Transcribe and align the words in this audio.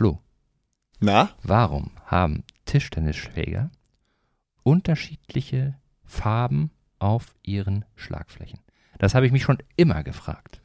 Flo, 0.00 0.18
Na? 0.98 1.28
warum 1.42 1.90
haben 2.06 2.42
Tischtennisschläger 2.64 3.70
unterschiedliche 4.62 5.74
Farben 6.06 6.70
auf 6.98 7.34
ihren 7.42 7.84
Schlagflächen? 7.96 8.60
Das 8.98 9.14
habe 9.14 9.26
ich 9.26 9.32
mich 9.32 9.42
schon 9.42 9.58
immer 9.76 10.02
gefragt. 10.02 10.62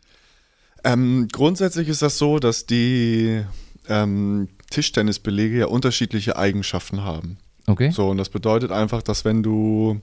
Ähm, 0.86 1.28
grundsätzlich 1.30 1.90
ist 1.90 2.02
das 2.02 2.18
so, 2.18 2.40
dass 2.40 2.66
die 2.66 3.44
ähm, 3.90 4.48
Tischtennisbelege 4.70 5.58
ja 5.58 5.66
unterschiedliche 5.66 6.38
Eigenschaften 6.38 7.04
haben. 7.04 7.38
Okay? 7.68 7.92
So, 7.92 8.08
und 8.08 8.18
das 8.18 8.30
bedeutet 8.30 8.72
einfach, 8.72 9.02
dass 9.02 9.26
wenn 9.26 9.44
du 9.44 10.00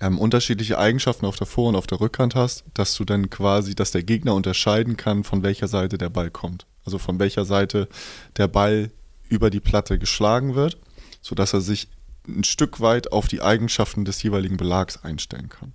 ähm, 0.00 0.16
unterschiedliche 0.16 0.78
Eigenschaften 0.78 1.26
auf 1.26 1.34
der 1.34 1.48
Vor- 1.48 1.70
und 1.70 1.74
auf 1.74 1.88
der 1.88 2.00
Rückhand 2.00 2.36
hast, 2.36 2.62
dass 2.72 2.94
du 2.94 3.04
dann 3.04 3.30
quasi, 3.30 3.74
dass 3.74 3.90
der 3.90 4.04
Gegner 4.04 4.36
unterscheiden 4.36 4.96
kann, 4.96 5.24
von 5.24 5.42
welcher 5.42 5.66
Seite 5.66 5.98
der 5.98 6.08
Ball 6.08 6.30
kommt. 6.30 6.66
Also 6.84 6.98
von 6.98 7.18
welcher 7.18 7.44
Seite 7.44 7.88
der 8.36 8.48
Ball 8.48 8.90
über 9.28 9.50
die 9.50 9.60
Platte 9.60 9.98
geschlagen 9.98 10.54
wird, 10.54 10.78
sodass 11.20 11.52
er 11.52 11.60
sich 11.60 11.88
ein 12.28 12.44
Stück 12.44 12.80
weit 12.80 13.12
auf 13.12 13.28
die 13.28 13.42
Eigenschaften 13.42 14.04
des 14.04 14.22
jeweiligen 14.22 14.56
Belags 14.56 15.02
einstellen 15.02 15.48
kann. 15.48 15.72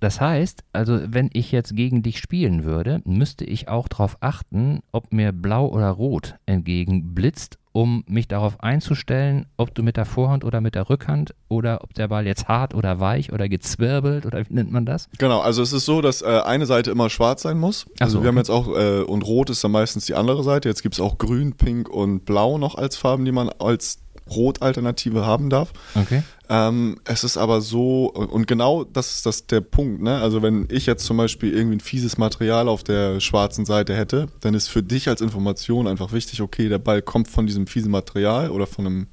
Das 0.00 0.20
heißt, 0.20 0.64
also 0.72 0.98
wenn 1.06 1.28
ich 1.32 1.52
jetzt 1.52 1.76
gegen 1.76 2.02
dich 2.02 2.18
spielen 2.18 2.64
würde, 2.64 3.02
müsste 3.04 3.44
ich 3.44 3.68
auch 3.68 3.86
darauf 3.86 4.16
achten, 4.20 4.80
ob 4.92 5.12
mir 5.12 5.32
blau 5.32 5.68
oder 5.68 5.90
rot 5.90 6.36
entgegenblitzt, 6.46 7.58
um 7.72 8.02
mich 8.08 8.26
darauf 8.26 8.62
einzustellen, 8.62 9.46
ob 9.58 9.74
du 9.74 9.82
mit 9.82 9.98
der 9.98 10.06
Vorhand 10.06 10.44
oder 10.44 10.60
mit 10.60 10.74
der 10.74 10.88
Rückhand 10.88 11.34
oder 11.48 11.84
ob 11.84 11.94
der 11.94 12.08
Ball 12.08 12.26
jetzt 12.26 12.48
hart 12.48 12.74
oder 12.74 12.98
weich 12.98 13.32
oder 13.32 13.48
gezwirbelt 13.48 14.24
oder 14.26 14.40
wie 14.40 14.54
nennt 14.54 14.72
man 14.72 14.86
das? 14.86 15.08
Genau, 15.18 15.40
also 15.40 15.62
es 15.62 15.72
ist 15.72 15.84
so, 15.84 16.00
dass 16.00 16.22
äh, 16.22 16.40
eine 16.44 16.66
Seite 16.66 16.90
immer 16.90 17.10
schwarz 17.10 17.42
sein 17.42 17.58
muss. 17.58 17.86
Also 18.00 18.18
so, 18.18 18.22
wir 18.24 18.28
haben 18.28 18.38
jetzt 18.38 18.50
auch, 18.50 18.68
äh, 18.68 19.02
und 19.02 19.22
rot 19.22 19.50
ist 19.50 19.62
dann 19.62 19.70
meistens 19.70 20.06
die 20.06 20.14
andere 20.14 20.42
Seite. 20.42 20.68
Jetzt 20.68 20.82
gibt 20.82 20.94
es 20.94 21.00
auch 21.00 21.18
grün, 21.18 21.52
pink 21.52 21.88
und 21.90 22.24
blau 22.24 22.58
noch 22.58 22.74
als 22.74 22.96
Farben, 22.96 23.24
die 23.24 23.32
man 23.32 23.50
als 23.50 23.98
Rot-Alternative 24.30 25.24
haben 25.26 25.50
darf. 25.50 25.72
Okay. 25.94 26.22
Ähm, 26.48 26.98
es 27.04 27.22
ist 27.22 27.36
aber 27.36 27.60
so, 27.60 28.06
und 28.12 28.46
genau 28.46 28.84
das 28.84 29.14
ist 29.14 29.26
das 29.26 29.46
der 29.46 29.60
Punkt, 29.60 30.02
ne? 30.02 30.20
Also 30.20 30.42
wenn 30.42 30.66
ich 30.70 30.86
jetzt 30.86 31.04
zum 31.04 31.16
Beispiel 31.16 31.54
irgendwie 31.54 31.76
ein 31.76 31.80
fieses 31.80 32.18
Material 32.18 32.68
auf 32.68 32.82
der 32.82 33.20
schwarzen 33.20 33.64
Seite 33.64 33.94
hätte, 33.96 34.26
dann 34.40 34.54
ist 34.54 34.68
für 34.68 34.82
dich 34.82 35.08
als 35.08 35.20
Information 35.20 35.86
einfach 35.86 36.12
wichtig, 36.12 36.42
okay, 36.42 36.68
der 36.68 36.78
Ball 36.78 37.02
kommt 37.02 37.28
von 37.28 37.46
diesem 37.46 37.66
fiesen 37.66 37.90
Material 37.92 38.50
oder 38.50 38.66
von 38.66 38.86
einem 38.86 39.06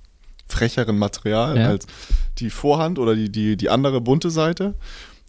frecheren 0.48 0.98
Material 0.98 1.58
Ja. 1.58 1.68
als 1.68 1.86
die 2.40 2.50
Vorhand 2.50 3.00
oder 3.00 3.16
die, 3.16 3.32
die, 3.32 3.58
die 3.58 3.70
andere 3.70 4.02
bunte 4.02 4.30
Seite. 4.32 4.76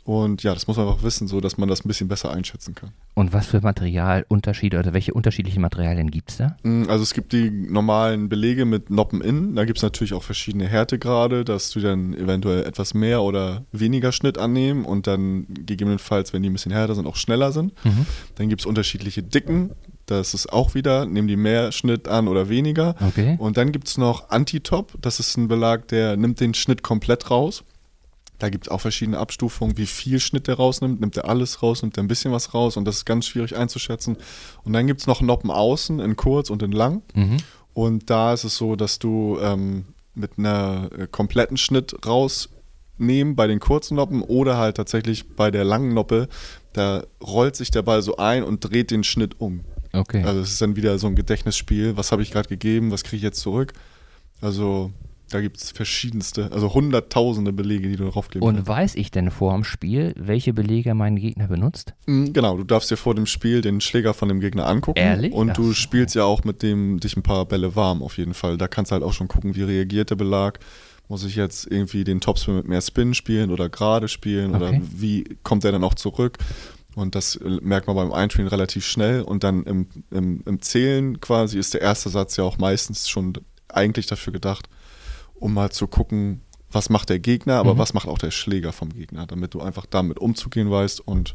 Und 0.08 0.42
ja, 0.42 0.54
das 0.54 0.66
muss 0.66 0.78
man 0.78 0.88
einfach 0.88 1.02
wissen, 1.02 1.28
so 1.28 1.38
dass 1.38 1.58
man 1.58 1.68
das 1.68 1.84
ein 1.84 1.88
bisschen 1.88 2.08
besser 2.08 2.30
einschätzen 2.32 2.74
kann. 2.74 2.92
Und 3.12 3.34
was 3.34 3.46
für 3.48 3.60
Materialunterschiede 3.60 4.78
oder 4.78 4.94
welche 4.94 5.12
unterschiedlichen 5.12 5.60
Materialien 5.60 6.10
gibt 6.10 6.30
es 6.30 6.38
da? 6.38 6.56
Mm, 6.62 6.84
Also 6.88 7.02
es 7.02 7.12
gibt 7.12 7.34
die 7.34 7.50
normalen 7.50 8.30
Belege 8.30 8.64
mit 8.64 8.88
Noppen 8.88 9.20
innen. 9.20 9.54
Da 9.54 9.66
gibt 9.66 9.76
es 9.76 9.82
natürlich 9.82 10.14
auch 10.14 10.22
verschiedene 10.22 10.66
Härtegrade, 10.66 11.44
dass 11.44 11.72
du 11.72 11.80
dann 11.80 12.14
eventuell 12.14 12.64
etwas 12.64 12.94
mehr 12.94 13.20
oder 13.20 13.66
weniger 13.70 14.10
Schnitt 14.10 14.38
annehmen 14.38 14.86
und 14.86 15.06
dann 15.06 15.46
gegebenenfalls, 15.50 16.32
wenn 16.32 16.42
die 16.42 16.48
ein 16.48 16.54
bisschen 16.54 16.72
härter 16.72 16.94
sind, 16.94 17.06
auch 17.06 17.16
schneller 17.16 17.52
sind. 17.52 17.74
Mhm. 17.84 18.06
Dann 18.36 18.48
gibt 18.48 18.62
es 18.62 18.66
unterschiedliche 18.66 19.22
Dicken. 19.22 19.72
Das 20.06 20.32
ist 20.32 20.50
auch 20.50 20.74
wieder, 20.74 21.04
nehmen 21.04 21.28
die 21.28 21.36
mehr 21.36 21.70
Schnitt 21.70 22.08
an 22.08 22.28
oder 22.28 22.48
weniger. 22.48 22.94
Okay. 23.06 23.36
Und 23.38 23.58
dann 23.58 23.72
gibt 23.72 23.88
es 23.88 23.98
noch 23.98 24.30
Anti-Top. 24.30 24.94
Das 25.02 25.20
ist 25.20 25.36
ein 25.36 25.48
Belag, 25.48 25.86
der 25.88 26.16
nimmt 26.16 26.40
den 26.40 26.54
Schnitt 26.54 26.82
komplett 26.82 27.30
raus. 27.30 27.62
Da 28.38 28.50
gibt 28.50 28.66
es 28.66 28.70
auch 28.70 28.80
verschiedene 28.80 29.18
Abstufungen, 29.18 29.76
wie 29.76 29.86
viel 29.86 30.20
Schnitt 30.20 30.46
der 30.46 30.56
rausnimmt. 30.56 31.00
Nimmt 31.00 31.16
er 31.16 31.28
alles 31.28 31.62
raus, 31.62 31.82
nimmt 31.82 31.96
er 31.96 32.04
ein 32.04 32.08
bisschen 32.08 32.32
was 32.32 32.54
raus 32.54 32.76
und 32.76 32.84
das 32.84 32.98
ist 32.98 33.04
ganz 33.04 33.26
schwierig 33.26 33.56
einzuschätzen. 33.56 34.16
Und 34.64 34.72
dann 34.72 34.86
gibt 34.86 35.00
es 35.00 35.06
noch 35.06 35.20
Noppen 35.20 35.50
außen 35.50 35.98
in 35.98 36.16
kurz 36.16 36.50
und 36.50 36.62
in 36.62 36.72
lang. 36.72 37.02
Mhm. 37.14 37.38
Und 37.74 38.10
da 38.10 38.32
ist 38.32 38.44
es 38.44 38.56
so, 38.56 38.76
dass 38.76 38.98
du 38.98 39.38
ähm, 39.40 39.86
mit 40.14 40.32
einer 40.38 40.90
äh, 40.96 41.06
kompletten 41.10 41.56
Schnitt 41.56 42.06
rausnehmen 42.06 43.34
bei 43.36 43.46
den 43.46 43.60
kurzen 43.60 43.96
Noppen 43.96 44.22
oder 44.22 44.56
halt 44.56 44.76
tatsächlich 44.76 45.28
bei 45.34 45.50
der 45.50 45.64
langen 45.64 45.94
Noppe, 45.94 46.28
da 46.72 47.04
rollt 47.22 47.56
sich 47.56 47.70
der 47.70 47.82
Ball 47.82 48.02
so 48.02 48.16
ein 48.16 48.44
und 48.44 48.60
dreht 48.60 48.90
den 48.90 49.04
Schnitt 49.04 49.40
um. 49.40 49.64
Okay. 49.92 50.22
Also 50.22 50.40
es 50.40 50.52
ist 50.52 50.60
dann 50.60 50.76
wieder 50.76 50.98
so 50.98 51.06
ein 51.06 51.16
Gedächtnisspiel. 51.16 51.96
Was 51.96 52.12
habe 52.12 52.22
ich 52.22 52.30
gerade 52.30 52.48
gegeben? 52.48 52.90
Was 52.90 53.04
kriege 53.04 53.16
ich 53.16 53.22
jetzt 53.22 53.40
zurück? 53.40 53.72
Also 54.40 54.92
da 55.30 55.40
gibt 55.40 55.58
es 55.58 55.70
verschiedenste, 55.70 56.50
also 56.52 56.72
hunderttausende 56.74 57.52
Belege, 57.52 57.88
die 57.88 57.96
du 57.96 58.08
draufkleben 58.10 58.46
Und 58.46 58.66
weiß 58.66 58.94
ich 58.94 59.10
denn 59.10 59.30
vor 59.30 59.52
dem 59.54 59.64
Spiel, 59.64 60.14
welche 60.16 60.52
Belege 60.52 60.94
mein 60.94 61.16
Gegner 61.16 61.48
benutzt? 61.48 61.94
Mm, 62.06 62.32
Genau, 62.32 62.56
du 62.56 62.64
darfst 62.64 62.90
dir 62.90 62.96
vor 62.96 63.14
dem 63.14 63.26
Spiel 63.26 63.60
den 63.60 63.80
Schläger 63.80 64.14
von 64.14 64.28
dem 64.28 64.40
Gegner 64.40 64.66
angucken. 64.66 64.98
Ehrlich? 64.98 65.32
Und 65.32 65.50
Ach 65.50 65.54
du 65.56 65.64
so. 65.68 65.74
spielst 65.74 66.14
ja 66.14 66.24
auch 66.24 66.44
mit 66.44 66.62
dem 66.62 66.98
dich 67.00 67.16
ein 67.16 67.22
paar 67.22 67.44
Bälle 67.46 67.76
warm 67.76 68.02
auf 68.02 68.16
jeden 68.18 68.34
Fall. 68.34 68.56
Da 68.58 68.68
kannst 68.68 68.90
du 68.90 68.94
halt 68.94 69.02
auch 69.04 69.12
schon 69.12 69.28
gucken, 69.28 69.54
wie 69.54 69.62
reagiert 69.62 70.10
der 70.10 70.16
Belag. 70.16 70.60
Muss 71.08 71.24
ich 71.24 71.36
jetzt 71.36 71.66
irgendwie 71.70 72.04
den 72.04 72.20
Topspin 72.20 72.56
mit 72.56 72.68
mehr 72.68 72.82
Spin 72.82 73.14
spielen 73.14 73.50
oder 73.50 73.68
gerade 73.70 74.08
spielen 74.08 74.54
Okay. 74.54 74.64
oder 74.76 74.80
wie 74.94 75.24
kommt 75.42 75.64
der 75.64 75.72
dann 75.72 75.84
auch 75.84 75.94
zurück? 75.94 76.36
Und 76.94 77.14
das 77.14 77.38
merkt 77.62 77.86
man 77.86 77.96
beim 77.96 78.12
Einspielen 78.12 78.48
relativ 78.48 78.84
schnell. 78.84 79.22
Und 79.22 79.44
dann 79.44 79.62
im, 79.64 79.86
im, 80.10 80.42
im 80.44 80.60
Zählen 80.62 81.20
quasi 81.20 81.58
ist 81.58 81.72
der 81.74 81.80
erste 81.80 82.08
Satz 82.10 82.36
ja 82.36 82.44
auch 82.44 82.58
meistens 82.58 83.08
schon 83.08 83.34
eigentlich 83.68 84.06
dafür 84.06 84.32
gedacht, 84.32 84.68
um 85.40 85.54
mal 85.54 85.70
zu 85.70 85.86
gucken, 85.86 86.40
was 86.70 86.90
macht 86.90 87.08
der 87.08 87.18
Gegner, 87.18 87.54
aber 87.56 87.74
Mhm. 87.74 87.78
was 87.78 87.94
macht 87.94 88.08
auch 88.08 88.18
der 88.18 88.30
Schläger 88.30 88.72
vom 88.72 88.90
Gegner, 88.92 89.26
damit 89.26 89.54
du 89.54 89.60
einfach 89.60 89.86
damit 89.86 90.18
umzugehen 90.18 90.70
weißt 90.70 91.00
und 91.06 91.34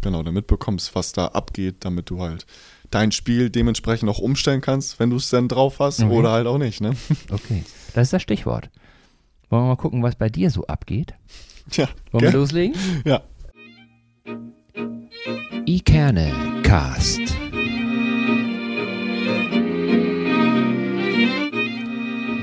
genau 0.00 0.22
damit 0.22 0.46
bekommst, 0.46 0.94
was 0.94 1.12
da 1.12 1.26
abgeht, 1.26 1.76
damit 1.80 2.08
du 2.10 2.20
halt 2.22 2.46
dein 2.90 3.12
Spiel 3.12 3.50
dementsprechend 3.50 4.08
auch 4.08 4.18
umstellen 4.20 4.60
kannst, 4.62 4.98
wenn 4.98 5.10
du 5.10 5.16
es 5.16 5.28
dann 5.28 5.48
drauf 5.48 5.80
hast 5.80 6.00
Okay. 6.00 6.10
oder 6.12 6.30
halt 6.32 6.46
auch 6.46 6.58
nicht, 6.58 6.80
ne? 6.80 6.94
Okay. 7.30 7.64
Das 7.94 8.04
ist 8.08 8.12
das 8.14 8.22
Stichwort. 8.22 8.70
Wollen 9.50 9.64
wir 9.64 9.68
mal 9.68 9.76
gucken, 9.76 10.02
was 10.02 10.14
bei 10.16 10.28
dir 10.28 10.50
so 10.50 10.66
abgeht? 10.66 11.14
Tja, 11.70 11.88
Wollen 12.12 12.24
wir 12.24 12.30
gell? 12.30 12.40
loslegen? 12.40 12.76
ja. 13.04 13.22
Ikerne 15.66 16.32
Cast. 16.62 17.20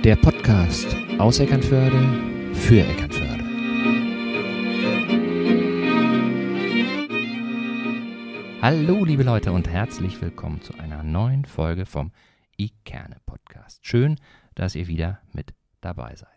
Der 0.05 0.17
Podcast 0.17 0.95
aus 1.17 1.39
Eckernförde 1.39 2.53
für 2.53 2.79
Eckernförde. 2.79 3.43
Hallo 8.61 9.03
liebe 9.03 9.23
Leute 9.23 9.51
und 9.51 9.67
herzlich 9.67 10.21
willkommen 10.21 10.61
zu 10.61 10.77
einer 10.77 11.01
neuen 11.01 11.45
Folge 11.45 11.87
vom 11.87 12.11
Ikerne 12.55 13.17
Podcast. 13.25 13.79
Schön, 13.83 14.19
dass 14.53 14.75
ihr 14.75 14.85
wieder 14.85 15.21
mit 15.33 15.55
dabei 15.81 16.15
seid. 16.15 16.29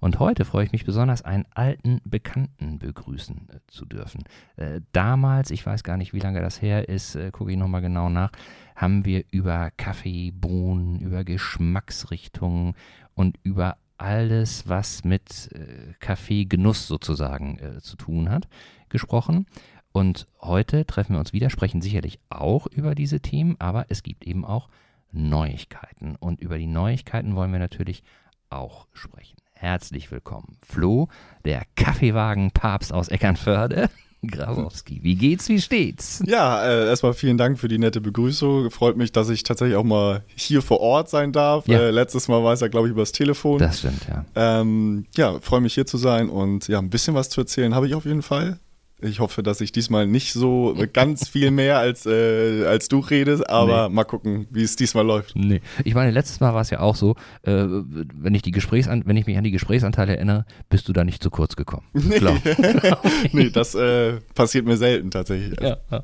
Und 0.00 0.18
heute 0.18 0.44
freue 0.44 0.64
ich 0.64 0.72
mich 0.72 0.84
besonders, 0.84 1.22
einen 1.22 1.46
alten 1.54 2.00
Bekannten 2.04 2.78
begrüßen 2.78 3.48
äh, 3.48 3.60
zu 3.68 3.86
dürfen. 3.86 4.24
Äh, 4.56 4.80
damals, 4.92 5.50
ich 5.50 5.64
weiß 5.64 5.84
gar 5.84 5.96
nicht, 5.96 6.12
wie 6.12 6.20
lange 6.20 6.40
das 6.40 6.60
her 6.60 6.88
ist, 6.88 7.14
äh, 7.14 7.30
gucke 7.30 7.52
ich 7.52 7.56
nochmal 7.56 7.80
genau 7.80 8.08
nach, 8.08 8.30
haben 8.76 9.04
wir 9.04 9.24
über 9.30 9.70
Kaffee, 9.76 10.30
Bohnen, 10.30 11.00
über 11.00 11.24
Geschmacksrichtungen 11.24 12.74
und 13.14 13.38
über 13.42 13.78
alles, 13.98 14.68
was 14.68 15.02
mit 15.04 15.50
äh, 15.52 15.94
Kaffeegenuss 16.00 16.86
sozusagen 16.86 17.58
äh, 17.58 17.80
zu 17.80 17.96
tun 17.96 18.28
hat, 18.28 18.46
gesprochen. 18.90 19.46
Und 19.92 20.26
heute 20.42 20.84
treffen 20.84 21.14
wir 21.14 21.20
uns 21.20 21.32
wieder, 21.32 21.48
sprechen 21.48 21.80
sicherlich 21.80 22.20
auch 22.28 22.66
über 22.66 22.94
diese 22.94 23.20
Themen, 23.20 23.56
aber 23.58 23.86
es 23.88 24.02
gibt 24.02 24.26
eben 24.26 24.44
auch 24.44 24.68
Neuigkeiten. 25.10 26.16
Und 26.16 26.40
über 26.40 26.58
die 26.58 26.66
Neuigkeiten 26.66 27.34
wollen 27.34 27.52
wir 27.52 27.58
natürlich 27.58 28.02
auch 28.50 28.86
sprechen. 28.92 29.38
Herzlich 29.52 30.10
willkommen, 30.10 30.58
Flo, 30.62 31.08
der 31.46 31.62
Kaffeewagen-Papst 31.76 32.92
aus 32.92 33.08
Eckernförde. 33.08 33.88
Grabowski, 34.28 35.00
wie 35.02 35.14
geht's, 35.14 35.48
wie 35.48 35.60
steht's? 35.60 36.22
Ja, 36.26 36.64
äh, 36.64 36.88
erstmal 36.88 37.14
vielen 37.14 37.38
Dank 37.38 37.58
für 37.58 37.68
die 37.68 37.78
nette 37.78 38.00
Begrüßung. 38.00 38.70
Freut 38.70 38.96
mich, 38.96 39.12
dass 39.12 39.28
ich 39.28 39.42
tatsächlich 39.42 39.76
auch 39.76 39.84
mal 39.84 40.24
hier 40.34 40.62
vor 40.62 40.80
Ort 40.80 41.08
sein 41.08 41.32
darf. 41.32 41.66
Ja. 41.68 41.78
Äh, 41.78 41.90
letztes 41.90 42.28
Mal 42.28 42.42
war 42.42 42.52
es 42.52 42.60
ja, 42.60 42.68
glaube 42.68 42.88
ich, 42.88 42.92
übers 42.92 43.12
Telefon. 43.12 43.58
Das 43.58 43.78
stimmt, 43.78 44.06
ja. 44.08 44.24
Ähm, 44.34 45.06
ja, 45.16 45.38
freue 45.40 45.60
mich 45.60 45.74
hier 45.74 45.86
zu 45.86 45.96
sein 45.96 46.28
und 46.28 46.68
ja, 46.68 46.78
ein 46.78 46.90
bisschen 46.90 47.14
was 47.14 47.28
zu 47.28 47.40
erzählen 47.40 47.74
habe 47.74 47.86
ich 47.86 47.94
auf 47.94 48.04
jeden 48.04 48.22
Fall. 48.22 48.58
Ich 49.00 49.20
hoffe, 49.20 49.42
dass 49.42 49.60
ich 49.60 49.72
diesmal 49.72 50.06
nicht 50.06 50.32
so 50.32 50.74
ganz 50.94 51.28
viel 51.28 51.50
mehr 51.50 51.78
als, 51.78 52.06
äh, 52.06 52.64
als 52.64 52.88
du 52.88 53.00
redest, 53.00 53.48
aber 53.48 53.90
mal 53.90 54.04
gucken, 54.04 54.46
wie 54.50 54.62
es 54.62 54.74
diesmal 54.76 55.04
läuft. 55.04 55.36
Nee. 55.36 55.60
Ich 55.84 55.94
meine, 55.94 56.10
letztes 56.10 56.40
Mal 56.40 56.54
war 56.54 56.62
es 56.62 56.70
ja 56.70 56.80
auch 56.80 56.96
so, 56.96 57.14
äh, 57.42 57.64
wenn 57.66 58.34
ich 58.34 58.40
die 58.40 58.52
Gesprächsan 58.52 59.02
wenn 59.04 59.18
ich 59.18 59.26
mich 59.26 59.36
an 59.36 59.44
die 59.44 59.50
Gesprächsanteile 59.50 60.16
erinnere, 60.16 60.46
bist 60.70 60.88
du 60.88 60.94
da 60.94 61.04
nicht 61.04 61.22
zu 61.22 61.28
kurz 61.28 61.56
gekommen. 61.56 61.86
Klar. 62.10 62.38
nee, 63.32 63.50
das 63.50 63.74
äh, 63.74 64.14
passiert 64.34 64.64
mir 64.64 64.78
selten 64.78 65.10
tatsächlich. 65.10 65.60
Ja, 65.60 65.76
ja. 65.90 66.02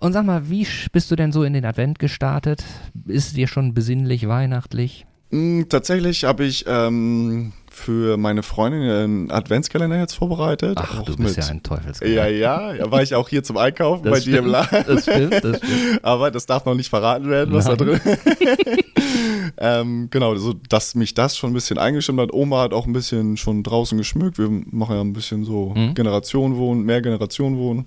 Und 0.00 0.12
sag 0.12 0.26
mal, 0.26 0.50
wie 0.50 0.66
bist 0.92 1.10
du 1.12 1.16
denn 1.16 1.30
so 1.30 1.44
in 1.44 1.52
den 1.52 1.64
Advent 1.64 2.00
gestartet? 2.00 2.64
Ist 3.06 3.36
dir 3.36 3.46
schon 3.46 3.74
besinnlich, 3.74 4.26
weihnachtlich? 4.26 5.06
Mm, 5.30 5.62
Tatsächlich 5.68 6.24
habe 6.24 6.44
ich 6.44 6.64
ähm, 6.66 7.52
für 7.74 8.16
meine 8.16 8.42
Freundin 8.42 8.82
einen 8.88 9.30
Adventskalender 9.30 9.98
jetzt 9.98 10.14
vorbereitet. 10.14 10.78
Ach, 10.80 11.00
Auch 11.00 11.04
du 11.04 11.16
bist 11.16 11.36
mit- 11.36 11.44
ja 11.44 11.50
ein 11.50 11.62
Teufelskerl. 11.62 12.08
Ja, 12.10 12.26
ja, 12.28 12.72
ja, 12.74 12.90
war 12.90 13.02
ich 13.02 13.14
auch 13.14 13.28
hier 13.28 13.42
zum 13.42 13.56
Einkaufen 13.56 14.04
Das 14.04 14.12
bei 14.12 14.20
dir 14.20 14.38
im 14.38 14.44
stimmt, 14.44 14.70
Laden. 14.70 14.84
Das 14.86 15.02
stimmt, 15.02 15.32
das 15.44 15.56
stimmt. 15.58 16.00
Aber 16.04 16.30
das 16.30 16.46
darf 16.46 16.64
noch 16.66 16.74
nicht 16.74 16.88
verraten 16.88 17.28
werden, 17.28 17.52
was 17.52 17.64
da 17.64 17.74
drin 17.76 18.00
ähm, 19.58 20.08
Genau, 20.10 20.34
so, 20.36 20.52
dass 20.68 20.94
mich 20.94 21.14
das 21.14 21.36
schon 21.36 21.50
ein 21.50 21.54
bisschen 21.54 21.78
eingestimmt 21.78 22.20
hat. 22.20 22.32
Oma 22.32 22.62
hat 22.62 22.72
auch 22.72 22.86
ein 22.86 22.92
bisschen 22.92 23.36
schon 23.36 23.62
draußen 23.62 23.96
geschmückt. 23.98 24.38
Wir 24.38 24.48
machen 24.48 24.94
ja 24.96 25.00
ein 25.00 25.12
bisschen 25.12 25.44
so 25.44 25.72
Mhm. 25.76 25.94
Generation 25.94 26.56
wohnen, 26.56 26.82
mehr 26.84 27.02
Generation 27.02 27.56
wohnen. 27.58 27.86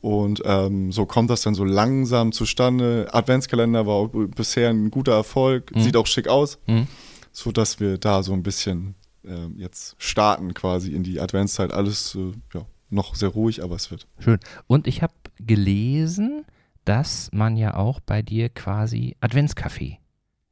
Und 0.00 0.42
ähm, 0.44 0.92
so 0.92 1.06
kommt 1.06 1.30
das 1.30 1.42
dann 1.42 1.54
so 1.54 1.64
langsam 1.64 2.32
zustande. 2.32 3.08
Adventskalender 3.12 3.86
war 3.86 4.08
bisher 4.08 4.68
ein 4.68 4.90
guter 4.90 5.12
Erfolg, 5.12 5.74
Mhm. 5.74 5.80
sieht 5.80 5.96
auch 5.96 6.06
schick 6.06 6.28
aus, 6.28 6.58
Mhm. 6.66 6.86
so 7.32 7.52
dass 7.52 7.80
wir 7.80 7.96
da 7.96 8.22
so 8.22 8.32
ein 8.34 8.42
bisschen 8.42 8.94
ähm, 9.26 9.54
jetzt 9.58 9.96
starten 9.98 10.54
quasi 10.54 10.92
in 10.92 11.02
die 11.02 11.20
Adventszeit. 11.20 11.72
Alles 11.72 12.14
äh, 12.14 12.32
ja, 12.52 12.66
noch 12.90 13.14
sehr 13.14 13.30
ruhig, 13.30 13.62
aber 13.62 13.76
es 13.76 13.90
wird. 13.90 14.06
Schön. 14.18 14.38
Und 14.66 14.86
ich 14.86 15.02
habe 15.02 15.14
gelesen, 15.38 16.44
dass 16.84 17.30
man 17.32 17.56
ja 17.56 17.74
auch 17.74 18.00
bei 18.00 18.22
dir 18.22 18.48
quasi 18.48 19.16
Adventskaffee 19.20 19.98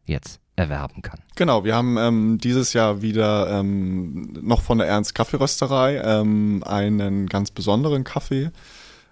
jetzt 0.04 0.40
erwerben 0.56 1.02
kann. 1.02 1.20
Genau, 1.36 1.64
wir 1.64 1.74
haben 1.74 1.96
ähm, 1.96 2.38
dieses 2.38 2.72
Jahr 2.72 3.00
wieder 3.02 3.60
ähm, 3.60 4.32
noch 4.42 4.60
von 4.62 4.78
der 4.78 4.86
Ernst 4.86 5.14
Kaffeerösterei 5.14 6.00
ähm, 6.04 6.62
einen 6.66 7.26
ganz 7.26 7.50
besonderen 7.50 8.04
Kaffee. 8.04 8.50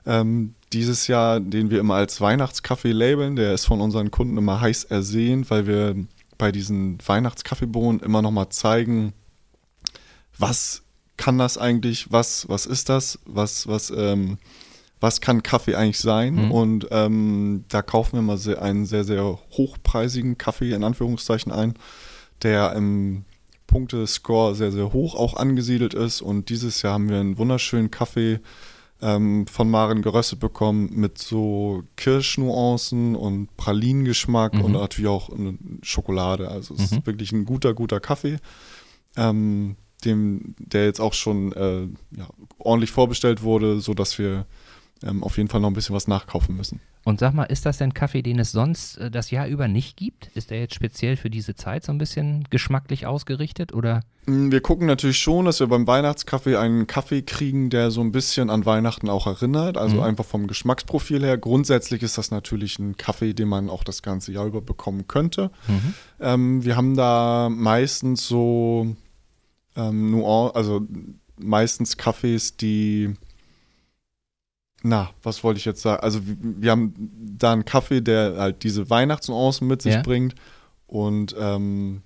Ähm, 0.06 0.54
dieses 0.72 1.06
Jahr, 1.06 1.40
den 1.40 1.70
wir 1.70 1.80
immer 1.80 1.94
als 1.94 2.20
Weihnachtskaffee 2.20 2.92
labeln, 2.92 3.36
der 3.36 3.54
ist 3.54 3.64
von 3.64 3.80
unseren 3.80 4.10
Kunden 4.10 4.36
immer 4.36 4.60
heiß 4.60 4.84
ersehen, 4.84 5.48
weil 5.48 5.66
wir 5.66 5.96
bei 6.38 6.52
diesen 6.52 6.98
Weihnachtskaffeebohnen 7.04 8.00
immer 8.00 8.22
nochmal 8.22 8.48
zeigen, 8.50 9.12
was 10.40 10.82
kann 11.16 11.38
das 11.38 11.58
eigentlich, 11.58 12.10
was, 12.10 12.48
was 12.48 12.66
ist 12.66 12.88
das, 12.88 13.18
was, 13.26 13.66
was, 13.68 13.90
ähm, 13.94 14.38
was 15.00 15.20
kann 15.20 15.42
Kaffee 15.42 15.74
eigentlich 15.74 15.98
sein? 15.98 16.46
Mhm. 16.46 16.50
Und 16.50 16.88
ähm, 16.90 17.64
da 17.68 17.82
kaufen 17.82 18.16
wir 18.16 18.22
mal 18.22 18.38
sehr, 18.38 18.60
einen 18.62 18.86
sehr, 18.86 19.04
sehr 19.04 19.38
hochpreisigen 19.52 20.38
Kaffee 20.38 20.72
in 20.72 20.82
Anführungszeichen 20.84 21.52
ein, 21.52 21.74
der 22.42 22.72
im 22.72 23.24
Punktescore 23.66 24.54
sehr, 24.54 24.72
sehr 24.72 24.92
hoch 24.92 25.14
auch 25.14 25.34
angesiedelt 25.34 25.94
ist. 25.94 26.22
Und 26.22 26.48
dieses 26.48 26.82
Jahr 26.82 26.94
haben 26.94 27.08
wir 27.08 27.20
einen 27.20 27.38
wunderschönen 27.38 27.90
Kaffee 27.90 28.40
ähm, 29.02 29.46
von 29.46 29.70
Maren 29.70 30.02
geröstet 30.02 30.40
bekommen 30.40 30.90
mit 30.94 31.18
so 31.18 31.84
Kirschnuancen 31.96 33.14
und 33.16 33.54
Pralinengeschmack 33.56 34.54
Mhm. 34.54 34.62
und 34.64 34.72
natürlich 34.72 35.08
auch 35.08 35.30
eine 35.30 35.56
Schokolade. 35.82 36.48
Also 36.50 36.74
es 36.74 36.90
Mhm. 36.90 36.98
ist 36.98 37.06
wirklich 37.06 37.32
ein 37.32 37.44
guter, 37.44 37.72
guter 37.74 38.00
Kaffee. 38.00 38.38
Ähm, 39.16 39.76
dem, 40.00 40.54
der 40.58 40.84
jetzt 40.86 41.00
auch 41.00 41.14
schon 41.14 41.52
äh, 41.52 41.82
ja, 42.16 42.28
ordentlich 42.58 42.90
vorbestellt 42.90 43.42
wurde, 43.42 43.80
sodass 43.80 44.18
wir 44.18 44.46
ähm, 45.02 45.22
auf 45.24 45.36
jeden 45.38 45.48
Fall 45.48 45.60
noch 45.60 45.68
ein 45.70 45.74
bisschen 45.74 45.94
was 45.94 46.08
nachkaufen 46.08 46.56
müssen. 46.56 46.80
Und 47.02 47.18
sag 47.20 47.32
mal, 47.32 47.44
ist 47.44 47.64
das 47.64 47.78
denn 47.78 47.94
Kaffee, 47.94 48.20
den 48.20 48.38
es 48.38 48.52
sonst 48.52 48.98
äh, 48.98 49.10
das 49.10 49.30
Jahr 49.30 49.46
über 49.48 49.66
nicht 49.68 49.96
gibt? 49.96 50.26
Ist 50.34 50.50
der 50.50 50.60
jetzt 50.60 50.74
speziell 50.74 51.16
für 51.16 51.30
diese 51.30 51.54
Zeit 51.54 51.82
so 51.84 51.92
ein 51.92 51.96
bisschen 51.96 52.44
geschmacklich 52.50 53.06
ausgerichtet 53.06 53.72
oder? 53.72 54.02
Mm, 54.26 54.50
Wir 54.50 54.60
gucken 54.60 54.86
natürlich 54.86 55.18
schon, 55.18 55.46
dass 55.46 55.60
wir 55.60 55.66
beim 55.68 55.86
Weihnachtskaffee 55.86 56.56
einen 56.56 56.86
Kaffee 56.86 57.22
kriegen, 57.22 57.70
der 57.70 57.90
so 57.90 58.02
ein 58.02 58.12
bisschen 58.12 58.50
an 58.50 58.66
Weihnachten 58.66 59.08
auch 59.08 59.26
erinnert. 59.26 59.78
Also 59.78 59.96
Mhm. 59.96 60.02
einfach 60.02 60.26
vom 60.26 60.46
Geschmacksprofil 60.46 61.22
her. 61.24 61.38
Grundsätzlich 61.38 62.02
ist 62.02 62.18
das 62.18 62.30
natürlich 62.30 62.78
ein 62.78 62.98
Kaffee, 62.98 63.32
den 63.32 63.48
man 63.48 63.70
auch 63.70 63.82
das 63.84 64.02
ganze 64.02 64.32
Jahr 64.32 64.44
über 64.44 64.60
bekommen 64.60 65.08
könnte. 65.08 65.50
Mhm. 65.68 65.94
Ähm, 66.20 66.64
wir 66.64 66.76
haben 66.76 66.94
da 66.94 67.48
meistens 67.50 68.28
so 68.28 68.94
ähm, 69.88 70.10
Nuan 70.10 70.50
also 70.54 70.86
meistens 71.38 71.96
Kaffees, 71.96 72.56
die 72.56 73.14
na, 74.82 75.10
was 75.22 75.44
wollte 75.44 75.58
ich 75.58 75.66
jetzt 75.66 75.82
sagen? 75.82 76.02
Also 76.02 76.20
wir, 76.24 76.70
haben 76.70 76.94
da 77.20 77.52
einen 77.52 77.66
Kaffee, 77.66 78.00
der 78.00 78.36
halt 78.38 78.62
diese 78.62 78.88
Weihnachtsnuancen 78.88 79.68
mit 79.68 79.82
sich 79.82 79.94
Ja. 79.94 80.02
bringt 80.02 80.34
und 80.86 81.36
ähm, 81.38 82.02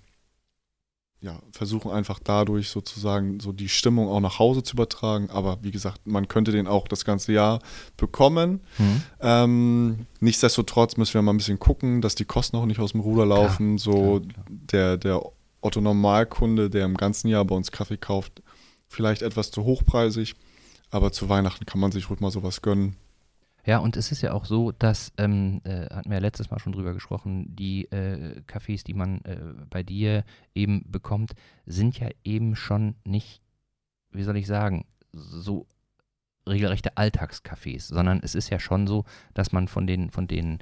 ja, 1.21 1.41
versuchen 1.53 1.91
einfach 1.91 2.19
dadurch 2.23 2.69
sozusagen 2.69 3.41
so 3.41 3.53
die 3.53 3.71
Stimmung 3.71 4.09
auch 4.09 4.21
nach 4.21 4.39
Hause 4.39 4.63
zu 4.63 4.75
übertragen. 4.75 5.31
Aber 5.31 5.59
wie 5.63 5.71
gesagt, 5.71 6.07
man 6.07 6.29
könnte 6.29 6.53
den 6.53 6.67
auch 6.67 6.87
das 6.87 7.05
ganze 7.07 7.33
Jahr 7.33 7.61
bekommen. 7.97 8.61
Mhm. 8.77 9.03
Ähm, 9.21 10.07
nichtsdestotrotz 10.21 10.99
müssen 10.99 11.15
wir 11.15 11.23
mal 11.23 11.33
ein 11.33 11.39
bisschen 11.39 11.59
gucken, 11.59 12.03
dass 12.03 12.15
die 12.15 12.27
Kosten 12.27 12.57
auch 12.57 12.67
nicht 12.67 12.81
aus 12.81 12.93
dem 12.93 13.01
Ruder 13.01 13.25
laufen. 13.25 13.79
so 13.79 14.21
klar, 14.21 14.21
klar. 14.21 14.45
der, 14.49 14.97
der 14.99 15.23
Otto 15.65 15.81
Normalkunde, 15.81 16.69
der 16.69 16.85
im 16.85 16.97
ganzen 16.97 17.29
Jahr 17.29 17.45
bei 17.45 17.55
uns 17.55 17.73
Kaffee 17.73 17.97
kauft, 17.97 18.43
vielleicht 18.87 19.23
etwas 19.23 19.51
zu 19.51 19.65
hochpreisig. 19.65 20.35
Aber 20.91 21.11
zu 21.11 21.29
Weihnachten 21.29 21.67
kann 21.67 21.81
man 21.81 21.91
sich 21.91 22.09
ruhig 22.11 22.21
mal 22.21 22.31
sowas 22.31 22.63
gönnen. 22.63 22.97
Ja, 23.67 23.79
und 23.79 23.97
es 23.97 24.13
ist 24.13 24.21
ja 24.21 24.33
auch 24.33 24.45
so, 24.45 24.73
dass, 24.73 25.13
ähm, 25.17 25.63
äh, 25.65 25.87
hatten 25.87 26.11
wir 26.11 26.19
ja 26.19 26.21
letztes 26.21 26.51
Mal 26.51 26.59
schon 26.59 26.73
drüber 26.73 26.93
gesprochen, 26.93 27.57
die 27.57 27.91
äh, 27.91 28.43
Kaffees, 28.47 28.85
die 28.85 28.93
man 28.93 29.23
äh, 29.23 29.39
bei 29.71 29.83
dir 29.83 30.25
eben 30.55 30.85
bekommt, 30.91 31.33
sind 31.65 31.99
ja 31.99 32.11
eben 32.25 32.57
schon 32.57 32.95
nicht, 33.05 33.41
wie 34.11 34.23
soll 34.23 34.37
ich 34.37 34.47
sagen, 34.47 34.85
so 35.13 35.67
regelrechte 36.47 36.99
Alltagscafés, 36.99 37.87
sondern 37.89 38.21
es 38.23 38.35
ist 38.35 38.51
ja 38.51 38.61
schon 38.61 38.87
so, 38.87 39.05
dass 39.33 39.51
man 39.51 39.67
von 39.67 39.87
den, 39.87 40.11
von 40.11 40.29
den 40.29 40.59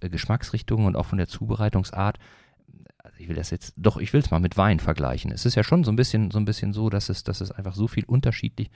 äh, 0.00 0.10
Geschmacksrichtungen 0.10 0.86
und 0.86 0.96
auch 0.96 1.06
von 1.06 1.18
der 1.18 1.28
Zubereitungsart, 1.28 2.18
ich 3.22 3.28
will 3.28 3.36
das 3.36 3.50
jetzt, 3.50 3.74
doch, 3.76 3.96
ich 3.96 4.12
will 4.12 4.20
es 4.20 4.30
mal 4.30 4.40
mit 4.40 4.56
Wein 4.56 4.80
vergleichen. 4.80 5.30
Es 5.30 5.46
ist 5.46 5.54
ja 5.54 5.62
schon 5.62 5.84
so 5.84 5.92
ein 5.92 5.96
bisschen, 5.96 6.30
so 6.30 6.38
ein 6.38 6.44
bisschen 6.44 6.72
so, 6.72 6.90
dass 6.90 7.08
es, 7.08 7.22
dass 7.22 7.40
es 7.40 7.52
einfach 7.52 7.74
so 7.74 7.86
viel 7.86 8.04
unterschiedlich, 8.04 8.70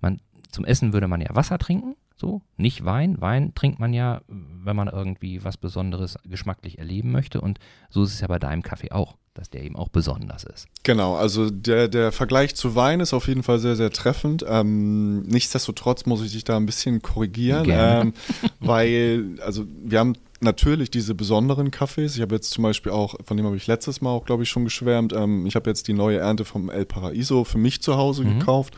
man, 0.00 0.20
zum 0.50 0.64
Essen 0.64 0.92
würde 0.92 1.08
man 1.08 1.20
ja 1.20 1.34
Wasser 1.34 1.58
trinken, 1.58 1.96
so, 2.16 2.42
nicht 2.56 2.84
Wein. 2.84 3.20
Wein 3.20 3.54
trinkt 3.54 3.78
man 3.78 3.92
ja, 3.92 4.22
wenn 4.28 4.76
man 4.76 4.88
irgendwie 4.88 5.44
was 5.44 5.56
Besonderes 5.56 6.16
geschmacklich 6.24 6.78
erleben 6.78 7.12
möchte. 7.12 7.40
Und 7.40 7.58
so 7.90 8.02
ist 8.02 8.14
es 8.14 8.20
ja 8.20 8.26
bei 8.26 8.38
deinem 8.38 8.62
Kaffee 8.62 8.90
auch, 8.90 9.16
dass 9.34 9.50
der 9.50 9.62
eben 9.62 9.76
auch 9.76 9.88
besonders 9.88 10.42
ist. 10.42 10.66
Genau, 10.82 11.14
also 11.14 11.48
der, 11.48 11.86
der 11.86 12.10
Vergleich 12.10 12.56
zu 12.56 12.74
Wein 12.74 12.98
ist 12.98 13.14
auf 13.14 13.28
jeden 13.28 13.44
Fall 13.44 13.60
sehr, 13.60 13.76
sehr 13.76 13.90
treffend. 13.90 14.44
Ähm, 14.48 15.22
nichtsdestotrotz 15.22 16.06
muss 16.06 16.22
ich 16.24 16.32
dich 16.32 16.44
da 16.44 16.56
ein 16.56 16.66
bisschen 16.66 17.02
korrigieren, 17.02 17.66
ähm, 17.70 18.14
weil, 18.58 19.36
also 19.44 19.64
wir 19.84 20.00
haben 20.00 20.14
natürlich 20.40 20.90
diese 20.90 21.14
besonderen 21.14 21.70
Kaffees. 21.70 22.16
Ich 22.16 22.22
habe 22.22 22.34
jetzt 22.34 22.50
zum 22.50 22.62
Beispiel 22.62 22.92
auch, 22.92 23.14
von 23.24 23.36
dem 23.36 23.46
habe 23.46 23.56
ich 23.56 23.66
letztes 23.66 24.00
Mal 24.00 24.10
auch, 24.10 24.24
glaube 24.24 24.42
ich, 24.44 24.48
schon 24.48 24.64
geschwärmt. 24.64 25.12
Ähm, 25.12 25.46
ich 25.46 25.54
habe 25.56 25.68
jetzt 25.70 25.88
die 25.88 25.92
neue 25.92 26.18
Ernte 26.18 26.44
vom 26.44 26.70
El 26.70 26.84
Paraíso 26.86 27.44
für 27.44 27.58
mich 27.58 27.82
zu 27.82 27.96
Hause 27.96 28.24
Mhm. 28.24 28.38
gekauft. 28.38 28.74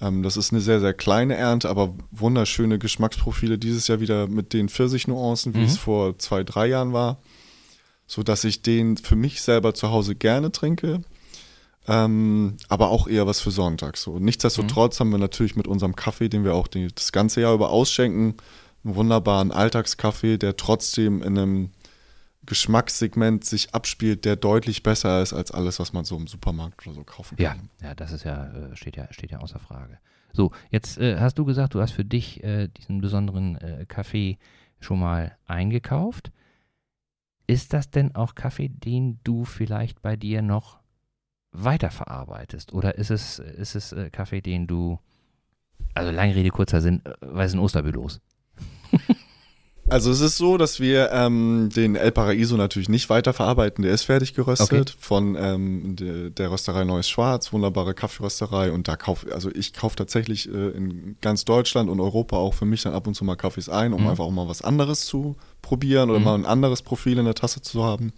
Ähm, 0.00 0.22
das 0.22 0.36
ist 0.36 0.52
eine 0.52 0.60
sehr, 0.60 0.80
sehr 0.80 0.94
kleine 0.94 1.34
Ernte, 1.36 1.68
aber 1.68 1.94
wunderschöne 2.10 2.78
Geschmacksprofile. 2.78 3.58
Dieses 3.58 3.88
Jahr 3.88 4.00
wieder 4.00 4.26
mit 4.28 4.52
den 4.52 4.68
Pfirsich-Nuancen, 4.68 5.54
wie 5.54 5.58
Mhm. 5.58 5.64
es 5.64 5.78
vor 5.78 6.18
zwei, 6.18 6.42
drei 6.44 6.66
Jahren 6.68 6.92
war. 6.92 7.18
So 8.06 8.22
dass 8.22 8.42
ich 8.44 8.62
den 8.62 8.96
für 8.96 9.14
mich 9.16 9.40
selber 9.42 9.72
zu 9.74 9.90
Hause 9.90 10.14
gerne 10.16 10.50
trinke. 10.52 11.02
Ähm, 11.88 12.56
aber 12.68 12.90
auch 12.90 13.08
eher 13.08 13.26
was 13.26 13.40
für 13.40 13.50
Sonntag. 13.50 13.96
So. 13.96 14.18
Nichtsdestotrotz 14.18 15.00
haben 15.00 15.10
wir 15.10 15.18
natürlich 15.18 15.56
mit 15.56 15.66
unserem 15.66 15.96
Kaffee, 15.96 16.28
den 16.28 16.44
wir 16.44 16.54
auch 16.54 16.66
die, 16.68 16.88
das 16.94 17.10
ganze 17.12 17.40
Jahr 17.40 17.54
über 17.54 17.70
ausschenken, 17.70 18.34
einen 18.84 18.94
wunderbaren 18.94 19.52
Alltagskaffee, 19.52 20.38
der 20.38 20.56
trotzdem 20.56 21.22
in 21.22 21.38
einem 21.38 21.70
Geschmackssegment 22.46 23.44
sich 23.44 23.74
abspielt, 23.74 24.24
der 24.24 24.36
deutlich 24.36 24.82
besser 24.82 25.22
ist 25.22 25.32
als 25.32 25.50
alles, 25.50 25.78
was 25.78 25.92
man 25.92 26.04
so 26.04 26.16
im 26.16 26.26
Supermarkt 26.26 26.86
oder 26.86 26.94
so 26.94 27.04
kaufen 27.04 27.36
Ja, 27.38 27.50
kann. 27.50 27.68
ja, 27.82 27.94
das 27.94 28.12
ist 28.12 28.24
ja, 28.24 28.46
äh, 28.52 28.76
steht 28.76 28.96
ja, 28.96 29.12
steht 29.12 29.30
ja 29.30 29.38
außer 29.38 29.58
Frage. 29.58 29.98
So, 30.32 30.50
jetzt 30.70 30.96
äh, 30.98 31.18
hast 31.18 31.38
du 31.38 31.44
gesagt, 31.44 31.74
du 31.74 31.80
hast 31.80 31.92
für 31.92 32.04
dich 32.04 32.42
äh, 32.42 32.68
diesen 32.68 33.00
besonderen 33.00 33.56
äh, 33.56 33.84
Kaffee 33.86 34.38
schon 34.80 35.00
mal 35.00 35.36
eingekauft. 35.46 36.30
Ist 37.46 37.72
das 37.72 37.90
denn 37.90 38.14
auch 38.14 38.34
Kaffee, 38.34 38.68
den 38.68 39.18
du 39.24 39.44
vielleicht 39.44 40.00
bei 40.02 40.16
dir 40.16 40.40
noch 40.40 40.78
weiterverarbeitest? 41.52 42.72
Oder 42.72 42.96
ist 42.96 43.10
es, 43.10 43.38
ist 43.38 43.74
es 43.74 43.92
äh, 43.92 44.08
Kaffee, 44.10 44.40
den 44.40 44.66
du, 44.66 44.98
also 45.94 46.10
lange 46.10 46.34
Rede, 46.34 46.50
kurzer 46.50 46.80
Sinn, 46.80 47.02
äh, 47.04 47.12
weil 47.20 47.48
sind 47.48 47.58
Osterbülos? 47.60 48.20
Also 49.90 50.12
es 50.12 50.20
ist 50.20 50.36
so, 50.36 50.56
dass 50.56 50.78
wir 50.78 51.10
ähm, 51.12 51.68
den 51.74 51.96
El 51.96 52.12
Paraíso 52.12 52.56
natürlich 52.56 52.88
nicht 52.88 53.10
weiterverarbeiten. 53.10 53.82
Der 53.82 53.92
ist 53.92 54.04
fertig 54.04 54.34
geröstet 54.34 54.94
von 55.00 55.36
ähm, 55.36 55.96
de, 55.96 56.30
der 56.30 56.52
Rösterei 56.52 56.84
Neues 56.84 57.08
Schwarz, 57.08 57.52
wunderbare 57.52 57.92
Kaffeerösterei. 57.92 58.70
Und 58.70 58.86
da 58.86 58.94
kaufe, 58.96 59.34
also 59.34 59.50
ich 59.52 59.72
kaufe 59.72 59.96
tatsächlich 59.96 60.48
äh, 60.48 60.68
in 60.68 61.16
ganz 61.20 61.44
Deutschland 61.44 61.90
und 61.90 61.98
Europa 62.00 62.36
auch 62.36 62.54
für 62.54 62.66
mich 62.66 62.82
dann 62.82 62.92
ab 62.94 63.08
und 63.08 63.14
zu 63.14 63.24
mal 63.24 63.34
Kaffees 63.34 63.68
ein, 63.68 63.92
um 63.92 64.02
Mhm. 64.02 64.08
einfach 64.10 64.24
auch 64.24 64.30
mal 64.30 64.46
was 64.48 64.62
anderes 64.62 65.06
zu 65.06 65.34
probieren 65.60 66.08
oder 66.10 66.20
Mhm. 66.20 66.24
mal 66.24 66.34
ein 66.36 66.46
anderes 66.46 66.82
Profil 66.82 67.18
in 67.18 67.24
der 67.24 67.34
Tasse 67.34 67.60
zu 67.60 67.82
haben. 67.82 68.12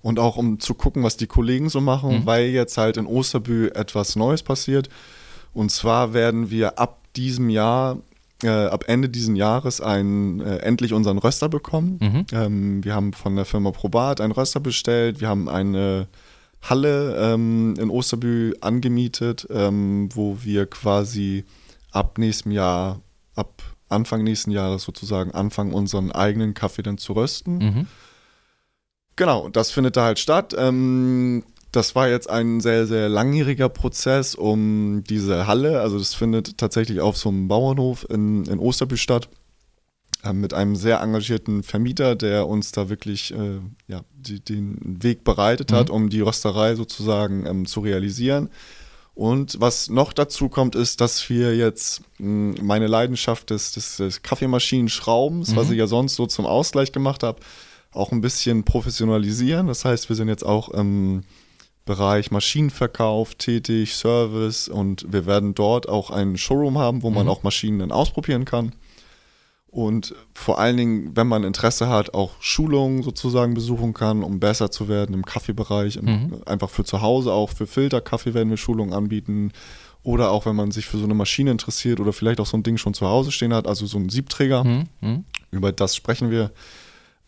Und 0.00 0.18
auch 0.18 0.36
um 0.38 0.58
zu 0.58 0.72
gucken, 0.72 1.02
was 1.02 1.18
die 1.18 1.26
Kollegen 1.26 1.68
so 1.68 1.82
machen, 1.82 2.20
Mhm. 2.20 2.26
weil 2.26 2.46
jetzt 2.46 2.78
halt 2.78 2.96
in 2.96 3.06
Osterbü 3.06 3.68
etwas 3.74 4.16
Neues 4.16 4.42
passiert. 4.42 4.88
Und 5.52 5.70
zwar 5.70 6.14
werden 6.14 6.50
wir 6.50 6.78
ab 6.78 6.98
diesem 7.14 7.50
Jahr, 7.50 7.98
äh, 8.44 8.66
ab 8.66 8.84
Ende 8.86 9.08
diesen 9.08 9.36
Jahres 9.36 9.80
einen, 9.80 10.40
äh, 10.40 10.56
endlich 10.58 10.92
unseren 10.92 11.18
Röster 11.18 11.48
bekommen. 11.48 11.98
Mhm. 12.00 12.26
Ähm, 12.32 12.84
wir 12.84 12.94
haben 12.94 13.12
von 13.12 13.36
der 13.36 13.44
Firma 13.44 13.70
Probat 13.70 14.20
einen 14.20 14.32
Röster 14.32 14.60
bestellt. 14.60 15.20
Wir 15.20 15.28
haben 15.28 15.48
eine 15.48 16.08
Halle 16.62 17.16
ähm, 17.18 17.74
in 17.78 17.90
Osterbü 17.90 18.54
angemietet, 18.60 19.46
ähm, 19.50 20.08
wo 20.14 20.38
wir 20.42 20.66
quasi 20.66 21.44
ab 21.90 22.18
nächstem 22.18 22.52
Jahr, 22.52 23.00
ab 23.34 23.62
Anfang 23.88 24.24
nächsten 24.24 24.50
Jahres 24.50 24.82
sozusagen 24.82 25.32
anfangen, 25.32 25.72
unseren 25.72 26.10
eigenen 26.10 26.54
Kaffee 26.54 26.82
dann 26.82 26.98
zu 26.98 27.12
rösten. 27.12 27.58
Mhm. 27.58 27.86
Genau, 29.16 29.48
das 29.48 29.70
findet 29.70 29.96
da 29.96 30.04
halt 30.04 30.18
statt. 30.18 30.54
Ähm, 30.58 31.44
das 31.76 31.94
war 31.94 32.08
jetzt 32.08 32.28
ein 32.30 32.60
sehr, 32.60 32.86
sehr 32.86 33.08
langjähriger 33.08 33.68
Prozess 33.68 34.34
um 34.34 35.02
diese 35.08 35.46
Halle. 35.46 35.80
Also 35.80 35.98
das 35.98 36.14
findet 36.14 36.58
tatsächlich 36.58 37.00
auf 37.00 37.16
so 37.16 37.28
einem 37.28 37.48
Bauernhof 37.48 38.06
in, 38.10 38.44
in 38.46 38.58
Osterbü 38.58 38.96
statt. 38.96 39.28
Äh, 40.22 40.32
mit 40.32 40.54
einem 40.54 40.76
sehr 40.76 41.00
engagierten 41.00 41.62
Vermieter, 41.62 42.16
der 42.16 42.46
uns 42.48 42.72
da 42.72 42.88
wirklich 42.88 43.32
äh, 43.34 43.60
ja, 43.88 44.02
die, 44.14 44.40
den 44.40 44.78
Weg 45.02 45.24
bereitet 45.24 45.72
hat, 45.72 45.88
Mhm. 45.88 45.94
um 45.94 46.08
die 46.10 46.20
Rösterei 46.22 46.74
sozusagen 46.76 47.44
ähm, 47.46 47.66
zu 47.66 47.80
realisieren. 47.80 48.48
Und 49.14 49.60
was 49.60 49.90
noch 49.90 50.12
dazu 50.12 50.48
kommt, 50.48 50.74
ist, 50.74 51.00
dass 51.00 51.28
wir 51.28 51.54
jetzt 51.56 52.02
mh, 52.18 52.62
meine 52.62 52.86
Leidenschaft 52.88 53.50
des, 53.50 53.72
des, 53.72 53.98
des 53.98 54.22
Kaffeemaschinenschraubens, 54.22 55.54
was 55.54 55.66
Mhm. 55.66 55.72
ich 55.74 55.78
ja 55.78 55.86
sonst 55.86 56.16
so 56.16 56.26
zum 56.26 56.46
Ausgleich 56.46 56.90
gemacht 56.92 57.22
habe, 57.22 57.40
auch 57.92 58.10
ein 58.10 58.20
bisschen 58.20 58.64
professionalisieren. 58.64 59.68
Das 59.68 59.84
heißt, 59.84 60.08
wir 60.08 60.16
sind 60.16 60.28
jetzt 60.28 60.44
auch 60.44 60.68
im 60.70 61.22
Bereich 61.84 62.30
Maschinenverkauf 62.30 63.34
tätig, 63.34 63.94
Service 63.94 64.68
und 64.68 65.06
wir 65.12 65.26
werden 65.26 65.54
dort 65.54 65.88
auch 65.88 66.10
einen 66.10 66.38
Showroom 66.38 66.78
haben, 66.78 67.02
wo 67.02 67.10
man 67.10 67.24
Mhm. 67.26 67.30
auch 67.30 67.42
Maschinen 67.42 67.78
dann 67.80 67.92
ausprobieren 67.92 68.44
kann. 68.44 68.72
Und 69.68 70.14
vor 70.34 70.58
allen 70.60 70.76
Dingen, 70.76 71.16
wenn 71.16 71.26
man 71.26 71.42
Interesse 71.42 71.88
hat, 71.88 72.14
auch 72.14 72.30
Schulungen 72.40 73.02
sozusagen 73.02 73.54
besuchen 73.54 73.92
kann, 73.92 74.22
um 74.22 74.38
besser 74.38 74.70
zu 74.70 74.88
werden 74.88 75.14
im 75.14 75.24
Kaffeebereich, 75.24 76.00
Mhm. 76.00 76.42
einfach 76.46 76.70
für 76.70 76.84
zu 76.84 77.00
Hause, 77.02 77.32
auch 77.32 77.50
für 77.50 77.66
Filterkaffee 77.66 78.34
werden 78.34 78.50
wir 78.50 78.56
Schulungen 78.56 78.94
anbieten. 78.94 79.50
Oder 80.04 80.30
auch 80.30 80.46
wenn 80.46 80.54
man 80.54 80.70
sich 80.70 80.86
für 80.86 80.98
so 80.98 81.04
eine 81.04 81.14
Maschine 81.14 81.50
interessiert 81.50 81.98
oder 81.98 82.12
vielleicht 82.12 82.38
auch 82.38 82.46
so 82.46 82.56
ein 82.56 82.62
Ding 82.62 82.76
schon 82.76 82.94
zu 82.94 83.06
Hause 83.08 83.32
stehen 83.32 83.52
hat, 83.54 83.66
also 83.66 83.84
so 83.86 83.98
ein 83.98 84.10
Siebträger, 84.10 84.62
Mhm. 84.62 84.84
Mhm. 85.00 85.24
über 85.50 85.72
das 85.72 85.96
sprechen 85.96 86.30
wir, 86.30 86.52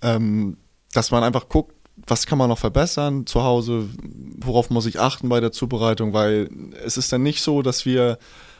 ähm, 0.03 0.57
dass 0.93 1.11
man 1.11 1.25
einfach 1.25 1.49
guckt, 1.49 1.75
was 2.07 2.27
kann 2.27 2.39
man 2.39 2.49
noch 2.49 2.59
verbessern 2.59 3.27
zu 3.27 3.43
Hause, 3.43 3.89
worauf 4.39 4.71
muss 4.71 4.87
ich 4.87 5.01
achten 5.01 5.29
bei 5.29 5.41
der 5.41 5.53
Zubereitung, 5.53 6.13
weil 6.13 6.49
es 6.85 6.97
ist 6.97 7.13
dann 7.13 7.23
nicht 7.23 7.43
so, 7.43 7.63
dass 7.63 7.87
wir 7.87 8.19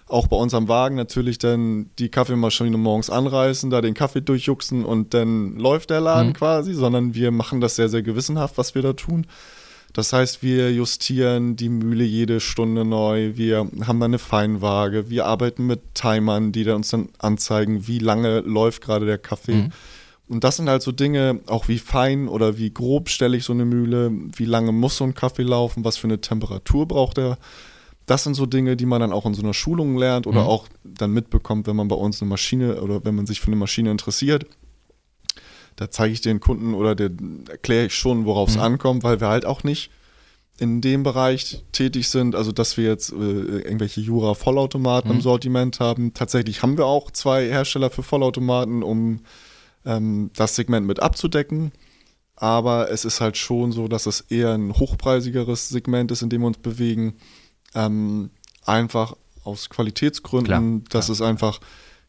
auch 0.09 0.29
bei 0.29 0.37
unserem 0.37 0.69
Wagen 0.69 0.95
natürlich 0.95 1.39
dann 1.39 1.91
die 1.99 2.09
Kaffeemaschine 2.09 2.77
morgens 2.77 3.11
anreißen, 3.11 3.71
da 3.71 3.81
den 3.81 3.95
Kaffee 3.95 4.21
durchjuxen 4.21 4.85
und 4.85 5.15
dann 5.15 5.57
läuft 5.57 5.91
der 5.91 6.01
Laden 6.01 6.29
Mhm. 6.29 6.35
quasi, 6.35 6.75
sondern 6.75 7.15
wir 7.15 7.33
machen 7.33 7.61
das 7.61 7.77
sehr, 7.77 7.89
sehr 7.89 8.03
gewissenhaft, 8.03 8.57
was 8.57 8.75
wir 8.75 8.83
da 8.83 8.93
tun. 8.93 9.27
Das 9.93 10.13
heißt, 10.13 10.43
wir 10.43 10.73
justieren 10.73 11.57
die 11.57 11.71
Mühle 11.71 12.05
jede 12.05 12.39
Stunde 12.39 12.85
neu, 12.85 13.33
wir 13.35 13.67
haben 13.87 13.99
da 13.99 14.05
eine 14.05 14.19
Feinwaage, 14.19 15.09
wir 15.11 15.27
arbeiten 15.27 15.67
mit 15.67 15.95
Timern, 15.95 16.53
die 16.53 16.65
dann 16.65 16.77
uns 16.77 16.91
dann 16.91 17.09
anzeigen, 17.19 17.87
wie 17.89 17.99
lange 17.99 18.41
läuft 18.41 18.83
gerade 18.83 19.07
der 19.07 19.19
Kaffee. 19.19 19.55
Mhm. 19.55 19.73
Und 20.29 20.43
das 20.43 20.57
sind 20.57 20.69
halt 20.69 20.83
so 20.83 20.91
Dinge, 20.93 21.41
auch 21.47 21.69
wie 21.69 21.79
fein 21.79 22.27
oder 22.29 22.59
wie 22.59 22.71
grob 22.73 23.09
stelle 23.09 23.37
ich 23.37 23.45
so 23.45 23.53
eine 23.53 23.65
Mühle, 23.65 24.11
wie 24.37 24.45
lange 24.45 24.73
muss 24.73 24.97
so 24.97 25.05
ein 25.05 25.15
Kaffee 25.15 25.45
laufen, 25.45 25.85
was 25.85 25.97
für 25.97 26.09
eine 26.09 26.21
Temperatur 26.21 26.87
braucht 26.87 27.19
er. 27.19 27.39
Das 28.07 28.25
sind 28.25 28.35
so 28.35 28.45
Dinge, 28.47 28.77
die 28.77 28.87
man 28.87 29.01
dann 29.01 29.13
auch 29.13 29.25
in 29.27 29.35
so 29.35 29.43
einer 29.43 29.55
Schulung 29.55 29.97
lernt 29.97 30.27
oder 30.27 30.43
Mhm. 30.43 30.47
auch 30.49 30.69
dann 30.85 31.13
mitbekommt, 31.13 31.67
wenn 31.67 31.77
man 31.77 31.89
bei 31.89 31.97
uns 31.97 32.21
eine 32.21 32.29
Maschine 32.29 32.81
oder 32.83 33.05
wenn 33.05 33.15
man 33.15 33.27
sich 33.27 33.41
für 33.41 33.49
eine 33.49 33.57
Maschine 33.57 33.91
interessiert. 33.91 34.47
Da 35.77 35.91
zeige 35.91 36.13
ich 36.13 36.21
den 36.23 36.41
Kunden 36.41 36.75
oder 36.75 36.95
der 36.95 37.11
erkläre 37.51 37.87
ich 37.87 37.95
schon, 37.95 38.25
worauf 38.25 38.49
es 38.49 38.57
Mhm. 38.57 38.63
ankommt, 38.63 39.03
weil 39.05 39.21
wir 39.21 39.29
halt 39.29 39.45
auch 39.45 39.63
nicht 39.63 39.91
in 40.59 40.81
dem 40.81 41.03
Bereich 41.03 41.63
tätig 41.73 42.09
sind, 42.09 42.35
also 42.35 42.51
dass 42.51 42.77
wir 42.79 42.85
jetzt 42.85 43.13
äh, 43.13 43.15
irgendwelche 43.17 44.01
Jura-Vollautomaten 44.01 45.11
Mhm. 45.11 45.17
im 45.17 45.21
Sortiment 45.21 45.81
haben. 45.81 46.15
Tatsächlich 46.15 46.63
haben 46.63 46.79
wir 46.79 46.87
auch 46.87 47.11
zwei 47.11 47.47
Hersteller 47.47 47.91
für 47.91 48.03
Vollautomaten, 48.03 48.83
um 48.83 49.21
ähm, 49.87 50.31
das 50.35 50.57
Segment 50.57 50.87
mit 50.87 51.01
abzudecken. 51.01 51.73
Aber 52.35 52.91
es 52.91 53.07
ist 53.07 53.23
halt 53.23 53.39
schon 53.39 53.73
so, 53.73 53.89
dass 53.89 54.05
es 54.05 54.21
eher 54.21 54.53
ein 54.53 54.75
hochpreisigeres 54.75 55.71
Segment 55.71 56.11
ist, 56.11 56.21
in 56.21 56.29
dem 56.29 56.43
wir 56.43 56.49
uns 56.49 56.59
bewegen. 56.59 57.15
Ähm, 57.75 58.31
einfach 58.67 59.17
aus 59.45 59.71
Qualitätsgründen, 59.71 60.85
Klar, 60.85 60.91
dass 60.91 61.07
klar. 61.07 61.15
es 61.15 61.23
einfach 61.23 61.61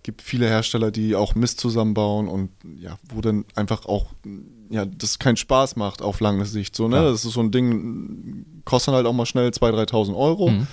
gibt 0.03 0.21
viele 0.21 0.47
Hersteller, 0.47 0.91
die 0.91 1.15
auch 1.15 1.35
Mist 1.35 1.59
zusammenbauen 1.59 2.27
und 2.27 2.49
ja, 2.79 2.97
wo 3.13 3.21
dann 3.21 3.45
einfach 3.55 3.85
auch 3.85 4.07
ja, 4.69 4.85
das 4.85 5.19
keinen 5.19 5.37
Spaß 5.37 5.75
macht 5.75 6.01
auf 6.01 6.19
lange 6.19 6.45
Sicht. 6.45 6.75
So, 6.75 6.87
ne? 6.87 7.01
Das 7.01 7.25
ist 7.25 7.33
so 7.33 7.41
ein 7.41 7.51
Ding, 7.51 8.45
kostet 8.65 8.93
halt 8.93 9.05
auch 9.05 9.13
mal 9.13 9.25
schnell 9.25 9.49
2.000, 9.49 9.89
3.000 9.89 10.15
Euro. 10.17 10.49
Mhm. 10.49 10.67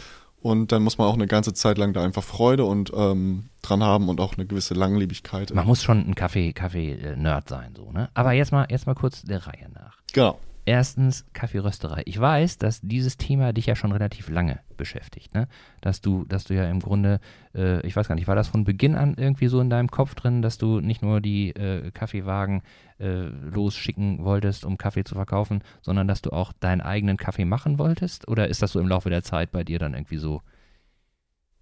Und 0.45 0.73
dann 0.73 0.83
muss 0.83 0.99
man 0.99 1.07
auch 1.07 1.15
eine 1.15 1.27
ganze 1.27 1.55
Zeit 1.55 1.79
lang 1.79 1.95
da 1.95 2.05
einfach 2.05 2.23
Freude 2.23 2.67
und 2.67 2.93
ähm, 2.95 3.49
dran 3.63 3.83
haben 3.83 4.11
und 4.11 4.21
auch 4.21 4.35
eine 4.35 4.45
gewisse 4.45 4.75
Langlebigkeit. 4.75 5.55
Man 5.55 5.67
muss 5.67 5.83
schon 5.83 6.07
ein 6.07 6.15
Kaffee, 6.15 6.53
Kaffee-Nerd 6.53 7.49
sein, 7.49 7.73
so, 7.75 7.91
ne? 7.91 8.11
Aber 8.13 8.33
jetzt 8.33 8.53
mal, 8.53 8.67
jetzt 8.69 8.87
mal 8.87 8.95
kurz 8.95 9.23
der 9.23 9.47
Reihe 9.47 9.71
nach. 9.73 9.97
Genau. 10.13 10.39
Erstens 10.67 11.27
Kaffeerösterei. 11.35 12.03
Ich 12.07 12.19
weiß, 12.19 12.57
dass 12.57 12.81
dieses 12.81 13.19
Thema 13.19 13.53
dich 13.53 13.67
ja 13.67 13.77
schon 13.77 13.93
relativ 13.93 14.31
lange 14.31 14.61
beschäftigt, 14.79 15.35
ne? 15.35 15.47
Dass 15.83 16.01
du, 16.01 16.25
dass 16.25 16.45
du 16.45 16.55
ja 16.55 16.65
im 16.71 16.81
Grunde, 16.81 17.21
äh, 17.55 17.87
ich 17.87 17.95
weiß 17.95 18.09
gar 18.09 18.15
nicht, 18.15 18.29
war 18.29 18.35
das 18.35 18.49
von 18.49 18.65
Beginn 18.65 18.95
an 18.95 19.15
irgendwie 19.19 19.49
so 19.49 19.61
in 19.61 19.69
deinem 19.69 19.91
Kopf 19.91 20.15
drin, 20.15 20.41
dass 20.41 20.57
du 20.57 20.81
nicht 20.81 21.03
nur 21.03 21.21
die 21.21 21.51
äh, 21.51 21.91
Kaffeewagen 21.91 22.63
äh, 22.99 23.25
losschicken 23.25 24.25
wolltest, 24.25 24.65
um 24.65 24.79
Kaffee 24.79 25.05
zu 25.05 25.15
verkaufen, 25.15 25.63
sondern 25.83 26.09
dass 26.09 26.23
du 26.23 26.31
auch 26.31 26.53
deinen 26.55 26.81
eigenen 26.81 27.19
Kaffee 27.19 27.45
machen 27.45 27.79
wolltest? 27.79 28.27
Oder 28.29 28.49
ist 28.49 28.63
das 28.63 28.73
so 28.73 28.81
im 28.81 28.89
Laufe 28.89 29.11
der 29.11 29.23
Zeit 29.23 29.53
bei 29.53 29.65
dir 29.65 29.79
dann 29.79 29.93
irgendwie 29.93 30.19
so 30.19 30.41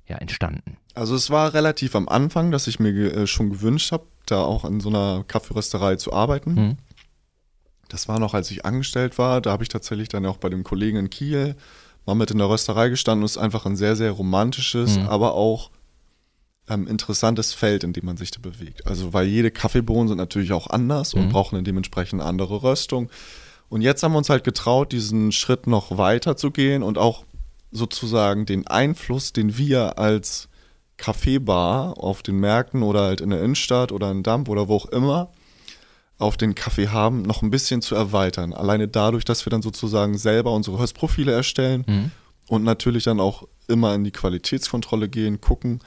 ja, 0.06 0.16
entstanden? 0.18 0.76
Also 0.94 1.16
es 1.16 1.28
war 1.28 1.54
relativ 1.54 1.96
am 1.96 2.08
Anfang, 2.08 2.52
dass 2.52 2.68
ich 2.68 2.78
mir 2.78 2.92
äh, 2.92 3.26
schon 3.26 3.50
gewünscht 3.50 3.90
habe, 3.90 4.06
da 4.26 4.44
auch 4.44 4.64
in 4.64 4.78
so 4.80 4.90
einer 4.90 5.24
Kaffeerösterei 5.26 5.96
zu 5.96 6.12
arbeiten. 6.12 6.56
Hm? 6.56 6.76
Das 7.92 8.08
war 8.08 8.18
noch, 8.18 8.32
als 8.34 8.50
ich 8.50 8.64
angestellt 8.64 9.18
war. 9.18 9.40
Da 9.40 9.52
habe 9.52 9.62
ich 9.62 9.68
tatsächlich 9.68 10.08
dann 10.08 10.24
auch 10.26 10.38
bei 10.38 10.48
dem 10.48 10.64
Kollegen 10.64 10.96
in 10.98 11.10
Kiel 11.10 11.54
mal 12.06 12.14
mit 12.14 12.30
in 12.30 12.38
der 12.38 12.48
Rösterei 12.48 12.88
gestanden. 12.88 13.24
Es 13.24 13.32
ist 13.32 13.38
einfach 13.38 13.66
ein 13.66 13.76
sehr, 13.76 13.94
sehr 13.96 14.10
romantisches, 14.12 14.96
Mhm. 14.98 15.08
aber 15.08 15.34
auch 15.34 15.70
ähm, 16.68 16.86
interessantes 16.86 17.52
Feld, 17.52 17.82
in 17.84 17.92
dem 17.92 18.06
man 18.06 18.16
sich 18.16 18.30
da 18.30 18.38
bewegt. 18.40 18.86
Also 18.86 19.12
weil 19.12 19.26
jede 19.26 19.50
Kaffeebohnen 19.50 20.08
sind 20.08 20.16
natürlich 20.18 20.52
auch 20.52 20.68
anders 20.68 21.12
und 21.12 21.24
Mhm. 21.26 21.28
brauchen 21.30 21.56
eine 21.56 21.64
dementsprechend 21.64 22.22
andere 22.22 22.62
Röstung. 22.62 23.10
Und 23.68 23.82
jetzt 23.82 24.02
haben 24.02 24.12
wir 24.12 24.18
uns 24.18 24.30
halt 24.30 24.44
getraut, 24.44 24.92
diesen 24.92 25.32
Schritt 25.32 25.66
noch 25.66 25.98
weiter 25.98 26.36
zu 26.36 26.50
gehen 26.50 26.82
und 26.82 26.98
auch 26.98 27.24
sozusagen 27.72 28.46
den 28.46 28.66
Einfluss, 28.68 29.32
den 29.32 29.56
wir 29.58 29.98
als 29.98 30.48
Kaffeebar 30.98 31.98
auf 31.98 32.22
den 32.22 32.36
Märkten 32.38 32.82
oder 32.82 33.02
halt 33.02 33.20
in 33.20 33.30
der 33.30 33.40
Innenstadt 33.42 33.90
oder 33.92 34.10
in 34.10 34.22
Damp 34.22 34.48
oder 34.48 34.68
wo 34.68 34.76
auch 34.76 34.86
immer 34.86 35.30
auf 36.22 36.36
den 36.36 36.54
Kaffee 36.54 36.88
haben, 36.88 37.22
noch 37.22 37.42
ein 37.42 37.50
bisschen 37.50 37.82
zu 37.82 37.94
erweitern. 37.94 38.52
Alleine 38.52 38.88
dadurch, 38.88 39.24
dass 39.24 39.44
wir 39.44 39.50
dann 39.50 39.62
sozusagen 39.62 40.16
selber 40.16 40.52
unsere 40.52 40.78
Röstprofile 40.78 41.32
erstellen 41.32 41.84
Hm? 41.86 42.10
und 42.48 42.64
natürlich 42.64 43.04
dann 43.04 43.20
auch 43.20 43.46
immer 43.68 43.94
in 43.94 44.04
die 44.04 44.10
Qualitätskontrolle 44.10 45.08
gehen, 45.08 45.40
gucken, 45.40 45.80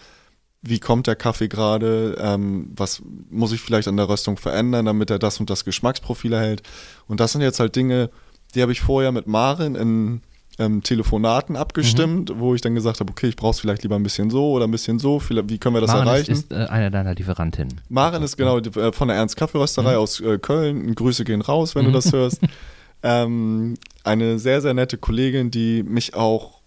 wie 0.62 0.80
kommt 0.80 1.08
der 1.08 1.16
Kaffee 1.16 1.48
gerade, 1.48 2.18
ähm, 2.20 2.72
was 2.76 3.02
muss 3.30 3.52
ich 3.52 3.62
vielleicht 3.62 3.88
an 3.88 3.98
der 3.98 4.10
Röstung 4.10 4.38
verändern, 4.38 4.86
damit 4.86 5.12
er 5.12 5.20
das 5.20 5.40
und 5.40 5.50
das 5.50 5.64
Geschmacksprofil 5.64 6.34
erhält. 6.34 6.64
Und 7.08 7.20
das 7.20 7.34
sind 7.34 7.42
jetzt 7.42 7.60
halt 7.60 7.76
Dinge, 7.76 8.10
die 8.56 8.62
habe 8.62 8.72
ich 8.72 8.82
vorher 8.82 9.12
mit 9.12 9.28
Maren 9.28 9.76
in 9.76 10.22
ähm, 10.58 10.82
Telefonaten 10.84 11.56
abgestimmt, 11.58 12.32
wo 12.38 12.56
ich 12.56 12.62
dann 12.62 12.76
gesagt 12.76 13.00
habe, 13.02 13.12
okay, 13.12 13.28
ich 13.28 13.36
brauche 13.36 13.52
es 13.52 13.60
vielleicht 13.60 13.84
lieber 13.84 13.96
ein 13.98 14.04
bisschen 14.04 14.30
so 14.30 14.52
oder 14.52 14.66
ein 14.66 14.72
bisschen 14.72 15.00
so, 15.00 15.22
wie 15.30 15.58
können 15.58 15.76
wir 15.76 15.82
das 15.82 15.90
Maren 15.92 16.04
ist, 16.08 16.14
erreichen? 16.14 16.32
ist 16.32 16.52
äh, 16.54 16.66
eine 16.68 16.92
deiner 16.92 17.14
Lieferantinnen. 17.14 17.82
Maren 17.90 18.24
ist 18.24 18.38
genau 18.38 18.60
die- 18.62 18.78
äh, 18.80 18.92
von 18.94 19.10
der 19.10 19.18
Ernst 19.18 19.36
Kaffeerösterei 19.36 19.94
Mhm. 19.94 19.98
aus 20.00 20.20
äh, 20.22 20.38
Köln. 20.40 20.96
Grüße 20.96 21.26
gehen 21.26 21.42
raus, 21.42 21.76
wenn 21.76 21.84
du 21.84 21.90
Mhm. 21.90 21.94
das 21.96 22.12
hörst. 22.14 22.40
ähm, 23.04 23.76
eine 24.04 24.40
sehr, 24.40 24.62
sehr 24.62 24.74
nette 24.74 24.98
Kollegin, 24.98 25.52
die 25.52 25.84
mich 25.84 26.14
auch 26.16 26.60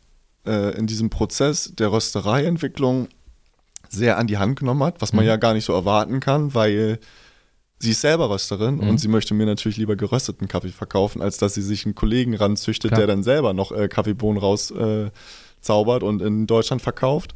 äh, 0.46 0.76
in 0.78 0.86
diesem 0.86 1.10
Prozess 1.10 1.72
der 1.78 1.90
Röstereientwicklung 1.92 3.08
sehr 3.88 4.18
an 4.18 4.26
die 4.26 4.38
Hand 4.38 4.58
genommen 4.58 4.82
hat, 4.82 5.00
was 5.00 5.12
man 5.12 5.24
Mhm. 5.24 5.28
ja 5.30 5.36
gar 5.36 5.54
nicht 5.54 5.64
so 5.64 5.72
erwarten 5.72 6.20
kann, 6.20 6.54
weil 6.54 6.98
sie 7.78 7.90
ist 7.92 8.00
selber 8.00 8.30
Rösterin 8.30 8.76
Mhm. 8.76 8.88
und 8.88 8.98
sie 8.98 9.08
möchte 9.08 9.34
mir 9.34 9.46
natürlich 9.46 9.76
lieber 9.78 9.96
gerösteten 9.96 10.48
Kaffee 10.48 10.68
verkaufen, 10.70 11.22
als 11.22 11.38
dass 11.38 11.54
sie 11.54 11.62
sich 11.62 11.84
einen 11.84 11.94
Kollegen 11.94 12.34
ranzüchtet, 12.34 12.90
Klar. 12.90 12.98
der 13.00 13.06
dann 13.06 13.22
selber 13.22 13.52
noch 13.54 13.72
äh, 13.72 13.88
Kaffeebohnen 13.88 14.40
rauszaubert 14.42 16.02
äh, 16.02 16.06
und 16.06 16.22
in 16.22 16.46
Deutschland 16.46 16.82
verkauft. 16.82 17.34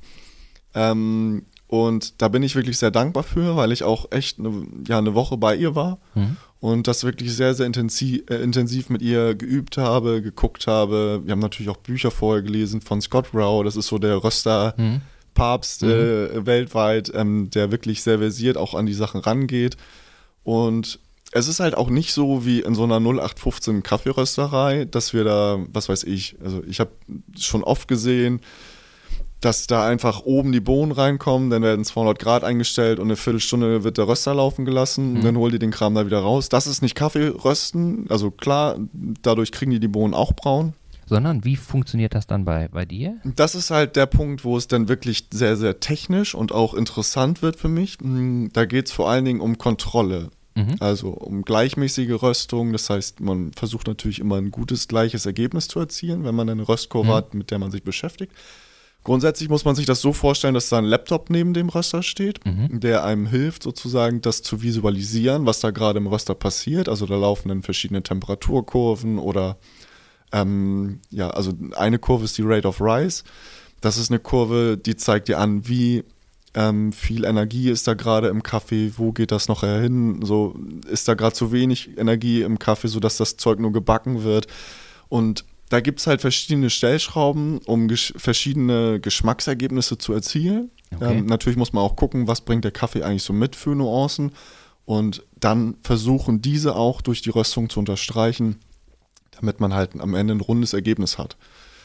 Ähm, 0.75 1.45
und 1.69 2.21
da 2.21 2.29
bin 2.29 2.43
ich 2.43 2.55
wirklich 2.55 2.77
sehr 2.79 2.91
dankbar 2.91 3.23
für, 3.23 3.57
weil 3.57 3.73
ich 3.73 3.83
auch 3.83 4.11
echt 4.11 4.39
eine, 4.39 4.67
ja, 4.87 4.99
eine 4.99 5.15
Woche 5.15 5.37
bei 5.39 5.57
ihr 5.57 5.75
war 5.75 5.99
Hm? 6.15 6.37
und 6.61 6.87
das 6.87 7.03
wirklich 7.05 7.35
sehr, 7.35 7.55
sehr 7.55 7.67
intensiv, 7.67 8.23
äh, 8.31 8.37
intensiv 8.43 8.91
mit 8.91 9.01
ihr 9.01 9.35
geübt 9.35 9.79
habe, 9.79 10.21
geguckt 10.23 10.67
habe. 10.67 11.23
Wir 11.25 11.33
haben 11.33 11.41
natürlich 11.41 11.71
auch 11.71 11.79
Bücher 11.79 12.11
vorher 12.11 12.43
gelesen 12.43 12.81
von 12.83 13.01
Scott 13.01 13.29
Rao, 13.33 13.63
das 13.63 13.77
ist 13.77 13.87
so 13.87 13.99
der 13.99 14.23
Röster. 14.23 14.75
Hm? 14.77 15.01
Papst 15.35 15.83
äh, 15.83 16.45
weltweit, 16.45 17.11
ähm, 17.15 17.49
der 17.49 17.73
wirklich 17.73 18.03
sehr 18.03 18.19
versiert 18.19 18.59
auch 18.59 18.75
an 18.75 18.85
die 18.85 18.93
Sachen 18.93 19.21
rangeht. 19.23 19.79
Und 20.45 20.99
es 21.33 21.49
ist 21.49 21.61
halt 21.61 21.77
auch 21.77 21.89
nicht 21.89 22.13
so 22.13 22.45
wie 22.45 22.61
in 22.61 22.75
so 22.75 22.85
einer 22.85 23.01
0815 23.01 23.83
Kaffeerösterei, 23.83 24.85
dass 24.85 25.15
wir 25.15 25.25
da, 25.25 25.59
was 25.73 25.89
weiß 25.89 26.05
ich, 26.05 26.37
also 26.45 26.63
ich 26.65 26.79
habe 26.79 26.91
schon 27.39 27.65
oft 27.65 27.89
gesehen, 27.89 28.41
dass 29.41 29.67
da 29.67 29.87
einfach 29.87 30.21
oben 30.21 30.53
die 30.53 30.61
Bohnen 30.61 30.93
reinkommen, 30.93 31.51
dann 31.51 31.63
werden 31.63 31.85
200 31.85 32.19
Grad 32.19 32.45
eingestellt 32.45 33.01
und 33.01 33.07
eine 33.07 33.17
Viertelstunde 33.17 33.83
wird 33.83 33.99
der 33.99 34.07
Röster 34.07 34.35
laufen 34.35 34.65
gelassen, 34.65 35.15
mhm. 35.15 35.23
dann 35.23 35.37
holt 35.37 35.53
die 35.53 35.59
den 35.59 35.73
Kram 35.73 35.95
da 35.95 36.07
wieder 36.07 36.21
raus. 36.21 36.49
Das 36.49 36.67
ist 36.67 36.81
nicht 36.81 36.95
Kaffeerösten, 36.95 38.07
also 38.09 38.31
klar, 38.31 38.79
dadurch 38.93 39.51
kriegen 39.51 39.73
die 39.73 39.81
die 39.81 39.89
Bohnen 39.89 40.15
auch 40.15 40.33
braun. 40.33 40.75
Sondern 41.07 41.45
wie 41.45 41.57
funktioniert 41.57 42.15
das 42.15 42.27
dann 42.27 42.45
bei, 42.45 42.69
bei 42.69 42.85
dir? 42.85 43.17
Das 43.25 43.55
ist 43.55 43.71
halt 43.71 43.97
der 43.97 44.07
Punkt, 44.07 44.45
wo 44.45 44.57
es 44.57 44.69
dann 44.69 44.89
wirklich 44.89 45.29
sehr, 45.33 45.57
sehr 45.57 45.81
technisch 45.81 46.35
und 46.35 46.53
auch 46.53 46.75
interessant 46.75 47.43
wird 47.43 47.57
für 47.57 47.69
mich. 47.69 47.99
Hm, 48.01 48.51
da 48.53 48.65
geht 48.65 48.87
es 48.87 48.93
vor 48.93 49.11
allen 49.11 49.25
Dingen 49.25 49.41
um 49.41 49.59
Kontrolle. 49.59 50.31
Mhm. 50.55 50.77
Also 50.81 51.09
um 51.09 51.43
gleichmäßige 51.43 52.23
Röstung. 52.23 52.73
Das 52.73 52.91
heißt, 52.91 53.21
man 53.21 53.53
versucht 53.53 53.87
natürlich 53.87 54.19
immer 54.19 54.37
ein 54.37 54.51
gutes, 54.51 54.89
gleiches 54.89 55.27
Ergebnis 55.27 55.69
zu 55.69 55.81
erzielen, 55.81 56.25
wenn 56.25 56.35
man 56.35 56.49
eine 56.49 56.69
Röstkurve 56.69 57.11
mhm. 57.11 57.15
hat, 57.15 57.35
mit 57.35 57.51
der 57.51 57.59
man 57.59 57.71
sich 57.71 57.83
beschäftigt. 57.83 58.33
Grundsätzlich 59.05 59.49
muss 59.49 59.65
man 59.65 59.75
sich 59.75 59.87
das 59.87 60.01
so 60.01 60.13
vorstellen, 60.13 60.55
dass 60.55 60.69
da 60.69 60.79
ein 60.79 60.85
Laptop 60.85 61.29
neben 61.29 61.55
dem 61.55 61.69
Röster 61.71 62.05
steht, 62.05 62.45
mhm. 62.47 62.79
der 62.79 63.05
einem 63.05 63.27
hilft, 63.27 63.65
sozusagen 63.65 64.21
das 64.21 64.43
zu 64.43 64.63
visualisieren, 64.63 65.45
was 65.45 65.59
da 65.59 65.73
gerade 65.73 65.99
im 65.99 66.07
Röster 66.07 66.37
passiert. 66.37 66.89
Also 66.89 67.07
da 67.07 67.17
laufen 67.17 67.49
dann 67.49 67.63
verschiedene 67.63 68.05
Temperaturkurven 68.05 69.19
oder 69.19 69.57
ähm, 70.33 71.01
ja, 71.11 71.31
also 71.31 71.53
eine 71.77 71.99
Kurve 71.99 72.25
ist 72.25 72.39
die 72.39 72.43
Rate 72.43 72.67
of 72.67 72.81
Rise. 72.81 73.25
Das 73.81 73.97
ist 73.97 74.11
eine 74.11 74.21
Kurve, 74.21 74.79
die 74.79 74.97
zeigt 74.97 75.29
dir 75.29 75.39
an, 75.39 75.69
wie 75.69 76.05
ähm, 76.55 76.93
viel 76.93 77.25
Energie 77.25 77.71
ist 77.71 77.89
da 77.89 77.95
gerade 77.95 78.29
im 78.29 78.43
Kaffee, 78.43 78.93
wo 78.97 79.13
geht 79.13 79.33
das 79.33 79.49
noch 79.49 79.61
hin? 79.61 80.21
So 80.23 80.55
ist 80.89 81.09
da 81.09 81.15
gerade 81.15 81.35
zu 81.35 81.53
wenig 81.53 81.97
Energie 81.97 82.43
im 82.43 82.59
Kaffee, 82.59 82.89
sodass 82.89 83.17
das 83.17 83.37
Zeug 83.37 83.59
nur 83.59 83.73
gebacken 83.73 84.23
wird. 84.23 84.47
Und 85.09 85.45
da 85.71 85.81
gibt 85.81 86.01
es 86.01 86.07
halt 86.07 86.21
verschiedene 86.21 86.69
Stellschrauben, 86.69 87.59
um 87.65 87.89
gesch 87.89 88.13
verschiedene 88.17 89.01
Geschmacksergebnisse 89.01 89.97
zu 89.97 90.13
erzielen. 90.13 90.71
Okay. 90.95 91.19
Ähm, 91.19 91.27
natürlich 91.27 91.57
muss 91.57 91.73
man 91.73 91.83
auch 91.83 91.97
gucken, 91.97 92.29
was 92.29 92.43
bringt 92.43 92.65
der 92.65 92.73
Kaffee 92.73 93.03
eigentlich 93.03 93.23
so 93.23 93.33
mit 93.33 93.57
für 93.57 93.75
Nuancen 93.75 94.33
und 94.85 95.25
dann 95.41 95.77
versuchen, 95.83 96.43
diese 96.43 96.77
auch 96.77 97.01
durch 97.01 97.23
die 97.23 97.31
Röstung 97.31 97.71
zu 97.71 97.81
unterstreichen, 97.81 98.59
damit 99.33 99.61
man 99.61 99.75
halt 99.75 99.99
am 100.01 100.15
Ende 100.15 100.35
ein 100.35 100.41
rundes 100.41 100.73
Ergebnis 100.73 101.19
hat. 101.19 101.37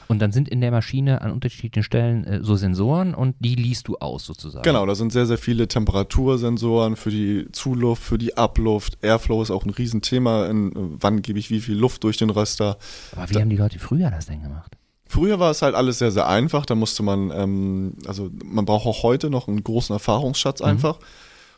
Und 0.07 0.19
dann 0.19 0.31
sind 0.31 0.47
in 0.47 0.61
der 0.61 0.71
Maschine 0.71 1.21
an 1.21 1.31
unterschiedlichen 1.31 1.83
Stellen 1.83 2.23
äh, 2.23 2.39
so 2.41 2.55
Sensoren 2.55 3.13
und 3.13 3.35
die 3.39 3.55
liest 3.55 3.87
du 3.87 3.97
aus 3.97 4.25
sozusagen. 4.25 4.63
Genau, 4.63 4.85
da 4.85 4.95
sind 4.95 5.11
sehr, 5.11 5.25
sehr 5.25 5.37
viele 5.37 5.67
Temperatursensoren 5.67 6.95
für 6.95 7.09
die 7.09 7.47
Zuluft, 7.51 8.03
für 8.03 8.17
die 8.17 8.37
Abluft. 8.37 8.97
Airflow 9.01 9.41
ist 9.41 9.51
auch 9.51 9.65
ein 9.65 9.69
Riesenthema. 9.69 10.47
In, 10.47 10.71
wann 10.75 11.21
gebe 11.21 11.39
ich 11.39 11.49
wie 11.49 11.59
viel 11.59 11.75
Luft 11.75 12.03
durch 12.03 12.17
den 12.17 12.29
Röster? 12.29 12.77
Aber 13.15 13.29
wie 13.29 13.33
da, 13.33 13.41
haben 13.41 13.49
die 13.49 13.57
Leute 13.57 13.79
früher 13.79 14.09
das 14.09 14.27
denn 14.27 14.41
gemacht? 14.41 14.77
Früher 15.09 15.39
war 15.39 15.51
es 15.51 15.61
halt 15.61 15.75
alles 15.75 15.99
sehr, 15.99 16.11
sehr 16.11 16.27
einfach. 16.27 16.65
Da 16.65 16.75
musste 16.75 17.03
man, 17.03 17.31
ähm, 17.31 17.95
also 18.05 18.29
man 18.43 18.65
braucht 18.65 18.85
auch 18.85 19.03
heute 19.03 19.29
noch 19.29 19.47
einen 19.47 19.63
großen 19.63 19.93
Erfahrungsschatz 19.93 20.61
mhm. 20.61 20.67
einfach. 20.67 20.99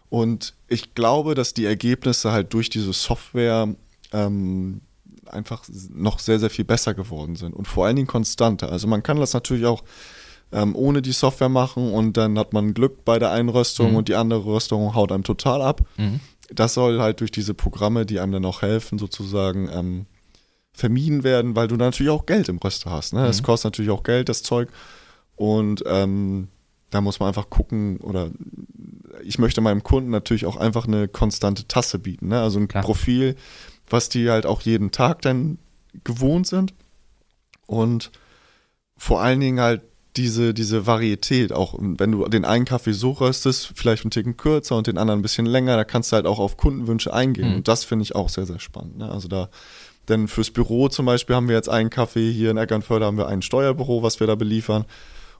Und 0.09 0.55
ich 0.67 0.95
glaube, 0.95 1.35
dass 1.35 1.53
die 1.53 1.65
Ergebnisse 1.65 2.31
halt 2.31 2.53
durch 2.53 2.71
diese 2.71 2.93
Software 2.93 3.75
ähm, 4.11 4.81
einfach 5.33 5.63
noch 5.93 6.19
sehr, 6.19 6.39
sehr 6.39 6.49
viel 6.49 6.65
besser 6.65 6.93
geworden 6.93 7.35
sind 7.35 7.53
und 7.53 7.67
vor 7.67 7.85
allen 7.85 7.95
Dingen 7.95 8.07
konstanter. 8.07 8.71
Also 8.71 8.87
man 8.87 9.03
kann 9.03 9.19
das 9.19 9.33
natürlich 9.33 9.65
auch 9.65 9.83
ähm, 10.51 10.75
ohne 10.75 11.01
die 11.01 11.11
Software 11.11 11.49
machen 11.49 11.91
und 11.91 12.17
dann 12.17 12.37
hat 12.39 12.53
man 12.53 12.73
Glück 12.73 13.05
bei 13.05 13.19
der 13.19 13.31
einen 13.31 13.49
Röstung 13.49 13.91
mhm. 13.91 13.97
und 13.97 14.07
die 14.07 14.15
andere 14.15 14.45
Röstung 14.45 14.95
haut 14.95 15.11
einem 15.11 15.23
total 15.23 15.61
ab. 15.61 15.81
Mhm. 15.97 16.19
Das 16.51 16.73
soll 16.73 16.99
halt 16.99 17.19
durch 17.19 17.31
diese 17.31 17.53
Programme, 17.53 18.05
die 18.05 18.19
einem 18.19 18.31
dann 18.31 18.45
auch 18.45 18.63
helfen, 18.63 18.97
sozusagen 18.97 19.69
ähm, 19.71 20.05
vermieden 20.73 21.23
werden, 21.23 21.55
weil 21.55 21.67
du 21.67 21.75
natürlich 21.75 22.11
auch 22.11 22.25
Geld 22.25 22.49
im 22.49 22.57
Röster 22.57 22.89
hast. 22.89 23.13
Ne? 23.13 23.27
Es 23.27 23.41
mhm. 23.41 23.45
kostet 23.45 23.73
natürlich 23.73 23.91
auch 23.91 24.03
Geld, 24.03 24.29
das 24.29 24.41
Zeug. 24.41 24.69
Und 25.35 25.83
ähm, 25.85 26.47
da 26.89 27.01
muss 27.01 27.19
man 27.19 27.27
einfach 27.27 27.49
gucken 27.49 27.97
oder 27.97 28.31
ich 29.23 29.37
möchte 29.37 29.61
meinem 29.61 29.83
Kunden 29.83 30.09
natürlich 30.09 30.45
auch 30.45 30.57
einfach 30.57 30.87
eine 30.87 31.07
konstante 31.07 31.67
Tasse 31.67 31.99
bieten. 31.99 32.29
Ne? 32.29 32.41
Also 32.41 32.59
ein 32.59 32.67
Klar. 32.67 32.83
Profil, 32.83 33.35
was 33.91 34.09
die 34.09 34.29
halt 34.29 34.45
auch 34.45 34.61
jeden 34.61 34.91
Tag 34.91 35.21
dann 35.21 35.57
gewohnt 36.03 36.47
sind. 36.47 36.73
Und 37.65 38.11
vor 38.97 39.21
allen 39.21 39.39
Dingen 39.39 39.59
halt 39.59 39.81
diese, 40.17 40.53
diese 40.53 40.87
Varietät, 40.87 41.53
auch 41.53 41.75
wenn 41.79 42.11
du 42.11 42.27
den 42.27 42.43
einen 42.45 42.65
Kaffee 42.65 42.93
so 42.93 43.11
röstest, 43.11 43.71
vielleicht 43.75 44.03
einen 44.03 44.11
Ticken 44.11 44.37
kürzer 44.37 44.75
und 44.75 44.87
den 44.87 44.97
anderen 44.97 45.19
ein 45.19 45.23
bisschen 45.23 45.45
länger, 45.45 45.77
da 45.77 45.83
kannst 45.83 46.11
du 46.11 46.15
halt 46.15 46.25
auch 46.25 46.39
auf 46.39 46.57
Kundenwünsche 46.57 47.13
eingehen. 47.13 47.49
Mhm. 47.49 47.55
Und 47.57 47.67
das 47.67 47.83
finde 47.83 48.03
ich 48.03 48.15
auch 48.15 48.29
sehr, 48.29 48.45
sehr 48.45 48.59
spannend. 48.59 48.97
Ne? 48.97 49.09
Also 49.09 49.27
da, 49.27 49.49
denn 50.09 50.27
fürs 50.27 50.51
Büro 50.51 50.89
zum 50.89 51.05
Beispiel 51.05 51.35
haben 51.35 51.47
wir 51.47 51.55
jetzt 51.55 51.69
einen 51.69 51.89
Kaffee, 51.89 52.31
hier 52.31 52.51
in 52.51 52.57
Eckernförde 52.57 53.05
haben 53.05 53.17
wir 53.17 53.27
ein 53.27 53.41
Steuerbüro, 53.41 54.03
was 54.03 54.19
wir 54.19 54.27
da 54.27 54.35
beliefern. 54.35 54.85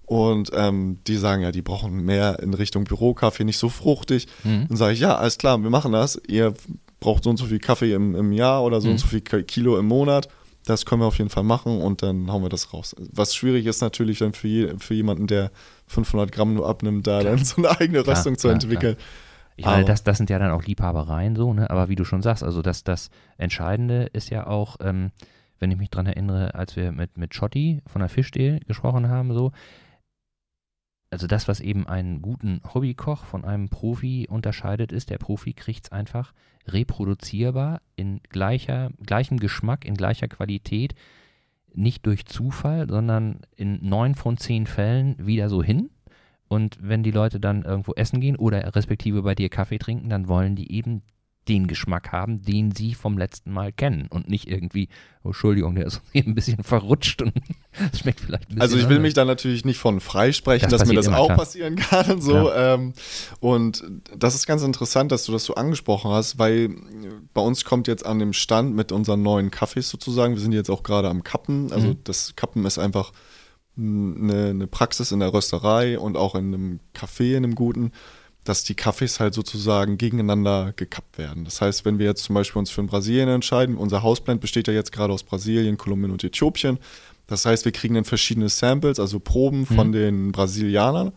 Und 0.09 0.49
ähm, 0.55 0.97
die 1.05 1.17
sagen 1.17 1.43
ja, 1.43 1.51
die 1.51 1.61
brauchen 1.61 2.03
mehr 2.03 2.39
in 2.39 2.55
Richtung 2.55 2.83
Bürokaffee, 2.83 3.43
nicht 3.43 3.59
so 3.59 3.69
fruchtig. 3.69 4.25
Mhm. 4.43 4.65
Dann 4.67 4.75
sage 4.75 4.93
ich, 4.93 4.99
ja, 5.01 5.15
alles 5.15 5.37
klar, 5.37 5.61
wir 5.61 5.69
machen 5.69 5.91
das. 5.91 6.19
Ihr 6.27 6.55
braucht 6.99 7.25
so 7.25 7.29
und 7.29 7.37
so 7.37 7.45
viel 7.45 7.59
Kaffee 7.59 7.93
im, 7.93 8.15
im 8.15 8.31
Jahr 8.31 8.63
oder 8.63 8.81
so 8.81 8.87
mhm. 8.87 8.93
und 8.93 8.97
so 8.97 9.05
viel 9.05 9.21
Kilo 9.21 9.77
im 9.77 9.85
Monat. 9.85 10.27
Das 10.65 10.87
können 10.87 11.03
wir 11.03 11.05
auf 11.05 11.19
jeden 11.19 11.29
Fall 11.29 11.43
machen 11.43 11.79
und 11.79 12.01
dann 12.01 12.31
hauen 12.31 12.41
wir 12.41 12.49
das 12.49 12.73
raus. 12.73 12.95
Was 12.97 13.35
schwierig 13.35 13.67
ist 13.67 13.81
natürlich 13.81 14.17
dann 14.17 14.33
für, 14.33 14.47
je, 14.47 14.73
für 14.79 14.95
jemanden, 14.95 15.27
der 15.27 15.51
500 15.85 16.31
Gramm 16.31 16.55
nur 16.55 16.67
abnimmt, 16.67 17.05
da 17.05 17.19
klar. 17.19 17.35
dann 17.35 17.45
so 17.45 17.57
eine 17.57 17.79
eigene 17.79 18.07
Röstung 18.07 18.35
zu 18.35 18.47
klar, 18.47 18.55
entwickeln. 18.55 18.95
Klar. 18.95 19.07
Ich 19.57 19.65
meine, 19.65 19.85
das, 19.85 20.03
das 20.03 20.17
sind 20.17 20.31
ja 20.31 20.39
dann 20.39 20.49
auch 20.49 20.63
Liebhabereien 20.63 21.35
so, 21.35 21.53
ne? 21.53 21.69
Aber 21.69 21.87
wie 21.87 21.95
du 21.95 22.03
schon 22.03 22.23
sagst, 22.23 22.43
also 22.43 22.63
das, 22.63 22.83
das 22.83 23.11
Entscheidende 23.37 24.09
ist 24.11 24.31
ja 24.31 24.47
auch, 24.47 24.77
ähm, 24.81 25.11
wenn 25.59 25.69
ich 25.69 25.77
mich 25.77 25.91
daran 25.91 26.07
erinnere, 26.07 26.55
als 26.55 26.75
wir 26.75 26.91
mit, 26.91 27.15
mit 27.15 27.35
Schotti 27.35 27.83
von 27.85 27.99
der 27.99 28.09
Fischdeal 28.09 28.59
gesprochen 28.65 29.07
haben, 29.07 29.35
so, 29.35 29.51
also 31.11 31.27
das, 31.27 31.47
was 31.47 31.59
eben 31.59 31.87
einen 31.87 32.21
guten 32.21 32.61
Hobbykoch 32.73 33.25
von 33.25 33.43
einem 33.43 33.69
Profi 33.69 34.27
unterscheidet, 34.29 34.91
ist, 34.91 35.09
der 35.09 35.17
Profi 35.17 35.53
kriegt 35.53 35.85
es 35.85 35.91
einfach 35.91 36.33
reproduzierbar 36.67 37.81
in 37.95 38.21
gleicher, 38.29 38.91
gleichem 39.05 39.39
Geschmack, 39.39 39.85
in 39.85 39.95
gleicher 39.95 40.27
Qualität, 40.27 40.93
nicht 41.73 42.05
durch 42.05 42.25
Zufall, 42.25 42.87
sondern 42.89 43.39
in 43.55 43.79
neun 43.81 44.15
von 44.15 44.37
zehn 44.37 44.67
Fällen 44.67 45.15
wieder 45.25 45.49
so 45.49 45.63
hin. 45.63 45.89
Und 46.47 46.77
wenn 46.81 47.03
die 47.03 47.11
Leute 47.11 47.39
dann 47.39 47.63
irgendwo 47.63 47.93
essen 47.93 48.21
gehen 48.21 48.35
oder 48.35 48.75
respektive 48.75 49.21
bei 49.21 49.35
dir 49.35 49.49
Kaffee 49.49 49.77
trinken, 49.77 50.09
dann 50.09 50.27
wollen 50.27 50.55
die 50.55 50.71
eben 50.71 51.03
den 51.49 51.67
Geschmack 51.67 52.11
haben, 52.11 52.43
den 52.43 52.71
sie 52.71 52.93
vom 52.93 53.17
letzten 53.17 53.51
Mal 53.51 53.71
kennen 53.73 54.07
und 54.09 54.29
nicht 54.29 54.47
irgendwie, 54.47 54.87
oh, 55.23 55.29
Entschuldigung, 55.29 55.75
der 55.75 55.87
ist 55.87 56.01
ein 56.15 56.35
bisschen 56.35 56.63
verrutscht 56.63 57.21
und 57.23 57.33
schmeckt 57.99 58.19
vielleicht 58.21 58.43
ein 58.43 58.55
bisschen. 58.55 58.61
Also 58.61 58.77
ich 58.77 58.83
will 58.83 58.97
anders. 58.97 59.01
mich 59.01 59.13
da 59.15 59.25
natürlich 59.25 59.65
nicht 59.65 59.79
von 59.79 59.99
freisprechen, 59.99 60.69
das 60.69 60.81
dass 60.81 60.87
mir 60.87 60.95
das 60.95 61.07
auch 61.07 61.25
klar. 61.25 61.37
passieren 61.37 61.75
kann 61.75 62.11
und 62.11 62.21
so. 62.21 62.35
Ja. 62.35 62.75
Ähm, 62.75 62.93
und 63.39 63.83
das 64.15 64.35
ist 64.35 64.45
ganz 64.45 64.61
interessant, 64.61 65.11
dass 65.11 65.25
du 65.25 65.31
das 65.31 65.43
so 65.43 65.55
angesprochen 65.55 66.11
hast, 66.11 66.37
weil 66.37 66.69
bei 67.33 67.41
uns 67.41 67.65
kommt 67.65 67.87
jetzt 67.87 68.05
an 68.05 68.19
dem 68.19 68.33
Stand 68.33 68.75
mit 68.75 68.91
unseren 68.91 69.23
neuen 69.23 69.49
Kaffees 69.49 69.89
sozusagen, 69.89 70.35
wir 70.35 70.41
sind 70.41 70.53
jetzt 70.53 70.69
auch 70.69 70.83
gerade 70.83 71.09
am 71.09 71.23
Kappen, 71.23 71.71
also 71.73 71.87
mhm. 71.87 71.97
das 72.03 72.35
Kappen 72.35 72.65
ist 72.65 72.77
einfach 72.77 73.11
eine, 73.77 74.49
eine 74.49 74.67
Praxis 74.67 75.11
in 75.11 75.19
der 75.19 75.33
Rösterei 75.33 75.97
und 75.97 76.17
auch 76.17 76.35
in 76.35 76.53
einem 76.53 76.79
Café, 76.95 77.31
in 77.31 77.43
einem 77.43 77.55
guten 77.55 77.91
dass 78.49 78.63
die 78.63 78.73
Kaffees 78.73 79.19
halt 79.19 79.35
sozusagen 79.35 79.99
gegeneinander 79.99 80.73
gekappt 80.75 81.19
werden. 81.19 81.45
Das 81.45 81.61
heißt, 81.61 81.85
wenn 81.85 81.99
wir 81.99 82.07
jetzt 82.07 82.23
zum 82.23 82.33
Beispiel 82.33 82.57
uns 82.57 82.71
für 82.71 82.81
Brasilien 82.81 83.29
entscheiden, 83.29 83.77
unser 83.77 84.01
Hausblend 84.01 84.41
besteht 84.41 84.67
ja 84.67 84.73
jetzt 84.73 84.91
gerade 84.91 85.13
aus 85.13 85.21
Brasilien, 85.21 85.77
Kolumbien 85.77 86.11
und 86.11 86.23
Äthiopien. 86.23 86.79
Das 87.27 87.45
heißt, 87.45 87.63
wir 87.65 87.71
kriegen 87.71 87.93
dann 87.93 88.05
verschiedene 88.05 88.49
Samples, 88.49 88.99
also 88.99 89.19
Proben 89.19 89.67
von 89.67 89.89
mhm. 89.89 89.91
den 89.91 90.31
Brasilianern 90.31 91.11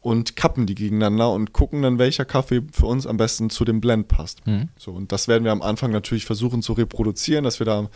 und 0.00 0.34
kappen 0.34 0.64
die 0.64 0.74
gegeneinander 0.74 1.30
und 1.30 1.52
gucken 1.52 1.82
dann, 1.82 1.98
welcher 1.98 2.24
Kaffee 2.24 2.62
für 2.72 2.86
uns 2.86 3.06
am 3.06 3.18
besten 3.18 3.50
zu 3.50 3.66
dem 3.66 3.82
Blend 3.82 4.08
passt. 4.08 4.46
Mhm. 4.46 4.70
So, 4.78 4.92
und 4.92 5.12
das 5.12 5.28
werden 5.28 5.44
wir 5.44 5.52
am 5.52 5.60
Anfang 5.60 5.92
natürlich 5.92 6.24
versuchen 6.24 6.62
zu 6.62 6.72
reproduzieren, 6.72 7.44
dass 7.44 7.60
wir 7.60 7.66
da 7.66 7.90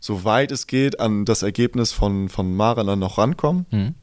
so 0.00 0.24
weit 0.24 0.52
es 0.52 0.66
geht 0.66 1.00
an 1.00 1.26
das 1.26 1.42
Ergebnis 1.42 1.92
von, 1.92 2.30
von 2.30 2.56
Mara 2.56 2.96
noch 2.96 3.18
rankommen. 3.18 3.66
Mhm 3.70 3.94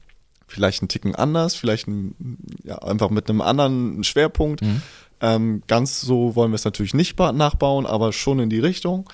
vielleicht 0.50 0.82
einen 0.82 0.90
Ticken 0.90 1.16
anders, 1.16 1.56
vielleicht 1.56 1.88
ein, 1.88 2.38
ja, 2.64 2.78
einfach 2.80 3.10
mit 3.10 3.30
einem 3.30 3.42
anderen 3.42 4.04
Schwerpunkt. 4.04 4.62
Mhm. 4.62 4.82
Ähm, 5.22 5.64
ganz 5.68 6.02
so 6.02 6.36
wollen 6.36 6.52
wir 6.52 6.56
es 6.56 6.66
natürlich 6.66 6.94
nicht 6.94 7.18
nachbauen, 7.20 7.86
aber 7.86 8.14
schon 8.14 8.40
in 8.40 8.50
die 8.50 8.60
Richtung. 8.60 9.10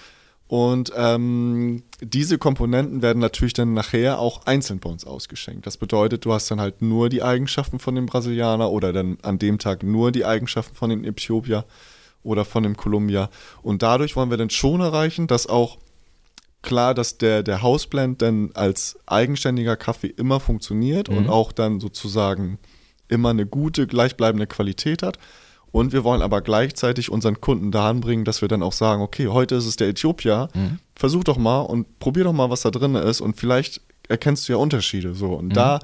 Und 0.48 0.91
ähm, 0.95 1.82
diese 2.02 2.38
Komponenten 2.38 3.02
werden 3.02 3.19
natürlich 3.19 3.54
dann 3.54 3.74
nachher 3.74 4.19
auch 4.19 4.45
einzeln 4.45 4.80
bei 4.80 4.89
uns 4.89 5.06
ausgeschenkt. 5.06 5.65
Das 5.65 5.78
bedeutet, 5.78 6.24
du 6.24 6.34
hast 6.34 6.52
dann 6.52 6.62
halt 6.62 6.84
nur 6.84 7.10
die 7.10 7.24
Eigenschaften 7.24 7.80
von 7.80 7.95
dem 7.95 8.06
Brasilianer 8.06 8.69
oder 8.69 8.93
dann 8.93 9.17
an 9.24 9.39
dem 9.39 9.58
Tag 9.58 9.82
nur 9.82 10.12
die 10.12 10.24
Eigenschaften 10.24 10.76
von 10.76 10.91
dem 10.91 11.04
Äthiopier 11.04 11.65
oder 12.21 12.45
von 12.45 12.62
dem 12.62 12.78
Kolumbia. 12.78 13.30
Und 13.63 13.82
dadurch 13.82 14.15
wollen 14.15 14.30
wir 14.30 14.38
dann 14.38 14.52
schon 14.52 14.82
erreichen, 14.82 15.26
dass 15.26 15.48
auch 15.48 15.80
klar, 16.65 16.93
dass 16.93 17.17
der, 17.17 17.41
der 17.43 17.62
Hausblend 17.62 18.21
dann 18.21 18.51
als 18.54 18.97
eigenständiger 19.06 19.78
Kaffee 19.78 20.08
immer 20.08 20.39
funktioniert 20.41 21.10
mhm. 21.10 21.17
und 21.17 21.30
auch 21.30 21.51
dann 21.54 21.80
sozusagen 21.80 22.60
immer 23.08 23.30
eine 23.30 23.45
gute, 23.45 23.88
gleichbleibende 23.88 24.47
Qualität 24.47 25.01
hat. 25.04 25.17
Und 25.71 25.93
wir 25.93 26.04
wollen 26.04 26.21
aber 26.21 26.41
gleichzeitig 26.41 27.12
unseren 27.12 27.39
Kunden 27.41 27.71
dahin 27.71 27.99
bringen, 28.01 28.25
dass 28.25 28.41
wir 28.41 28.47
dann 28.47 28.63
auch 28.63 28.71
sagen, 28.73 29.01
okay, 29.01 29.28
heute 29.28 29.56
ist 29.56 29.65
es 29.65 29.75
der 29.75 29.89
Äthiopier, 29.89 30.47
Mhm. 30.54 30.80
versuch 30.95 31.23
doch 31.23 31.38
mal 31.38 31.62
und 31.62 31.99
probier 31.99 32.23
doch 32.23 32.34
mal, 32.34 32.49
was 32.49 32.62
da 32.62 32.71
drin 32.71 32.95
ist 32.95 33.21
und 33.21 33.38
vielleicht 33.38 33.82
erkennst 34.08 34.47
du 34.47 34.54
ja 34.54 34.58
Unterschiede. 34.58 35.13
So. 35.15 35.34
Und 35.34 35.47
Mhm. 35.47 35.54
da 35.54 35.80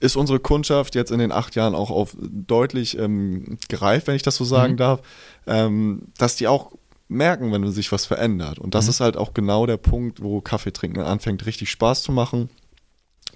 ist 0.00 0.16
unsere 0.16 0.40
Kundschaft 0.40 0.96
jetzt 0.96 1.12
in 1.12 1.20
den 1.20 1.30
acht 1.30 1.54
Jahren 1.54 1.76
auch 1.76 1.90
auf 1.90 2.16
deutlich 2.20 2.98
ähm, 2.98 3.56
gereift, 3.68 4.08
wenn 4.08 4.16
ich 4.16 4.22
das 4.22 4.36
so 4.36 4.44
sagen 4.44 4.72
Mhm. 4.72 4.78
darf, 4.78 5.00
ähm, 5.46 6.08
dass 6.18 6.34
die 6.36 6.48
auch 6.48 6.72
merken, 7.12 7.52
wenn 7.52 7.70
sich 7.70 7.92
was 7.92 8.06
verändert. 8.06 8.58
Und 8.58 8.74
das 8.74 8.86
Mhm. 8.86 8.90
ist 8.90 9.00
halt 9.00 9.16
auch 9.16 9.34
genau 9.34 9.66
der 9.66 9.76
Punkt, 9.76 10.22
wo 10.22 10.40
Kaffee 10.40 10.72
trinken 10.72 11.00
anfängt, 11.00 11.46
richtig 11.46 11.70
Spaß 11.70 12.02
zu 12.02 12.12
machen. 12.12 12.48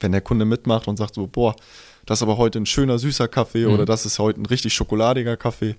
Wenn 0.00 0.12
der 0.12 0.20
Kunde 0.20 0.44
mitmacht 0.44 0.88
und 0.88 0.96
sagt 0.96 1.14
so, 1.14 1.26
boah, 1.26 1.54
das 2.04 2.18
ist 2.18 2.22
aber 2.22 2.36
heute 2.36 2.58
ein 2.60 2.66
schöner, 2.66 2.98
süßer 2.98 3.28
Kaffee 3.28 3.66
Mhm. 3.66 3.72
oder 3.74 3.84
das 3.84 4.04
ist 4.06 4.18
heute 4.18 4.40
ein 4.40 4.46
richtig 4.46 4.74
schokoladiger 4.74 5.36
Kaffee. 5.36 5.74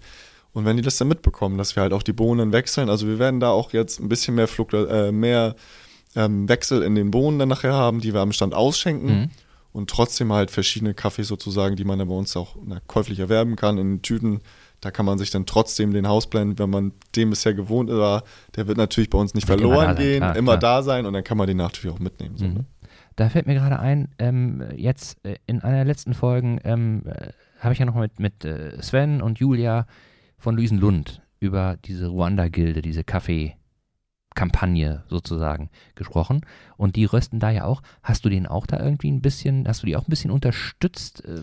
Und 0.53 0.65
wenn 0.65 0.75
die 0.77 0.81
das 0.81 0.97
dann 0.97 1.07
mitbekommen, 1.07 1.57
dass 1.57 1.75
wir 1.75 1.83
halt 1.83 1.93
auch 1.93 2.01
die 2.03 2.13
Bohnen 2.13 2.51
wechseln, 2.51 2.89
also 2.89 3.05
wir 3.07 3.19
werden 3.19 3.39
da 3.39 3.49
auch 3.51 3.73
jetzt 3.73 3.99
ein 3.99 4.09
bisschen 4.09 4.33
mehr, 4.35 4.47
Fluktu 4.47 4.77
äh, 4.85 5.11
mehr 5.11 5.55
ähm, 6.15 6.49
Wechsel 6.49 6.81
in 6.81 6.95
den 6.95 7.11
Bohnen 7.11 7.37
dann 7.37 7.49
nachher 7.49 7.73
haben, 7.73 7.99
die 8.01 8.13
wir 8.13 8.21
am 8.21 8.31
Stand 8.31 8.55
ausschenken 8.55 9.07
Mhm. 9.19 9.29
und 9.71 9.89
trotzdem 9.89 10.33
halt 10.33 10.49
verschiedene 10.49 10.95
Kaffees 10.95 11.27
sozusagen, 11.27 11.75
die 11.75 11.83
man 11.83 11.99
dann 11.99 12.07
bei 12.07 12.15
uns 12.15 12.35
auch 12.35 12.55
na, 12.65 12.79
käuflich 12.87 13.19
erwerben 13.19 13.55
kann 13.55 13.77
in 13.77 13.97
den 13.97 14.01
Tüten. 14.01 14.39
Da 14.81 14.91
kann 14.91 15.05
man 15.05 15.17
sich 15.17 15.31
dann 15.31 15.45
trotzdem 15.47 15.91
den 15.91 16.07
Hausblend, 16.07 16.59
wenn 16.59 16.69
man 16.69 16.91
dem 17.15 17.31
bisher 17.31 17.53
gewohnt 17.55 17.89
war, 17.89 18.23
der 18.55 18.67
wird 18.67 18.77
natürlich 18.77 19.09
bei 19.09 19.17
uns 19.17 19.33
nicht 19.33 19.47
Wird 19.47 19.59
immer 19.59 19.69
verloren 19.71 19.95
sein, 19.95 20.05
gehen, 20.05 20.17
klar, 20.19 20.35
immer 20.35 20.57
klar. 20.57 20.77
da 20.79 20.83
sein 20.83 21.05
und 21.05 21.13
dann 21.13 21.23
kann 21.23 21.37
man 21.37 21.47
den 21.47 21.57
natürlich 21.57 21.95
auch 21.95 21.99
mitnehmen. 21.99 22.37
So, 22.37 22.45
Mhm. 22.45 22.53
ne? 22.53 22.65
Da 23.15 23.29
fällt 23.29 23.47
mir 23.47 23.55
gerade 23.55 23.79
ein, 23.79 24.09
ähm, 24.19 24.63
jetzt 24.75 25.17
äh, 25.25 25.37
in 25.47 25.61
einer 25.63 25.77
der 25.77 25.85
letzten 25.85 26.13
Folgen 26.13 26.59
ähm, 26.63 27.01
äh, 27.07 27.29
habe 27.59 27.73
ich 27.73 27.79
ja 27.79 27.85
noch 27.85 27.95
mit, 27.95 28.19
mit 28.19 28.45
äh, 28.45 28.79
Sven 28.81 29.23
und 29.23 29.39
Julia 29.39 29.87
von 30.37 30.55
Luisenlund 30.55 31.23
über 31.39 31.77
diese 31.83 32.07
Ruanda-Gilde, 32.09 32.83
diese 32.83 33.03
Kaffee-Kampagne 34.37 35.03
sozusagen 35.09 35.69
gesprochen. 35.95 36.41
Und 36.77 36.95
die 36.95 37.05
rösten 37.05 37.39
da 37.39 37.49
ja 37.49 37.65
auch. 37.65 37.81
Hast 38.03 38.23
du 38.25 38.29
den 38.29 38.45
auch 38.45 38.65
da 38.67 38.79
irgendwie 38.79 39.11
ein 39.11 39.21
bisschen, 39.21 39.67
hast 39.67 39.81
du 39.83 39.87
die 39.87 39.95
auch 39.95 40.03
ein 40.03 40.09
bisschen 40.09 40.31
unterstützt 40.31 41.23
äh, 41.25 41.41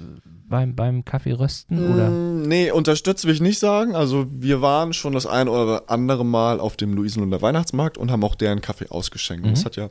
beim, 0.48 0.74
beim 0.76 1.04
Kaffeerösten? 1.04 1.92
Oder? 1.92 2.11
Mm, 2.11 2.42
Nee, 2.42 2.70
unterstützt 2.70 3.24
will 3.24 3.35
ich 3.35 3.40
nicht 3.40 3.59
sagen. 3.59 3.94
Also 3.94 4.26
wir 4.30 4.61
waren 4.62 4.92
schon 4.92 5.12
das 5.12 5.26
ein 5.26 5.48
oder 5.48 5.85
andere 5.88 6.24
Mal 6.24 6.61
auf 6.61 6.76
dem 6.76 6.94
Luisenlunder 6.94 7.42
Weihnachtsmarkt 7.42 7.98
und 7.98 8.11
haben 8.11 8.22
auch 8.24 8.35
deren 8.35 8.61
Kaffee 8.61 8.88
ausgeschenkt. 8.90 9.44
Mhm. 9.46 9.50
Das 9.50 9.64
hat 9.64 9.76
ja 9.76 9.90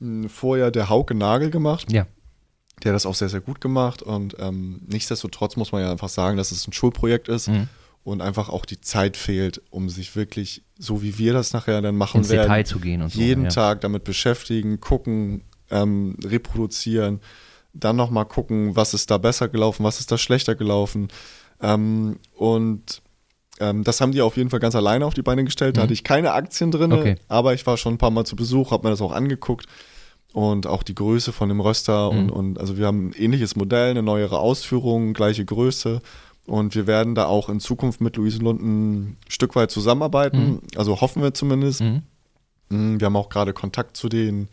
mh, 0.00 0.28
vorher 0.28 0.70
der 0.70 0.88
Hauke 0.88 1.14
Nagel 1.14 1.50
gemacht. 1.50 1.90
Ja. 1.92 2.06
Der 2.82 2.90
hat 2.92 2.96
das 2.96 3.06
auch 3.06 3.14
sehr, 3.14 3.28
sehr 3.28 3.40
gut 3.40 3.60
gemacht. 3.60 4.02
Und 4.02 4.36
ähm, 4.40 4.82
nichtsdestotrotz 4.86 5.56
muss 5.56 5.72
man 5.72 5.82
ja 5.82 5.90
einfach 5.90 6.08
sagen, 6.08 6.36
dass 6.36 6.50
es 6.50 6.66
ein 6.66 6.72
Schulprojekt 6.72 7.28
ist 7.28 7.48
Mhm. 7.48 7.68
Und 8.04 8.20
einfach 8.20 8.48
auch 8.48 8.64
die 8.66 8.80
Zeit 8.80 9.16
fehlt, 9.16 9.62
um 9.70 9.88
sich 9.88 10.16
wirklich, 10.16 10.62
so 10.78 11.02
wie 11.02 11.18
wir 11.18 11.32
das 11.32 11.52
nachher 11.52 11.80
dann 11.82 11.96
machen 11.96 12.18
Ins 12.18 12.30
werden, 12.30 12.42
Detail 12.48 12.64
zu 12.66 12.78
gehen 12.80 13.02
und 13.02 13.12
so. 13.12 13.20
jeden 13.20 13.44
ja. 13.44 13.50
Tag 13.50 13.80
damit 13.82 14.04
beschäftigen, 14.04 14.80
gucken, 14.80 15.42
ähm, 15.70 16.16
reproduzieren, 16.24 17.20
dann 17.72 17.96
nochmal 17.96 18.26
gucken, 18.26 18.76
was 18.76 18.92
ist 18.92 19.10
da 19.10 19.18
besser 19.18 19.48
gelaufen, 19.48 19.84
was 19.84 20.00
ist 20.00 20.10
da 20.10 20.18
schlechter 20.18 20.54
gelaufen. 20.54 21.08
Ähm, 21.60 22.18
und 22.36 23.00
ähm, 23.60 23.84
das 23.84 24.00
haben 24.00 24.12
die 24.12 24.20
auf 24.20 24.36
jeden 24.36 24.50
Fall 24.50 24.58
ganz 24.60 24.74
alleine 24.74 25.06
auf 25.06 25.14
die 25.14 25.22
Beine 25.22 25.44
gestellt. 25.44 25.76
Da 25.76 25.80
Mhm. 25.80 25.84
hatte 25.84 25.92
ich 25.94 26.04
keine 26.04 26.32
Aktien 26.32 26.70
drin, 26.72 26.92
Okay. 26.92 27.16
aber 27.28 27.54
ich 27.54 27.64
war 27.66 27.76
schon 27.76 27.94
ein 27.94 27.98
paar 27.98 28.10
Mal 28.10 28.24
zu 28.24 28.34
Besuch, 28.36 28.72
habe 28.72 28.84
mir 28.86 28.90
das 28.90 29.00
auch 29.00 29.12
angeguckt. 29.12 29.66
Und 30.34 30.66
auch 30.66 30.82
die 30.82 30.94
Größe 30.94 31.30
von 31.30 31.50
dem 31.50 31.60
Röster 31.60 32.10
Mhm. 32.10 32.18
und, 32.18 32.30
und 32.30 32.58
also 32.60 32.78
wir 32.78 32.86
haben 32.86 33.08
ein 33.08 33.12
ähnliches 33.12 33.54
Modell, 33.54 33.90
eine 33.90 34.02
neuere 34.02 34.38
Ausführung, 34.38 35.12
gleiche 35.12 35.44
Größe. 35.44 36.00
Und 36.46 36.74
wir 36.74 36.86
werden 36.86 37.14
da 37.14 37.26
auch 37.26 37.48
in 37.48 37.60
Zukunft 37.60 38.00
mit 38.00 38.16
Luisenlund 38.16 38.60
ein 38.62 39.16
Stück 39.28 39.54
weit 39.54 39.70
zusammenarbeiten. 39.70 40.60
Also 40.76 41.00
hoffen 41.00 41.22
wir 41.22 41.34
zumindest. 41.34 41.80
Mhm. 41.82 42.02
Mm, 42.68 43.00
Wir 43.00 43.06
haben 43.06 43.16
auch 43.16 43.28
gerade 43.28 43.52
Kontakt 43.52 43.96
zu 43.96 44.08
den, 44.08 44.48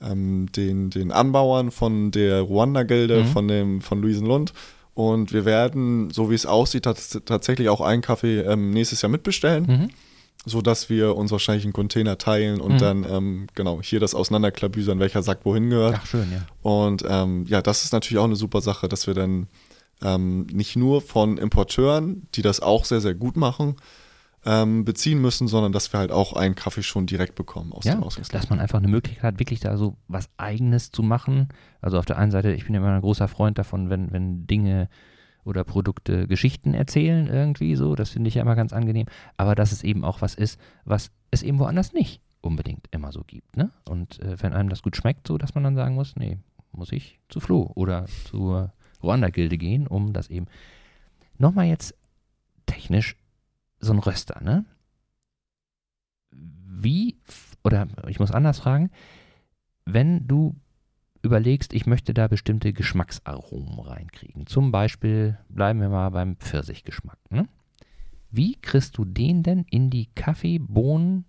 ähm, 0.00 0.46
den, 0.54 0.90
den 0.90 1.10
Anbauern 1.10 1.70
von 1.72 2.10
der 2.12 2.42
Ruanda-Gilde, 2.42 3.24
Mhm. 3.24 3.26
von, 3.26 3.48
dem, 3.48 3.80
von 3.80 4.00
Luisenlund. 4.02 4.52
Und 4.94 5.32
wir 5.32 5.44
werden, 5.44 6.10
so 6.10 6.30
wie 6.30 6.34
es 6.34 6.46
aussieht, 6.46 6.84
tats 6.84 7.20
tatsächlich 7.24 7.68
auch 7.68 7.80
einen 7.80 8.02
Kaffee 8.02 8.40
ähm, 8.40 8.70
nächstes 8.70 9.02
Jahr 9.02 9.10
mitbestellen, 9.10 9.64
Mhm. 9.66 9.90
sodass 10.46 10.88
wir 10.88 11.16
uns 11.16 11.32
wahrscheinlich 11.32 11.64
einen 11.64 11.72
Container 11.72 12.18
teilen 12.18 12.60
und 12.60 12.74
Mhm. 12.74 12.78
dann 12.78 13.06
ähm, 13.10 13.46
genau 13.54 13.80
hier 13.82 13.98
das 14.00 14.14
auseinanderklabüsern, 14.14 15.00
welcher 15.00 15.22
Sack 15.22 15.40
wohin 15.44 15.70
gehört. 15.70 15.96
Ach, 16.00 16.06
schön, 16.06 16.30
ja. 16.32 16.46
Und 16.62 17.04
ähm, 17.08 17.44
ja, 17.48 17.60
das 17.62 17.84
ist 17.84 17.92
natürlich 17.92 18.18
auch 18.20 18.24
eine 18.24 18.36
super 18.36 18.60
Sache, 18.60 18.88
dass 18.88 19.06
wir 19.08 19.14
dann 19.14 19.48
ähm, 20.02 20.46
nicht 20.52 20.76
nur 20.76 21.00
von 21.02 21.38
Importeuren, 21.38 22.28
die 22.34 22.42
das 22.42 22.60
auch 22.60 22.84
sehr, 22.84 23.00
sehr 23.00 23.14
gut 23.14 23.36
machen, 23.36 23.76
ähm, 24.44 24.84
beziehen 24.84 25.20
müssen, 25.20 25.48
sondern 25.48 25.72
dass 25.72 25.92
wir 25.92 25.98
halt 25.98 26.12
auch 26.12 26.32
einen 26.34 26.54
Kaffee 26.54 26.82
schon 26.82 27.06
direkt 27.06 27.34
bekommen 27.34 27.72
aus 27.72 27.84
Ja, 27.84 27.94
dem 27.94 28.04
Ausgangsland. 28.04 28.42
dass 28.44 28.50
man 28.50 28.60
einfach 28.60 28.78
eine 28.78 28.88
Möglichkeit 28.88 29.24
hat, 29.24 29.38
wirklich 29.40 29.58
da 29.60 29.76
so 29.76 29.96
was 30.06 30.28
Eigenes 30.36 30.92
zu 30.92 31.02
machen. 31.02 31.48
Also 31.80 31.98
auf 31.98 32.04
der 32.04 32.18
einen 32.18 32.30
Seite, 32.30 32.52
ich 32.52 32.64
bin 32.64 32.74
ja 32.74 32.80
immer 32.80 32.92
ein 32.92 33.00
großer 33.00 33.26
Freund 33.26 33.58
davon, 33.58 33.90
wenn, 33.90 34.12
wenn 34.12 34.46
Dinge 34.46 34.88
oder 35.44 35.64
Produkte 35.64 36.26
Geschichten 36.28 36.74
erzählen 36.74 37.26
irgendwie 37.28 37.74
so, 37.76 37.94
das 37.96 38.10
finde 38.10 38.28
ich 38.28 38.34
ja 38.34 38.42
immer 38.42 38.54
ganz 38.56 38.72
angenehm, 38.72 39.06
aber 39.36 39.54
dass 39.54 39.72
es 39.72 39.82
eben 39.82 40.04
auch 40.04 40.20
was 40.20 40.34
ist, 40.34 40.60
was 40.84 41.10
es 41.30 41.42
eben 41.42 41.58
woanders 41.58 41.92
nicht 41.92 42.20
unbedingt 42.40 42.86
immer 42.92 43.10
so 43.12 43.22
gibt, 43.26 43.56
ne? 43.56 43.70
Und 43.88 44.20
äh, 44.20 44.36
wenn 44.40 44.52
einem 44.52 44.68
das 44.68 44.82
gut 44.82 44.96
schmeckt, 44.96 45.26
so 45.26 45.38
dass 45.38 45.54
man 45.54 45.64
dann 45.64 45.74
sagen 45.74 45.94
muss, 45.96 46.14
nee, 46.16 46.38
muss 46.72 46.92
ich 46.92 47.18
zu 47.28 47.40
Flo 47.40 47.70
oder 47.74 48.06
zur 48.28 48.72
Ruanda-Gilde 49.06 49.56
gehen, 49.56 49.86
um 49.86 50.12
das 50.12 50.28
eben 50.28 50.46
nochmal 51.38 51.66
jetzt 51.66 51.94
technisch 52.66 53.16
so 53.78 53.92
ein 53.92 53.98
Röster, 53.98 54.40
ne? 54.42 54.64
Wie, 56.30 57.16
oder 57.64 57.88
ich 58.08 58.18
muss 58.18 58.30
anders 58.30 58.58
fragen, 58.58 58.90
wenn 59.84 60.26
du 60.26 60.56
überlegst, 61.22 61.72
ich 61.72 61.86
möchte 61.86 62.12
da 62.12 62.28
bestimmte 62.28 62.72
Geschmacksaromen 62.72 63.78
reinkriegen, 63.78 64.46
zum 64.46 64.72
Beispiel, 64.72 65.38
bleiben 65.48 65.80
wir 65.80 65.88
mal 65.88 66.10
beim 66.10 66.36
Pfirsichgeschmack, 66.36 67.18
ne? 67.30 67.48
Wie 68.30 68.56
kriegst 68.56 68.98
du 68.98 69.04
den 69.04 69.42
denn 69.42 69.64
in 69.70 69.88
die 69.88 70.06
Kaffeebohnen 70.14 71.24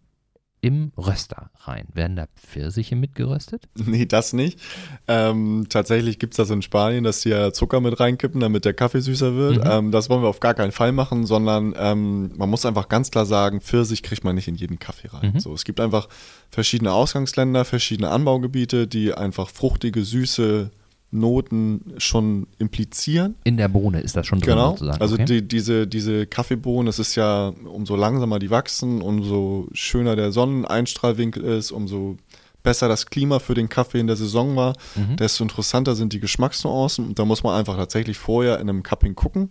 im 0.62 0.92
Röster 0.98 1.50
rein? 1.60 1.88
Werden 1.94 2.16
da 2.16 2.26
Pfirsiche 2.36 2.96
mitgeröstet? 2.96 3.68
Nee, 3.76 4.06
das 4.06 4.34
nicht. 4.34 4.60
Ähm, 5.08 5.68
tatsächlich 5.70 6.20
gibt 6.20 6.34
es 6.34 6.38
das 6.38 6.50
in 6.50 6.62
Spanien, 6.62 7.04
dass 7.04 7.22
die 7.22 7.30
ja 7.30 7.54
Zucker 7.54 7.80
mit 7.80 8.00
reinkippen, 8.00 8.42
damit 8.42 8.66
der 8.66 8.74
Kaffee 8.74 9.02
süßer 9.02 9.36
wird. 9.36 9.64
Mhm. 9.64 9.72
Ähm, 9.72 9.92
das 9.92 10.10
wollen 10.10 10.22
wir 10.22 10.30
auf 10.30 10.40
gar 10.40 10.54
keinen 10.54 10.72
Fall 10.72 10.92
machen, 10.92 11.26
sondern 11.26 11.74
ähm, 11.78 12.32
man 12.38 12.50
muss 12.50 12.66
einfach 12.66 12.90
ganz 12.90 13.12
klar 13.12 13.26
sagen, 13.26 13.62
Pfirsich 13.62 14.04
kriegt 14.04 14.24
man 14.24 14.36
nicht 14.36 14.48
in 14.48 14.56
jeden 14.56 14.80
Kaffee 14.80 15.08
rein. 15.08 15.34
Mhm. 15.34 15.40
So, 15.40 15.54
es 15.54 15.64
gibt 15.64 15.80
einfach 15.80 16.10
verschiedene 16.50 16.92
Ausgangsländer, 16.92 17.64
verschiedene 17.66 18.10
Anbaugebiete, 18.10 18.88
die 18.88 19.14
einfach 19.14 19.50
fruchtige, 19.50 20.04
süße 20.04 20.72
Noten 21.12 21.94
schon 21.98 22.48
implizieren. 22.60 23.36
In 23.46 23.58
der 23.58 23.70
Bohne 23.70 24.02
ist 24.02 24.16
das 24.16 24.28
schon 24.28 24.40
drin 24.40 24.50
Genau. 24.56 24.72
sozusagen. 24.72 25.02
Also 25.02 25.16
okay? 25.16 25.26
die, 25.26 25.48
diese, 25.48 25.88
diese 25.88 26.28
Kaffeebohnen, 26.28 26.88
es 26.88 27.00
ist 27.00 27.16
ja, 27.16 27.54
umso 27.66 27.96
langsamer 27.96 28.40
die 28.40 28.50
wachsen, 28.50 29.02
umso 29.02 29.68
schöner 29.72 30.16
der 30.16 30.32
Sonneneinstrahlwinkel 30.32 31.44
ist, 31.44 31.72
umso 31.72 32.18
besser 32.62 32.90
das 32.90 33.06
Klima 33.06 33.40
für 33.40 33.54
den 33.54 33.70
Kaffee 33.70 34.00
in 34.00 34.08
der 34.08 34.18
Saison 34.18 34.56
war, 34.58 34.74
Mhm. 34.96 35.16
desto 35.16 35.44
interessanter 35.44 35.96
sind 35.96 36.12
die 36.12 36.20
Geschmacksnuancen. 36.20 37.06
Und 37.08 37.20
da 37.20 37.24
muss 37.24 37.42
man 37.44 37.56
einfach 37.56 37.78
tatsächlich 37.78 38.18
vorher 38.18 38.56
in 38.60 38.70
einem 38.70 38.84
Cupping 38.84 39.16
gucken, 39.16 39.50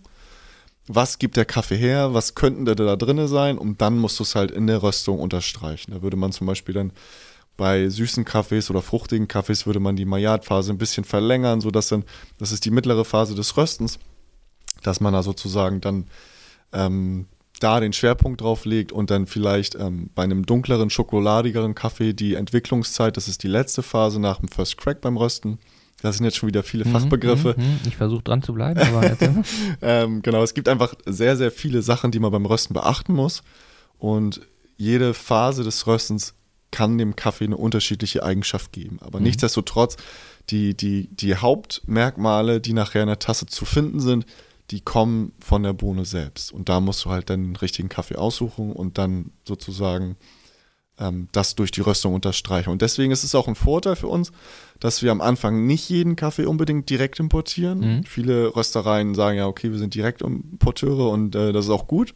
was 0.89 1.17
gibt 1.19 1.35
der 1.35 1.45
Kaffee 1.45 1.75
her, 1.75 2.13
was 2.13 2.35
könnten 2.35 2.65
da, 2.65 2.75
da 2.75 2.95
drin 2.95 3.27
sein 3.27 3.57
und 3.57 3.81
dann 3.81 3.97
musst 3.97 4.19
du 4.19 4.23
es 4.23 4.35
halt 4.35 4.51
in 4.51 4.67
der 4.67 4.83
Röstung 4.83 5.19
unterstreichen. 5.19 5.91
Da 5.91 6.01
würde 6.01 6.15
man 6.15 6.31
zum 6.31 6.47
Beispiel 6.47 6.73
dann 6.75 6.91
bei 7.57 7.89
süßen 7.89 8.23
Kaffees 8.23 8.69
oder 8.69 8.81
fruchtigen 8.81 9.27
Kaffees 9.27 9.65
würde 9.65 9.79
man 9.79 9.95
die 9.95 10.05
Maillard-Phase 10.05 10.71
ein 10.71 10.77
bisschen 10.77 11.03
verlängern, 11.03 11.59
sodass 11.59 11.89
dann, 11.89 12.03
das 12.37 12.51
ist 12.51 12.65
die 12.65 12.71
mittlere 12.71 13.03
Phase 13.03 13.35
des 13.35 13.57
Röstens, 13.57 13.97
dass 14.83 14.99
man 15.01 15.13
da 15.13 15.23
sozusagen 15.23 15.81
dann 15.81 16.05
ähm, 16.71 17.25
da 17.59 17.79
den 17.79 17.93
Schwerpunkt 17.93 18.41
drauf 18.41 18.65
legt 18.65 18.91
und 18.91 19.09
dann 19.09 19.25
vielleicht 19.25 19.73
ähm, 19.75 20.11
bei 20.13 20.23
einem 20.23 20.45
dunkleren, 20.45 20.91
schokoladigeren 20.91 21.73
Kaffee 21.73 22.13
die 22.13 22.35
Entwicklungszeit, 22.35 23.17
das 23.17 23.27
ist 23.27 23.41
die 23.41 23.47
letzte 23.47 23.81
Phase 23.81 24.19
nach 24.19 24.39
dem 24.39 24.49
First 24.49 24.77
Crack 24.77 25.01
beim 25.01 25.17
Rösten. 25.17 25.57
Das 26.03 26.17
sind 26.17 26.25
jetzt 26.25 26.37
schon 26.37 26.47
wieder 26.47 26.61
viele 26.61 26.85
Mhm, 26.85 26.91
Fachbegriffe. 26.91 27.55
mhm, 27.57 27.63
mhm. 27.63 27.79
Ich 27.87 27.97
versuche 27.97 28.21
dran 28.21 28.43
zu 28.43 28.53
bleiben, 28.53 28.79
aber 28.79 28.91
mal. 29.01 29.17
Ähm, 29.81 30.21
genau, 30.21 30.43
es 30.43 30.53
gibt 30.53 30.69
einfach 30.69 30.93
sehr, 31.07 31.35
sehr 31.35 31.49
viele 31.49 31.81
Sachen, 31.81 32.11
die 32.11 32.19
man 32.19 32.31
beim 32.31 32.45
Rösten 32.45 32.75
beachten 32.75 33.13
muss. 33.13 33.41
Und 33.97 34.41
jede 34.77 35.15
Phase 35.15 35.63
des 35.63 35.87
Röstens 35.87 36.35
kann 36.71 36.97
dem 36.97 37.15
Kaffee 37.15 37.45
eine 37.45 37.57
unterschiedliche 37.57 38.23
Eigenschaft 38.23 38.71
geben. 38.71 38.97
Aber 39.01 39.19
Mhm. 39.19 39.25
nichtsdestotrotz, 39.25 39.97
die, 40.49 40.75
die, 40.75 41.07
die 41.11 41.35
Hauptmerkmale, 41.35 42.59
die 42.61 42.73
nachher 42.73 43.01
in 43.01 43.07
der 43.07 43.19
Tasse 43.19 43.45
zu 43.45 43.65
finden 43.65 43.99
sind, 43.99 44.25
die 44.71 44.81
kommen 44.81 45.31
von 45.39 45.63
der 45.63 45.73
Bohne 45.73 46.03
selbst. 46.05 46.51
Und 46.51 46.67
da 46.69 46.79
musst 46.79 47.05
du 47.05 47.09
halt 47.09 47.29
dann 47.29 47.43
den 47.43 47.55
richtigen 47.55 47.89
Kaffee 47.89 48.15
aussuchen 48.17 48.73
und 48.73 48.97
dann 48.97 49.31
sozusagen 49.45 50.17
ähm, 50.99 51.27
das 51.31 51.55
durch 51.55 51.71
die 51.71 51.81
Röstung 51.81 52.13
unterstreichen. 52.13 52.69
Und 52.69 52.81
deswegen 52.81 53.11
ist 53.11 53.23
es 53.23 53.35
auch 53.35 53.47
ein 53.47 53.55
Vorteil 53.55 53.95
für 53.95 54.07
uns, 54.07 54.31
dass 54.79 55.01
wir 55.03 55.11
am 55.11 55.21
Anfang 55.21 55.65
nicht 55.65 55.87
jeden 55.89 56.15
Kaffee 56.15 56.45
unbedingt 56.45 56.89
direkt 56.89 57.19
importieren. 57.19 57.79
Mhm. 57.99 58.03
Viele 58.03 58.55
Röstereien 58.55 59.15
sagen 59.15 59.37
ja, 59.37 59.47
okay, 59.47 59.71
wir 59.71 59.77
sind 59.77 59.93
Direktimporteure 59.93 61.09
und 61.11 61.35
äh, 61.35 61.53
das 61.53 61.65
ist 61.65 61.71
auch 61.71 61.87
gut. 61.87 62.13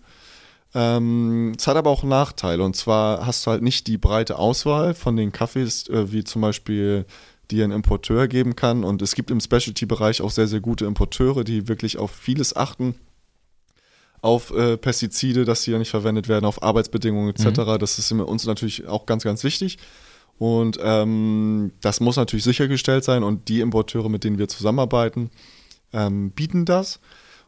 Ähm, 0.73 1.53
es 1.57 1.67
hat 1.67 1.77
aber 1.77 1.89
auch 1.89 2.03
Nachteile. 2.03 2.63
Und 2.63 2.75
zwar 2.75 3.25
hast 3.25 3.45
du 3.45 3.51
halt 3.51 3.61
nicht 3.61 3.87
die 3.87 3.97
breite 3.97 4.37
Auswahl 4.37 4.93
von 4.93 5.15
den 5.15 5.31
Kaffees, 5.31 5.87
äh, 5.89 6.11
wie 6.11 6.23
zum 6.23 6.41
Beispiel 6.41 7.05
die 7.51 7.61
ein 7.61 7.71
Importeur 7.71 8.27
geben 8.27 8.55
kann. 8.55 8.83
Und 8.83 9.01
es 9.01 9.15
gibt 9.15 9.31
im 9.31 9.41
Specialty-Bereich 9.41 10.21
auch 10.21 10.31
sehr, 10.31 10.47
sehr 10.47 10.61
gute 10.61 10.85
Importeure, 10.85 11.43
die 11.43 11.67
wirklich 11.67 11.97
auf 11.97 12.11
vieles 12.11 12.55
achten. 12.55 12.95
Auf 14.21 14.51
äh, 14.51 14.77
Pestizide, 14.77 15.45
dass 15.45 15.63
sie 15.63 15.71
ja 15.71 15.79
nicht 15.79 15.89
verwendet 15.89 16.27
werden, 16.27 16.45
auf 16.45 16.61
Arbeitsbedingungen 16.61 17.31
etc. 17.31 17.77
Das 17.79 17.97
ist 17.97 18.11
uns 18.11 18.45
natürlich 18.45 18.87
auch 18.87 19.07
ganz, 19.07 19.23
ganz 19.23 19.43
wichtig. 19.43 19.79
Und 20.37 20.79
ähm, 20.81 21.71
das 21.81 21.99
muss 21.99 22.15
natürlich 22.15 22.43
sichergestellt 22.43 23.03
sein. 23.03 23.23
Und 23.23 23.47
die 23.47 23.61
Importeure, 23.61 24.09
mit 24.09 24.23
denen 24.23 24.37
wir 24.37 24.47
zusammenarbeiten, 24.47 25.31
ähm, 25.91 26.31
bieten 26.31 26.65
das. 26.65 26.99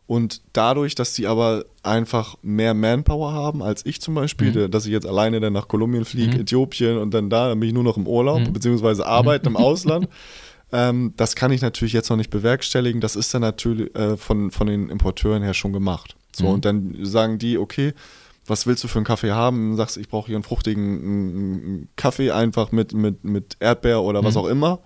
Und 0.06 0.42
dadurch, 0.52 0.96
dass 0.96 1.14
die 1.14 1.28
aber 1.28 1.64
einfach 1.82 2.36
mehr 2.42 2.74
Manpower 2.74 3.32
haben 3.32 3.64
als 3.64 3.86
ich 3.86 4.02
zum 4.02 4.16
Beispiel, 4.16 4.52
Mhm. 4.68 4.72
dass 4.72 4.86
ich 4.86 4.92
jetzt 4.92 5.08
alleine 5.08 5.40
dann 5.40 5.54
nach 5.54 5.68
Kolumbien 5.70 6.04
fliege, 6.06 6.36
Mhm. 6.36 6.42
Äthiopien 6.42 6.98
und 6.98 7.14
dann 7.14 7.30
da, 7.30 7.50
dann 7.50 7.60
bin 7.60 7.70
ich 7.70 7.74
nur 7.74 7.84
noch 7.84 7.98
im 7.98 8.06
Urlaub, 8.08 8.42
Mhm. 8.42 8.54
beziehungsweise 8.54 9.06
arbeiten 9.06 9.48
im 9.48 9.58
Ausland. 9.58 10.08
Ähm, 10.72 11.14
das 11.18 11.36
kann 11.36 11.52
ich 11.52 11.62
natürlich 11.62 11.94
jetzt 11.94 12.10
noch 12.10 12.18
nicht 12.18 12.32
bewerkstelligen. 12.32 13.00
Das 13.00 13.16
ist 13.16 13.34
dann 13.34 13.42
natürlich 13.42 13.96
äh, 13.96 14.18
von, 14.18 14.52
von 14.52 14.68
den 14.68 14.90
Importeuren 14.90 15.42
her 15.44 15.54
schon 15.54 15.72
gemacht. 15.72 16.16
So, 16.36 16.46
Mhm. 16.48 16.52
und 16.54 16.66
dann 16.66 16.98
sagen 17.04 17.38
die, 17.38 17.58
okay, 17.58 17.94
was 18.46 18.68
willst 18.68 18.84
du 18.84 18.90
für 18.90 18.98
einen 19.00 19.06
Kaffee 19.06 19.32
haben? 19.32 19.72
Und 19.72 19.78
sagst, 19.78 19.96
ich 19.98 20.10
brauche 20.10 20.28
hier 20.28 20.36
einen 20.36 20.44
fruchtigen 20.44 20.84
einen- 20.84 21.64
einen 21.64 21.90
Kaffee 21.96 22.32
einfach 22.32 22.72
mit, 22.74 22.94
mit, 22.94 23.24
mit 23.24 23.56
Erdbeer 23.62 24.02
oder 24.02 24.22
was 24.24 24.34
Mhm. 24.36 24.42
auch 24.42 24.48
immer. 24.48 24.80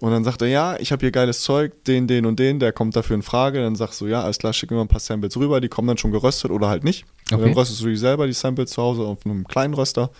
Und 0.00 0.10
dann 0.12 0.24
sagt 0.24 0.40
er, 0.42 0.48
ja, 0.48 0.76
ich 0.80 0.92
habe 0.92 1.00
hier 1.00 1.10
geiles 1.10 1.40
Zeug, 1.42 1.84
den, 1.84 2.06
den 2.06 2.24
und 2.24 2.38
den, 2.38 2.58
der 2.58 2.72
kommt 2.72 2.96
dafür 2.96 3.16
in 3.16 3.22
Frage. 3.22 3.60
Dann 3.62 3.76
sagst 3.76 4.00
du, 4.00 4.06
ja, 4.06 4.22
alles 4.22 4.38
klar, 4.38 4.52
schick 4.54 4.70
mir 4.70 4.76
mal 4.78 4.82
ein 4.84 4.88
paar 4.88 4.98
Samples 5.00 5.36
rüber, 5.36 5.60
die 5.60 5.68
kommen 5.68 5.88
dann 5.88 5.98
schon 5.98 6.10
geröstet 6.10 6.50
oder 6.50 6.68
halt 6.68 6.84
nicht. 6.84 7.04
Okay. 7.30 7.42
dann 7.42 7.52
röstest 7.52 7.82
du 7.82 7.86
die 7.88 7.96
selber, 7.96 8.26
die 8.26 8.32
Samples 8.32 8.70
zu 8.70 8.82
Hause 8.82 9.02
auf 9.02 9.26
einem 9.26 9.46
kleinen 9.46 9.74
Röster. 9.74 10.10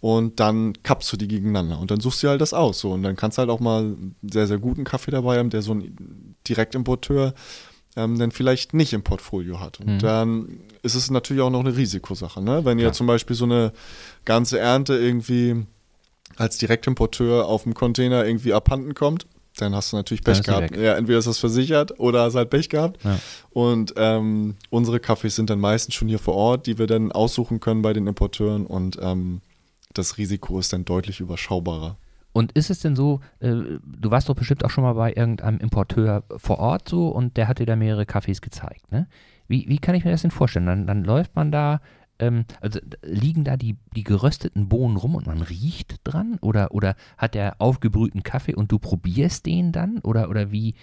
Und 0.00 0.38
dann 0.38 0.74
kappst 0.84 1.12
du 1.12 1.16
die 1.16 1.26
gegeneinander. 1.26 1.80
Und 1.80 1.90
dann 1.90 1.98
suchst 1.98 2.22
du 2.22 2.28
halt 2.28 2.40
das 2.40 2.54
aus. 2.54 2.78
So. 2.78 2.92
Und 2.92 3.02
dann 3.02 3.16
kannst 3.16 3.36
du 3.36 3.40
halt 3.40 3.50
auch 3.50 3.58
mal 3.58 3.80
einen 3.80 4.14
sehr, 4.22 4.46
sehr 4.46 4.58
guten 4.58 4.84
Kaffee 4.84 5.10
dabei 5.10 5.38
haben, 5.38 5.50
der 5.50 5.62
so 5.62 5.74
ein 5.74 6.36
Direktimporteur 6.46 7.34
ähm, 7.96 8.16
dann 8.18 8.30
vielleicht 8.30 8.74
nicht 8.74 8.92
im 8.92 9.02
Portfolio 9.02 9.58
hat. 9.58 9.80
Und 9.80 9.86
Mhm. 9.94 9.98
dann 9.98 10.60
ist 10.84 10.94
es 10.94 11.10
natürlich 11.10 11.42
auch 11.42 11.50
noch 11.50 11.60
eine 11.64 11.76
Risikosache. 11.76 12.40
Ne? 12.40 12.64
Wenn 12.64 12.78
ihr 12.78 12.92
zum 12.92 13.08
Beispiel 13.08 13.34
so 13.34 13.44
eine 13.46 13.72
ganze 14.24 14.60
Ernte 14.60 14.94
irgendwie 14.96 15.66
als 16.36 16.58
Direktimporteur 16.58 17.46
auf 17.46 17.64
dem 17.64 17.74
Container 17.74 18.24
irgendwie 18.24 18.52
abhanden 18.52 18.94
kommt, 18.94 19.26
dann 19.56 19.74
hast 19.74 19.92
du 19.92 19.96
natürlich 19.96 20.22
Pech 20.22 20.42
gehabt. 20.42 20.76
Ja, 20.76 20.94
entweder 20.94 21.18
ist 21.18 21.26
das 21.26 21.38
versichert 21.38 21.98
oder 21.98 22.22
hast 22.22 22.34
halt 22.34 22.50
Pech 22.50 22.68
gehabt. 22.68 23.02
Ja. 23.04 23.18
Und 23.50 23.94
ähm, 23.96 24.56
unsere 24.70 25.00
Kaffees 25.00 25.36
sind 25.36 25.50
dann 25.50 25.58
meistens 25.58 25.94
schon 25.94 26.08
hier 26.08 26.18
vor 26.18 26.34
Ort, 26.34 26.66
die 26.66 26.78
wir 26.78 26.86
dann 26.86 27.12
aussuchen 27.12 27.60
können 27.60 27.82
bei 27.82 27.92
den 27.92 28.06
Importeuren 28.06 28.66
und 28.66 28.98
ähm, 29.00 29.40
das 29.94 30.18
Risiko 30.18 30.58
ist 30.58 30.72
dann 30.72 30.84
deutlich 30.84 31.20
überschaubarer. 31.20 31.96
Und 32.32 32.52
ist 32.52 32.70
es 32.70 32.80
denn 32.80 32.94
so, 32.94 33.20
äh, 33.40 33.50
du 33.50 34.10
warst 34.10 34.28
doch 34.28 34.36
bestimmt 34.36 34.64
auch 34.64 34.70
schon 34.70 34.84
mal 34.84 34.92
bei 34.92 35.12
irgendeinem 35.12 35.58
Importeur 35.58 36.22
vor 36.36 36.58
Ort 36.58 36.88
so 36.88 37.08
und 37.08 37.36
der 37.36 37.48
hat 37.48 37.58
dir 37.58 37.66
da 37.66 37.74
mehrere 37.74 38.06
Kaffees 38.06 38.40
gezeigt, 38.40 38.92
ne? 38.92 39.08
Wie, 39.48 39.66
wie 39.66 39.78
kann 39.78 39.94
ich 39.94 40.04
mir 40.04 40.10
das 40.10 40.22
denn 40.22 40.30
vorstellen? 40.30 40.66
Dann, 40.66 40.86
dann 40.86 41.04
läuft 41.04 41.34
man 41.34 41.50
da, 41.50 41.80
ähm, 42.18 42.44
also 42.60 42.80
liegen 43.02 43.44
da 43.44 43.56
die, 43.56 43.76
die 43.94 44.04
gerösteten 44.04 44.68
Bohnen 44.68 44.96
rum 44.96 45.14
und 45.14 45.26
man 45.26 45.42
riecht 45.42 45.96
dran? 46.04 46.38
Oder, 46.40 46.72
oder 46.72 46.96
hat 47.16 47.34
der 47.34 47.60
aufgebrühten 47.60 48.22
Kaffee 48.22 48.54
und 48.54 48.72
du 48.72 48.78
probierst 48.78 49.46
den 49.46 49.72
dann? 49.72 49.98
Oder, 50.00 50.28
oder 50.30 50.50
wie? 50.50 50.74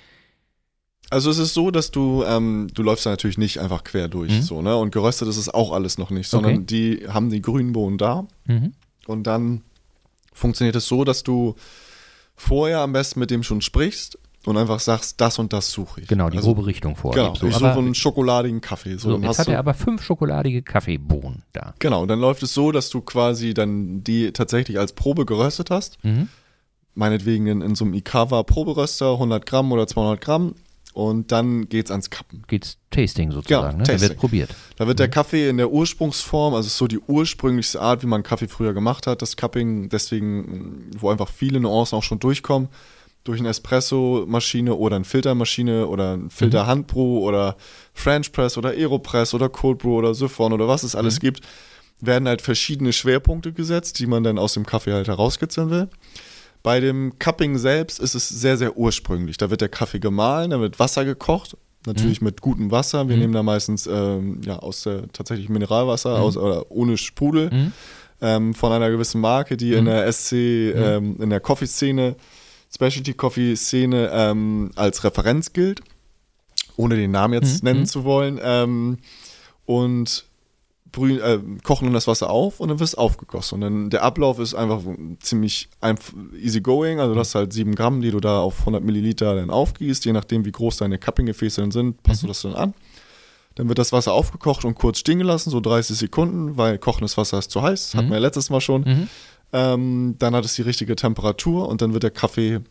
Also 1.12 1.30
es 1.30 1.38
ist 1.38 1.54
so, 1.54 1.70
dass 1.70 1.92
du, 1.92 2.24
ähm, 2.24 2.68
du 2.74 2.82
läufst 2.82 3.06
da 3.06 3.12
natürlich 3.12 3.38
nicht 3.38 3.60
einfach 3.60 3.84
quer 3.84 4.08
durch, 4.08 4.32
Mhm. 4.32 4.42
so, 4.42 4.62
ne? 4.62 4.76
Und 4.76 4.92
geröstet 4.92 5.28
ist 5.28 5.38
es 5.38 5.50
auch 5.50 5.72
alles 5.72 5.98
noch 5.98 6.10
nicht, 6.10 6.28
sondern 6.28 6.56
Okay. 6.56 6.66
die 6.66 7.08
haben 7.08 7.30
die 7.30 7.42
grünen 7.42 7.74
Bohnen 7.74 7.98
da 8.00 8.28
Mhm. 8.48 8.74
und 9.06 9.24
dann 9.28 9.62
funktioniert 10.34 10.76
es 10.76 10.88
so, 10.88 11.04
dass 11.04 11.22
du 11.24 11.56
vorher 12.36 12.80
am 12.80 12.92
besten 12.92 13.20
mit 13.20 13.30
dem 13.30 13.44
schon 13.44 13.62
sprichst 13.62 14.18
und 14.48 14.58
einfach 14.58 14.80
sagst, 14.80 15.20
das 15.22 15.40
und 15.40 15.54
das 15.54 15.72
suche 15.72 16.02
ich. 16.02 16.08
Genau, 16.08 16.30
die 16.30 16.38
also, 16.38 16.54
grobe 16.54 16.68
Richtung 16.68 16.96
vorgibt. 16.96 17.26
Genau, 17.26 17.36
so. 17.36 17.48
ich 17.48 17.56
suche 17.56 17.72
einen 17.72 17.96
schokoladigen 17.96 18.62
Kaffee. 18.62 18.98
So, 18.98 19.12
so, 19.12 19.18
jetzt 19.18 19.40
hat 19.40 19.48
er 19.48 19.60
aber 19.60 19.74
fünf 19.74 20.04
schokoladige 20.04 20.62
Kaffeebohnen 20.62 21.44
da. 21.54 21.74
genau, 21.80 22.06
dann 22.06 22.20
läuft 22.20 22.44
es 22.44 22.54
so, 22.54 22.72
dass 22.72 22.90
du 22.90 23.02
quasi 23.02 23.54
dann 23.54 24.04
die 24.04 24.32
tatsächlich 24.32 24.80
als 24.80 24.94
Probe 24.94 25.26
geröstet 25.26 25.70
hast. 25.70 26.04
Mhm. 26.04 26.30
Meinetwegen 26.94 27.48
in, 27.48 27.62
in 27.62 27.76
so 27.76 27.86
einem 27.86 27.94
Ikawa 27.94 28.44
Proberöster, 28.44 29.14
100 29.14 29.46
Gramm 29.46 29.72
oder 29.72 29.88
200 29.88 30.22
Gramm. 30.22 30.56
Und 30.96 31.34
dann 31.34 31.68
geht's 31.68 31.92
ans 31.92 32.10
Kappen. 32.10 32.44
Geht's 32.48 32.78
Tasting 32.90 33.34
sozusagen, 33.34 33.72
Genau, 33.72 33.78
ne? 33.80 33.84
Da 33.84 33.92
wird 33.92 34.00
Tasting. 34.00 34.18
probiert. 34.18 34.56
Da 34.78 34.88
wird 34.88 35.00
der 35.00 35.10
Kaffee 35.10 35.50
in 35.50 35.58
der 35.58 35.70
Ursprungsform, 35.70 36.54
also 36.54 36.70
so 36.70 36.88
die 36.88 37.00
ursprünglichste 37.00 37.82
Art, 37.82 38.02
wie 38.02 38.08
man 38.08 38.24
Kaffee 38.24 38.48
früher 38.48 38.74
gemacht 38.74 39.06
hat, 39.06 39.22
das 39.22 39.36
Cupping, 39.36 39.90
deswegen, 39.90 40.90
wo 40.98 41.10
einfach 41.10 41.28
viele 41.28 41.60
Nuancen 41.60 41.98
auch 41.98 42.04
schon 42.04 42.20
durchkommen, 42.20 42.70
durch 43.26 43.40
eine 43.40 43.50
Espresso-Maschine 43.50 44.76
oder 44.76 44.96
eine 44.96 45.04
Filtermaschine 45.06 45.88
oder 45.88 46.14
ein 46.16 46.30
Filter-Handbrew 46.30 47.20
oder 47.20 47.58
French 47.94 48.32
Press 48.32 48.58
oder 48.58 48.70
Aeropress 48.70 49.34
oder 49.34 49.50
Cold 49.50 49.80
Brew 49.80 49.98
oder 49.98 50.14
Siphon 50.14 50.54
oder 50.54 50.68
was 50.68 50.84
es 50.84 50.96
alles 50.96 51.20
gibt, 51.20 51.42
werden 52.00 52.28
halt 52.28 52.42
verschiedene 52.42 52.94
Schwerpunkte 52.94 53.52
gesetzt, 53.52 54.00
die 54.00 54.06
man 54.08 54.24
dann 54.24 54.38
aus 54.38 54.54
dem 54.54 54.66
Kaffee 54.66 54.94
halt 54.94 55.08
herauskitzeln 55.08 55.70
will. 55.72 55.90
Bei 56.62 56.80
dem 56.80 57.18
Cupping 57.20 57.58
selbst 57.58 58.00
ist 58.00 58.16
es 58.16 58.30
sehr, 58.30 58.58
sehr 58.58 58.78
ursprünglich. 58.78 59.38
Da 59.38 59.50
wird 59.50 59.62
der 59.62 59.70
Kaffee 59.70 60.00
gemahlen, 60.00 60.52
da 60.52 60.60
wird 60.60 60.78
Wasser 60.80 61.04
gekocht, 61.06 61.58
natürlich 61.86 62.22
mit 62.22 62.42
gutem 62.42 62.70
Wasser. 62.72 63.08
Wir 63.08 63.16
Mhm. 63.16 63.22
nehmen 63.22 63.34
da 63.34 63.44
meistens 63.44 63.88
ähm, 63.88 64.42
ja, 64.46 64.58
aus 64.60 64.84
der 64.84 65.12
tatsächlich 65.14 65.50
Mineralwasser 65.50 66.16
Mhm. 66.16 66.22
aus, 66.22 66.38
oder 66.38 66.70
ohne 66.72 66.98
Sprudel 66.98 67.50
Mhm. 67.52 67.74
ähm, 68.22 68.54
von 68.54 68.72
einer 68.72 68.90
gewissen 68.92 69.20
Marke, 69.22 69.58
die 69.58 69.74
in 69.74 69.86
Mhm. 69.86 69.88
der 69.88 70.06
SC, 70.08 70.34
ähm, 70.76 71.18
in 71.20 71.30
der 71.32 71.40
Coffee-Szene, 71.40 72.16
Specialty-Coffee-Szene 72.76 74.10
ähm, 74.14 74.72
als 74.76 75.04
Referenz 75.04 75.54
gilt, 75.54 75.82
ohne 76.78 76.96
den 76.96 77.12
Namen 77.12 77.34
jetzt 77.34 77.64
Mhm. 77.64 77.68
nennen 77.70 77.80
Mhm. 77.82 77.86
zu 77.86 78.04
wollen. 78.04 78.40
Ähm, 78.44 78.98
und 79.66 80.26
brühen, 80.92 81.20
äh, 81.20 81.40
kochen 81.64 81.86
dann 81.86 81.94
das 81.94 82.08
Wasser 82.08 82.30
auf 82.30 82.60
und 82.62 82.70
dann 82.70 82.80
wird 82.80 82.88
es 82.88 82.96
aufgegossen. 82.96 83.56
Und 83.56 83.62
dann 83.62 83.90
der 83.90 84.04
Ablauf 84.04 84.40
ist 84.40 84.54
einfach 84.56 84.82
ziemlich 85.20 85.68
einf- 85.82 86.14
easy 86.42 86.62
going. 86.62 87.00
Also 87.02 87.14
du 87.14 87.20
hast 87.20 87.36
halt 87.36 87.52
sieben 87.52 87.76
Gramm, 87.76 88.02
die 88.02 88.12
du 88.12 88.20
da 88.22 88.40
auf 88.40 88.60
100 88.66 88.82
Milliliter 88.84 89.36
dann 89.36 89.50
aufgießt. 89.50 90.06
Je 90.06 90.14
nachdem, 90.14 90.46
wie 90.46 90.52
groß 90.54 90.78
deine 90.78 90.98
Cupping-Gefäße 90.98 91.60
dann 91.62 91.72
sind, 91.72 92.02
passt 92.04 92.22
Mhm. 92.24 92.28
du 92.28 92.30
das 92.30 92.42
dann 92.44 92.54
an. 92.54 92.74
Dann 93.56 93.68
wird 93.70 93.78
das 93.78 93.92
Wasser 93.94 94.14
aufgekocht 94.14 94.64
und 94.66 94.76
kurz 94.76 95.00
stehen 95.00 95.18
gelassen, 95.18 95.50
so 95.50 95.60
30 95.62 95.98
Sekunden, 95.98 96.56
weil 96.58 96.78
kochendes 96.78 97.18
Wasser 97.18 97.40
ist 97.40 97.52
zu 97.52 97.62
heiß. 97.62 97.92
Das 97.92 97.96
hatten 97.96 98.08
Mhm. 98.08 98.12
wir 98.12 98.18
ja 98.18 98.22
letztes 98.22 98.50
Mal 98.50 98.62
schon. 98.62 98.82
Mhm. 98.82 99.08
Ähm, 99.54 100.16
dann 100.20 100.36
hat 100.36 100.46
es 100.46 100.56
die 100.56 100.62
richtige 100.62 100.96
Temperatur 100.96 101.68
und 101.70 101.82
dann 101.82 101.94
wird 101.94 102.04
der 102.04 102.12
Kaffee 102.12 102.62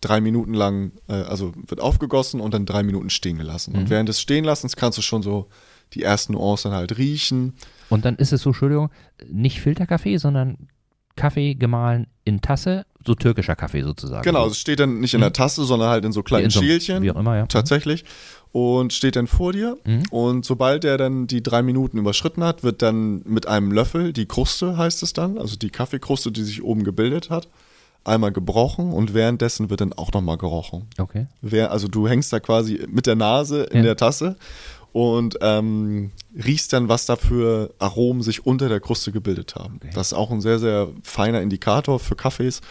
drei 0.00 0.20
Minuten 0.20 0.54
lang, 0.54 0.92
äh, 1.08 1.14
also 1.14 1.52
wird 1.66 1.80
aufgegossen 1.80 2.40
und 2.40 2.54
dann 2.54 2.66
drei 2.66 2.82
Minuten 2.82 3.10
stehen 3.10 3.38
gelassen. 3.38 3.72
Mhm. 3.72 3.78
Und 3.80 3.90
während 3.90 4.08
des 4.08 4.20
Stehenlassens 4.20 4.76
kannst 4.76 4.98
du 4.98 5.02
schon 5.02 5.22
so 5.22 5.48
die 5.92 6.02
ersten 6.02 6.32
Nuancen 6.32 6.72
halt 6.72 6.98
riechen. 6.98 7.54
Und 7.88 8.04
dann 8.04 8.16
ist 8.16 8.32
es 8.32 8.42
so, 8.42 8.50
Entschuldigung, 8.50 8.90
nicht 9.28 9.60
Filterkaffee, 9.60 10.16
sondern 10.16 10.68
Kaffee 11.16 11.54
gemahlen 11.54 12.08
in 12.24 12.40
Tasse, 12.40 12.84
so 13.04 13.14
türkischer 13.14 13.56
Kaffee 13.56 13.82
sozusagen. 13.82 14.22
Genau, 14.22 14.46
es 14.46 14.58
steht 14.58 14.80
dann 14.80 15.00
nicht 15.00 15.14
in 15.14 15.20
der 15.20 15.32
Tasse, 15.32 15.64
sondern 15.64 15.88
halt 15.88 16.04
in 16.04 16.12
so 16.12 16.22
kleinen 16.22 16.46
in 16.46 16.50
so 16.50 16.60
Schälchen. 16.60 17.02
Wie 17.02 17.10
auch 17.10 17.16
immer, 17.16 17.36
ja. 17.36 17.46
Tatsächlich. 17.46 18.04
Und 18.52 18.92
steht 18.94 19.16
dann 19.16 19.26
vor 19.26 19.52
dir. 19.52 19.76
Mhm. 19.84 20.04
Und 20.10 20.44
sobald 20.46 20.84
er 20.84 20.96
dann 20.96 21.26
die 21.26 21.42
drei 21.42 21.62
Minuten 21.62 21.98
überschritten 21.98 22.42
hat, 22.42 22.62
wird 22.62 22.80
dann 22.80 23.22
mit 23.26 23.46
einem 23.46 23.70
Löffel 23.70 24.12
die 24.14 24.26
Kruste, 24.26 24.78
heißt 24.78 25.02
es 25.02 25.12
dann, 25.12 25.36
also 25.36 25.56
die 25.56 25.68
Kaffeekruste, 25.70 26.32
die 26.32 26.42
sich 26.42 26.62
oben 26.64 26.82
gebildet 26.82 27.28
hat, 27.28 27.48
einmal 28.04 28.32
gebrochen 28.32 28.92
und 28.92 29.12
währenddessen 29.12 29.68
wird 29.68 29.82
dann 29.82 29.92
auch 29.92 30.12
nochmal 30.12 30.38
gerochen. 30.38 30.86
Okay. 30.98 31.26
Wer, 31.42 31.70
also 31.70 31.86
du 31.88 32.08
hängst 32.08 32.32
da 32.32 32.40
quasi 32.40 32.86
mit 32.88 33.06
der 33.06 33.16
Nase 33.16 33.64
in 33.64 33.78
Ja. 33.78 33.82
der 33.82 33.96
Tasse 33.96 34.36
und 34.92 35.36
ähm, 35.42 36.12
riechst 36.42 36.72
dann, 36.72 36.88
was 36.88 37.04
da 37.04 37.16
für 37.16 37.74
Aromen 37.78 38.22
sich 38.22 38.46
unter 38.46 38.70
der 38.70 38.80
Kruste 38.80 39.12
gebildet 39.12 39.54
haben. 39.56 39.74
Okay. 39.82 39.90
Das 39.92 40.08
ist 40.08 40.12
auch 40.14 40.30
ein 40.30 40.40
sehr, 40.40 40.58
sehr 40.58 40.88
feiner 41.02 41.42
Indikator 41.42 41.98
für 41.98 42.14
Kaffees. 42.16 42.62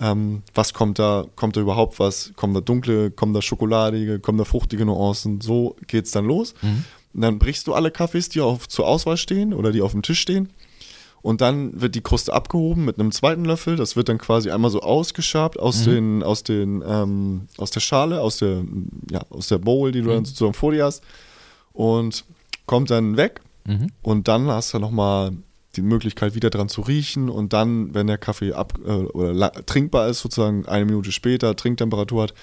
Ähm, 0.00 0.42
was 0.54 0.72
kommt 0.72 0.98
da? 0.98 1.26
Kommt 1.36 1.56
da 1.56 1.60
überhaupt 1.60 1.98
was? 2.00 2.32
Kommen 2.36 2.54
da 2.54 2.60
dunkle, 2.60 3.10
kommen 3.10 3.34
da 3.34 3.42
schokoladige, 3.42 4.18
kommen 4.18 4.38
da 4.38 4.44
fruchtige 4.44 4.84
Nuancen? 4.86 5.40
So 5.40 5.76
geht's 5.86 6.10
dann 6.10 6.24
los. 6.24 6.54
Mhm. 6.62 6.84
Und 7.12 7.20
dann 7.22 7.38
brichst 7.38 7.66
du 7.66 7.74
alle 7.74 7.90
Kaffees, 7.90 8.28
die 8.28 8.40
auf, 8.40 8.68
zur 8.68 8.86
Auswahl 8.86 9.16
stehen 9.16 9.52
oder 9.52 9.72
die 9.72 9.82
auf 9.82 9.92
dem 9.92 10.02
Tisch 10.02 10.20
stehen. 10.20 10.48
Und 11.22 11.42
dann 11.42 11.78
wird 11.82 11.94
die 11.96 12.00
Kruste 12.00 12.32
abgehoben 12.32 12.86
mit 12.86 12.98
einem 12.98 13.12
zweiten 13.12 13.44
Löffel. 13.44 13.76
Das 13.76 13.94
wird 13.94 14.08
dann 14.08 14.16
quasi 14.16 14.50
einmal 14.50 14.70
so 14.70 14.80
ausgeschabt 14.80 15.58
aus 15.58 15.84
Mhm. 15.84 15.90
den, 15.90 16.22
aus 16.22 16.44
den, 16.44 16.82
ähm, 16.86 17.48
aus 17.58 17.70
der 17.70 17.80
Schale, 17.80 18.22
aus 18.22 18.38
der, 18.38 18.62
ja, 19.10 19.20
aus 19.28 19.48
der 19.48 19.58
Bowl, 19.58 19.92
die 19.92 20.00
du 20.00 20.08
dann 20.08 20.20
Mhm. 20.20 20.24
sozusagen 20.24 20.54
vor 20.54 20.72
dir 20.72 20.84
hast. 20.86 21.02
Und 21.74 22.24
kommt 22.64 22.90
dann 22.90 23.18
weg. 23.18 23.42
Mhm. 23.66 23.88
Und 24.00 24.28
dann 24.28 24.46
hast 24.46 24.72
du 24.72 24.78
nochmal 24.78 25.32
die 25.76 25.82
Möglichkeit 25.82 26.34
wieder 26.34 26.50
dran 26.50 26.68
zu 26.68 26.80
riechen 26.80 27.28
und 27.28 27.52
dann, 27.52 27.94
wenn 27.94 28.06
der 28.06 28.18
Kaffee 28.18 28.52
ab 28.52 28.78
äh, 28.84 28.90
oder 28.90 29.52
trinkbar 29.66 30.08
ist, 30.08 30.20
sozusagen 30.20 30.66
eine 30.66 30.84
Minute 30.84 31.12
später, 31.12 31.54
Trinktemperatur 31.54 32.24
hat, 32.24 32.34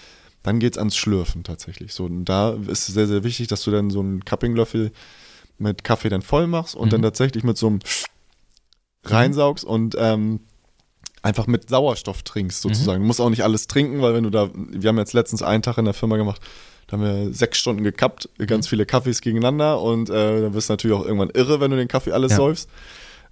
dann 0.44 0.60
geht 0.60 0.74
es 0.74 0.78
ans 0.78 0.96
Schlürfen 0.96 1.44
tatsächlich. 1.44 1.94
So, 1.94 2.06
und 2.06 2.26
da 2.26 2.54
ist 2.54 2.88
es 2.88 2.94
sehr, 2.94 3.08
sehr 3.08 3.24
wichtig, 3.24 3.48
dass 3.48 3.64
du 3.64 3.72
dann 3.72 3.90
so 3.90 4.00
einen 4.00 4.24
Cuppinglöffel 4.24 4.92
mit 5.58 5.84
Kaffee 5.84 6.10
dann 6.10 6.22
voll 6.22 6.48
machst 6.48 6.76
und 6.76 6.88
mhm. 6.88 6.92
dann 6.92 7.02
tatsächlich 7.02 7.44
mit 7.44 7.58
so 7.58 7.68
einem 7.68 7.80
reinsaugst 9.04 9.66
und 9.66 9.96
ähm, 10.00 10.40
einfach 11.22 11.48
mit 11.48 11.70
Sauerstoff 11.70 12.24
trinkst 12.24 12.62
sozusagen. 12.62 13.00
Mhm. 13.00 13.04
Du 13.04 13.08
musst 13.08 13.22
auch 13.22 13.30
nicht 13.30 13.44
alles 13.44 13.68
trinken, 13.68 14.02
weil 14.02 14.14
wenn 14.14 14.24
du 14.24 14.30
da, 14.30 14.50
wir 14.54 14.88
haben 14.88 14.98
jetzt 14.98 15.14
letztens 15.14 15.42
einen 15.42 15.64
Tag 15.64 15.78
in 15.78 15.86
der 15.86 15.94
Firma 15.94 16.16
gemacht, 16.16 16.42
da 16.88 16.94
haben 16.94 17.04
wir 17.04 17.34
sechs 17.34 17.58
Stunden 17.58 17.84
gekappt, 17.84 18.30
ganz 18.46 18.68
mhm. 18.68 18.70
viele 18.70 18.86
Kaffees 18.86 19.22
gegeneinander 19.22 19.82
und 19.82 20.10
äh, 20.10 20.42
dann 20.42 20.54
wirst 20.54 20.70
du 20.70 20.74
natürlich 20.74 20.96
auch 20.96 21.06
irgendwann 21.06 21.32
irre, 21.32 21.60
wenn 21.60 21.72
du 21.72 21.78
den 21.78 21.90
Kaffee 21.90 22.14
alles 22.14 22.32
ja. 22.32 22.38
säufst. 22.38 22.70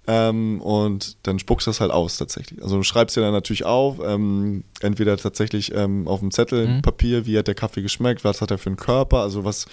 Ähm, 0.08 0.60
und 0.60 1.16
dann 1.24 1.38
spuckst 1.38 1.66
du 1.66 1.70
das 1.70 1.80
halt 1.80 1.90
aus 1.90 2.16
tatsächlich. 2.16 2.62
Also 2.62 2.76
du 2.76 2.84
schreibst 2.84 3.16
dir 3.16 3.22
dann 3.22 3.32
natürlich 3.32 3.64
auf, 3.64 3.98
ähm, 4.04 4.62
entweder 4.80 5.16
tatsächlich 5.16 5.74
ähm, 5.74 6.06
auf 6.06 6.20
dem 6.20 6.30
Zettel 6.30 6.68
mhm. 6.68 6.82
Papier, 6.82 7.26
wie 7.26 7.36
hat 7.36 7.48
der 7.48 7.56
Kaffee 7.56 7.82
geschmeckt, 7.82 8.22
was 8.22 8.40
hat 8.40 8.52
er 8.52 8.58
für 8.58 8.68
einen 8.68 8.76
Körper, 8.76 9.18
also 9.18 9.44
was 9.44 9.66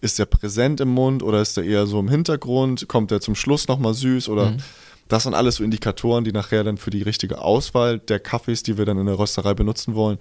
ist 0.00 0.18
der 0.18 0.26
präsent 0.26 0.80
im 0.80 0.90
Mund 0.90 1.22
oder 1.24 1.42
ist 1.42 1.56
der 1.56 1.64
eher 1.64 1.86
so 1.86 1.98
im 1.98 2.08
Hintergrund, 2.08 2.86
kommt 2.86 3.10
der 3.10 3.20
zum 3.20 3.34
Schluss 3.34 3.66
nochmal 3.66 3.94
süß 3.94 4.28
oder 4.28 4.52
mhm. 4.52 4.58
das 5.08 5.24
sind 5.24 5.34
alles 5.34 5.56
so 5.56 5.64
Indikatoren, 5.64 6.22
die 6.22 6.32
nachher 6.32 6.62
dann 6.62 6.76
für 6.76 6.90
die 6.90 7.02
richtige 7.02 7.40
Auswahl 7.40 7.98
der 7.98 8.20
Kaffees, 8.20 8.62
die 8.62 8.78
wir 8.78 8.86
dann 8.86 8.96
in 8.96 9.06
der 9.06 9.18
Rösterei 9.18 9.54
benutzen 9.54 9.96
wollen, 9.96 10.18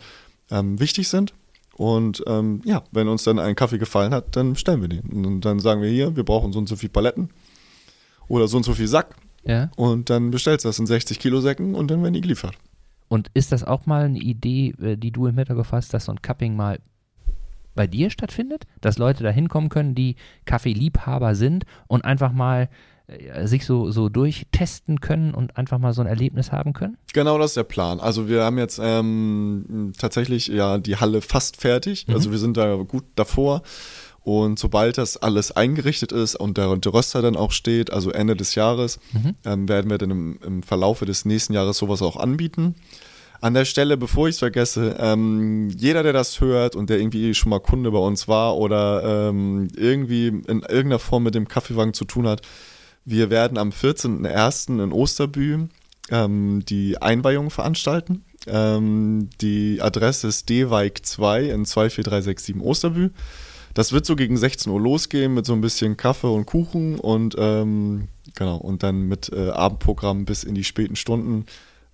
ähm, 0.49 0.79
wichtig 0.79 1.10
sind. 1.10 1.34
Und 1.77 2.23
ähm, 2.27 2.62
ja, 2.65 2.84
wenn 2.91 3.08
uns 3.08 3.23
dann 3.23 3.39
ein 3.39 3.55
Kaffee 3.55 3.77
gefallen 3.77 4.13
hat, 4.13 4.36
dann 4.36 4.55
stellen 4.58 4.82
wir 4.82 4.89
den. 4.89 5.25
Und 5.25 5.41
dann 5.41 5.60
sagen 5.60 5.82
wir 5.82 5.89
hier, 5.89 6.15
wir 6.15 6.23
brauchen 6.23 6.51
so 6.51 6.60
und 6.60 6.67
so 6.67 6.75
viel 6.75 6.89
Paletten 6.89 7.29
oder 8.27 8.49
so 8.49 8.58
und 8.58 8.63
so 8.63 8.73
viel 8.73 8.88
Sack 8.88 9.15
ja. 9.43 9.69
Und 9.75 10.10
dann 10.10 10.32
bestellst 10.32 10.65
du 10.65 10.69
das 10.69 10.80
in 10.80 10.88
60 10.88 11.19
Kilo 11.19 11.41
Säcken 11.41 11.75
und 11.75 11.89
dann 11.89 12.02
werden 12.02 12.13
die 12.13 12.21
geliefert. 12.21 12.56
Und 13.08 13.30
ist 13.34 13.52
das 13.52 13.63
auch 13.63 13.86
mal 13.86 14.06
eine 14.06 14.19
Idee, 14.19 14.73
äh, 14.82 14.95
die 14.95 15.12
du 15.12 15.28
im 15.28 15.38
Hinterkopf 15.38 15.71
hast, 15.71 15.93
dass 15.93 16.06
so 16.06 16.12
ein 16.12 16.21
Cupping 16.21 16.56
mal 16.56 16.80
bei 17.75 17.88
dir 17.88 18.10
stattfindet? 18.10 18.65
Dass 18.82 18.97
Leute 18.97 19.23
da 19.23 19.30
hinkommen 19.30 19.69
können, 19.69 19.95
die 19.95 20.15
Kaffeeliebhaber 20.45 21.36
sind 21.36 21.65
und 21.88 22.06
einfach 22.06 22.32
mal 22.32 22.69
äh, 23.08 23.47
sich 23.47 23.65
so, 23.65 23.89
so 23.89 24.10
durchtesten 24.10 25.02
können 25.02 25.34
und 25.34 25.58
einfach 25.58 25.80
mal 25.80 25.93
so 25.93 26.02
ein 26.02 26.08
Erlebnis 26.08 26.52
haben 26.52 26.73
können? 26.73 26.97
Genau 27.13 27.39
das 27.39 27.52
ist 27.52 27.58
der 27.58 27.63
Plan. 27.63 27.99
Also 27.99 28.30
wir 28.30 28.43
haben 28.43 28.60
jetzt 28.60 28.80
ähm, 28.82 29.93
tatsächlich 29.97 30.47
ja 30.47 30.78
die 30.78 30.97
Halle 30.97 31.21
fast 31.21 31.58
fertig. 31.58 32.08
Mhm. 32.08 32.13
Also 32.13 32.32
wir 32.32 32.38
sind 32.38 32.58
da 32.58 32.75
gut 32.75 33.06
davor. 33.15 33.63
Und 34.23 34.60
sobald 34.60 34.97
das 34.97 35.17
alles 35.17 35.51
eingerichtet 35.51 36.12
ist 36.12 36.36
und 36.36 36.58
der, 36.58 36.75
der 36.75 36.93
Röster 36.93 37.21
dann 37.21 37.36
auch 37.36 37.51
steht, 37.51 37.91
also 37.91 38.12
Ende 38.12 38.36
des 38.36 38.55
Jahres, 38.55 38.99
mhm. 39.13 39.36
ähm, 39.45 39.69
werden 39.69 39.89
wir 39.89 39.97
dann 39.97 40.12
im, 40.12 40.39
im 40.45 40.63
Verlaufe 40.63 41.05
des 41.05 41.25
nächsten 41.25 41.53
Jahres 41.53 41.77
sowas 41.77 42.01
auch 42.01 42.17
anbieten. 42.17 42.75
An 43.41 43.53
der 43.53 43.63
Stelle, 43.63 43.95
bevor 43.95 44.27
ich 44.27 44.36
es 44.36 44.39
vergesse, 44.39 44.97
ähm, 44.99 45.69
jeder, 45.69 46.03
der 46.03 46.12
das 46.12 46.41
hört 46.41 46.75
und 46.75 46.89
der 46.89 46.99
irgendwie 46.99 47.34
schon 47.34 47.51
mal 47.51 47.60
Kunde 47.60 47.89
bei 47.91 47.99
uns 47.99 48.27
war 48.27 48.58
oder 48.58 49.29
ähm, 49.29 49.69
irgendwie 49.75 50.27
in 50.27 50.43
irgendeiner 50.62 50.99
Form 50.99 51.23
mit 51.23 51.36
dem 51.36 51.47
Kaffeewagen 51.47 51.93
zu 51.93 52.03
tun 52.03 52.27
hat, 52.27 52.41
wir 53.05 53.29
werden 53.29 53.58
am 53.58 53.69
14.01. 53.69 54.84
in 54.84 54.91
Osterbü 54.91 55.69
ähm, 56.12 56.65
die 56.65 57.01
Einweihung 57.01 57.49
veranstalten. 57.49 58.25
Ähm, 58.45 59.29
die 59.39 59.82
Adresse 59.82 60.27
ist 60.27 60.49
D-Weig 60.49 61.05
2 61.05 61.45
in 61.45 61.65
24367 61.65 62.62
Osterbü. 62.62 63.12
Das 63.80 63.94
wird 63.94 64.06
so 64.06 64.18
gegen 64.18 64.36
16 64.36 64.70
Uhr 64.74 64.82
losgehen 64.82 65.34
mit 65.34 65.46
so 65.46 65.54
ein 65.54 65.62
bisschen 65.62 65.96
Kaffee 65.96 66.28
und 66.28 66.46
Kuchen 66.46 67.00
und 67.00 67.38
ähm, 67.39 68.10
genau, 68.36 68.58
und 68.58 68.84
dann 68.84 69.04
mit 69.04 69.32
äh, 69.32 69.52
Abendprogramm 69.52 70.26
bis 70.26 70.44
in 70.44 70.54
die 70.54 70.65
späten 70.65 70.98
Stunden. 70.98 71.46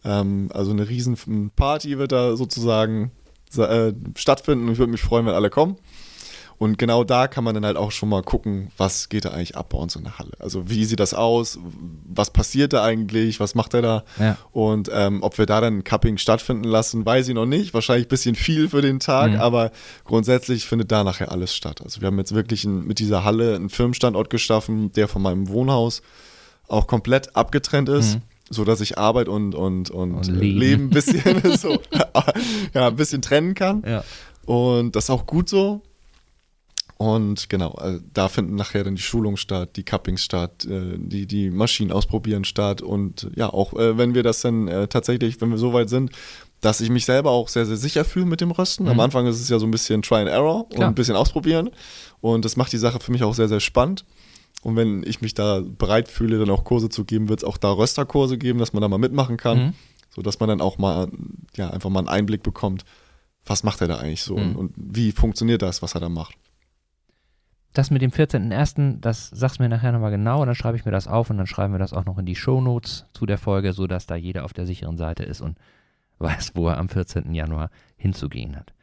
Ähm, 0.03 0.49
also 0.51 0.71
eine 0.71 0.89
riesen 0.89 1.51
Party 1.55 1.99
wird 1.99 2.11
da 2.11 2.37
sozusagen 2.37 3.11
äh, 3.55 3.93
stattfinden 4.15 4.65
und 4.65 4.71
ich 4.71 4.79
würde 4.79 4.93
mich 4.93 5.01
freuen, 5.03 5.27
wenn 5.27 5.35
alle 5.35 5.51
kommen. 5.51 5.75
Und 6.57 6.79
genau 6.79 7.03
da 7.03 7.27
kann 7.27 7.43
man 7.43 7.53
dann 7.53 7.67
halt 7.67 7.77
auch 7.77 7.91
schon 7.91 8.09
mal 8.09 8.23
gucken, 8.23 8.71
was 8.77 9.09
geht 9.09 9.25
da 9.25 9.29
eigentlich 9.29 9.55
ab 9.55 9.69
bei 9.69 9.77
uns 9.77 9.95
in 9.95 10.05
der 10.05 10.17
Halle. 10.17 10.33
Also 10.39 10.67
wie 10.67 10.85
sieht 10.85 10.99
das 10.99 11.13
aus? 11.13 11.59
Was 12.15 12.31
passiert 12.31 12.73
da 12.73 12.83
eigentlich? 12.83 13.39
Was 13.39 13.55
macht 13.55 13.73
er 13.73 13.81
da? 13.81 14.03
Ja. 14.19 14.37
Und 14.51 14.89
ähm, 14.93 15.21
ob 15.23 15.37
wir 15.37 15.45
da 15.45 15.61
dann 15.61 15.79
ein 15.79 15.83
Cupping 15.83 16.17
stattfinden 16.17 16.63
lassen, 16.63 17.05
weiß 17.05 17.27
ich 17.27 17.35
noch 17.35 17.45
nicht. 17.45 17.73
Wahrscheinlich 17.73 18.07
ein 18.07 18.09
bisschen 18.09 18.35
viel 18.35 18.69
für 18.69 18.81
den 18.81 18.99
Tag, 18.99 19.31
mhm. 19.31 19.39
aber 19.39 19.71
grundsätzlich 20.03 20.65
findet 20.65 20.91
da 20.91 21.03
nachher 21.03 21.31
alles 21.31 21.55
statt. 21.55 21.81
Also 21.83 22.01
wir 22.01 22.07
haben 22.07 22.17
jetzt 22.17 22.33
wirklich 22.33 22.63
ein, 22.65 22.85
mit 22.85 22.99
dieser 22.99 23.23
Halle 23.23 23.55
einen 23.55 23.69
Firmenstandort 23.69 24.29
geschaffen, 24.29 24.91
der 24.93 25.07
von 25.07 25.21
meinem 25.21 25.49
Wohnhaus 25.49 26.01
auch 26.67 26.87
komplett 26.87 27.35
abgetrennt 27.35 27.89
ist. 27.89 28.15
Mhm 28.15 28.21
so 28.49 28.63
dass 28.63 28.81
ich 28.81 28.97
Arbeit 28.97 29.27
und, 29.27 29.55
und, 29.55 29.89
und, 29.89 30.13
und 30.13 30.27
Leben. 30.27 30.59
Leben 30.59 30.83
ein 30.83 30.89
bisschen 30.91 31.57
so, 31.57 31.79
ja, 32.73 32.87
ein 32.87 32.95
bisschen 32.95 33.21
trennen 33.21 33.55
kann. 33.55 33.83
Ja. 33.85 34.03
Und 34.45 34.95
das 34.95 35.05
ist 35.05 35.09
auch 35.09 35.25
gut 35.25 35.49
so. 35.49 35.81
Und 36.97 37.49
genau, 37.49 37.77
äh, 37.81 37.99
da 38.13 38.29
finden 38.29 38.55
nachher 38.55 38.85
dann 38.85 38.95
die 38.95 39.01
Schulungen 39.01 39.35
statt, 39.35 39.75
die 39.75 39.83
Cuppings 39.83 40.23
statt, 40.23 40.65
äh, 40.65 40.97
die, 40.97 41.27
die 41.27 41.49
Maschinen 41.49 41.91
ausprobieren 41.91 42.45
statt. 42.45 42.81
Und 42.81 43.29
ja, 43.35 43.51
auch 43.51 43.73
äh, 43.73 43.97
wenn 43.97 44.15
wir 44.15 44.23
das 44.23 44.41
dann 44.41 44.87
tatsächlich, 44.89 45.41
wenn 45.41 45.49
wir 45.49 45.57
so 45.57 45.73
weit 45.73 45.89
sind, 45.89 46.11
dass 46.61 46.79
ich 46.79 46.89
mich 46.89 47.05
selber 47.05 47.31
auch 47.31 47.49
sehr, 47.49 47.65
sehr 47.65 47.75
sicher 47.75 48.05
fühle 48.05 48.25
mit 48.25 48.39
dem 48.39 48.51
Rösten. 48.51 48.85
Mhm. 48.85 48.91
Am 48.91 48.99
Anfang 49.01 49.27
ist 49.27 49.41
es 49.41 49.49
ja 49.49 49.59
so 49.59 49.67
ein 49.67 49.71
bisschen 49.71 50.01
Try 50.01 50.19
and 50.19 50.29
Error 50.29 50.67
und 50.71 50.81
ein 50.81 50.95
bisschen 50.95 51.15
ausprobieren. 51.15 51.69
Und 52.21 52.45
das 52.45 52.55
macht 52.55 52.71
die 52.71 52.77
Sache 52.77 52.99
für 52.99 53.11
mich 53.11 53.23
auch 53.23 53.33
sehr, 53.33 53.49
sehr 53.49 53.59
spannend. 53.59 54.05
Und 54.63 54.77
wenn 54.77 55.03
ich 55.03 55.21
mich 55.21 55.33
da 55.33 55.61
bereit 55.61 56.07
fühle, 56.07 56.39
dann 56.39 56.49
auch 56.49 56.63
Kurse 56.63 56.89
zu 56.89 57.03
geben, 57.03 57.29
wird 57.29 57.41
es 57.41 57.43
auch 57.43 57.57
da 57.57 57.71
Rösterkurse 57.71 58.37
geben, 58.37 58.57
dass 58.57 58.73
man 58.73 58.81
da 58.81 58.87
mal 58.87 58.97
mitmachen 58.97 59.37
kann, 59.37 59.57
mhm. 59.57 59.73
sodass 60.09 60.39
man 60.39 60.49
dann 60.49 60.61
auch 60.61 60.77
mal, 60.77 61.09
ja, 61.55 61.69
einfach 61.69 61.89
mal 61.89 61.99
einen 61.99 62.07
Einblick 62.07 62.41
bekommt, 62.41 62.85
was 63.45 63.63
macht 63.63 63.81
er 63.81 63.87
da 63.87 63.97
eigentlich 63.97 64.23
so 64.23 64.37
mhm. 64.37 64.41
und, 64.41 64.55
und 64.55 64.73
wie 64.75 65.11
funktioniert 65.11 65.61
das, 65.61 65.81
was 65.81 65.93
er 65.93 65.99
da 65.99 66.09
macht 66.09 66.35
das 67.77 67.91
mit 67.91 68.01
dem 68.01 68.11
14.01., 68.11 68.99
das 68.99 69.29
sagst 69.29 69.59
du 69.59 69.63
mir 69.63 69.69
nachher 69.69 69.91
nochmal 69.91 70.11
genau, 70.11 70.45
dann 70.45 70.55
schreibe 70.55 70.77
ich 70.77 70.85
mir 70.85 70.91
das 70.91 71.07
auf 71.07 71.29
und 71.29 71.37
dann 71.37 71.47
schreiben 71.47 71.73
wir 71.73 71.79
das 71.79 71.93
auch 71.93 72.05
noch 72.05 72.17
in 72.17 72.25
die 72.25 72.35
Shownotes 72.35 73.05
zu 73.13 73.25
der 73.25 73.37
Folge, 73.37 73.73
sodass 73.73 74.05
da 74.05 74.15
jeder 74.15 74.45
auf 74.45 74.53
der 74.53 74.65
sicheren 74.65 74.97
Seite 74.97 75.23
ist 75.23 75.41
und 75.41 75.57
weiß, 76.19 76.51
wo 76.55 76.67
er 76.69 76.77
am 76.77 76.89
14. 76.89 77.33
Januar 77.33 77.69
hinzugehen 77.97 78.55
hat. 78.55 78.73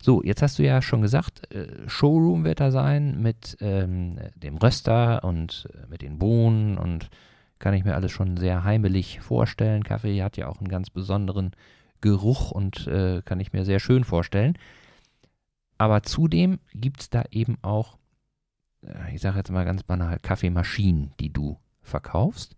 So, 0.00 0.22
jetzt 0.22 0.42
hast 0.42 0.58
du 0.58 0.64
ja 0.64 0.82
schon 0.82 1.00
gesagt, 1.00 1.52
äh, 1.54 1.68
Showroom 1.86 2.44
wird 2.44 2.60
da 2.60 2.70
sein 2.70 3.22
mit 3.22 3.56
ähm, 3.60 4.18
dem 4.34 4.56
Röster 4.56 5.22
und 5.22 5.68
äh, 5.72 5.86
mit 5.88 6.02
den 6.02 6.18
Bohnen 6.18 6.76
und 6.76 7.08
kann 7.60 7.74
ich 7.74 7.84
mir 7.84 7.94
alles 7.94 8.10
schon 8.10 8.36
sehr 8.36 8.64
heimelig 8.64 9.20
vorstellen. 9.20 9.84
Kaffee 9.84 10.20
hat 10.22 10.36
ja 10.36 10.48
auch 10.48 10.58
einen 10.58 10.68
ganz 10.68 10.90
besonderen 10.90 11.52
Geruch 12.00 12.50
und 12.50 12.88
äh, 12.88 13.22
kann 13.24 13.38
ich 13.38 13.52
mir 13.52 13.64
sehr 13.64 13.78
schön 13.78 14.02
vorstellen. 14.02 14.58
Aber 15.78 16.02
zudem 16.02 16.58
gibt 16.74 17.02
es 17.02 17.10
da 17.10 17.22
eben 17.30 17.58
auch 17.62 17.96
ich 19.12 19.20
sage 19.20 19.38
jetzt 19.38 19.50
mal 19.50 19.64
ganz 19.64 19.82
banal, 19.82 20.18
Kaffeemaschinen, 20.20 21.12
die 21.20 21.32
du 21.32 21.58
verkaufst. 21.82 22.56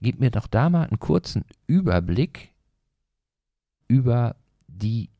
Gib 0.00 0.18
mir 0.18 0.30
doch 0.30 0.46
da 0.46 0.70
mal 0.70 0.86
einen 0.86 0.98
kurzen 0.98 1.44
Überblick 1.66 2.50
über 3.86 4.36
die 4.66 5.10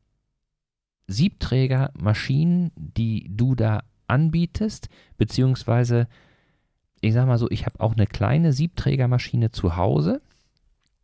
Siebträgermaschinen, 1.07 2.71
die 2.75 3.27
du 3.29 3.55
da 3.55 3.83
anbietest, 4.07 4.89
beziehungsweise 5.17 6.07
ich 7.01 7.13
sage 7.13 7.27
mal 7.27 7.37
so, 7.37 7.49
ich 7.49 7.65
habe 7.65 7.79
auch 7.79 7.93
eine 7.93 8.05
kleine 8.05 8.53
Siebträgermaschine 8.53 9.51
zu 9.51 9.75
Hause. 9.75 10.21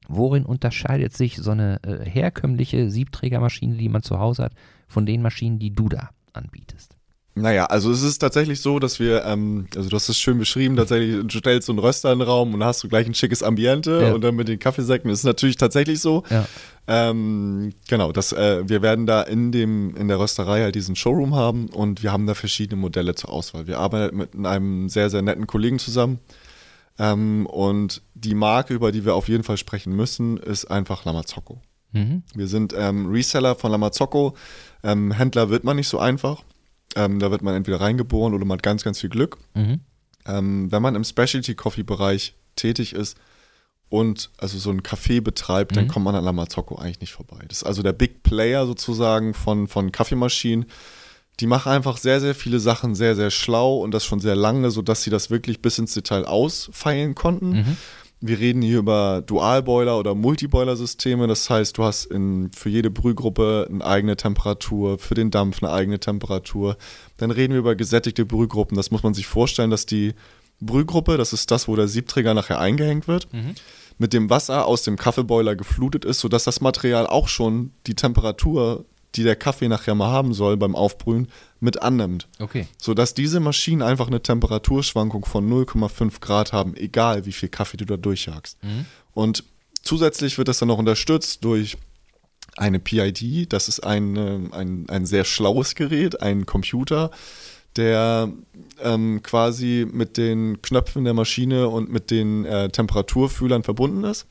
Worin 0.07 0.45
unterscheidet 0.45 1.13
sich 1.13 1.37
so 1.37 1.51
eine 1.51 1.83
äh, 1.83 2.07
herkömmliche 2.07 2.89
Siebträgermaschine, 2.89 3.75
die 3.75 3.89
man 3.89 4.03
zu 4.03 4.19
Hause 4.19 4.43
hat, 4.45 4.53
von 4.87 5.05
den 5.05 5.21
Maschinen, 5.21 5.59
die 5.59 5.73
du 5.73 5.89
da 5.89 6.11
anbietest? 6.33 6.96
Naja, 7.41 7.65
also 7.65 7.91
es 7.91 8.01
ist 8.01 8.17
tatsächlich 8.17 8.61
so, 8.61 8.79
dass 8.79 8.99
wir, 8.99 9.23
ähm, 9.25 9.67
also 9.75 9.89
du 9.89 9.95
hast 9.95 10.09
es 10.09 10.17
schön 10.17 10.39
beschrieben, 10.39 10.75
tatsächlich, 10.75 11.25
du 11.25 11.37
stellst 11.37 11.67
so 11.67 11.71
einen 11.71 11.79
Röster 11.79 12.11
in 12.11 12.19
den 12.19 12.27
Raum 12.27 12.53
und 12.53 12.63
hast 12.63 12.83
du 12.83 12.87
gleich 12.87 13.05
ein 13.05 13.13
schickes 13.13 13.43
Ambiente 13.43 14.01
ja. 14.01 14.13
und 14.13 14.21
dann 14.21 14.35
mit 14.35 14.47
den 14.47 14.59
Kaffeesäcken 14.59 15.09
ist 15.11 15.23
natürlich 15.23 15.57
tatsächlich 15.57 15.99
so. 15.99 16.23
Ja. 16.29 16.45
Ähm, 16.87 17.73
genau, 17.87 18.11
das, 18.11 18.33
äh, 18.33 18.67
wir 18.67 18.81
werden 18.81 19.05
da 19.05 19.21
in 19.21 19.51
dem, 19.51 19.95
in 19.95 20.07
der 20.07 20.19
Rösterei 20.19 20.61
halt 20.61 20.75
diesen 20.75 20.95
Showroom 20.95 21.35
haben 21.35 21.67
und 21.67 22.01
wir 22.01 22.11
haben 22.11 22.25
da 22.25 22.33
verschiedene 22.33 22.79
Modelle 22.79 23.13
zur 23.13 23.31
Auswahl. 23.31 23.67
Wir 23.67 23.79
arbeiten 23.79 24.17
mit 24.17 24.33
einem 24.35 24.89
sehr, 24.89 25.09
sehr 25.09 25.21
netten 25.21 25.47
Kollegen 25.47 25.79
zusammen. 25.79 26.19
Ähm, 26.97 27.45
und 27.45 28.01
die 28.15 28.33
Marke, 28.33 28.73
über 28.73 28.91
die 28.91 29.05
wir 29.05 29.13
auf 29.13 29.27
jeden 29.27 29.43
Fall 29.43 29.57
sprechen 29.57 29.95
müssen, 29.95 30.37
ist 30.37 30.65
einfach 30.65 31.05
Lamazocco. 31.05 31.61
Mhm. 31.91 32.23
Wir 32.33 32.47
sind 32.47 32.73
ähm, 32.75 33.11
Reseller 33.11 33.55
von 33.55 33.71
Lamazocco. 33.71 34.35
Ähm, 34.83 35.11
Händler 35.11 35.49
wird 35.49 35.63
man 35.63 35.75
nicht 35.75 35.87
so 35.87 35.99
einfach. 35.99 36.43
Ähm, 36.97 37.19
da 37.19 37.29
wird 37.29 37.43
man 37.43 37.55
entweder 37.55 37.79
reingeboren 37.79 38.33
oder 38.33 38.43
man 38.43 38.57
hat 38.57 38.63
ganz, 38.63 38.83
ganz 38.83 38.99
viel 38.99 39.11
Glück. 39.11 39.37
Mhm. 39.53 39.81
Ähm, 40.25 40.71
wenn 40.71 40.81
man 40.81 40.95
im 40.95 41.03
Specialty-Coffee-Bereich 41.03 42.33
tätig 42.55 42.93
ist 42.93 43.17
und 43.89 44.31
also 44.37 44.57
so 44.57 44.71
ein 44.71 44.81
Café 44.81 45.21
betreibt, 45.21 45.71
mhm. 45.71 45.75
dann 45.75 45.87
kommt 45.89 46.05
man 46.05 46.15
an 46.15 46.23
Lamazocco 46.23 46.75
eigentlich 46.75 47.01
nicht 47.01 47.13
vorbei. 47.13 47.45
Das 47.47 47.59
ist 47.59 47.63
also 47.63 47.83
der 47.83 47.93
Big 47.93 48.23
Player 48.23 48.65
sozusagen 48.65 49.35
von, 49.35 49.67
von 49.67 49.91
Kaffeemaschinen. 49.91 50.65
Die 51.39 51.45
machen 51.45 51.71
einfach 51.71 51.97
sehr, 51.97 52.19
sehr 52.19 52.33
viele 52.33 52.59
Sachen 52.59 52.95
sehr, 52.95 53.15
sehr 53.15 53.29
schlau 53.29 53.77
und 53.77 53.91
das 53.91 54.03
schon 54.03 54.19
sehr 54.19 54.35
lange, 54.35 54.71
sodass 54.71 55.03
sie 55.03 55.11
das 55.11 55.29
wirklich 55.29 55.61
bis 55.61 55.77
ins 55.77 55.93
Detail 55.93 56.25
ausfeilen 56.25 57.13
konnten. 57.13 57.49
Mhm. 57.51 57.77
Wir 58.19 58.39
reden 58.39 58.63
hier 58.63 58.79
über 58.79 59.21
Dualboiler 59.25 59.97
oder 59.99 60.15
Multiboiler-Systeme. 60.15 61.27
Das 61.27 61.49
heißt, 61.49 61.77
du 61.77 61.83
hast 61.83 62.05
in, 62.05 62.51
für 62.51 62.69
jede 62.69 62.89
Brühgruppe 62.89 63.67
eine 63.69 63.85
eigene 63.85 64.17
Temperatur, 64.17 64.97
für 64.97 65.13
den 65.13 65.29
Dampf 65.29 65.61
eine 65.61 65.71
eigene 65.71 65.99
Temperatur. 65.99 66.77
Dann 67.17 67.29
reden 67.29 67.53
wir 67.53 67.59
über 67.59 67.75
gesättigte 67.75 68.25
Brühgruppen. 68.25 68.75
Das 68.75 68.89
muss 68.89 69.03
man 69.03 69.13
sich 69.13 69.27
vorstellen, 69.27 69.69
dass 69.69 69.85
die 69.85 70.15
Brühgruppe, 70.59 71.17
das 71.17 71.33
ist 71.33 71.51
das, 71.51 71.67
wo 71.67 71.75
der 71.75 71.87
Siebträger 71.87 72.33
nachher 72.33 72.59
eingehängt 72.59 73.07
wird, 73.07 73.31
mhm. 73.31 73.53
mit 73.99 74.13
dem 74.13 74.31
Wasser 74.31 74.65
aus 74.65 74.81
dem 74.81 74.97
Kaffeeboiler 74.97 75.55
geflutet 75.55 76.03
ist, 76.03 76.19
sodass 76.19 76.43
das 76.43 76.61
Material 76.61 77.05
auch 77.05 77.27
schon 77.27 77.71
die 77.85 77.93
Temperatur 77.93 78.85
die 79.17 79.23
der 79.23 79.35
Kaffee 79.35 79.67
nachher 79.67 79.95
mal 79.95 80.09
haben 80.09 80.33
soll 80.33 80.55
beim 80.57 80.75
Aufbrühen, 80.75 81.27
mit 81.59 81.81
annimmt. 81.81 82.27
Okay. 82.39 82.67
Sodass 82.77 83.13
diese 83.13 83.39
Maschinen 83.39 83.81
einfach 83.81 84.07
eine 84.07 84.21
Temperaturschwankung 84.21 85.25
von 85.25 85.49
0,5 85.49 86.21
Grad 86.21 86.53
haben, 86.53 86.75
egal 86.75 87.25
wie 87.25 87.31
viel 87.31 87.49
Kaffee 87.49 87.77
du 87.77 87.85
da 87.85 87.97
durchjagst. 87.97 88.63
Mhm. 88.63 88.85
Und 89.13 89.43
zusätzlich 89.81 90.37
wird 90.37 90.47
das 90.47 90.59
dann 90.59 90.67
noch 90.67 90.77
unterstützt 90.77 91.43
durch 91.43 91.77
eine 92.55 92.79
PID, 92.79 93.51
das 93.51 93.67
ist 93.67 93.81
ein, 93.81 94.51
ein, 94.51 94.89
ein 94.89 95.05
sehr 95.05 95.25
schlaues 95.25 95.75
Gerät, 95.75 96.21
ein 96.21 96.45
Computer, 96.45 97.11
der 97.75 98.31
ähm, 98.81 99.21
quasi 99.21 99.87
mit 99.91 100.17
den 100.17 100.61
Knöpfen 100.61 101.03
der 101.03 101.13
Maschine 101.13 101.67
und 101.69 101.91
mit 101.91 102.09
den 102.09 102.45
äh, 102.45 102.69
Temperaturfühlern 102.69 103.63
verbunden 103.63 104.03
ist. 104.03 104.25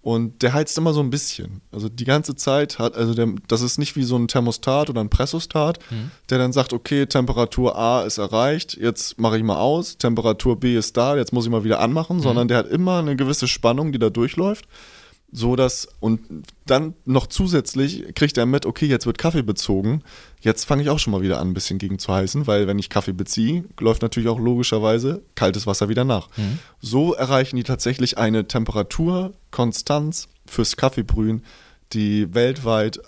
Und 0.00 0.42
der 0.42 0.52
heizt 0.54 0.78
immer 0.78 0.92
so 0.92 1.00
ein 1.00 1.10
bisschen. 1.10 1.60
Also 1.72 1.88
die 1.88 2.04
ganze 2.04 2.36
Zeit 2.36 2.78
hat, 2.78 2.96
also 2.96 3.14
der, 3.14 3.34
das 3.48 3.62
ist 3.62 3.78
nicht 3.78 3.96
wie 3.96 4.04
so 4.04 4.16
ein 4.16 4.28
Thermostat 4.28 4.88
oder 4.88 5.00
ein 5.00 5.10
Pressostat, 5.10 5.80
mhm. 5.90 6.12
der 6.30 6.38
dann 6.38 6.52
sagt, 6.52 6.72
okay, 6.72 7.06
Temperatur 7.06 7.76
A 7.76 8.02
ist 8.02 8.18
erreicht, 8.18 8.76
jetzt 8.80 9.18
mache 9.18 9.36
ich 9.36 9.42
mal 9.42 9.58
aus, 9.58 9.98
Temperatur 9.98 10.58
B 10.60 10.76
ist 10.76 10.96
da, 10.96 11.16
jetzt 11.16 11.32
muss 11.32 11.44
ich 11.44 11.50
mal 11.50 11.64
wieder 11.64 11.80
anmachen, 11.80 12.18
mhm. 12.18 12.22
sondern 12.22 12.48
der 12.48 12.58
hat 12.58 12.68
immer 12.68 13.00
eine 13.00 13.16
gewisse 13.16 13.48
Spannung, 13.48 13.92
die 13.92 13.98
da 13.98 14.08
durchläuft 14.08 14.66
so 15.30 15.56
dass 15.56 15.88
und 16.00 16.20
dann 16.64 16.94
noch 17.04 17.26
zusätzlich 17.26 18.14
kriegt 18.14 18.38
er 18.38 18.46
mit, 18.46 18.64
okay, 18.64 18.86
jetzt 18.86 19.04
wird 19.04 19.18
Kaffee 19.18 19.42
bezogen. 19.42 20.02
Jetzt 20.40 20.64
fange 20.64 20.82
ich 20.82 20.88
auch 20.88 20.98
schon 20.98 21.12
mal 21.12 21.20
wieder 21.20 21.38
an, 21.38 21.48
ein 21.48 21.54
bisschen 21.54 21.78
gegen 21.78 21.98
zu 21.98 22.12
heißen, 22.12 22.46
weil 22.46 22.66
wenn 22.66 22.78
ich 22.78 22.88
Kaffee 22.88 23.12
beziehe, 23.12 23.64
läuft 23.78 24.02
natürlich 24.02 24.28
auch 24.28 24.38
logischerweise 24.38 25.22
kaltes 25.34 25.66
Wasser 25.66 25.88
wieder 25.88 26.04
nach. 26.04 26.28
Mhm. 26.36 26.58
So 26.80 27.12
erreichen 27.12 27.56
die 27.56 27.62
tatsächlich 27.62 28.16
eine 28.16 28.48
Temperaturkonstanz 28.48 30.28
fürs 30.46 30.76
Kaffeebrühen, 30.76 31.42
die 31.92 32.34
weltweit 32.34 33.00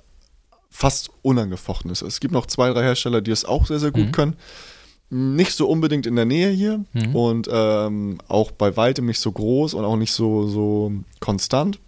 fast 0.68 1.10
unangefochten 1.22 1.90
ist. 1.90 2.02
Es 2.02 2.20
gibt 2.20 2.32
noch 2.32 2.46
zwei, 2.46 2.70
drei 2.70 2.82
Hersteller, 2.82 3.22
die 3.22 3.30
es 3.30 3.44
auch 3.44 3.66
sehr, 3.66 3.80
sehr 3.80 3.92
gut 3.92 4.06
mhm. 4.06 4.12
können. 4.12 4.36
Nicht 5.08 5.52
so 5.52 5.68
unbedingt 5.68 6.06
in 6.06 6.16
der 6.16 6.26
Nähe 6.26 6.50
hier 6.50 6.84
mhm. 6.92 7.16
und 7.16 7.48
ähm, 7.50 8.18
auch 8.28 8.52
bei 8.52 8.76
weitem 8.76 9.06
nicht 9.06 9.18
so 9.18 9.32
groß 9.32 9.74
und 9.74 9.84
auch 9.84 9.96
nicht 9.96 10.12
so, 10.12 10.46
so 10.46 10.92
konstant. 11.18 11.80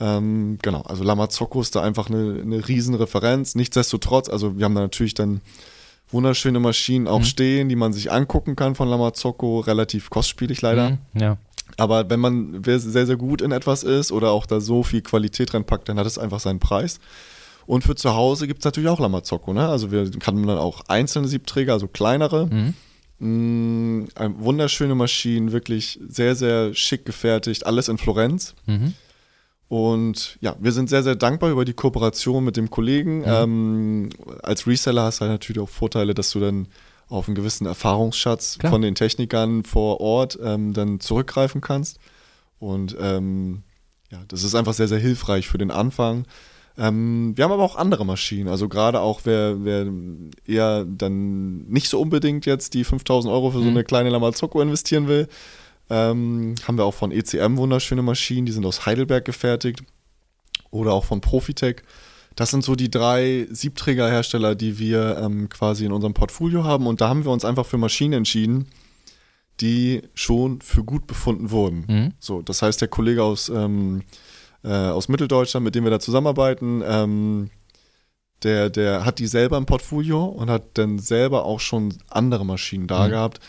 Ähm, 0.00 0.58
genau, 0.62 0.82
also 0.82 1.02
Lamazocco 1.02 1.60
ist 1.60 1.74
da 1.74 1.82
einfach 1.82 2.08
eine, 2.08 2.40
eine 2.40 2.68
Riesenreferenz. 2.68 3.54
Nichtsdestotrotz, 3.54 4.28
also 4.28 4.56
wir 4.58 4.64
haben 4.64 4.74
da 4.74 4.82
natürlich 4.82 5.14
dann 5.14 5.40
wunderschöne 6.10 6.60
Maschinen 6.60 7.08
auch 7.08 7.20
mhm. 7.20 7.24
stehen, 7.24 7.68
die 7.68 7.76
man 7.76 7.92
sich 7.92 8.10
angucken 8.10 8.56
kann 8.56 8.74
von 8.74 8.88
Lamazocco, 8.88 9.60
relativ 9.60 10.10
kostspielig 10.10 10.62
leider. 10.62 10.90
Mhm, 10.90 10.98
ja. 11.14 11.36
Aber 11.76 12.08
wenn 12.10 12.20
man 12.20 12.62
sehr, 12.64 13.06
sehr 13.06 13.16
gut 13.16 13.42
in 13.42 13.52
etwas 13.52 13.82
ist 13.82 14.10
oder 14.10 14.30
auch 14.30 14.46
da 14.46 14.60
so 14.60 14.82
viel 14.82 15.02
Qualität 15.02 15.52
reinpackt, 15.52 15.88
dann 15.88 15.98
hat 15.98 16.06
es 16.06 16.18
einfach 16.18 16.40
seinen 16.40 16.60
Preis. 16.60 16.98
Und 17.66 17.84
für 17.84 17.94
zu 17.94 18.14
Hause 18.14 18.46
gibt 18.46 18.60
es 18.60 18.64
natürlich 18.64 18.88
auch 18.88 18.98
Lamazocco, 18.98 19.52
ne? 19.52 19.68
Also 19.68 19.92
wir 19.92 20.10
kann 20.12 20.36
man 20.36 20.46
dann 20.46 20.58
auch 20.58 20.80
einzelne 20.88 21.28
Siebträger, 21.28 21.74
also 21.74 21.86
kleinere. 21.86 22.46
Mhm. 22.46 22.74
Mm, 23.20 24.08
wunderschöne 24.38 24.94
Maschinen, 24.94 25.52
wirklich 25.52 26.00
sehr, 26.08 26.34
sehr 26.34 26.72
schick 26.72 27.04
gefertigt, 27.04 27.66
alles 27.66 27.88
in 27.88 27.98
Florenz. 27.98 28.54
Mhm. 28.66 28.94
Und 29.68 30.38
ja, 30.40 30.56
wir 30.58 30.72
sind 30.72 30.88
sehr, 30.88 31.02
sehr 31.02 31.14
dankbar 31.14 31.50
über 31.50 31.64
die 31.64 31.74
Kooperation 31.74 32.44
mit 32.44 32.56
dem 32.56 32.70
Kollegen. 32.70 33.18
Mhm. 33.18 33.24
Ähm, 33.26 34.08
als 34.42 34.66
Reseller 34.66 35.04
hast 35.04 35.18
du 35.18 35.22
halt 35.22 35.32
natürlich 35.32 35.62
auch 35.62 35.68
Vorteile, 35.68 36.14
dass 36.14 36.30
du 36.30 36.40
dann 36.40 36.68
auf 37.08 37.28
einen 37.28 37.34
gewissen 37.34 37.66
Erfahrungsschatz 37.66 38.58
Klar. 38.58 38.72
von 38.72 38.82
den 38.82 38.94
Technikern 38.94 39.64
vor 39.64 40.00
Ort 40.00 40.38
ähm, 40.42 40.72
dann 40.72 41.00
zurückgreifen 41.00 41.60
kannst. 41.60 41.98
Und 42.58 42.96
ähm, 43.00 43.62
ja, 44.10 44.18
das 44.28 44.42
ist 44.42 44.54
einfach 44.54 44.74
sehr, 44.74 44.88
sehr 44.88 44.98
hilfreich 44.98 45.48
für 45.48 45.58
den 45.58 45.70
Anfang. 45.70 46.24
Ähm, 46.78 47.32
wir 47.36 47.44
haben 47.44 47.52
aber 47.52 47.64
auch 47.64 47.76
andere 47.76 48.06
Maschinen. 48.06 48.48
Also 48.48 48.68
gerade 48.68 49.00
auch, 49.00 49.22
wer, 49.24 49.64
wer 49.64 49.86
eher 50.46 50.84
dann 50.84 51.64
nicht 51.66 51.88
so 51.88 52.00
unbedingt 52.00 52.46
jetzt 52.46 52.74
die 52.74 52.84
5000 52.84 53.32
Euro 53.32 53.50
für 53.50 53.58
so 53.58 53.64
mhm. 53.64 53.70
eine 53.70 53.84
kleine 53.84 54.10
Lamazocco 54.10 54.60
investieren 54.60 55.08
will, 55.08 55.28
ähm, 55.90 56.54
haben 56.66 56.76
wir 56.76 56.84
auch 56.84 56.94
von 56.94 57.12
ECM 57.12 57.56
wunderschöne 57.56 58.02
Maschinen, 58.02 58.46
die 58.46 58.52
sind 58.52 58.66
aus 58.66 58.86
Heidelberg 58.86 59.24
gefertigt. 59.24 59.82
Oder 60.70 60.92
auch 60.92 61.04
von 61.04 61.20
Profitec. 61.20 61.82
Das 62.36 62.50
sind 62.50 62.62
so 62.62 62.74
die 62.74 62.90
drei 62.90 63.46
Siebträgerhersteller, 63.50 64.54
die 64.54 64.78
wir 64.78 65.18
ähm, 65.18 65.48
quasi 65.48 65.86
in 65.86 65.92
unserem 65.92 66.14
Portfolio 66.14 66.62
haben. 66.62 66.86
Und 66.86 67.00
da 67.00 67.08
haben 67.08 67.24
wir 67.24 67.32
uns 67.32 67.44
einfach 67.44 67.66
für 67.66 67.78
Maschinen 67.78 68.12
entschieden, 68.12 68.68
die 69.60 70.02
schon 70.14 70.60
für 70.60 70.84
gut 70.84 71.06
befunden 71.06 71.50
wurden. 71.50 71.84
Mhm. 71.88 72.12
So, 72.20 72.42
das 72.42 72.60
heißt, 72.62 72.80
der 72.80 72.88
Kollege 72.88 73.24
aus, 73.24 73.48
ähm, 73.48 74.02
äh, 74.62 74.68
aus 74.68 75.08
Mitteldeutschland, 75.08 75.64
mit 75.64 75.74
dem 75.74 75.84
wir 75.84 75.90
da 75.90 76.00
zusammenarbeiten, 76.00 76.82
ähm, 76.86 77.50
der, 78.44 78.70
der 78.70 79.04
hat 79.04 79.18
die 79.18 79.26
selber 79.26 79.56
im 79.56 79.66
Portfolio 79.66 80.24
und 80.26 80.48
hat 80.50 80.62
dann 80.74 80.98
selber 80.98 81.44
auch 81.44 81.60
schon 81.60 81.94
andere 82.08 82.44
Maschinen 82.46 82.86
da 82.86 83.06
mhm. 83.06 83.10
gehabt 83.10 83.40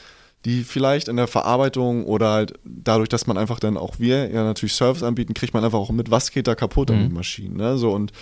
die 0.45 0.63
vielleicht 0.63 1.07
in 1.07 1.17
der 1.17 1.27
Verarbeitung 1.27 2.05
oder 2.05 2.31
halt 2.31 2.53
dadurch, 2.63 3.09
dass 3.09 3.27
man 3.27 3.37
einfach 3.37 3.59
dann 3.59 3.77
auch 3.77 3.99
wir 3.99 4.29
ja 4.29 4.43
natürlich 4.43 4.73
Service 4.73 5.03
anbieten, 5.03 5.33
kriegt 5.33 5.53
man 5.53 5.63
einfach 5.63 5.79
auch 5.79 5.91
mit, 5.91 6.11
was 6.11 6.31
geht 6.31 6.47
da 6.47 6.55
kaputt 6.55 6.89
mhm. 6.89 6.95
an 6.95 7.01
den 7.03 7.13
Maschinen. 7.13 7.57
Ne? 7.57 7.77
So 7.77 7.91
und 7.91 8.13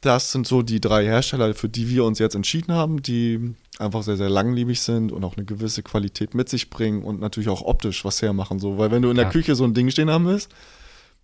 das 0.00 0.32
sind 0.32 0.46
so 0.46 0.62
die 0.62 0.80
drei 0.80 1.04
Hersteller, 1.04 1.52
für 1.54 1.68
die 1.68 1.88
wir 1.88 2.04
uns 2.04 2.18
jetzt 2.18 2.34
entschieden 2.34 2.72
haben, 2.72 3.02
die 3.02 3.54
einfach 3.78 4.02
sehr, 4.02 4.16
sehr 4.16 4.30
langlebig 4.30 4.80
sind 4.80 5.12
und 5.12 5.24
auch 5.24 5.36
eine 5.36 5.44
gewisse 5.44 5.82
Qualität 5.82 6.34
mit 6.34 6.48
sich 6.48 6.70
bringen 6.70 7.02
und 7.02 7.20
natürlich 7.20 7.48
auch 7.48 7.62
optisch 7.62 8.04
was 8.04 8.22
hermachen. 8.22 8.58
So. 8.58 8.78
Weil 8.78 8.90
wenn 8.90 9.02
du 9.02 9.10
in 9.10 9.16
der 9.16 9.28
Küche 9.28 9.54
so 9.54 9.64
ein 9.64 9.74
Ding 9.74 9.90
stehen 9.90 10.10
haben 10.10 10.26
willst, 10.26 10.50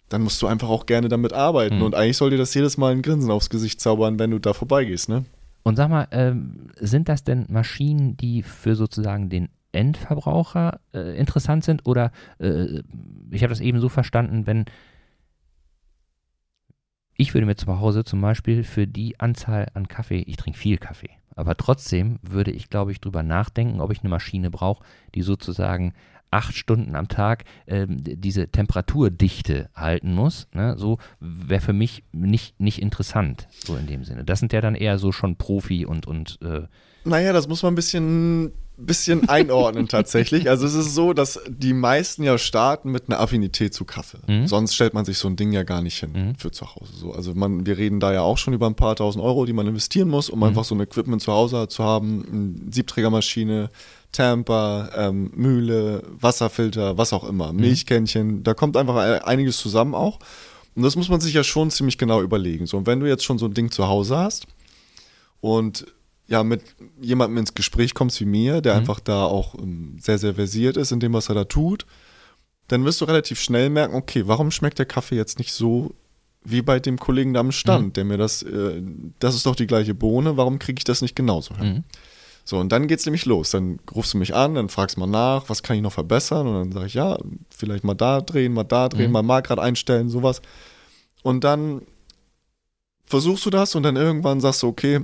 dann 0.08 0.22
musst 0.22 0.40
du 0.42 0.46
einfach 0.46 0.68
auch 0.68 0.86
gerne 0.86 1.08
damit 1.08 1.32
arbeiten. 1.32 1.76
Mhm. 1.76 1.82
Und 1.82 1.94
eigentlich 1.94 2.16
soll 2.16 2.30
dir 2.30 2.38
das 2.38 2.54
jedes 2.54 2.76
Mal 2.76 2.92
ein 2.92 3.02
Grinsen 3.02 3.30
aufs 3.30 3.50
Gesicht 3.50 3.80
zaubern, 3.80 4.18
wenn 4.18 4.30
du 4.30 4.38
da 4.38 4.52
vorbeigehst, 4.52 5.08
ne? 5.08 5.24
Und 5.62 5.74
sag 5.74 5.90
mal, 5.90 6.06
ähm, 6.12 6.68
sind 6.78 7.08
das 7.08 7.24
denn 7.24 7.46
Maschinen, 7.48 8.16
die 8.16 8.44
für 8.44 8.76
sozusagen 8.76 9.28
den 9.28 9.48
Endverbraucher 9.76 10.80
äh, 10.92 11.16
interessant 11.18 11.64
sind? 11.64 11.86
Oder 11.86 12.10
äh, 12.38 12.82
ich 13.30 13.42
habe 13.42 13.50
das 13.50 13.60
eben 13.60 13.80
so 13.80 13.88
verstanden, 13.88 14.46
wenn 14.46 14.64
ich 17.18 17.32
würde 17.32 17.46
mir 17.46 17.56
zu 17.56 17.80
Hause 17.80 18.04
zum 18.04 18.20
Beispiel 18.20 18.62
für 18.62 18.86
die 18.86 19.18
Anzahl 19.20 19.68
an 19.74 19.88
Kaffee, 19.88 20.22
ich 20.26 20.36
trinke 20.36 20.58
viel 20.58 20.76
Kaffee, 20.76 21.10
aber 21.34 21.56
trotzdem 21.56 22.18
würde 22.22 22.50
ich, 22.50 22.68
glaube 22.68 22.92
ich, 22.92 23.00
drüber 23.00 23.22
nachdenken, 23.22 23.80
ob 23.80 23.90
ich 23.90 24.00
eine 24.00 24.10
Maschine 24.10 24.50
brauche, 24.50 24.84
die 25.14 25.22
sozusagen 25.22 25.94
acht 26.30 26.54
Stunden 26.54 26.96
am 26.96 27.08
Tag 27.08 27.44
ähm, 27.66 27.98
diese 28.02 28.48
Temperaturdichte 28.48 29.70
halten 29.74 30.14
muss. 30.14 30.48
Ne? 30.52 30.74
So 30.76 30.98
wäre 31.20 31.60
für 31.60 31.72
mich 31.72 32.04
nicht, 32.12 32.60
nicht 32.60 32.82
interessant, 32.82 33.48
so 33.50 33.76
in 33.76 33.86
dem 33.86 34.04
Sinne. 34.04 34.24
Das 34.24 34.40
sind 34.40 34.52
ja 34.52 34.60
dann 34.60 34.74
eher 34.74 34.98
so 34.98 35.12
schon 35.12 35.36
Profi 35.36 35.86
und, 35.86 36.06
und 36.06 36.38
äh, 36.42 36.62
naja, 37.04 37.32
das 37.32 37.46
muss 37.46 37.62
man 37.62 37.72
ein 37.72 37.76
bisschen 37.76 38.52
bisschen 38.76 39.28
einordnen 39.28 39.88
tatsächlich. 39.88 40.50
Also 40.50 40.66
es 40.66 40.74
ist 40.74 40.94
so, 40.94 41.12
dass 41.12 41.40
die 41.48 41.72
meisten 41.72 42.22
ja 42.22 42.36
starten 42.36 42.90
mit 42.90 43.08
einer 43.08 43.20
Affinität 43.20 43.72
zu 43.72 43.84
Kaffee. 43.84 44.18
Mhm. 44.26 44.46
Sonst 44.46 44.74
stellt 44.74 44.94
man 44.94 45.04
sich 45.04 45.18
so 45.18 45.28
ein 45.28 45.36
Ding 45.36 45.52
ja 45.52 45.62
gar 45.62 45.80
nicht 45.80 45.98
hin 45.98 46.12
mhm. 46.12 46.34
für 46.36 46.50
zu 46.50 46.74
Hause. 46.74 46.92
So, 46.94 47.12
also 47.12 47.34
man, 47.34 47.64
wir 47.64 47.78
reden 47.78 48.00
da 48.00 48.12
ja 48.12 48.20
auch 48.20 48.38
schon 48.38 48.52
über 48.54 48.66
ein 48.66 48.74
paar 48.74 48.96
tausend 48.96 49.24
Euro, 49.24 49.46
die 49.46 49.54
man 49.54 49.66
investieren 49.66 50.08
muss, 50.08 50.28
um 50.28 50.40
mhm. 50.40 50.44
einfach 50.46 50.64
so 50.64 50.74
ein 50.74 50.80
Equipment 50.80 51.22
zu 51.22 51.32
Hause 51.32 51.68
zu 51.68 51.82
haben. 51.82 52.54
Eine 52.64 52.72
Siebträgermaschine, 52.72 53.70
Tamper, 54.12 54.90
ähm, 54.94 55.30
Mühle, 55.34 56.02
Wasserfilter, 56.20 56.98
was 56.98 57.12
auch 57.12 57.24
immer, 57.24 57.52
mhm. 57.52 57.60
Milchkännchen. 57.60 58.42
Da 58.42 58.54
kommt 58.54 58.76
einfach 58.76 59.24
einiges 59.24 59.58
zusammen 59.58 59.94
auch. 59.94 60.18
Und 60.74 60.82
das 60.82 60.96
muss 60.96 61.08
man 61.08 61.20
sich 61.20 61.32
ja 61.32 61.42
schon 61.42 61.70
ziemlich 61.70 61.96
genau 61.96 62.20
überlegen. 62.20 62.66
So, 62.66 62.76
und 62.76 62.86
wenn 62.86 63.00
du 63.00 63.06
jetzt 63.06 63.24
schon 63.24 63.38
so 63.38 63.46
ein 63.46 63.54
Ding 63.54 63.70
zu 63.70 63.88
Hause 63.88 64.18
hast 64.18 64.46
und 65.40 65.86
ja, 66.28 66.42
mit 66.42 66.62
jemandem 67.00 67.38
ins 67.38 67.54
Gespräch 67.54 67.94
kommst 67.94 68.20
wie 68.20 68.24
mir, 68.24 68.60
der 68.60 68.74
mhm. 68.74 68.80
einfach 68.80 69.00
da 69.00 69.24
auch 69.24 69.54
ähm, 69.54 69.96
sehr, 70.00 70.18
sehr 70.18 70.34
versiert 70.34 70.76
ist 70.76 70.92
in 70.92 71.00
dem, 71.00 71.12
was 71.12 71.28
er 71.28 71.34
da 71.34 71.44
tut, 71.44 71.86
dann 72.68 72.84
wirst 72.84 73.00
du 73.00 73.04
relativ 73.04 73.40
schnell 73.40 73.70
merken, 73.70 73.94
okay, 73.94 74.24
warum 74.26 74.50
schmeckt 74.50 74.78
der 74.78 74.86
Kaffee 74.86 75.16
jetzt 75.16 75.38
nicht 75.38 75.52
so 75.52 75.94
wie 76.42 76.62
bei 76.62 76.78
dem 76.78 76.98
Kollegen 76.98 77.34
da 77.34 77.40
am 77.40 77.52
Stand, 77.52 77.86
mhm. 77.86 77.92
der 77.92 78.04
mir 78.04 78.18
das, 78.18 78.42
äh, 78.42 78.82
das 79.18 79.34
ist 79.34 79.46
doch 79.46 79.56
die 79.56 79.66
gleiche 79.66 79.94
Bohne, 79.94 80.36
warum 80.36 80.58
kriege 80.58 80.78
ich 80.78 80.84
das 80.84 81.02
nicht 81.02 81.16
genauso 81.16 81.56
hin? 81.56 81.66
Mhm. 81.66 81.84
So, 82.44 82.58
und 82.58 82.70
dann 82.70 82.86
geht 82.86 83.00
es 83.00 83.06
nämlich 83.06 83.24
los. 83.24 83.50
Dann 83.50 83.80
rufst 83.92 84.14
du 84.14 84.18
mich 84.18 84.32
an, 84.32 84.54
dann 84.54 84.68
fragst 84.68 84.96
du 84.96 85.00
mal 85.00 85.08
nach, 85.08 85.48
was 85.48 85.64
kann 85.64 85.74
ich 85.74 85.82
noch 85.82 85.92
verbessern? 85.92 86.46
Und 86.46 86.54
dann 86.54 86.72
sage 86.72 86.86
ich, 86.86 86.94
ja, 86.94 87.18
vielleicht 87.50 87.82
mal 87.82 87.94
da 87.94 88.20
drehen, 88.20 88.52
mal 88.52 88.62
da 88.62 88.88
drehen, 88.88 89.08
mhm. 89.08 89.12
mal 89.12 89.22
Markrad 89.22 89.58
einstellen, 89.58 90.08
sowas. 90.08 90.40
Und 91.24 91.42
dann 91.42 91.82
versuchst 93.04 93.44
du 93.46 93.50
das 93.50 93.74
und 93.74 93.82
dann 93.82 93.96
irgendwann 93.96 94.40
sagst 94.40 94.62
du, 94.62 94.68
okay, 94.68 95.00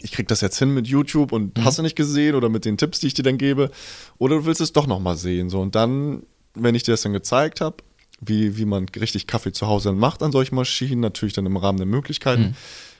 ich 0.00 0.12
krieg 0.12 0.28
das 0.28 0.40
jetzt 0.40 0.58
hin 0.58 0.72
mit 0.72 0.86
YouTube 0.86 1.32
und 1.32 1.58
mhm. 1.58 1.64
hast 1.64 1.78
du 1.78 1.82
nicht 1.82 1.96
gesehen 1.96 2.34
oder 2.34 2.48
mit 2.48 2.64
den 2.64 2.78
Tipps, 2.78 3.00
die 3.00 3.08
ich 3.08 3.14
dir 3.14 3.22
dann 3.22 3.38
gebe, 3.38 3.70
oder 4.18 4.36
du 4.36 4.44
willst 4.46 4.60
es 4.60 4.72
doch 4.72 4.86
nochmal 4.86 5.16
sehen, 5.16 5.50
so 5.50 5.60
und 5.60 5.74
dann 5.74 6.22
wenn 6.54 6.74
ich 6.74 6.82
dir 6.82 6.92
das 6.92 7.02
dann 7.02 7.12
gezeigt 7.12 7.60
habe, 7.60 7.76
wie, 8.20 8.56
wie 8.56 8.64
man 8.64 8.88
richtig 8.88 9.26
Kaffee 9.26 9.52
zu 9.52 9.66
Hause 9.66 9.92
macht 9.92 10.22
an 10.22 10.32
solchen 10.32 10.54
Maschinen, 10.54 11.00
natürlich 11.00 11.34
dann 11.34 11.46
im 11.46 11.56
Rahmen 11.56 11.78
der 11.78 11.86
Möglichkeiten, 11.86 12.42
mhm. 12.42 12.54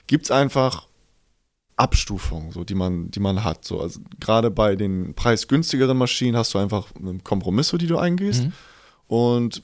gibt 0.06 0.26
es 0.26 0.30
einfach 0.30 0.86
Abstufungen, 1.76 2.52
so, 2.52 2.64
die, 2.64 2.74
man, 2.74 3.10
die 3.10 3.20
man 3.20 3.44
hat. 3.44 3.64
So. 3.64 3.80
Also, 3.80 4.00
gerade 4.20 4.50
bei 4.50 4.76
den 4.76 5.14
preisgünstigeren 5.14 5.96
Maschinen 5.96 6.36
hast 6.36 6.54
du 6.54 6.58
einfach 6.58 6.88
Kompromisse, 7.24 7.78
die 7.78 7.86
du 7.86 7.98
eingehst. 7.98 8.44
Mhm. 8.44 8.52
Und 9.06 9.62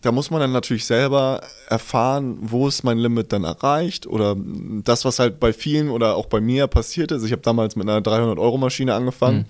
da 0.00 0.12
muss 0.12 0.30
man 0.30 0.40
dann 0.40 0.52
natürlich 0.52 0.86
selber 0.86 1.42
erfahren, 1.68 2.38
wo 2.40 2.68
ist 2.68 2.84
mein 2.84 2.98
Limit 2.98 3.32
dann 3.32 3.44
erreicht 3.44 4.06
oder 4.06 4.36
das, 4.84 5.04
was 5.04 5.18
halt 5.18 5.40
bei 5.40 5.52
vielen 5.52 5.90
oder 5.90 6.16
auch 6.16 6.26
bei 6.26 6.40
mir 6.40 6.66
passiert 6.66 7.12
ist. 7.12 7.24
Ich 7.24 7.32
habe 7.32 7.42
damals 7.42 7.76
mit 7.76 7.88
einer 7.88 8.00
300-Euro-Maschine 8.00 8.94
angefangen 8.94 9.38
mhm. 9.38 9.44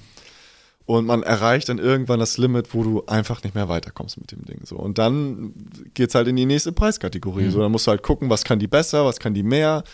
und 0.87 1.07
man 1.07 1.23
erreicht 1.23 1.69
dann 1.69 1.79
irgendwann 1.79 2.19
das 2.19 2.37
Limit, 2.37 2.75
wo 2.75 2.83
du 2.83 3.05
einfach 3.07 3.43
nicht 3.45 3.55
mehr 3.55 3.69
weiterkommst 3.69 4.19
mit 4.19 4.33
dem 4.33 4.45
Ding. 4.45 4.61
So. 4.65 4.77
Und 4.77 4.99
dann 4.99 5.55
geht 5.95 6.09
es 6.09 6.15
halt 6.15 6.27
in 6.27 6.37
die 6.37 6.47
nächste 6.47 6.73
Preiskategorie. 6.73 7.45
Mhm. 7.45 7.51
So, 7.53 7.61
dann 7.61 7.71
musst 7.71 7.87
du 7.87 7.93
halt 7.93 8.03
gucken, 8.03 8.29
was 8.29 8.45
kann 8.45 8.59
die 8.59 8.69
besser, 8.69 9.05
was 9.05 9.21
kann 9.21 9.35
die 9.35 9.45
mehr. 9.45 9.85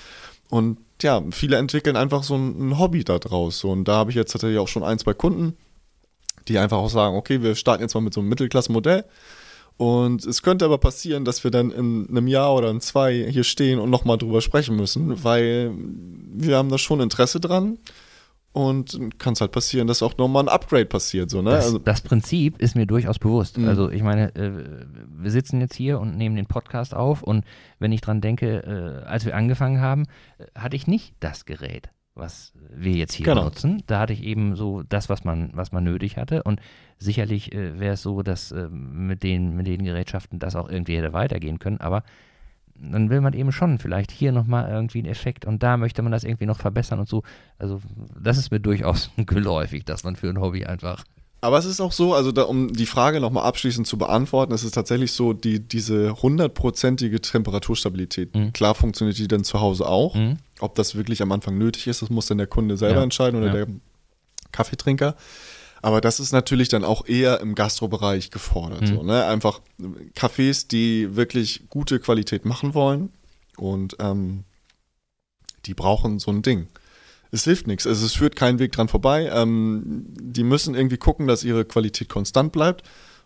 Und 0.48 0.78
ja, 1.02 1.22
viele 1.32 1.57
entwickeln 1.57 1.96
einfach 1.96 2.22
so 2.22 2.34
ein, 2.34 2.70
ein 2.70 2.78
Hobby 2.78 3.04
da 3.04 3.18
draus. 3.18 3.59
So. 3.59 3.70
Und 3.70 3.84
da 3.84 3.96
habe 3.96 4.11
ich 4.11 4.16
jetzt 4.16 4.32
tatsächlich 4.32 4.59
auch 4.59 4.68
schon 4.68 4.84
ein, 4.84 4.98
zwei 4.98 5.12
Kunden, 5.12 5.54
die 6.48 6.59
einfach 6.59 6.78
auch 6.78 6.88
sagen, 6.88 7.16
okay, 7.16 7.42
wir 7.42 7.57
starten 7.57 7.82
jetzt 7.82 7.94
mal 7.94 8.00
mit 8.00 8.14
so 8.14 8.20
einem 8.20 8.30
Mittelklasse-Modell 8.30 9.04
und 9.77 10.24
es 10.24 10.43
könnte 10.43 10.64
aber 10.64 10.79
passieren, 10.79 11.24
dass 11.24 11.45
wir 11.45 11.51
dann 11.51 11.70
in 11.70 12.09
einem 12.09 12.29
Jahr 12.29 12.55
oder 12.55 12.70
in 12.70 12.81
zwei 12.81 13.27
hier 13.31 13.45
stehen 13.45 13.79
und 13.79 13.91
nochmal 13.91 14.16
drüber 14.16 14.41
sprechen 14.41 14.77
müssen, 14.77 15.22
weil 15.22 15.72
wir 15.77 16.57
haben 16.57 16.70
da 16.70 16.79
schon 16.79 17.01
Interesse 17.01 17.41
dran. 17.41 17.79
Und 18.53 19.18
kann 19.18 19.35
es 19.35 19.43
halt 19.43 19.53
passieren, 19.53 19.87
dass 19.87 20.03
auch 20.03 20.16
nochmal 20.16 20.45
ein 20.45 20.49
Upgrade 20.49 20.87
passiert. 20.87 21.29
So, 21.29 21.43
ne? 21.43 21.51
das, 21.51 21.66
also, 21.66 21.79
das 21.79 22.01
Prinzip 22.01 22.59
ist 22.59 22.74
mir 22.74 22.87
durchaus 22.87 23.18
bewusst. 23.18 23.59
Mhm. 23.59 23.68
Also 23.68 23.91
ich 23.91 24.03
meine, 24.03 24.35
äh, 24.35 24.51
wir 25.11 25.31
sitzen 25.31 25.61
jetzt 25.61 25.74
hier 25.74 26.01
und 26.01 26.16
nehmen 26.16 26.37
den 26.37 26.47
Podcast 26.47 26.95
auf 26.95 27.22
und 27.22 27.45
wenn 27.81 27.93
ich 27.93 28.01
dran 28.01 28.22
denke, 28.22 29.03
äh, 29.05 29.07
als 29.07 29.27
wir 29.27 29.37
angefangen 29.37 29.83
haben, 29.83 30.07
äh, 30.39 30.47
hatte 30.59 30.74
ich 30.74 30.87
nicht 30.87 31.12
das 31.20 31.45
Gerät 31.45 31.91
was 32.17 32.53
wir 32.71 32.93
jetzt 32.93 33.12
hier 33.12 33.27
genau. 33.27 33.45
nutzen. 33.45 33.83
Da 33.87 34.01
hatte 34.01 34.12
ich 34.12 34.23
eben 34.25 34.57
so 34.57 34.83
das, 34.83 35.09
was 35.09 35.25
man, 35.25 35.51
was 35.55 35.71
man 35.71 35.85
nötig 35.85 36.17
hatte. 36.17 36.43
Und 36.43 36.61
sicherlich 36.99 37.55
äh, 37.55 37.79
wäre 37.79 37.95
es 37.95 38.03
so, 38.03 38.23
dass 38.23 38.53
äh, 38.53 38.69
mit, 38.71 39.23
den, 39.23 39.55
mit 39.55 39.67
den 39.67 39.85
Gerätschaften 39.85 40.39
das 40.39 40.57
auch 40.57 40.69
irgendwie 40.69 40.97
hätte 40.97 41.12
weitergehen 41.12 41.59
können. 41.59 41.81
Aber 41.81 42.03
dann 42.79 43.11
will 43.11 43.21
man 43.21 43.33
eben 43.35 43.53
schon 43.53 43.79
vielleicht 43.79 44.11
hier 44.11 44.33
nochmal 44.33 44.71
irgendwie 44.71 44.99
einen 44.99 45.09
Effekt 45.09 45.45
und 45.45 45.62
da 45.62 45.77
möchte 45.77 46.03
man 46.03 46.12
das 46.12 46.25
irgendwie 46.25 46.47
noch 46.47 46.59
verbessern 46.59 46.99
und 46.99 47.09
so. 47.09 47.23
Also 47.59 47.81
das 48.21 48.39
ist 48.39 48.51
mir 48.51 48.61
durchaus 48.61 49.11
geläufig, 49.17 49.85
dass 49.85 50.05
man 50.05 50.17
für 50.17 50.29
ein 50.29 50.41
Hobby 50.41 50.67
einfach 50.67 51.05
aber 51.47 51.59
es 51.59 51.64
ist 51.64 51.80
auch 51.80 51.92
so, 51.92 52.12
also 52.12 52.32
da, 52.32 52.42
um 52.42 52.72
die 52.72 52.86
Frage 52.86 53.20
nochmal 53.20 53.44
abschließend 53.44 53.86
zu 53.86 53.97
beantworten, 53.97 54.53
es 54.53 54.64
ist 54.64 54.74
tatsächlich 54.74 55.12
so, 55.12 55.32
die, 55.32 55.61
diese 55.61 56.20
hundertprozentige 56.20 57.20
Temperaturstabilität, 57.20 58.34
mhm. 58.34 58.53
klar 58.53 58.74
funktioniert 58.74 59.16
die 59.16 59.28
dann 59.28 59.44
zu 59.44 59.61
Hause 59.61 59.86
auch. 59.86 60.16
Mhm. 60.16 60.38
Ob 60.59 60.74
das 60.74 60.97
wirklich 60.97 61.22
am 61.22 61.30
Anfang 61.30 61.57
nötig 61.57 61.86
ist, 61.86 62.03
das 62.03 62.11
muss 62.11 62.26
dann 62.26 62.38
der 62.38 62.49
Kunde 62.49 62.76
selber 62.76 62.97
ja. 62.97 63.03
entscheiden 63.05 63.38
oder 63.38 63.47
ja. 63.47 63.64
der 63.64 63.66
Kaffeetrinker. 64.51 65.14
Aber 65.82 66.01
das 66.01 66.18
ist 66.18 66.32
natürlich 66.32 66.68
dann 66.68 66.82
auch 66.82 67.07
eher 67.07 67.40
im 67.40 67.55
Gastrobereich 67.55 68.32
gefordert. 68.32 68.80
Mhm. 68.80 68.86
So, 68.86 69.03
ne? 69.05 69.24
Einfach 69.26 69.61
Cafés, 70.16 70.66
die 70.66 71.14
wirklich 71.14 71.62
gute 71.70 72.01
Qualität 72.01 72.44
machen 72.44 72.74
wollen 72.74 73.11
und 73.57 73.94
ähm, 74.01 74.42
die 75.66 75.74
brauchen 75.74 76.18
so 76.18 76.32
ein 76.32 76.42
Ding 76.42 76.66
es 77.37 77.45
hilft 77.45 77.66
nichts. 77.66 77.87
Also 77.87 78.05
es 78.05 78.14
führt 78.14 78.37
keinen 78.37 78.59
Weg 78.59 78.72
dran 78.72 78.89
vorbei. 78.89 79.30
Ähm, 79.32 80.07
die 80.20 80.45
müssen 80.45 80.74
irgendwie 80.74 80.97
gucken, 80.97 81.26
dass 81.26 81.45
ihre 81.45 81.64
Qualität 81.64 82.09
konstant 82.09 82.53
bleibt. 82.53 82.82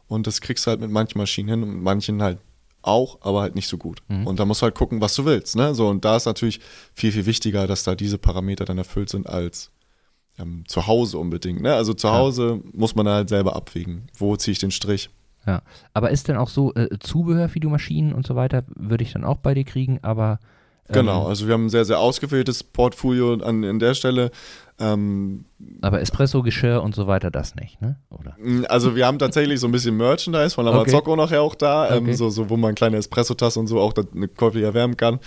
Und 0.06 0.26
das 0.26 0.40
kriegst 0.40 0.66
du 0.66 0.70
halt 0.70 0.80
mit 0.80 0.90
manchen 0.90 1.18
Maschinen 1.18 1.48
hin 1.48 1.62
und 1.62 1.74
mit 1.74 1.82
manchen 1.82 2.22
halt 2.22 2.38
auch, 2.82 3.18
aber 3.22 3.42
halt 3.42 3.54
nicht 3.54 3.68
so 3.68 3.78
gut. 3.78 4.02
Mhm. 4.08 4.26
Und 4.26 4.40
da 4.40 4.44
musst 4.44 4.62
du 4.62 4.64
halt 4.64 4.74
gucken, 4.74 5.00
was 5.00 5.14
du 5.14 5.24
willst. 5.24 5.56
Ne? 5.56 5.74
So, 5.74 5.88
und 5.88 6.04
da 6.04 6.16
ist 6.16 6.26
natürlich 6.26 6.60
viel, 6.94 7.12
viel 7.12 7.26
wichtiger, 7.26 7.66
dass 7.66 7.84
da 7.84 7.94
diese 7.94 8.18
Parameter 8.18 8.64
dann 8.64 8.78
erfüllt 8.78 9.10
sind 9.10 9.28
als 9.28 9.70
ähm, 10.38 10.64
zu 10.66 10.86
Hause 10.86 11.18
unbedingt. 11.18 11.62
Ne? 11.62 11.74
Also 11.74 11.94
zu 11.94 12.10
Hause 12.10 12.60
ja. 12.62 12.70
muss 12.72 12.94
man 12.94 13.08
halt 13.08 13.28
selber 13.28 13.54
abwägen. 13.54 14.08
Wo 14.16 14.36
ziehe 14.36 14.52
ich 14.52 14.58
den 14.58 14.70
Strich? 14.70 15.10
Ja, 15.46 15.62
aber 15.94 16.10
ist 16.10 16.28
denn 16.28 16.36
auch 16.36 16.48
so 16.48 16.74
äh, 16.74 16.98
Zubehör 16.98 17.48
für 17.48 17.60
die 17.60 17.66
Maschinen 17.66 18.12
und 18.12 18.26
so 18.26 18.36
weiter, 18.36 18.64
würde 18.74 19.04
ich 19.04 19.12
dann 19.12 19.24
auch 19.24 19.38
bei 19.38 19.54
dir 19.54 19.64
kriegen, 19.64 19.98
aber 20.02 20.38
Genau, 20.92 21.22
ähm, 21.22 21.28
also 21.28 21.46
wir 21.46 21.54
haben 21.54 21.66
ein 21.66 21.70
sehr, 21.70 21.84
sehr 21.84 21.98
ausgewähltes 21.98 22.64
Portfolio 22.64 23.34
an, 23.34 23.64
an 23.64 23.78
der 23.78 23.94
Stelle. 23.94 24.30
Ähm, 24.78 25.44
aber 25.82 26.00
Espresso, 26.00 26.42
Geschirr 26.42 26.82
und 26.82 26.94
so 26.94 27.06
weiter, 27.06 27.30
das 27.30 27.54
nicht, 27.54 27.80
ne? 27.82 27.96
Oder? 28.08 28.34
Mm, 28.38 28.64
also 28.68 28.96
wir 28.96 29.06
haben 29.06 29.18
tatsächlich 29.18 29.60
so 29.60 29.68
ein 29.68 29.72
bisschen 29.72 29.94
Merchandise 29.96 30.54
von 30.54 30.66
Amazocco 30.66 31.12
okay. 31.12 31.20
nachher 31.20 31.42
auch 31.42 31.54
da, 31.54 31.94
ähm, 31.94 32.04
okay. 32.04 32.14
so, 32.14 32.30
so, 32.30 32.48
wo 32.48 32.56
man 32.56 32.74
kleine 32.74 32.96
Espresso-Tasse 32.96 33.60
und 33.60 33.66
so 33.66 33.78
auch 33.78 33.92
eine 34.14 34.28
Coffee 34.28 34.62
erwärmen 34.62 34.96
kann. 34.96 35.20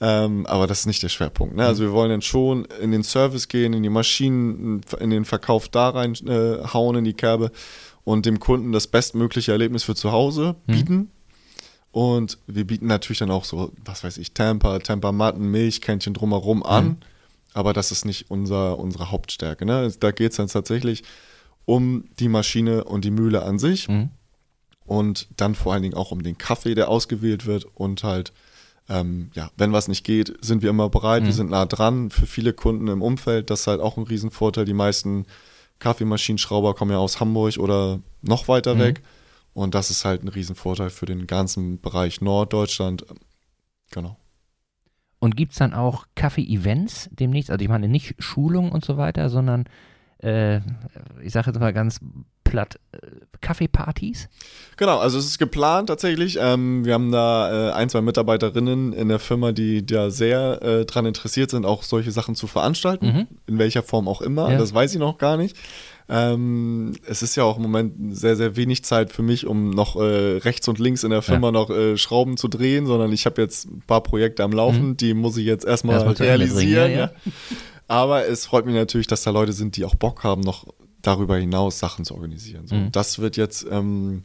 Ähm, 0.00 0.46
aber 0.46 0.68
das 0.68 0.80
ist 0.80 0.86
nicht 0.86 1.02
der 1.02 1.08
Schwerpunkt. 1.08 1.56
Ne? 1.56 1.66
Also 1.66 1.82
mhm. 1.82 1.86
wir 1.88 1.92
wollen 1.94 2.10
dann 2.10 2.22
schon 2.22 2.64
in 2.80 2.92
den 2.92 3.02
Service 3.02 3.48
gehen, 3.48 3.72
in 3.72 3.82
die 3.82 3.88
Maschinen, 3.88 4.82
in 5.00 5.10
den 5.10 5.24
Verkauf 5.24 5.68
da 5.68 5.90
rein 5.90 6.14
äh, 6.26 6.64
hauen 6.72 6.96
in 6.96 7.04
die 7.04 7.14
Kerbe 7.14 7.50
und 8.04 8.24
dem 8.24 8.38
Kunden 8.38 8.70
das 8.70 8.86
bestmögliche 8.86 9.50
Erlebnis 9.50 9.82
für 9.82 9.96
zu 9.96 10.12
Hause 10.12 10.54
mhm. 10.66 10.72
bieten. 10.72 10.94
Mhm 10.94 11.08
und 11.92 12.38
wir 12.46 12.66
bieten 12.66 12.86
natürlich 12.86 13.18
dann 13.18 13.30
auch 13.30 13.44
so, 13.44 13.70
was 13.84 14.02
weiß 14.02 14.16
ich, 14.16 14.32
Tamper, 14.32 14.80
Tempermatten, 14.80 15.50
Milchkännchen 15.50 16.14
drumherum 16.14 16.62
an. 16.62 16.84
Mhm. 16.84 16.96
Aber 17.52 17.74
das 17.74 17.92
ist 17.92 18.06
nicht 18.06 18.30
unser, 18.30 18.78
unsere 18.78 19.10
Hauptstärke. 19.10 19.66
Ne? 19.66 19.92
Da 20.00 20.10
geht 20.10 20.30
es 20.30 20.38
dann 20.38 20.48
tatsächlich 20.48 21.04
um 21.66 22.04
die 22.18 22.28
Maschine 22.28 22.84
und 22.84 23.04
die 23.04 23.10
Mühle 23.10 23.42
an 23.42 23.58
sich. 23.58 23.88
Mhm. 23.88 24.08
Und 24.86 25.28
dann 25.36 25.54
vor 25.54 25.74
allen 25.74 25.82
Dingen 25.82 25.94
auch 25.94 26.10
um 26.12 26.22
den 26.22 26.38
Kaffee, 26.38 26.74
der 26.74 26.88
ausgewählt 26.88 27.44
wird. 27.44 27.66
Und 27.74 28.02
halt, 28.04 28.32
ähm, 28.88 29.30
ja, 29.34 29.50
wenn 29.58 29.74
was 29.74 29.86
nicht 29.86 30.02
geht, 30.02 30.34
sind 30.40 30.62
wir 30.62 30.70
immer 30.70 30.88
bereit. 30.88 31.22
Mhm. 31.22 31.26
Wir 31.26 31.34
sind 31.34 31.50
nah 31.50 31.66
dran. 31.66 32.08
Für 32.08 32.26
viele 32.26 32.54
Kunden 32.54 32.88
im 32.88 33.02
Umfeld, 33.02 33.50
das 33.50 33.60
ist 33.60 33.66
halt 33.66 33.82
auch 33.82 33.98
ein 33.98 34.04
Riesenvorteil. 34.04 34.64
Die 34.64 34.72
meisten 34.72 35.26
Kaffeemaschinenschrauber 35.78 36.74
kommen 36.74 36.92
ja 36.92 36.98
aus 36.98 37.20
Hamburg 37.20 37.58
oder 37.58 38.00
noch 38.22 38.48
weiter 38.48 38.76
mhm. 38.76 38.80
weg. 38.80 39.02
Und 39.54 39.74
das 39.74 39.90
ist 39.90 40.04
halt 40.04 40.22
ein 40.22 40.28
Riesenvorteil 40.28 40.90
für 40.90 41.06
den 41.06 41.26
ganzen 41.26 41.80
Bereich 41.80 42.20
Norddeutschland. 42.20 43.04
Genau. 43.90 44.16
Und 45.18 45.36
gibt 45.36 45.52
es 45.52 45.58
dann 45.58 45.74
auch 45.74 46.06
Kaffee-Events 46.14 47.10
demnächst? 47.12 47.50
Also 47.50 47.62
ich 47.62 47.68
meine 47.68 47.88
nicht 47.88 48.14
Schulungen 48.18 48.72
und 48.72 48.84
so 48.84 48.96
weiter, 48.96 49.30
sondern 49.30 49.66
äh, 50.18 50.56
ich 51.22 51.32
sage 51.32 51.50
jetzt 51.50 51.60
mal 51.60 51.72
ganz 51.72 52.00
platt, 52.52 52.78
äh, 52.92 52.98
Kaffeepartys? 53.40 54.28
Genau, 54.76 54.98
also 54.98 55.18
es 55.18 55.26
ist 55.26 55.38
geplant 55.38 55.88
tatsächlich. 55.88 56.38
Ähm, 56.40 56.84
wir 56.84 56.94
haben 56.94 57.10
da 57.10 57.70
äh, 57.70 57.72
ein, 57.72 57.88
zwei 57.88 58.02
Mitarbeiterinnen 58.02 58.92
in 58.92 59.08
der 59.08 59.18
Firma, 59.18 59.52
die 59.52 59.84
da 59.84 60.10
sehr 60.10 60.62
äh, 60.62 60.84
dran 60.84 61.06
interessiert 61.06 61.50
sind, 61.50 61.64
auch 61.64 61.82
solche 61.82 62.12
Sachen 62.12 62.34
zu 62.34 62.46
veranstalten, 62.46 63.06
mhm. 63.06 63.26
in 63.46 63.58
welcher 63.58 63.82
Form 63.82 64.06
auch 64.06 64.20
immer. 64.20 64.52
Ja. 64.52 64.58
Das 64.58 64.74
weiß 64.74 64.92
ich 64.92 65.00
noch 65.00 65.18
gar 65.18 65.36
nicht. 65.36 65.56
Ähm, 66.14 66.92
es 67.06 67.22
ist 67.22 67.36
ja 67.36 67.44
auch 67.44 67.56
im 67.56 67.62
Moment 67.62 68.14
sehr, 68.14 68.36
sehr 68.36 68.54
wenig 68.54 68.84
Zeit 68.84 69.10
für 69.10 69.22
mich, 69.22 69.46
um 69.46 69.70
noch 69.70 69.96
äh, 69.96 70.36
rechts 70.36 70.68
und 70.68 70.78
links 70.78 71.04
in 71.04 71.10
der 71.10 71.22
Firma 71.22 71.46
ja. 71.46 71.52
noch 71.52 71.70
äh, 71.70 71.96
Schrauben 71.96 72.36
zu 72.36 72.48
drehen, 72.48 72.84
sondern 72.84 73.10
ich 73.14 73.24
habe 73.24 73.40
jetzt 73.40 73.64
ein 73.64 73.82
paar 73.86 74.02
Projekte 74.02 74.44
am 74.44 74.52
Laufen, 74.52 74.88
mhm. 74.88 74.96
die 74.98 75.14
muss 75.14 75.38
ich 75.38 75.46
jetzt 75.46 75.64
erstmal, 75.64 75.94
erstmal 75.94 76.14
realisieren. 76.16 76.84
Bringen, 76.84 76.98
ja, 76.98 77.06
ja. 77.06 77.12
Aber 77.88 78.26
es 78.26 78.44
freut 78.44 78.66
mich 78.66 78.74
natürlich, 78.74 79.06
dass 79.06 79.22
da 79.22 79.30
Leute 79.30 79.54
sind, 79.54 79.76
die 79.76 79.86
auch 79.86 79.94
Bock 79.94 80.22
haben, 80.22 80.42
noch 80.42 80.66
darüber 81.00 81.38
hinaus 81.38 81.78
Sachen 81.78 82.04
zu 82.04 82.14
organisieren. 82.14 82.66
So, 82.66 82.74
mhm. 82.74 82.92
Das 82.92 83.18
wird 83.18 83.38
jetzt 83.38 83.66
ähm, 83.70 84.24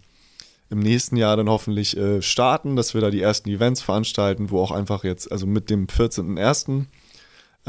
im 0.69 0.79
nächsten 0.79 1.15
Jahr 1.15 1.37
dann 1.37 1.47
hoffentlich 1.47 1.95
äh, 1.95 2.21
starten, 2.21 2.75
dass 2.75 2.95
wir 2.95 3.01
da 3.01 3.11
die 3.11 3.21
ersten 3.21 3.49
Events 3.49 3.81
veranstalten, 3.81 4.49
wo 4.49 4.59
auch 4.59 4.71
einfach 4.71 5.05
jetzt, 5.05 5.31
also 5.31 5.47
mit 5.47 5.69
dem 5.69 5.87
14.01. 5.87 6.85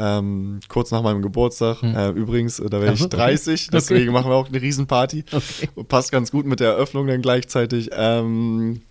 Ähm, 0.01 0.61
kurz 0.69 0.91
nach 0.91 1.01
meinem 1.01 1.21
Geburtstag. 1.21 1.81
Hm. 1.81 1.95
Äh, 1.95 2.09
übrigens, 2.11 2.59
äh, 2.59 2.69
da 2.69 2.79
werde 2.81 2.93
ich 2.93 3.07
30, 3.07 3.67
okay. 3.67 3.69
deswegen 3.73 4.13
machen 4.13 4.31
wir 4.31 4.35
auch 4.35 4.47
eine 4.47 4.61
Riesenparty. 4.61 5.25
Okay. 5.31 5.83
Passt 5.87 6.11
ganz 6.11 6.31
gut 6.31 6.45
mit 6.45 6.61
der 6.61 6.69
Eröffnung 6.69 7.07
dann 7.07 7.21
gleichzeitig. 7.21 7.89
Ähm, 7.91 8.81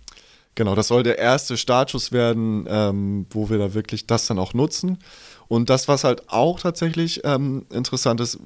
genau, 0.53 0.75
das 0.75 0.87
soll 0.87 1.01
der 1.01 1.17
erste 1.17 1.57
Startschuss 1.57 2.11
werden, 2.11 2.67
ähm, 2.69 3.25
wo 3.31 3.49
wir 3.49 3.57
da 3.57 3.73
wirklich 3.73 4.05
das 4.05 4.27
dann 4.27 4.37
auch 4.37 4.53
nutzen. 4.53 4.99
Und 5.47 5.71
das, 5.71 5.87
was 5.87 6.03
halt 6.03 6.29
auch 6.29 6.59
tatsächlich 6.59 7.21
ähm, 7.23 7.65
interessant 7.71 8.21
ist, 8.21 8.39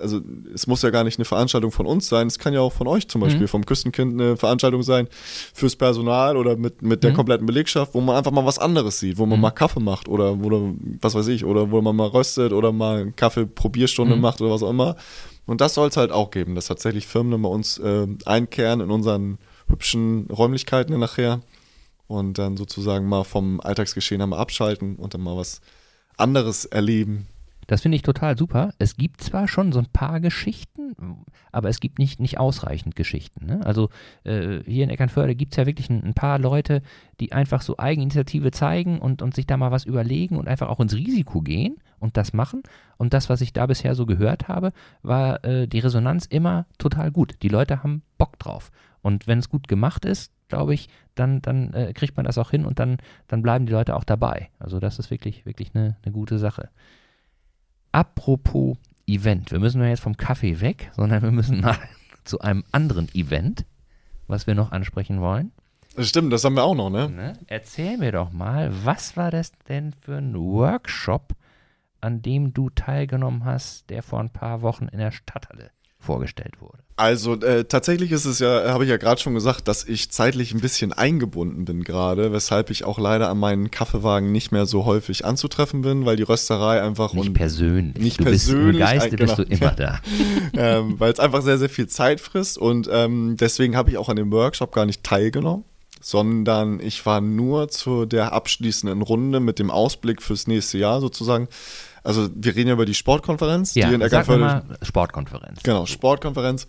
also 0.00 0.20
es 0.52 0.66
muss 0.66 0.82
ja 0.82 0.90
gar 0.90 1.04
nicht 1.04 1.18
eine 1.18 1.24
Veranstaltung 1.24 1.70
von 1.70 1.86
uns 1.86 2.08
sein, 2.08 2.26
es 2.26 2.38
kann 2.38 2.52
ja 2.52 2.60
auch 2.60 2.72
von 2.72 2.86
euch 2.86 3.08
zum 3.08 3.20
Beispiel, 3.20 3.42
mhm. 3.42 3.48
vom 3.48 3.66
Küstenkind 3.66 4.20
eine 4.20 4.36
Veranstaltung 4.36 4.82
sein 4.82 5.08
fürs 5.52 5.76
Personal 5.76 6.36
oder 6.36 6.56
mit, 6.56 6.82
mit 6.82 7.02
der 7.02 7.10
mhm. 7.10 7.16
kompletten 7.16 7.46
Belegschaft, 7.46 7.94
wo 7.94 8.00
man 8.00 8.16
einfach 8.16 8.30
mal 8.30 8.44
was 8.44 8.58
anderes 8.58 8.98
sieht, 8.98 9.18
wo 9.18 9.26
man 9.26 9.38
mhm. 9.38 9.42
mal 9.42 9.50
Kaffee 9.50 9.80
macht 9.80 10.08
oder 10.08 10.42
wo, 10.42 10.74
was 11.00 11.14
weiß 11.14 11.28
ich, 11.28 11.44
oder 11.44 11.70
wo 11.70 11.80
man 11.80 11.96
mal 11.96 12.08
röstet 12.08 12.52
oder 12.52 12.72
mal 12.72 13.12
Kaffee-Probierstunde 13.12 14.16
mhm. 14.16 14.22
macht 14.22 14.40
oder 14.40 14.50
was 14.50 14.62
auch 14.62 14.70
immer. 14.70 14.96
Und 15.46 15.60
das 15.60 15.74
soll 15.74 15.88
es 15.88 15.96
halt 15.96 16.10
auch 16.10 16.30
geben, 16.30 16.54
dass 16.54 16.66
tatsächlich 16.66 17.06
Firmen 17.06 17.42
bei 17.42 17.48
uns 17.48 17.78
äh, 17.78 18.06
einkehren 18.24 18.80
in 18.80 18.90
unseren 18.90 19.38
hübschen 19.68 20.28
Räumlichkeiten 20.30 20.98
nachher 20.98 21.40
und 22.06 22.38
dann 22.38 22.56
sozusagen 22.56 23.08
mal 23.08 23.24
vom 23.24 23.60
Alltagsgeschehen 23.60 24.22
einmal 24.22 24.38
abschalten 24.38 24.96
und 24.96 25.14
dann 25.14 25.20
mal 25.20 25.36
was 25.36 25.60
anderes 26.16 26.64
erleben 26.64 27.26
Das 27.66 27.82
finde 27.82 27.96
ich 27.96 28.02
total 28.02 28.36
super. 28.36 28.72
Es 28.78 28.96
gibt 28.96 29.22
zwar 29.22 29.48
schon 29.48 29.72
so 29.72 29.78
ein 29.78 29.86
paar 29.86 30.20
Geschichten, 30.20 30.94
aber 31.52 31.68
es 31.68 31.80
gibt 31.80 31.98
nicht, 31.98 32.20
nicht 32.20 32.38
ausreichend 32.38 32.96
Geschichten. 32.96 33.46
Ne? 33.46 33.60
Also 33.64 33.90
äh, 34.24 34.60
hier 34.64 34.84
in 34.84 34.90
Eckernförde 34.90 35.34
gibt 35.34 35.52
es 35.52 35.56
ja 35.56 35.66
wirklich 35.66 35.90
ein, 35.90 36.02
ein, 36.02 36.14
paar 36.14 36.38
Leute, 36.38 36.82
die 37.20 37.32
einfach 37.32 37.62
so 37.62 37.78
Eigeninitiative 37.78 38.50
zeigen 38.50 38.98
und, 38.98 39.22
und 39.22 39.34
sich 39.34 39.46
da 39.46 39.56
mal 39.56 39.70
was 39.70 39.84
überlegen 39.84 40.36
und 40.36 40.48
einfach 40.48 40.68
auch 40.68 40.80
ins 40.80 40.94
Risiko 40.94 41.40
gehen 41.40 41.76
und 41.98 42.16
das 42.16 42.32
machen. 42.32 42.62
Und 42.96 43.14
das, 43.14 43.28
was 43.28 43.40
ich 43.40 43.52
da 43.52 43.66
bisher 43.66 43.94
so 43.94 44.06
gehört 44.06 44.48
habe, 44.48 44.72
war 45.02 45.44
äh, 45.44 45.66
die 45.66 45.78
Resonanz 45.78 46.26
immer 46.26 46.66
total 46.78 47.10
gut. 47.10 47.36
Die 47.42 47.48
Leute 47.48 47.82
haben 47.82 48.02
Bock 48.18 48.38
drauf. 48.38 48.70
Und 49.02 49.26
wenn 49.26 49.38
es 49.38 49.48
gut 49.48 49.68
gemacht 49.68 50.04
ist, 50.04 50.32
glaube 50.48 50.74
ich, 50.74 50.88
dann, 51.14 51.42
dann 51.42 51.72
äh, 51.72 51.92
kriegt 51.92 52.16
man 52.16 52.26
das 52.26 52.38
auch 52.38 52.50
hin 52.50 52.64
und 52.64 52.78
dann, 52.78 52.98
dann 53.28 53.42
bleiben 53.42 53.66
die 53.66 53.72
Leute 53.72 53.96
auch 53.96 54.04
dabei. 54.04 54.50
Also 54.58 54.80
das 54.80 54.98
ist 54.98 55.10
wirklich, 55.10 55.46
wirklich 55.46 55.74
eine, 55.74 55.96
eine 56.02 56.12
gute 56.12 56.38
Sache. 56.38 56.70
Apropos 57.94 58.76
Event, 59.06 59.52
wir 59.52 59.60
müssen 59.60 59.80
ja 59.80 59.86
jetzt 59.86 60.00
vom 60.00 60.16
Kaffee 60.16 60.60
weg, 60.60 60.90
sondern 60.96 61.22
wir 61.22 61.30
müssen 61.30 61.60
mal 61.60 61.78
zu 62.24 62.40
einem 62.40 62.64
anderen 62.72 63.08
Event, 63.14 63.66
was 64.26 64.48
wir 64.48 64.56
noch 64.56 64.72
ansprechen 64.72 65.20
wollen. 65.20 65.52
Das 65.94 66.08
stimmt, 66.08 66.32
das 66.32 66.42
haben 66.42 66.56
wir 66.56 66.64
auch 66.64 66.74
noch, 66.74 66.90
ne? 66.90 67.08
ne? 67.08 67.38
Erzähl 67.46 67.96
mir 67.96 68.10
doch 68.10 68.32
mal, 68.32 68.72
was 68.84 69.16
war 69.16 69.30
das 69.30 69.52
denn 69.68 69.92
für 69.92 70.16
ein 70.16 70.34
Workshop, 70.34 71.36
an 72.00 72.20
dem 72.20 72.52
du 72.52 72.68
teilgenommen 72.68 73.44
hast, 73.44 73.88
der 73.90 74.02
vor 74.02 74.18
ein 74.18 74.30
paar 74.30 74.62
Wochen 74.62 74.88
in 74.88 74.98
der 74.98 75.12
Stadthalle 75.12 75.70
vorgestellt 76.04 76.60
wurde? 76.60 76.78
Also 76.96 77.34
äh, 77.40 77.64
tatsächlich 77.64 78.12
ist 78.12 78.24
es 78.24 78.38
ja, 78.38 78.72
habe 78.72 78.84
ich 78.84 78.90
ja 78.90 78.98
gerade 78.98 79.20
schon 79.20 79.34
gesagt, 79.34 79.66
dass 79.66 79.84
ich 79.84 80.12
zeitlich 80.12 80.54
ein 80.54 80.60
bisschen 80.60 80.92
eingebunden 80.92 81.64
bin 81.64 81.82
gerade, 81.82 82.32
weshalb 82.32 82.70
ich 82.70 82.84
auch 82.84 83.00
leider 83.00 83.28
an 83.30 83.38
meinen 83.38 83.72
Kaffeewagen 83.72 84.30
nicht 84.30 84.52
mehr 84.52 84.64
so 84.66 84.84
häufig 84.84 85.24
anzutreffen 85.24 85.82
bin, 85.82 86.06
weil 86.06 86.14
die 86.14 86.22
Rösterei 86.22 86.80
einfach 86.80 87.12
nicht 87.12 87.28
und 87.28 87.34
persönlich. 87.34 87.96
Nicht 87.96 88.20
du 88.20 88.24
persönlich. 88.24 88.78
Bist, 88.78 88.92
Im 88.92 89.00
Geiste 89.00 89.16
genau, 89.16 89.34
bist 89.34 89.50
du 89.50 89.54
immer 89.54 89.70
da. 89.76 90.00
ähm, 90.56 91.00
weil 91.00 91.12
es 91.12 91.18
einfach 91.18 91.42
sehr, 91.42 91.58
sehr 91.58 91.68
viel 91.68 91.88
Zeit 91.88 92.20
frisst 92.20 92.58
und 92.58 92.88
ähm, 92.92 93.36
deswegen 93.40 93.76
habe 93.76 93.90
ich 93.90 93.98
auch 93.98 94.08
an 94.08 94.16
dem 94.16 94.30
Workshop 94.30 94.70
gar 94.70 94.86
nicht 94.86 95.02
teilgenommen, 95.02 95.64
sondern 96.00 96.78
ich 96.78 97.04
war 97.06 97.20
nur 97.20 97.70
zu 97.70 98.06
der 98.06 98.32
abschließenden 98.32 99.02
Runde 99.02 99.40
mit 99.40 99.58
dem 99.58 99.72
Ausblick 99.72 100.22
fürs 100.22 100.46
nächste 100.46 100.78
Jahr 100.78 101.00
sozusagen 101.00 101.48
also 102.04 102.28
wir 102.34 102.54
reden 102.54 102.68
ja 102.68 102.74
über 102.74 102.84
die 102.84 102.94
Sportkonferenz, 102.94 103.74
ja, 103.74 103.88
die 103.88 103.94
in 103.94 104.00
Eckernförde. 104.02 104.78
Sportkonferenz. 104.82 105.62
Genau, 105.62 105.86
Sportkonferenz. 105.86 106.68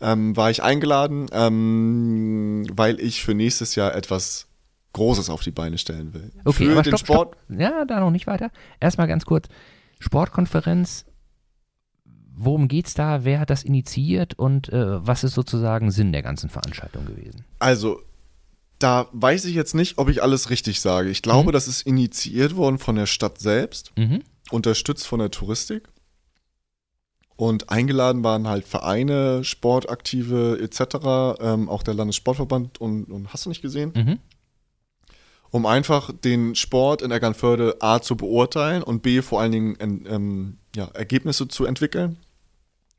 Ähm, 0.00 0.36
war 0.36 0.50
ich 0.50 0.62
eingeladen, 0.62 1.26
ähm, 1.32 2.66
weil 2.72 3.00
ich 3.00 3.22
für 3.22 3.34
nächstes 3.34 3.74
Jahr 3.74 3.94
etwas 3.94 4.46
Großes 4.92 5.30
auf 5.30 5.42
die 5.42 5.50
Beine 5.50 5.78
stellen 5.78 6.14
will. 6.14 6.30
Okay, 6.44 6.66
für 6.66 6.72
aber 6.72 6.82
den 6.82 6.96
stopp, 6.96 7.06
Sport. 7.06 7.36
Stopp. 7.46 7.60
Ja, 7.60 7.84
da 7.84 8.00
noch 8.00 8.10
nicht 8.10 8.26
weiter. 8.26 8.50
Erstmal 8.78 9.08
ganz 9.08 9.24
kurz. 9.24 9.48
Sportkonferenz, 9.98 11.06
worum 12.34 12.68
geht's 12.68 12.94
da? 12.94 13.24
Wer 13.24 13.40
hat 13.40 13.50
das 13.50 13.62
initiiert 13.62 14.38
und 14.38 14.68
äh, 14.68 15.06
was 15.06 15.24
ist 15.24 15.34
sozusagen 15.34 15.90
Sinn 15.90 16.12
der 16.12 16.22
ganzen 16.22 16.50
Veranstaltung 16.50 17.06
gewesen? 17.06 17.44
Also, 17.58 18.00
da 18.78 19.08
weiß 19.12 19.46
ich 19.46 19.54
jetzt 19.54 19.74
nicht, 19.74 19.96
ob 19.96 20.10
ich 20.10 20.22
alles 20.22 20.50
richtig 20.50 20.80
sage. 20.80 21.08
Ich 21.08 21.22
glaube, 21.22 21.48
mhm. 21.48 21.52
das 21.52 21.68
ist 21.68 21.86
initiiert 21.86 22.54
worden 22.54 22.78
von 22.78 22.96
der 22.96 23.06
Stadt 23.06 23.40
selbst. 23.40 23.92
Mhm 23.96 24.22
unterstützt 24.50 25.06
von 25.06 25.18
der 25.18 25.30
Touristik. 25.30 25.88
Und 27.36 27.68
eingeladen 27.68 28.24
waren 28.24 28.48
halt 28.48 28.66
Vereine, 28.66 29.44
Sportaktive 29.44 30.58
etc., 30.58 31.38
ähm, 31.40 31.68
auch 31.68 31.82
der 31.82 31.94
Landessportverband 31.94 32.80
und, 32.80 33.04
und 33.10 33.32
hast 33.32 33.44
du 33.44 33.50
nicht 33.50 33.60
gesehen? 33.60 33.92
Mhm. 33.94 34.18
Um 35.50 35.66
einfach 35.66 36.10
den 36.12 36.54
Sport 36.54 37.02
in 37.02 37.10
Eckernförde 37.10 37.76
A 37.80 38.00
zu 38.00 38.16
beurteilen 38.16 38.82
und 38.82 39.02
B 39.02 39.20
vor 39.22 39.40
allen 39.40 39.52
Dingen 39.52 39.76
ähm, 39.80 40.58
ja, 40.74 40.86
Ergebnisse 40.86 41.46
zu 41.46 41.66
entwickeln, 41.66 42.16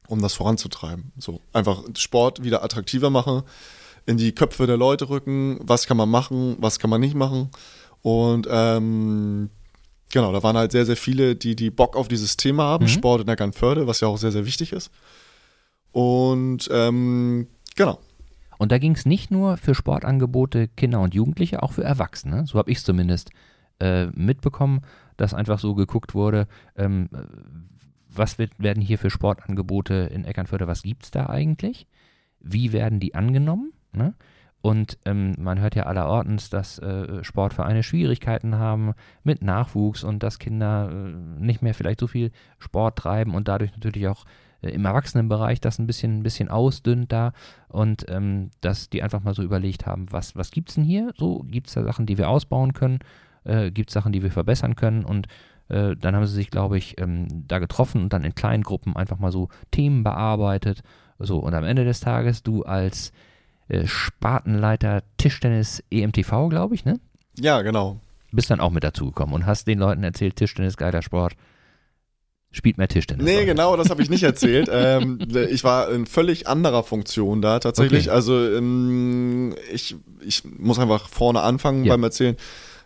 um 0.08 0.22
das 0.22 0.36
voranzutreiben. 0.36 1.12
So 1.18 1.42
einfach 1.52 1.84
Sport 1.96 2.44
wieder 2.44 2.64
attraktiver 2.64 3.10
machen, 3.10 3.42
in 4.06 4.18
die 4.18 4.34
Köpfe 4.34 4.68
der 4.68 4.78
Leute 4.78 5.10
rücken, 5.10 5.60
was 5.62 5.88
kann 5.88 5.98
man 5.98 6.10
machen, 6.10 6.58
was 6.60 6.80
kann 6.80 6.90
man 6.90 7.02
nicht 7.02 7.16
machen. 7.16 7.50
Und 8.02 8.48
ähm, 8.50 9.50
Genau, 10.12 10.32
da 10.32 10.42
waren 10.42 10.58
halt 10.58 10.72
sehr, 10.72 10.86
sehr 10.86 10.96
viele, 10.96 11.36
die, 11.36 11.56
die 11.56 11.70
Bock 11.70 11.96
auf 11.96 12.08
dieses 12.08 12.38
Thema 12.38 12.64
haben, 12.64 12.86
mhm. 12.86 12.90
Sport 12.90 13.22
in 13.22 13.28
Eckernförde, 13.28 13.88
was 13.88 14.00
ja 14.00 14.08
auch 14.08 14.18
sehr, 14.18 14.32
sehr 14.32 14.46
wichtig 14.46 14.72
ist. 14.72 14.92
Und 15.92 16.70
ähm, 16.72 17.48
genau. 17.76 18.00
Und 18.58 18.72
da 18.72 18.78
ging 18.78 18.94
es 18.94 19.06
nicht 19.06 19.32
nur 19.32 19.58
für 19.58 19.76
Sportangebote 19.76 20.68
Kinder 20.70 21.02
und 21.02 21.14
Jugendliche, 21.14 21.62
auch 21.62 21.74
für 21.74 21.84
Erwachsene. 21.84 22.46
So 22.48 22.58
habe 22.58 22.72
ich 22.72 22.80
es 22.80 22.84
zumindest 22.84 23.32
äh, 23.80 24.08
mitbekommen, 24.08 24.82
dass 25.18 25.34
einfach 25.34 25.60
so 25.60 25.76
geguckt 25.76 26.16
wurde, 26.16 26.48
ähm, 26.76 27.10
was 28.10 28.40
wird, 28.40 28.52
werden 28.58 28.82
hier 28.82 28.98
für 28.98 29.10
Sportangebote 29.10 30.10
in 30.12 30.26
Eckernförde, 30.26 30.68
was 30.68 30.82
gibt 30.82 31.06
es 31.06 31.12
da 31.12 31.28
eigentlich? 31.28 31.88
Wie 32.40 32.72
werden 32.72 33.00
die 33.00 33.14
angenommen? 33.14 33.74
Ne? 33.92 34.16
Und 34.62 34.98
ähm, 35.06 35.36
man 35.38 35.60
hört 35.60 35.76
ja 35.76 35.84
allerortens, 35.84 36.50
dass 36.50 36.80
äh, 36.80 37.24
Sportvereine 37.24 37.84
Schwierigkeiten 37.84 38.56
haben 38.56 38.94
mit 39.24 39.42
Nachwuchs 39.42 40.04
und 40.04 40.24
dass 40.24 40.40
Kinder 40.40 40.90
äh, 40.92 41.42
nicht 41.42 41.62
mehr 41.62 41.74
vielleicht 41.74 42.00
so 42.00 42.08
viel 42.08 42.32
Sport 42.58 42.98
treiben 42.98 43.36
und 43.36 43.48
dadurch 43.48 43.72
natürlich 43.72 44.08
auch 44.08 44.26
äh, 44.62 44.70
im 44.70 44.86
Erwachsenenbereich 44.86 45.62
das 45.62 45.80
ein 45.80 45.88
bisschen, 45.88 46.20
ein 46.20 46.24
bisschen 46.24 46.50
ausdünnt 46.50 47.12
da 47.12 47.34
und 47.70 48.06
ähm, 48.10 48.50
dass 48.62 48.90
die 48.90 49.04
einfach 49.04 49.22
mal 49.22 49.34
so 49.34 49.44
überlegt 49.44 49.86
haben, 49.86 50.08
was, 50.12 50.36
was 50.36 50.52
gibt 50.52 50.70
es 50.70 50.76
denn 50.76 50.84
hier? 50.84 51.14
So, 51.18 51.46
gibt 51.48 51.68
es 51.68 51.74
da 51.74 51.84
Sachen, 51.84 52.06
die 52.06 52.18
wir 52.18 52.30
ausbauen 52.30 52.74
können? 52.74 53.00
Äh, 53.44 53.72
gibt 53.72 53.90
es 53.90 53.94
Sachen, 53.94 54.12
die 54.12 54.24
wir 54.24 54.32
verbessern 54.32 54.76
können? 54.76 55.06
Und 55.06 55.28
äh, 55.70 55.96
dann 55.96 56.16
haben 56.16 56.26
sie 56.26 56.34
sich, 56.34 56.50
glaube 56.50 56.78
ich, 56.78 57.00
ähm, 57.00 57.28
da 57.48 57.60
getroffen 57.60 58.02
und 58.02 58.14
dann 58.14 58.24
in 58.24 58.36
kleinen 58.36 58.64
Gruppen 58.64 58.96
einfach 58.96 59.20
mal 59.20 59.32
so 59.32 59.50
Themen 59.72 60.04
bearbeitet. 60.04 60.82
So, 61.20 61.40
und 61.40 61.54
am 61.54 61.64
Ende 61.64 61.86
des 61.86 62.00
Tages, 62.00 62.44
du 62.44 62.64
als 62.64 63.12
Spartenleiter 63.86 65.04
Tischtennis 65.18 65.84
EMTV, 65.92 66.50
glaube 66.50 66.76
ich, 66.76 66.86
ne? 66.86 67.00
Ja, 67.40 67.62
genau. 67.62 68.00
Bist 68.32 68.50
dann 68.50 68.60
auch 68.60 68.72
mit 68.72 68.84
dazugekommen 68.84 69.34
und 69.36 69.46
hast 69.46 69.68
den 69.68 69.80
Leuten 69.80 70.04
erzählt, 70.04 70.36
Tischtennis, 70.36 70.78
geiler 70.78 71.02
Sport. 71.02 71.34
Spielt 72.52 72.78
mehr 72.78 72.88
Tischtennis. 72.88 73.26
Nee, 73.26 73.36
Leute. 73.36 73.46
genau, 73.48 73.76
das 73.76 73.90
habe 73.90 74.02
ich 74.02 74.10
nicht 74.10 74.24
erzählt. 74.24 74.70
ähm, 74.72 75.20
ich 75.50 75.64
war 75.64 75.92
in 75.92 76.06
völlig 76.06 76.48
anderer 76.48 76.84
Funktion 76.84 77.42
da 77.42 77.60
tatsächlich. 77.60 78.08
Okay. 78.08 78.16
Also 78.16 78.50
ähm, 78.50 79.54
ich, 79.72 79.96
ich 80.22 80.44
muss 80.58 80.80
einfach 80.80 81.10
vorne 81.10 81.42
anfangen 81.42 81.84
ja. 81.84 81.94
beim 81.94 82.04
Erzählen. 82.04 82.38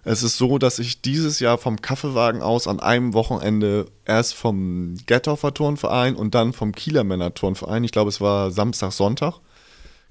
Es 0.03 0.23
ist 0.23 0.37
so, 0.37 0.57
dass 0.57 0.79
ich 0.79 1.01
dieses 1.01 1.39
Jahr 1.39 1.59
vom 1.59 1.79
Kaffeewagen 1.79 2.41
aus 2.41 2.67
an 2.67 2.79
einem 2.79 3.13
Wochenende 3.13 3.85
erst 4.03 4.33
vom 4.33 4.95
Gettorfer 5.05 5.53
Turnverein 5.53 6.15
und 6.15 6.33
dann 6.33 6.53
vom 6.53 6.73
Kieler 6.73 7.03
Männer 7.03 7.33
Turnverein, 7.33 7.83
ich 7.83 7.91
glaube 7.91 8.09
es 8.09 8.19
war 8.19 8.49
Samstag, 8.49 8.91
Sonntag, 8.93 9.39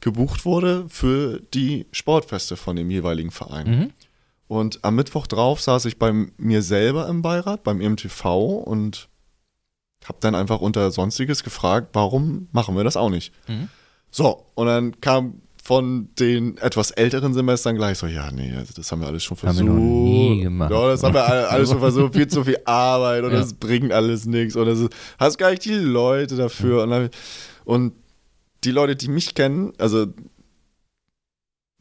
gebucht 0.01 0.44
wurde 0.44 0.86
für 0.88 1.40
die 1.55 1.86
Sportfeste 1.92 2.57
von 2.57 2.76
dem 2.76 2.90
jeweiligen 2.90 3.30
Verein. 3.30 3.70
Mhm. 3.70 3.90
Und 4.48 4.84
am 4.84 4.96
Mittwoch 4.96 5.26
drauf 5.26 5.61
saß 5.61 5.84
ich 5.84 5.98
bei 5.98 6.12
mir 6.36 6.62
selber 6.62 7.09
im 7.09 7.22
Beirat, 7.22 7.62
beim 7.62 7.78
MTV 7.78 8.62
und 8.64 9.09
habe 10.05 10.18
dann 10.20 10.34
einfach 10.34 10.61
unter 10.61 10.90
Sonstiges 10.90 11.44
gefragt, 11.44 11.90
warum 11.92 12.48
machen 12.53 12.76
wir 12.76 12.84
das 12.84 12.96
auch 12.96 13.11
nicht? 13.11 13.32
Mhm. 13.46 13.68
So, 14.11 14.46
und 14.55 14.66
dann 14.66 15.01
kam 15.01 15.42
von 15.62 16.09
den 16.18 16.57
etwas 16.59 16.90
älteren 16.90 17.32
Semestern 17.32 17.76
gleich 17.76 17.98
so, 17.98 18.07
ja, 18.07 18.30
nee, 18.32 18.53
also 18.57 18.72
das 18.74 18.90
haben 18.90 19.03
wir 19.03 19.09
alles 19.09 19.22
schon 19.22 19.36
versucht. 19.36 19.61
Haben 19.61 19.68
wir 19.68 19.74
noch 19.74 19.80
nie 19.80 20.40
gemacht. 20.40 20.70
Ja, 20.72 20.88
das 20.88 21.03
haben 21.03 21.14
wir 21.14 21.24
alles 21.24 21.70
schon 21.70 21.78
versucht, 21.78 22.14
viel 22.14 22.26
zu 22.26 22.42
viel 22.42 22.59
Arbeit 22.64 23.22
und 23.22 23.32
ja. 23.32 23.38
das 23.38 23.55
bringt 23.55 23.92
alles 23.92 24.26
nichts 24.26 24.57
und 24.57 24.66
das 24.66 24.80
ist, 24.80 24.90
hast 25.18 25.38
gar 25.38 25.51
nicht 25.51 25.64
die 25.64 25.74
Leute 25.74 26.34
dafür. 26.34 26.82
Und, 26.82 27.11
und 27.64 27.92
die 28.65 28.71
Leute, 28.71 28.97
die 28.97 29.09
mich 29.09 29.35
kennen, 29.35 29.73
also 29.79 30.07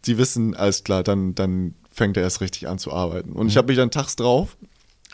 die 0.05 0.17
wissen, 0.17 0.55
alles 0.55 0.83
klar, 0.83 1.03
dann, 1.03 1.35
dann 1.35 1.75
fängt 1.91 2.17
er 2.17 2.23
erst 2.23 2.41
richtig 2.41 2.67
an 2.67 2.79
zu 2.79 2.93
arbeiten. 2.93 3.33
Und 3.33 3.43
mhm. 3.43 3.49
ich 3.49 3.57
habe 3.57 3.67
mich 3.67 3.77
dann 3.77 3.91
tags 3.91 4.15
drauf 4.15 4.57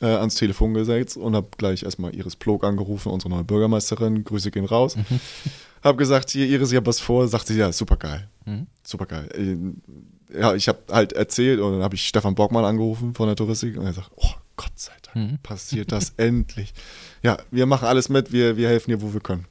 äh, 0.02 0.06
ans 0.06 0.36
Telefon 0.36 0.74
gesetzt 0.74 1.18
und 1.18 1.36
habe 1.36 1.48
gleich 1.58 1.84
erstmal 1.84 2.14
Iris 2.14 2.36
Plog 2.36 2.64
angerufen, 2.64 3.12
unsere 3.12 3.30
neue 3.30 3.44
Bürgermeisterin. 3.44 4.24
Grüße 4.24 4.52
gehen 4.52 4.66
raus. 4.66 4.96
Mhm. 4.96 5.20
Habe 5.84 5.98
gesagt, 5.98 6.32
hier, 6.32 6.48
Iris, 6.48 6.72
ich 6.72 6.78
habe 6.78 6.88
was 6.88 7.00
vor. 7.00 7.28
Sagt 7.28 7.46
sie, 7.46 7.58
ja, 7.58 7.72
super 7.72 7.96
geil. 7.98 8.28
Mhm. 8.46 8.66
Super 8.84 9.06
geil. 9.06 9.30
Äh, 9.36 10.40
ja, 10.40 10.56
ich 10.56 10.68
habe 10.68 10.80
halt 10.92 11.14
erzählt 11.14 11.60
und 11.60 11.74
dann 11.74 11.84
habe 11.84 11.94
ich 11.94 12.08
Stefan 12.08 12.34
Bockmann 12.34 12.66
angerufen 12.66 13.14
von 13.14 13.28
der 13.28 13.36
Touristik 13.36 13.78
und 13.78 13.86
er 13.86 13.94
sagt, 13.94 14.10
oh, 14.16 14.34
Gott 14.58 14.72
sei 14.74 14.94
Dank, 15.04 15.32
mhm. 15.32 15.38
passiert 15.44 15.92
das 15.92 16.14
endlich. 16.18 16.74
Ja, 17.22 17.38
wir 17.52 17.68
machen 17.68 17.88
alles 17.88 18.10
mit, 18.10 18.32
wir, 18.32 18.58
wir 18.58 18.68
helfen 18.68 18.90
dir, 18.90 19.02
wo 19.04 19.14
wir 19.14 19.20
können. 19.20 19.46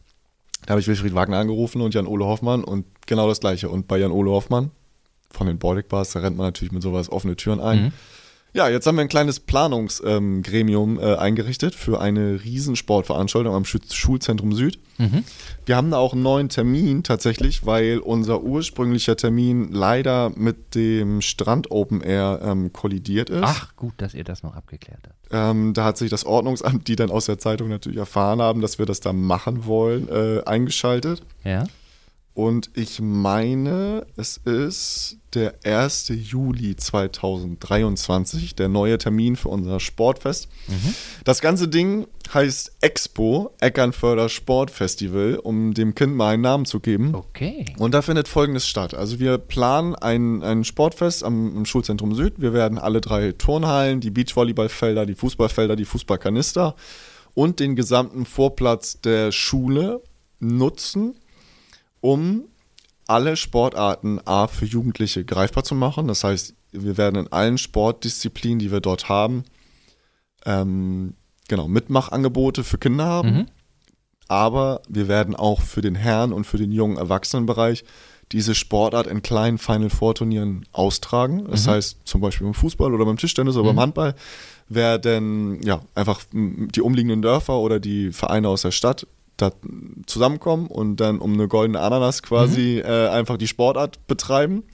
Da 0.66 0.70
habe 0.70 0.80
ich 0.80 0.88
Wilfried 0.88 1.14
Wagner 1.14 1.38
angerufen 1.38 1.80
und 1.82 1.94
Jan-Ole 1.94 2.24
Hoffmann 2.24 2.64
und 2.64 2.86
genau 3.06 3.28
das 3.28 3.40
Gleiche. 3.40 3.68
Und 3.68 3.86
bei 3.86 3.98
Jan-Ole 3.98 4.30
Hoffmann 4.30 4.70
von 5.30 5.46
den 5.46 5.58
Baltic 5.58 5.88
Bars, 5.88 6.12
da 6.12 6.20
rennt 6.20 6.36
man 6.36 6.46
natürlich 6.46 6.72
mit 6.72 6.82
sowas 6.82 7.10
offene 7.10 7.36
Türen 7.36 7.60
ein. 7.60 7.82
Mhm. 7.84 7.92
Ja, 8.54 8.68
jetzt 8.68 8.86
haben 8.86 8.94
wir 8.94 9.02
ein 9.02 9.08
kleines 9.08 9.40
Planungsgremium 9.40 11.00
äh, 11.00 11.16
eingerichtet 11.16 11.74
für 11.74 12.00
eine 12.00 12.40
Riesensportveranstaltung 12.44 13.52
am 13.52 13.64
Schü 13.64 13.80
Schulzentrum 13.92 14.52
Süd. 14.52 14.78
Mhm. 14.96 15.24
Wir 15.66 15.76
haben 15.76 15.90
da 15.90 15.96
auch 15.96 16.12
einen 16.12 16.22
neuen 16.22 16.48
Termin 16.48 17.02
tatsächlich, 17.02 17.66
weil 17.66 17.98
unser 17.98 18.44
ursprünglicher 18.44 19.16
Termin 19.16 19.72
leider 19.72 20.30
mit 20.36 20.76
dem 20.76 21.20
Strand 21.20 21.72
Open 21.72 22.00
Air 22.00 22.42
ähm, 22.44 22.72
kollidiert 22.72 23.28
ist. 23.28 23.42
Ach, 23.42 23.74
gut, 23.74 23.94
dass 23.96 24.14
ihr 24.14 24.22
das 24.22 24.44
noch 24.44 24.54
abgeklärt 24.54 25.00
habt. 25.02 25.16
Ähm, 25.32 25.74
da 25.74 25.84
hat 25.84 25.98
sich 25.98 26.10
das 26.10 26.24
Ordnungsamt, 26.24 26.86
die 26.86 26.94
dann 26.94 27.10
aus 27.10 27.26
der 27.26 27.38
Zeitung 27.38 27.68
natürlich 27.68 27.98
erfahren 27.98 28.40
haben, 28.40 28.60
dass 28.60 28.78
wir 28.78 28.86
das 28.86 29.00
da 29.00 29.12
machen 29.12 29.66
wollen, 29.66 30.08
äh, 30.08 30.44
eingeschaltet. 30.44 31.22
Ja? 31.42 31.64
Und 32.34 32.70
ich 32.74 33.00
meine, 33.00 34.06
es 34.16 34.38
ist 34.38 35.18
der 35.34 35.54
1. 35.62 36.08
Juli 36.08 36.74
2023, 36.74 38.56
der 38.56 38.68
neue 38.68 38.98
Termin 38.98 39.36
für 39.36 39.50
unser 39.50 39.78
Sportfest. 39.78 40.48
Das 41.24 41.40
ganze 41.40 41.68
Ding 41.68 42.08
heißt 42.32 42.72
Expo, 42.80 43.52
Eckernförder 43.60 44.28
Sportfestival, 44.28 45.36
um 45.36 45.74
dem 45.74 45.94
Kind 45.94 46.16
mal 46.16 46.34
einen 46.34 46.42
Namen 46.42 46.64
zu 46.64 46.80
geben. 46.80 47.14
Okay. 47.14 47.66
Und 47.78 47.94
da 47.94 48.02
findet 48.02 48.26
folgendes 48.26 48.66
statt. 48.66 48.94
Also 48.94 49.20
wir 49.20 49.38
planen 49.38 49.94
ein, 49.94 50.42
ein 50.42 50.64
Sportfest 50.64 51.22
am, 51.22 51.56
im 51.56 51.66
Schulzentrum 51.66 52.16
Süd. 52.16 52.34
Wir 52.38 52.52
werden 52.52 52.78
alle 52.78 53.00
drei 53.00 53.30
Turnhallen, 53.30 54.00
die 54.00 54.10
Beachvolleyballfelder, 54.10 55.06
die 55.06 55.14
Fußballfelder, 55.14 55.76
die 55.76 55.84
Fußballkanister 55.84 56.74
und 57.34 57.60
den 57.60 57.76
gesamten 57.76 58.26
Vorplatz 58.26 59.00
der 59.00 59.30
Schule 59.30 60.02
nutzen, 60.40 61.14
um 62.04 62.44
alle 63.06 63.34
Sportarten 63.34 64.20
A 64.26 64.46
für 64.46 64.66
Jugendliche 64.66 65.24
greifbar 65.24 65.64
zu 65.64 65.74
machen. 65.74 66.06
Das 66.06 66.22
heißt, 66.22 66.54
wir 66.72 66.98
werden 66.98 67.16
in 67.16 67.32
allen 67.32 67.56
Sportdisziplinen, 67.56 68.58
die 68.58 68.70
wir 68.70 68.80
dort 68.80 69.08
haben, 69.08 69.44
ähm, 70.44 71.14
genau, 71.48 71.66
Mitmachangebote 71.66 72.62
für 72.62 72.76
Kinder 72.76 73.06
haben. 73.06 73.28
Mhm. 73.36 73.46
Aber 74.28 74.82
wir 74.86 75.08
werden 75.08 75.34
auch 75.34 75.62
für 75.62 75.80
den 75.80 75.94
Herren- 75.94 76.34
und 76.34 76.44
für 76.46 76.58
den 76.58 76.72
jungen 76.72 76.98
Erwachsenenbereich 76.98 77.84
diese 78.32 78.54
Sportart 78.54 79.06
in 79.06 79.22
kleinen 79.22 79.56
Final 79.56 79.88
Four 79.90 80.14
Turnieren 80.14 80.66
austragen. 80.72 81.46
Das 81.50 81.66
Mhm. 81.66 81.70
heißt, 81.70 81.98
zum 82.04 82.20
Beispiel 82.20 82.46
beim 82.46 82.54
Fußball 82.54 82.92
oder 82.92 83.06
beim 83.06 83.16
Tischtennis 83.16 83.56
oder 83.56 83.64
Mhm. 83.72 83.76
beim 83.76 83.80
Handball 83.80 84.14
werden 84.68 85.60
ja 85.62 85.80
einfach 85.94 86.20
die 86.32 86.80
umliegenden 86.82 87.22
Dörfer 87.22 87.58
oder 87.58 87.80
die 87.80 88.12
Vereine 88.12 88.48
aus 88.48 88.60
der 88.62 88.72
Stadt 88.72 89.06
zusammenkommen 90.06 90.66
und 90.68 90.96
dann 90.96 91.18
um 91.18 91.32
eine 91.34 91.48
goldene 91.48 91.80
Ananas 91.80 92.22
quasi 92.22 92.78
äh, 92.78 93.08
einfach 93.08 93.36
die 93.36 93.48
Sportart 93.48 94.06
betreiben. 94.06 94.64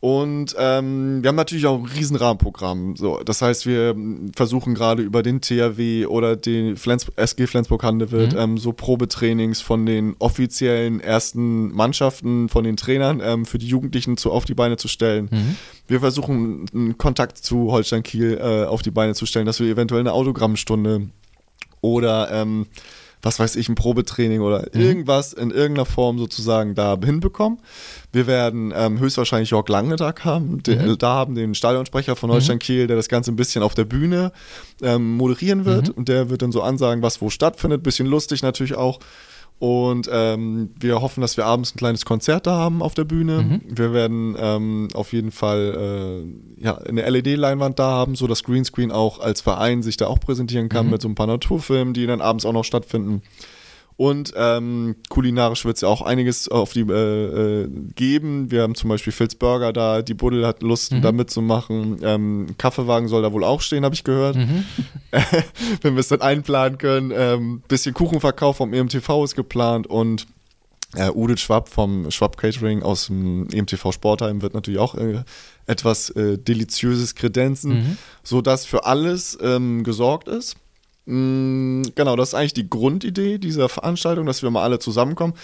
Und 0.00 0.56
ähm, 0.58 1.22
wir 1.22 1.28
haben 1.28 1.36
natürlich 1.36 1.64
auch 1.66 1.78
ein 1.78 1.84
riesen 1.84 2.16
Rahmenprogramm. 2.16 2.96
So, 2.96 3.20
das 3.24 3.40
heißt, 3.40 3.66
wir 3.66 3.94
versuchen 4.34 4.74
gerade 4.74 5.00
über 5.00 5.22
den 5.22 5.40
THW 5.40 6.06
oder 6.06 6.34
den 6.34 6.76
Flens 6.76 7.06
SG 7.14 7.46
Flensburg-Handewitt 7.46 8.32
Mhm. 8.32 8.38
ähm, 8.38 8.58
so 8.58 8.72
Probetrainings 8.72 9.60
von 9.60 9.86
den 9.86 10.16
offiziellen 10.18 10.98
ersten 10.98 11.70
Mannschaften, 11.72 12.48
von 12.48 12.64
den 12.64 12.76
Trainern 12.76 13.22
ähm, 13.24 13.44
für 13.46 13.58
die 13.58 13.68
Jugendlichen 13.68 14.16
zu, 14.16 14.32
auf 14.32 14.44
die 14.44 14.54
Beine 14.54 14.76
zu 14.76 14.88
stellen. 14.88 15.28
Mhm. 15.30 15.56
Wir 15.86 16.00
versuchen 16.00 16.66
einen 16.74 16.98
Kontakt 16.98 17.38
zu 17.38 17.70
Holstein 17.70 18.02
Kiel 18.02 18.38
äh, 18.42 18.64
auf 18.64 18.82
die 18.82 18.90
Beine 18.90 19.14
zu 19.14 19.24
stellen, 19.24 19.46
dass 19.46 19.60
wir 19.60 19.68
eventuell 19.68 20.00
eine 20.00 20.14
Autogrammstunde 20.14 21.10
oder 21.80 22.28
ähm, 22.32 22.66
was 23.22 23.38
weiß 23.38 23.54
ich, 23.56 23.68
ein 23.68 23.76
Probetraining 23.76 24.40
oder 24.40 24.74
irgendwas 24.74 25.32
in 25.32 25.50
irgendeiner 25.52 25.86
Form 25.86 26.18
sozusagen 26.18 26.74
da 26.74 26.98
hinbekommen. 27.02 27.60
Wir 28.12 28.26
werden 28.26 28.72
ähm, 28.76 28.98
höchstwahrscheinlich 28.98 29.50
Jörg 29.50 29.68
Langenetag 29.68 30.24
haben, 30.24 30.62
den, 30.62 30.86
Mhm. 30.86 30.98
da 30.98 31.14
haben 31.14 31.34
den 31.34 31.54
Stadionsprecher 31.54 32.16
von 32.16 32.30
Holstein 32.32 32.58
Kiel, 32.58 32.86
der 32.88 32.96
das 32.96 33.08
Ganze 33.08 33.30
ein 33.30 33.36
bisschen 33.36 33.62
auf 33.62 33.74
der 33.74 33.84
Bühne 33.84 34.32
ähm, 34.82 35.16
moderieren 35.16 35.64
wird 35.64 35.88
Mhm. 35.88 35.94
und 35.94 36.08
der 36.08 36.30
wird 36.30 36.42
dann 36.42 36.52
so 36.52 36.62
ansagen, 36.62 37.02
was 37.02 37.20
wo 37.22 37.30
stattfindet, 37.30 37.82
bisschen 37.82 38.06
lustig 38.08 38.42
natürlich 38.42 38.74
auch. 38.74 38.98
Und 39.62 40.10
ähm, 40.12 40.70
wir 40.80 41.00
hoffen, 41.02 41.20
dass 41.20 41.36
wir 41.36 41.46
abends 41.46 41.72
ein 41.72 41.78
kleines 41.78 42.04
Konzert 42.04 42.48
da 42.48 42.56
haben 42.56 42.82
auf 42.82 42.94
der 42.94 43.04
Bühne. 43.04 43.42
Mhm. 43.42 43.60
Wir 43.78 43.92
werden 43.92 44.34
ähm, 44.36 44.88
auf 44.92 45.12
jeden 45.12 45.30
Fall 45.30 46.24
äh, 46.58 46.64
ja, 46.64 46.78
eine 46.78 47.08
LED-Leinwand 47.08 47.78
da 47.78 47.88
haben, 47.88 48.16
so 48.16 48.26
dass 48.26 48.42
Greenscreen 48.42 48.90
auch 48.90 49.20
als 49.20 49.40
Verein 49.40 49.84
sich 49.84 49.96
da 49.96 50.08
auch 50.08 50.18
präsentieren 50.18 50.68
kann 50.68 50.86
Mhm. 50.86 50.90
mit 50.90 51.02
so 51.02 51.08
ein 51.08 51.14
paar 51.14 51.28
Naturfilmen, 51.28 51.94
die 51.94 52.08
dann 52.08 52.20
abends 52.20 52.44
auch 52.44 52.52
noch 52.52 52.64
stattfinden. 52.64 53.22
Und 54.02 54.32
ähm, 54.36 54.96
kulinarisch 55.10 55.64
wird 55.64 55.76
es 55.76 55.82
ja 55.82 55.88
auch 55.88 56.02
einiges 56.02 56.48
auf 56.48 56.72
die 56.72 56.80
äh, 56.80 57.62
äh, 57.62 57.68
geben. 57.94 58.50
Wir 58.50 58.62
haben 58.62 58.74
zum 58.74 58.88
Beispiel 58.90 59.12
Phil's 59.12 59.36
Burger 59.36 59.72
da, 59.72 60.02
die 60.02 60.14
Buddel 60.14 60.44
hat 60.44 60.60
Lust, 60.64 60.90
Mhm. 60.92 61.02
da 61.02 61.12
mitzumachen. 61.12 61.98
Ähm, 62.02 62.46
Kaffeewagen 62.58 63.06
soll 63.06 63.22
da 63.22 63.32
wohl 63.32 63.44
auch 63.44 63.60
stehen, 63.60 63.84
habe 63.84 63.94
ich 63.94 64.02
gehört 64.02 64.34
Mhm. 64.34 64.64
wenn 65.82 65.94
wir 65.94 66.00
es 66.00 66.08
dann 66.08 66.20
einplanen 66.20 66.78
können. 66.78 67.12
Ähm, 67.14 67.62
bisschen 67.68 67.94
Kuchenverkauf 67.94 68.56
vom 68.56 68.72
EMTV 68.74 69.22
ist 69.22 69.36
geplant 69.36 69.86
und 69.86 70.26
äh, 70.96 71.08
Udit 71.10 71.38
Schwab 71.38 71.68
vom 71.68 72.10
Schwab 72.10 72.36
Catering 72.36 72.82
aus 72.82 73.06
dem 73.06 73.46
EMTV 73.52 73.92
Sportheim 73.92 74.42
wird 74.42 74.52
natürlich 74.54 74.80
auch 74.80 74.96
äh, 74.96 75.22
etwas 75.66 76.10
äh, 76.10 76.38
deliziöses 76.38 77.14
kredenzen, 77.14 77.70
Mhm. 77.72 77.96
sodass 78.24 78.66
für 78.66 78.84
alles 78.84 79.38
ähm, 79.40 79.84
gesorgt 79.84 80.26
ist. 80.26 80.56
Mm, 81.04 81.82
genau, 81.94 82.16
das 82.16 82.28
ist 82.30 82.34
eigentlich 82.34 82.54
die 82.54 82.68
Grundidee 82.70 83.38
dieser 83.38 83.68
Veranstaltung, 83.68 84.26
dass 84.26 84.42
wir 84.42 84.50
mal 84.50 84.62
alle 84.62 84.78
zusammenkommen 84.78 85.34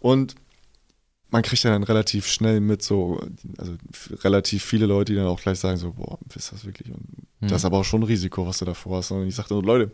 und 0.00 0.34
man 1.30 1.42
kriegt 1.42 1.62
ja 1.64 1.70
dann 1.72 1.82
relativ 1.82 2.26
schnell 2.28 2.60
mit 2.60 2.82
so, 2.82 3.20
also 3.58 3.74
relativ 4.22 4.62
viele 4.64 4.86
Leute, 4.86 5.12
die 5.12 5.16
dann 5.18 5.26
auch 5.26 5.40
gleich 5.40 5.58
sagen 5.58 5.76
so, 5.78 5.92
boah, 5.92 6.18
ist 6.34 6.52
das 6.52 6.64
wirklich? 6.64 6.92
Und 6.92 7.00
Mhm. 7.40 7.48
das 7.48 7.62
ist 7.62 7.64
aber 7.64 7.78
auch 7.78 7.84
schon 7.84 8.02
ein 8.02 8.04
Risiko, 8.06 8.46
was 8.46 8.58
du 8.58 8.64
davor 8.64 8.98
hast. 8.98 9.10
Und 9.10 9.26
ich 9.26 9.34
sagte 9.34 9.54
so, 9.54 9.60
Leute, 9.60 9.90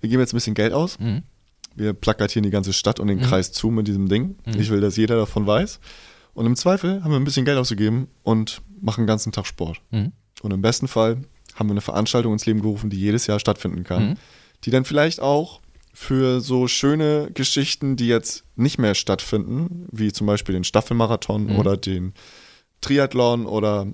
wir 0.00 0.10
geben 0.10 0.20
jetzt 0.20 0.32
ein 0.32 0.36
bisschen 0.38 0.54
Geld 0.54 0.72
aus, 0.72 0.98
Mhm. 0.98 1.22
wir 1.76 1.92
plakatieren 1.92 2.42
die 2.42 2.50
ganze 2.50 2.72
Stadt 2.72 2.98
und 2.98 3.06
den 3.06 3.18
Mhm. 3.18 3.22
Kreis 3.22 3.52
zu 3.52 3.70
mit 3.70 3.86
diesem 3.86 4.08
Ding. 4.08 4.36
Mhm. 4.44 4.58
Ich 4.60 4.70
will, 4.70 4.80
dass 4.80 4.96
jeder 4.96 5.16
davon 5.16 5.46
weiß. 5.46 5.78
Und 6.34 6.46
im 6.46 6.56
Zweifel 6.56 7.04
haben 7.04 7.12
wir 7.12 7.16
ein 7.20 7.24
bisschen 7.24 7.44
Geld 7.44 7.58
ausgegeben 7.58 8.08
und 8.24 8.60
machen 8.80 9.02
den 9.02 9.06
ganzen 9.06 9.30
Tag 9.30 9.46
Sport. 9.46 9.80
Mhm. 9.92 10.10
Und 10.42 10.52
im 10.52 10.62
besten 10.62 10.88
Fall 10.88 11.18
haben 11.60 11.68
wir 11.68 11.74
eine 11.74 11.80
Veranstaltung 11.80 12.32
ins 12.32 12.46
Leben 12.46 12.62
gerufen, 12.62 12.90
die 12.90 12.98
jedes 12.98 13.28
Jahr 13.28 13.38
stattfinden 13.38 13.84
kann. 13.84 14.10
Mhm. 14.10 14.14
Die 14.64 14.70
dann 14.70 14.84
vielleicht 14.84 15.20
auch 15.20 15.60
für 15.92 16.40
so 16.40 16.66
schöne 16.66 17.30
Geschichten, 17.32 17.94
die 17.96 18.08
jetzt 18.08 18.44
nicht 18.56 18.78
mehr 18.78 18.94
stattfinden, 18.94 19.86
wie 19.92 20.12
zum 20.12 20.26
Beispiel 20.26 20.54
den 20.54 20.64
Staffelmarathon 20.64 21.46
Mhm. 21.46 21.56
oder 21.58 21.76
den 21.76 22.14
Triathlon 22.80 23.46
oder 23.46 23.86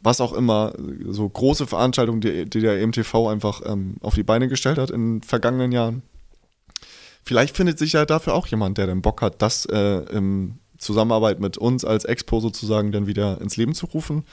was 0.00 0.20
auch 0.20 0.32
immer, 0.32 0.72
so 1.08 1.28
große 1.28 1.66
Veranstaltungen, 1.66 2.20
die, 2.20 2.48
die 2.48 2.60
der 2.60 2.80
EMTV 2.80 3.28
einfach 3.28 3.60
ähm, 3.66 3.96
auf 4.00 4.14
die 4.14 4.22
Beine 4.22 4.46
gestellt 4.48 4.78
hat 4.78 4.90
in 4.90 5.16
den 5.18 5.22
vergangenen 5.22 5.72
Jahren. 5.72 6.02
Vielleicht 7.24 7.56
findet 7.56 7.78
sich 7.78 7.92
ja 7.92 8.06
dafür 8.06 8.34
auch 8.34 8.46
jemand, 8.46 8.78
der 8.78 8.86
dann 8.86 9.02
Bock 9.02 9.20
hat, 9.22 9.42
das 9.42 9.66
äh, 9.66 9.98
in 10.16 10.58
Zusammenarbeit 10.78 11.40
mit 11.40 11.58
uns 11.58 11.84
als 11.84 12.04
Expo 12.04 12.40
sozusagen 12.40 12.92
dann 12.92 13.06
wieder 13.06 13.40
ins 13.40 13.56
Leben 13.56 13.74
zu 13.74 13.86
rufen. 13.86 14.24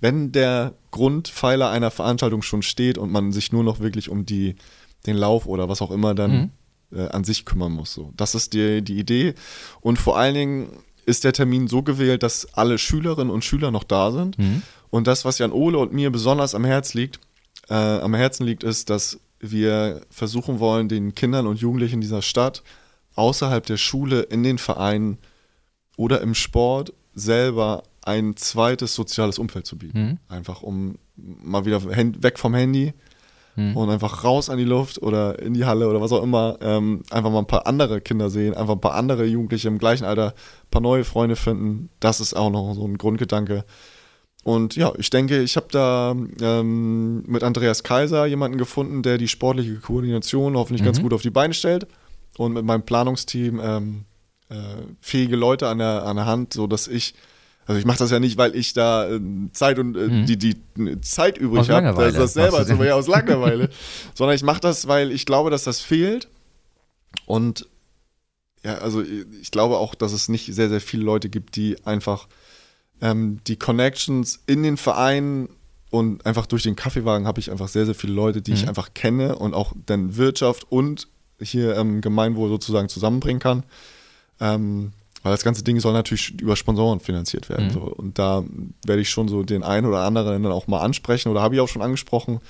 Wenn 0.00 0.32
der 0.32 0.74
Grundpfeiler 0.90 1.70
einer 1.70 1.90
Veranstaltung 1.90 2.42
schon 2.42 2.62
steht 2.62 2.98
und 2.98 3.10
man 3.12 3.32
sich 3.32 3.52
nur 3.52 3.64
noch 3.64 3.80
wirklich 3.80 4.08
um 4.08 4.26
die, 4.26 4.56
den 5.06 5.16
Lauf 5.16 5.46
oder 5.46 5.68
was 5.68 5.82
auch 5.82 5.90
immer 5.90 6.14
dann 6.14 6.52
äh, 6.92 7.08
an 7.08 7.24
sich 7.24 7.44
kümmern 7.44 7.72
muss. 7.72 7.92
So. 7.92 8.12
Das 8.16 8.34
ist 8.34 8.52
die, 8.52 8.82
die 8.82 8.98
Idee. 8.98 9.34
Und 9.80 9.98
vor 9.98 10.18
allen 10.18 10.34
Dingen 10.34 10.72
ist 11.06 11.24
der 11.24 11.32
Termin 11.32 11.68
so 11.68 11.82
gewählt, 11.82 12.22
dass 12.22 12.54
alle 12.54 12.78
Schülerinnen 12.78 13.32
und 13.32 13.44
Schüler 13.44 13.70
noch 13.70 13.84
da 13.84 14.12
sind. 14.12 14.38
Mhm. 14.38 14.62
Und 14.90 15.06
das, 15.06 15.24
was 15.24 15.38
Jan 15.38 15.52
Ole 15.52 15.78
und 15.78 15.92
mir 15.92 16.10
besonders 16.10 16.54
am 16.54 16.64
Herz 16.64 16.94
liegt, 16.94 17.20
äh, 17.68 17.74
am 17.74 18.14
Herzen 18.14 18.44
liegt, 18.44 18.64
ist, 18.64 18.90
dass 18.90 19.20
wir 19.38 20.02
versuchen 20.10 20.58
wollen, 20.60 20.88
den 20.88 21.14
Kindern 21.14 21.46
und 21.46 21.60
Jugendlichen 21.60 22.00
dieser 22.00 22.22
Stadt 22.22 22.62
außerhalb 23.14 23.64
der 23.64 23.76
Schule, 23.76 24.22
in 24.22 24.42
den 24.42 24.58
Vereinen 24.58 25.18
oder 25.96 26.20
im 26.20 26.34
Sport 26.34 26.92
selber 27.14 27.82
ein 28.02 28.36
zweites 28.36 28.94
soziales 28.94 29.38
Umfeld 29.38 29.66
zu 29.66 29.76
bieten. 29.78 29.98
Mhm. 30.02 30.18
Einfach 30.28 30.62
um 30.62 30.96
mal 31.16 31.64
wieder 31.64 31.82
weg 31.84 32.38
vom 32.38 32.54
Handy 32.54 32.94
Mhm. 33.56 33.76
und 33.76 33.90
einfach 33.90 34.22
raus 34.22 34.48
an 34.48 34.58
die 34.58 34.64
Luft 34.64 35.02
oder 35.02 35.40
in 35.40 35.54
die 35.54 35.64
Halle 35.64 35.88
oder 35.88 36.00
was 36.00 36.12
auch 36.12 36.22
immer. 36.22 36.56
Ähm, 36.60 37.02
einfach 37.10 37.30
mal 37.32 37.40
ein 37.40 37.46
paar 37.48 37.66
andere 37.66 38.00
Kinder 38.00 38.30
sehen, 38.30 38.54
einfach 38.54 38.74
ein 38.74 38.80
paar 38.80 38.94
andere 38.94 39.24
Jugendliche 39.26 39.66
im 39.68 39.78
gleichen 39.78 40.04
Alter, 40.04 40.28
ein 40.28 40.70
paar 40.70 40.80
neue 40.80 41.02
Freunde 41.04 41.34
finden. 41.34 41.90
Das 41.98 42.20
ist 42.20 42.34
auch 42.34 42.50
noch 42.50 42.74
so 42.74 42.86
ein 42.86 42.96
Grundgedanke. 42.96 43.64
Und 44.44 44.76
ja, 44.76 44.92
ich 44.96 45.10
denke, 45.10 45.42
ich 45.42 45.56
habe 45.56 45.66
da 45.70 46.14
ähm, 46.40 47.22
mit 47.26 47.42
Andreas 47.42 47.82
Kaiser 47.82 48.24
jemanden 48.26 48.56
gefunden, 48.56 49.02
der 49.02 49.18
die 49.18 49.28
sportliche 49.28 49.74
Koordination 49.80 50.56
hoffentlich 50.56 50.84
ganz 50.84 50.98
Mhm. 50.98 51.02
gut 51.02 51.12
auf 51.12 51.22
die 51.22 51.30
Beine 51.30 51.52
stellt. 51.52 51.86
Und 52.38 52.52
mit 52.54 52.64
meinem 52.64 52.82
Planungsteam 52.82 53.60
ähm, 53.62 54.04
äh, 54.48 54.54
fähige 55.00 55.36
Leute 55.36 55.66
an 55.68 55.78
der, 55.78 56.06
an 56.06 56.16
der 56.16 56.24
Hand, 56.26 56.54
sodass 56.54 56.86
ich, 56.88 57.14
also 57.70 57.78
ich 57.78 57.84
mache 57.86 57.98
das 57.98 58.10
ja 58.10 58.18
nicht, 58.18 58.36
weil 58.36 58.56
ich 58.56 58.72
da 58.72 59.08
äh, 59.08 59.20
Zeit 59.52 59.78
und 59.78 59.96
äh, 59.96 60.08
Mhm. 60.08 60.26
die, 60.26 60.36
die 60.36 60.56
Zeit 61.02 61.36
Aus 61.38 61.42
übrig 61.42 61.70
habe, 61.70 61.94
das, 61.94 62.14
das 62.14 62.32
selber 62.34 62.66
zu 62.66 62.82
ja, 62.84 62.94
aus 62.96 63.06
Langeweile, 63.06 63.70
sondern 64.14 64.34
ich 64.34 64.42
mache 64.42 64.60
das, 64.60 64.88
weil 64.88 65.12
ich 65.12 65.24
glaube, 65.24 65.50
dass 65.50 65.62
das 65.62 65.80
fehlt. 65.80 66.28
Und 67.26 67.66
ja, 68.64 68.78
also 68.78 69.02
ich 69.02 69.50
glaube 69.52 69.78
auch, 69.78 69.94
dass 69.94 70.12
es 70.12 70.28
nicht 70.28 70.52
sehr, 70.52 70.68
sehr 70.68 70.80
viele 70.80 71.04
Leute 71.04 71.28
gibt, 71.28 71.54
die 71.54 71.76
einfach 71.86 72.26
ähm, 73.00 73.38
die 73.46 73.56
Connections 73.56 74.40
in 74.46 74.62
den 74.64 74.76
Vereinen 74.76 75.48
und 75.90 76.26
einfach 76.26 76.46
durch 76.46 76.62
den 76.64 76.76
Kaffeewagen 76.76 77.26
habe 77.26 77.40
ich 77.40 77.50
einfach 77.50 77.68
sehr, 77.68 77.86
sehr 77.86 77.94
viele 77.94 78.12
Leute, 78.14 78.42
die 78.42 78.50
Mhm. 78.50 78.56
ich 78.56 78.68
einfach 78.68 78.94
kenne 78.94 79.36
und 79.36 79.54
auch 79.54 79.72
dann 79.86 80.16
Wirtschaft 80.16 80.70
und 80.70 81.06
hier 81.40 81.76
ähm, 81.76 82.00
Gemeinwohl 82.00 82.48
sozusagen 82.48 82.88
zusammenbringen 82.88 83.40
kann. 83.40 83.62
Ähm, 84.40 84.92
weil 85.22 85.32
das 85.32 85.44
ganze 85.44 85.62
Ding 85.62 85.78
soll 85.80 85.92
natürlich 85.92 86.40
über 86.40 86.56
Sponsoren 86.56 87.00
finanziert 87.00 87.48
werden. 87.48 87.66
Mhm. 87.66 87.70
So. 87.72 87.80
Und 87.82 88.18
da 88.18 88.42
werde 88.86 89.02
ich 89.02 89.10
schon 89.10 89.28
so 89.28 89.42
den 89.42 89.62
einen 89.62 89.86
oder 89.86 90.04
anderen 90.04 90.42
dann 90.42 90.52
auch 90.52 90.66
mal 90.66 90.80
ansprechen 90.80 91.28
oder 91.30 91.42
habe 91.42 91.54
ich 91.54 91.60
auch 91.60 91.68
schon 91.68 91.82
angesprochen, 91.82 92.40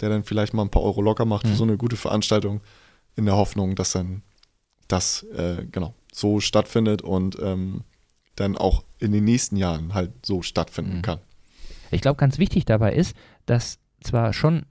der 0.00 0.08
dann 0.08 0.24
vielleicht 0.24 0.54
mal 0.54 0.62
ein 0.62 0.70
paar 0.70 0.82
Euro 0.82 1.02
locker 1.02 1.24
macht 1.24 1.44
Mhm. 1.46 1.50
für 1.50 1.56
so 1.56 1.64
eine 1.64 1.76
gute 1.76 1.96
Veranstaltung 1.96 2.60
in 3.16 3.26
der 3.26 3.36
Hoffnung, 3.36 3.74
dass 3.76 3.92
dann 3.92 4.22
das 4.88 5.22
äh, 5.34 5.64
genau 5.70 5.94
so 6.12 6.40
stattfindet 6.40 7.02
und 7.02 7.38
ähm, 7.40 7.82
dann 8.36 8.56
auch 8.56 8.84
in 8.98 9.12
den 9.12 9.24
nächsten 9.24 9.56
Jahren 9.56 9.94
halt 9.94 10.12
so 10.26 10.42
stattfinden 10.42 10.98
Mhm. 10.98 11.02
kann. 11.02 11.18
Ich 11.90 12.00
glaube, 12.00 12.16
ganz 12.16 12.38
wichtig 12.38 12.64
dabei 12.64 12.92
ist, 12.94 13.14
dass 13.46 13.78
zwar 14.02 14.32
schon 14.32 14.66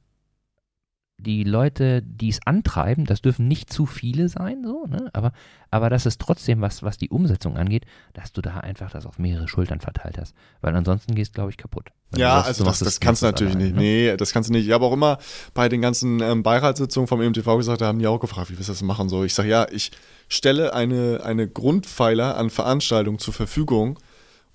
die 1.24 1.43
Leute, 1.43 2.01
die 2.01 2.30
es 2.30 2.39
antreiben, 2.45 3.05
das 3.05 3.21
dürfen 3.21 3.47
nicht 3.47 3.71
zu 3.74 3.86
viele 3.86 4.30
sein, 4.30 4.63
so, 4.63 4.86
ne? 4.88 5.09
aber, 5.13 5.32
aber 5.71 5.89
dass 5.89 6.05
es 6.05 6.17
trotzdem, 6.17 6.61
was, 6.61 6.84
was 6.84 6.97
die 6.97 7.09
Umsetzung 7.09 7.57
angeht, 7.57 7.86
dass 8.13 8.32
du 8.34 8.41
da 8.41 8.57
einfach 8.57 8.91
das 8.91 9.05
auf 9.05 9.17
mehrere 9.19 9.47
Schultern 9.47 9.80
verteilt 9.80 10.17
hast. 10.19 10.36
Weil 10.61 10.76
ansonsten 10.76 11.15
gehst, 11.15 11.34
glaube 11.34 11.49
ich, 11.49 11.57
kaputt. 11.57 11.88
Wenn 12.11 12.19
Ja, 12.21 12.36
sagst, 12.36 12.47
also 12.49 12.63
das, 12.65 12.80
das 12.80 12.88
es- 12.89 12.99
kannst 12.99 13.21
du 13.24 13.26
natürlich 13.26 13.55
alleine, 13.55 13.71
nicht. 13.71 13.76
ne? 13.76 13.82
Nee, 14.11 14.17
das 14.17 14.32
kannst 14.34 14.49
du 14.49 14.53
nicht. 14.53 14.67
Ich 14.67 14.71
habe 14.74 14.86
auch 14.86 14.93
immer 14.93 15.17
bei 15.53 15.69
den 15.69 15.82
ganzen 15.82 16.19
ähm, 16.21 16.43
Beiratssitzungen 16.43 17.07
vom 17.07 17.21
EMTV 17.21 17.57
gesagt, 17.57 17.82
da 17.82 17.88
haben 17.88 17.97
die 17.99 18.07
auch 18.07 18.19
gefragt, 18.19 18.49
wie 18.51 18.57
willst 18.57 18.69
du 18.69 18.74
das 18.74 18.82
machen 18.84 19.09
soll. 19.09 19.26
Ich 19.26 19.34
sage, 19.34 19.49
ja, 19.49 19.65
ich 19.71 19.91
stelle 20.28 20.74
eine, 20.74 21.21
eine 21.24 21.47
Grundpfeiler 21.47 22.38
an 22.38 22.49
Veranstaltungen 22.49 23.17
zur 23.19 23.34
Verfügung 23.34 23.97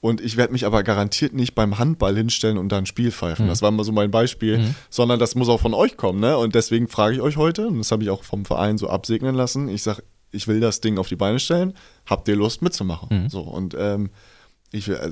und 0.00 0.20
ich 0.20 0.36
werde 0.36 0.52
mich 0.52 0.64
aber 0.64 0.82
garantiert 0.82 1.34
nicht 1.34 1.54
beim 1.54 1.78
Handball 1.78 2.16
hinstellen 2.16 2.56
und 2.58 2.70
dann 2.70 2.84
ein 2.84 2.86
Spiel 2.86 3.10
pfeifen. 3.10 3.46
Mhm. 3.46 3.48
Das 3.50 3.62
war 3.62 3.70
mal 3.70 3.84
so 3.84 3.92
mein 3.92 4.10
Beispiel, 4.10 4.58
Mhm. 4.58 4.74
sondern 4.90 5.18
das 5.18 5.34
muss 5.34 5.48
auch 5.48 5.60
von 5.60 5.74
euch 5.74 5.96
kommen. 5.96 6.20
Ne? 6.20 6.36
Und 6.38 6.54
deswegen 6.54 6.86
frage 6.88 7.16
ich 7.16 7.20
euch 7.20 7.36
heute, 7.36 7.66
und 7.68 7.78
das 7.78 7.90
habe 7.90 8.02
ich 8.04 8.10
auch 8.10 8.22
vom 8.22 8.44
Verein 8.44 8.78
so 8.78 8.88
absegnen 8.88 9.34
lassen, 9.34 9.68
ich 9.68 9.82
sage, 9.82 10.02
ich 10.30 10.46
will 10.46 10.60
das 10.60 10.80
Ding 10.80 10.98
auf 10.98 11.08
die 11.08 11.16
Beine 11.16 11.38
stellen, 11.40 11.72
habt 12.06 12.28
ihr 12.28 12.36
Lust 12.36 12.62
mitzumachen? 12.62 13.24
Mhm. 13.24 13.28
So, 13.28 13.40
und 13.40 13.74
ähm, 13.78 14.10
ich 14.70 14.88
äh, 14.88 15.10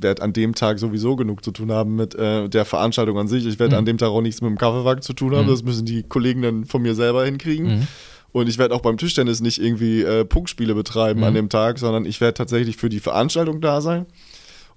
werde 0.00 0.22
an 0.22 0.32
dem 0.32 0.54
Tag 0.54 0.78
sowieso 0.78 1.16
genug 1.16 1.42
zu 1.44 1.50
tun 1.50 1.72
haben 1.72 1.96
mit 1.96 2.14
äh, 2.14 2.48
der 2.48 2.64
Veranstaltung 2.64 3.18
an 3.18 3.26
sich. 3.26 3.44
Ich 3.46 3.58
werde 3.58 3.74
Mhm. 3.74 3.78
an 3.80 3.84
dem 3.86 3.98
Tag 3.98 4.10
auch 4.10 4.20
nichts 4.20 4.40
mit 4.42 4.50
dem 4.50 4.58
Kaffeewagen 4.58 5.02
zu 5.02 5.14
tun 5.14 5.34
haben. 5.34 5.46
Mhm. 5.46 5.50
Das 5.50 5.62
müssen 5.64 5.84
die 5.86 6.02
Kollegen 6.04 6.42
dann 6.42 6.64
von 6.66 6.82
mir 6.82 6.94
selber 6.94 7.24
hinkriegen. 7.24 7.78
Mhm. 7.78 7.86
Und 8.30 8.46
ich 8.48 8.58
werde 8.58 8.74
auch 8.74 8.82
beim 8.82 8.98
Tischtennis 8.98 9.40
nicht 9.40 9.58
irgendwie 9.60 10.02
äh, 10.02 10.24
Punktspiele 10.26 10.74
betreiben 10.74 11.24
an 11.24 11.32
dem 11.32 11.48
Tag, 11.48 11.78
sondern 11.78 12.04
ich 12.04 12.20
werde 12.20 12.34
tatsächlich 12.34 12.76
für 12.76 12.90
die 12.90 13.00
Veranstaltung 13.00 13.62
da 13.62 13.80
sein. 13.80 14.04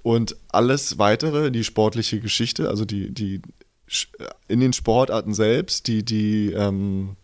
Und 0.04 0.36
alles 0.49 0.97
weitere, 0.97 1.52
die 1.52 1.64
sportliche 1.64 2.20
Geschichte, 2.20 2.70
also 2.70 2.86
die, 2.86 3.12
die 3.14 3.41
in 4.47 4.60
den 4.60 4.74
Sportarten 4.74 5.34
selbst, 5.34 5.88
die, 5.88 6.04
die, 6.04 6.52
ähm, 6.54 7.16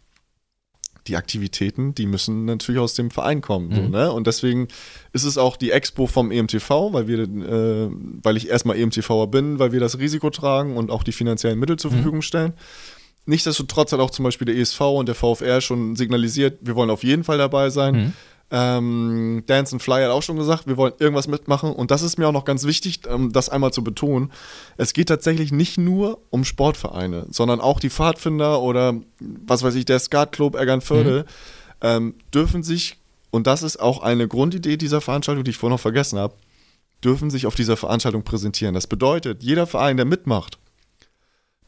die 1.07 1.15
Aktivitäten, 1.15 1.95
die 1.95 2.05
müssen 2.05 2.43
natürlich 2.45 2.81
aus 2.81 2.93
dem 2.93 3.09
Verein 3.11 3.39
kommen. 3.41 3.73
So, 3.73 3.81
Mhm. 3.81 3.89
ne? 3.91 4.11
Und 4.11 4.27
deswegen 4.27 4.67
ist 5.13 5.23
es 5.23 5.37
auch 5.37 5.55
die 5.55 5.71
Expo 5.71 6.05
vom 6.05 6.31
EMTV, 6.31 6.91
weil 6.91 7.07
wir, 7.07 7.19
äh, 7.19 7.89
weil 8.21 8.35
ich 8.35 8.49
erstmal 8.49 8.77
EMTVer 8.77 9.27
bin, 9.27 9.57
weil 9.57 9.71
wir 9.71 9.79
das 9.79 9.97
Risiko 9.99 10.29
tragen 10.29 10.75
und 10.75 10.91
auch 10.91 11.03
die 11.03 11.13
finanziellen 11.13 11.57
Mittel 11.59 11.77
zur 11.77 11.91
Mhm. 11.91 11.95
Verfügung 11.95 12.21
stellen. 12.21 12.53
Nichtsdestotrotz 13.25 13.91
hat 13.93 13.99
auch 14.01 14.11
zum 14.11 14.23
Beispiel 14.23 14.45
der 14.45 14.55
ESV 14.57 14.79
und 14.81 15.07
der 15.07 15.15
VfR 15.15 15.61
schon 15.61 15.95
signalisiert, 15.95 16.59
wir 16.61 16.75
wollen 16.75 16.89
auf 16.89 17.03
jeden 17.03 17.23
Fall 17.23 17.37
dabei 17.37 17.69
sein. 17.69 17.95
Mhm. 17.95 18.13
Ähm, 18.49 19.43
Dance 19.45 19.73
and 19.75 19.81
Fly 19.83 20.01
hat 20.03 20.09
auch 20.11 20.23
schon 20.23 20.37
gesagt, 20.37 20.67
wir 20.67 20.77
wollen 20.77 20.93
irgendwas 20.99 21.27
mitmachen. 21.27 21.71
Und 21.73 21.91
das 21.91 22.01
ist 22.01 22.17
mir 22.17 22.27
auch 22.27 22.31
noch 22.33 22.45
ganz 22.45 22.63
wichtig, 22.63 23.01
ähm, 23.07 23.33
das 23.33 23.49
einmal 23.49 23.73
zu 23.73 23.83
betonen. 23.83 24.31
Es 24.77 24.93
geht 24.93 25.09
tatsächlich 25.09 25.51
nicht 25.51 25.77
nur 25.77 26.19
um 26.29 26.45
Sportvereine, 26.45 27.25
sondern 27.29 27.59
auch 27.59 27.79
die 27.81 27.89
Pfadfinder 27.89 28.61
oder 28.61 28.93
was 29.19 29.63
weiß 29.63 29.75
ich, 29.75 29.83
der 29.85 29.99
Skatclub 29.99 30.55
Eggernförde 30.55 31.25
ähm, 31.81 32.15
dürfen 32.33 32.63
sich, 32.63 32.97
und 33.31 33.47
das 33.47 33.63
ist 33.63 33.81
auch 33.81 34.01
eine 34.01 34.27
Grundidee 34.29 34.77
dieser 34.77 35.01
Veranstaltung, 35.01 35.43
die 35.43 35.51
ich 35.51 35.57
vorhin 35.57 35.73
noch 35.75 35.81
vergessen 35.81 36.17
habe, 36.17 36.33
dürfen 37.03 37.29
sich 37.29 37.45
auf 37.47 37.55
dieser 37.55 37.75
Veranstaltung 37.77 38.23
präsentieren. 38.23 38.73
Das 38.73 38.87
bedeutet, 38.87 39.43
jeder 39.43 39.67
Verein, 39.67 39.97
der 39.97 40.05
mitmacht, 40.05 40.57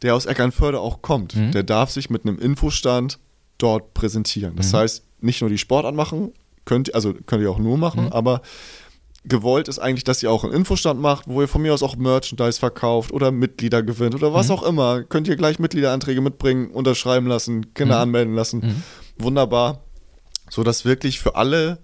der 0.02 0.16
aus 0.16 0.26
Eckernförde 0.26 0.80
auch 0.80 1.02
kommt, 1.02 1.36
Mhm. 1.36 1.52
der 1.52 1.64
darf 1.64 1.92
sich 1.92 2.10
mit 2.10 2.26
einem 2.26 2.40
Infostand 2.40 3.20
dort 3.58 3.94
präsentieren. 3.94 4.56
Das 4.56 4.72
Mhm. 4.72 4.78
heißt, 4.78 5.04
nicht 5.20 5.42
nur 5.42 5.50
die 5.50 5.58
Sportart 5.58 5.94
machen, 5.94 6.32
könnt, 6.66 6.94
also 6.96 7.14
könnt 7.26 7.42
ihr 7.44 7.52
auch 7.52 7.60
nur 7.60 7.78
machen, 7.78 8.06
Mhm. 8.06 8.12
aber 8.14 8.42
gewollt 9.26 9.68
ist 9.68 9.80
eigentlich, 9.80 10.06
dass 10.06 10.24
ihr 10.24 10.32
auch 10.32 10.44
einen 10.46 10.54
Infostand 10.54 11.00
macht, 11.02 11.28
wo 11.28 11.42
ihr 11.42 11.48
von 11.48 11.62
mir 11.62 11.74
aus 11.74 11.84
auch 11.84 11.98
Merchandise 11.98 12.58
verkauft 12.60 13.12
oder 13.12 13.32
Mitglieder 13.32 13.84
gewinnt 13.84 14.16
oder 14.16 14.34
was 14.34 14.48
Mhm. 14.48 14.54
auch 14.54 14.64
immer. 14.64 15.04
Könnt 15.04 15.28
ihr 15.28 15.36
gleich 15.36 15.60
Mitgliederanträge 15.60 16.22
mitbringen, 16.22 16.72
unterschreiben 16.72 17.28
lassen, 17.28 17.74
Kinder 17.74 17.96
Mhm. 17.98 18.02
anmelden 18.02 18.34
lassen. 18.36 18.60
Mhm. 18.60 19.24
Wunderbar. 19.24 19.82
So 20.50 20.64
dass 20.64 20.86
wirklich 20.86 21.20
für 21.20 21.36
alle 21.36 21.80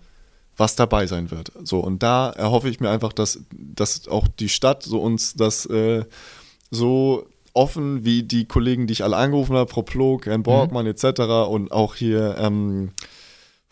was 0.57 0.77
dabei 0.77 1.05
sein 1.05 1.29
wird. 1.31 1.51
So, 1.65 1.79
und 1.81 2.01
da 2.01 2.29
erhoffe 2.29 2.69
ich 2.69 2.79
mir 2.79 2.89
einfach, 2.89 3.11
dass, 3.11 3.41
dass 3.51 4.07
auch 4.07 4.27
die 4.29 4.47
Stadt 4.49 4.83
so 4.83 5.01
uns 5.01 5.33
das 5.33 5.65
äh, 5.65 6.05
so 6.71 7.27
offen 7.53 8.05
wie 8.05 8.23
die 8.23 8.45
Kollegen, 8.45 8.87
die 8.87 8.93
ich 8.93 9.03
alle 9.03 9.17
angerufen 9.17 9.55
habe, 9.57 9.69
Frau 9.69 9.81
Plog, 9.81 10.25
Herrn 10.25 10.43
Borgmann 10.43 10.87
etc. 10.87 11.21
und 11.49 11.71
auch 11.73 11.95
hier 11.95 12.35
ähm, 12.39 12.91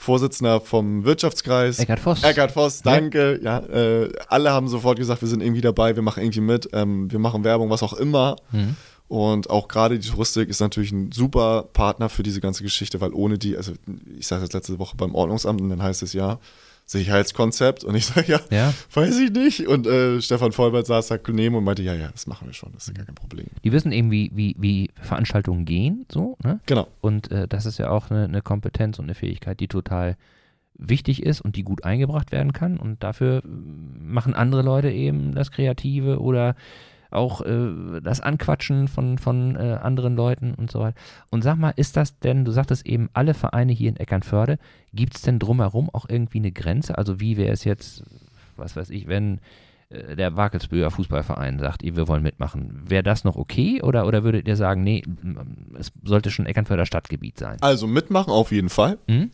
Vorsitzender 0.03 0.59
vom 0.61 1.05
Wirtschaftskreis. 1.05 1.79
Eckart 1.79 1.99
Voss. 2.01 2.23
Eckart 2.23 2.51
Voss, 2.51 2.81
Ja. 2.83 2.91
danke. 2.91 3.39
Ja, 3.41 3.59
äh, 3.59 4.11
alle 4.27 4.51
haben 4.51 4.67
sofort 4.67 4.97
gesagt, 4.99 5.21
wir 5.21 5.29
sind 5.29 5.41
irgendwie 5.41 5.61
dabei, 5.61 5.95
wir 5.95 6.03
machen 6.03 6.21
irgendwie 6.23 6.41
mit, 6.41 6.69
ähm, 6.73 7.09
wir 7.11 7.19
machen 7.19 7.43
Werbung, 7.43 7.69
was 7.69 7.81
auch 7.83 7.93
immer. 7.93 8.35
Mhm. 8.51 8.75
Und 9.07 9.49
auch 9.49 9.67
gerade 9.67 9.99
die 9.99 10.09
Touristik 10.09 10.49
ist 10.49 10.59
natürlich 10.59 10.91
ein 10.91 11.11
super 11.11 11.65
Partner 11.73 12.09
für 12.09 12.23
diese 12.23 12.41
ganze 12.41 12.63
Geschichte, 12.63 12.99
weil 12.99 13.13
ohne 13.13 13.37
die, 13.37 13.55
also 13.55 13.73
ich 14.17 14.27
sage 14.27 14.41
das 14.41 14.53
letzte 14.53 14.79
Woche 14.79 14.95
beim 14.97 15.13
Ordnungsamt 15.15 15.61
und 15.61 15.69
dann 15.69 15.83
heißt 15.83 16.03
es 16.03 16.13
ja, 16.13 16.39
Sicherheitskonzept 16.85 17.83
und 17.83 17.95
ich 17.95 18.05
sage 18.05 18.33
ja, 18.33 18.39
Ja, 18.51 18.73
weiß 18.93 19.19
ich 19.19 19.31
nicht. 19.31 19.67
Und 19.67 19.87
äh, 19.87 20.21
Stefan 20.21 20.51
Vollbert 20.51 20.85
saß 20.85 21.07
da 21.07 21.17
neben 21.29 21.55
und 21.55 21.63
meinte, 21.63 21.81
ja, 21.81 21.93
ja, 21.93 22.09
das 22.11 22.27
machen 22.27 22.47
wir 22.47 22.53
schon, 22.53 22.71
das 22.73 22.87
ist 22.87 22.95
gar 22.95 23.05
kein 23.05 23.15
Problem. 23.15 23.47
die 23.63 23.71
wissen 23.71 23.91
eben, 23.91 24.11
wie, 24.11 24.31
wie, 24.33 24.55
wie 24.59 24.89
Veranstaltungen 25.01 25.65
gehen, 25.65 26.05
so, 26.11 26.37
ne? 26.43 26.59
Genau. 26.65 26.87
Und 27.01 27.31
äh, 27.31 27.47
das 27.47 27.65
ist 27.65 27.77
ja 27.77 27.89
auch 27.89 28.11
eine, 28.11 28.25
eine 28.25 28.41
Kompetenz 28.41 28.99
und 28.99 29.05
eine 29.05 29.15
Fähigkeit, 29.15 29.59
die 29.59 29.67
total 29.67 30.17
wichtig 30.75 31.23
ist 31.23 31.41
und 31.41 31.55
die 31.55 31.63
gut 31.63 31.83
eingebracht 31.83 32.31
werden 32.31 32.53
kann. 32.53 32.77
Und 32.77 33.03
dafür 33.03 33.43
äh, 33.43 33.47
machen 33.47 34.33
andere 34.33 34.61
Leute 34.61 34.89
eben 34.89 35.33
das 35.33 35.51
Kreative 35.51 36.19
oder 36.19 36.55
auch 37.13 37.41
äh, 37.41 38.01
das 38.01 38.21
Anquatschen 38.21 38.87
von, 38.87 39.17
von 39.17 39.55
äh, 39.55 39.77
anderen 39.81 40.15
Leuten 40.15 40.53
und 40.53 40.71
so 40.71 40.79
weiter. 40.79 40.97
Und 41.29 41.43
sag 41.43 41.57
mal, 41.57 41.73
ist 41.75 41.97
das 41.97 42.19
denn, 42.19 42.45
du 42.45 42.51
sagtest 42.51 42.85
eben, 42.85 43.09
alle 43.13 43.33
Vereine 43.33 43.73
hier 43.73 43.89
in 43.89 43.97
Eckernförde, 43.97 44.57
gibt 44.93 45.15
es 45.15 45.21
denn 45.21 45.39
drumherum 45.39 45.89
auch 45.91 46.07
irgendwie 46.09 46.39
eine 46.39 46.51
Grenze? 46.51 46.97
Also 46.97 47.19
wie 47.19 47.37
wäre 47.37 47.53
es 47.53 47.63
jetzt, 47.63 48.03
was 48.55 48.75
weiß 48.75 48.89
ich, 48.89 49.07
wenn 49.07 49.39
äh, 49.89 50.15
der 50.15 50.35
Wakelsböer 50.35 50.91
Fußballverein 50.91 51.59
sagt, 51.59 51.83
wir 51.83 52.07
wollen 52.07 52.23
mitmachen, 52.23 52.81
wäre 52.85 53.03
das 53.03 53.23
noch 53.23 53.35
okay 53.35 53.81
oder, 53.81 54.07
oder 54.07 54.23
würdet 54.23 54.47
ihr 54.47 54.55
sagen, 54.55 54.83
nee, 54.83 55.03
es 55.77 55.91
sollte 56.03 56.31
schon 56.31 56.45
Eckernförder 56.45 56.85
Stadtgebiet 56.85 57.37
sein? 57.37 57.57
Also 57.61 57.87
mitmachen 57.87 58.31
auf 58.31 58.51
jeden 58.51 58.69
Fall. 58.69 58.97
Mhm. 59.07 59.31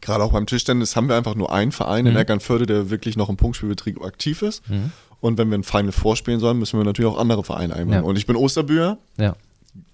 Gerade 0.00 0.24
auch 0.24 0.32
beim 0.32 0.46
Tischtennis 0.46 0.96
haben 0.96 1.08
wir 1.08 1.16
einfach 1.16 1.34
nur 1.34 1.52
einen 1.52 1.72
Verein 1.72 2.06
in 2.06 2.14
Mhm. 2.14 2.20
Eckernförde, 2.20 2.64
der 2.66 2.90
wirklich 2.90 3.16
noch 3.16 3.28
im 3.28 3.36
Punktspielbetrieb 3.36 4.02
aktiv 4.02 4.40
ist. 4.42 4.68
Mhm. 4.68 4.92
Und 5.20 5.36
wenn 5.38 5.50
wir 5.50 5.58
ein 5.58 5.62
Final 5.64 5.92
vorspielen 5.92 6.40
sollen, 6.40 6.58
müssen 6.58 6.78
wir 6.78 6.84
natürlich 6.84 7.10
auch 7.10 7.18
andere 7.18 7.44
Vereine 7.44 7.74
einbauen. 7.74 8.02
Ja. 8.02 8.08
Und 8.08 8.16
ich 8.16 8.26
bin 8.26 8.36
Osterbüher. 8.36 8.98
Ja. 9.18 9.36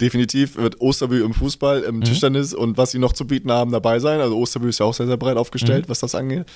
Definitiv 0.00 0.56
wird 0.56 0.80
Osterbühl 0.80 1.22
im 1.22 1.34
Fußball, 1.34 1.82
im 1.82 1.96
Mhm. 1.96 2.04
Tischtennis 2.04 2.54
und 2.54 2.78
was 2.78 2.92
sie 2.92 2.98
noch 2.98 3.12
zu 3.12 3.26
bieten 3.26 3.50
haben, 3.50 3.72
dabei 3.72 3.98
sein. 3.98 4.20
Also 4.20 4.38
Osterbühl 4.38 4.70
ist 4.70 4.78
ja 4.80 4.86
auch 4.86 4.94
sehr, 4.94 5.06
sehr 5.06 5.16
breit 5.16 5.36
aufgestellt, 5.36 5.86
Mhm. 5.86 5.90
was 5.90 6.00
das 6.00 6.14
angeht. 6.14 6.46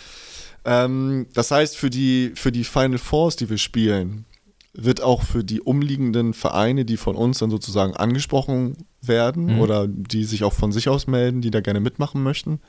Ähm, 0.64 1.26
das 1.34 1.50
heißt, 1.50 1.76
für 1.76 1.90
die, 1.90 2.32
für 2.34 2.52
die 2.52 2.64
Final 2.64 2.98
Fours, 2.98 3.36
die 3.36 3.48
wir 3.50 3.58
spielen, 3.58 4.24
wird 4.72 5.02
auch 5.02 5.22
für 5.22 5.42
die 5.42 5.60
umliegenden 5.60 6.32
Vereine, 6.32 6.84
die 6.84 6.96
von 6.96 7.16
uns 7.16 7.38
dann 7.38 7.50
sozusagen 7.50 7.96
angesprochen 7.96 8.76
werden 9.02 9.54
Mhm. 9.56 9.60
oder 9.60 9.88
die 9.88 10.24
sich 10.24 10.44
auch 10.44 10.52
von 10.52 10.70
sich 10.70 10.88
aus 10.88 11.06
melden, 11.06 11.40
die 11.40 11.50
da 11.50 11.60
gerne 11.60 11.80
mitmachen 11.80 12.22
möchten. 12.22 12.60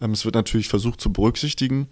Ähm, 0.00 0.10
es 0.12 0.24
wird 0.24 0.34
natürlich 0.34 0.68
versucht 0.68 1.00
zu 1.00 1.12
berücksichtigen. 1.12 1.88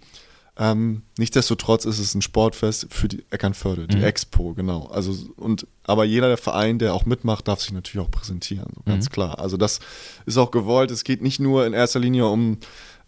Ähm, 0.57 1.01
nichtsdestotrotz 1.17 1.83
ist 1.85 1.99
es 1.99 2.15
ein 2.15 2.21
Sportfest 2.21 2.87
für 2.89 3.09
die 3.09 3.25
Eckernförde, 3.29 3.87
die 3.87 3.97
Mhm. 3.97 4.03
Expo, 4.03 4.53
genau. 4.53 4.85
Also 4.87 5.13
und 5.35 5.67
aber 5.83 6.05
jeder 6.05 6.27
der 6.29 6.37
Verein, 6.37 6.79
der 6.79 6.93
auch 6.93 7.05
mitmacht, 7.05 7.47
darf 7.47 7.59
sich 7.61 7.73
natürlich 7.73 8.05
auch 8.05 8.11
präsentieren, 8.11 8.67
so 8.73 8.81
ganz 8.83 9.05
Mhm. 9.05 9.11
klar. 9.11 9.39
Also 9.39 9.57
das 9.57 9.79
ist 10.25 10.37
auch 10.37 10.51
gewollt. 10.51 10.91
Es 10.91 11.03
geht 11.03 11.21
nicht 11.21 11.39
nur 11.41 11.65
in 11.67 11.73
erster 11.73 11.99
Linie 11.99 12.27
um, 12.27 12.57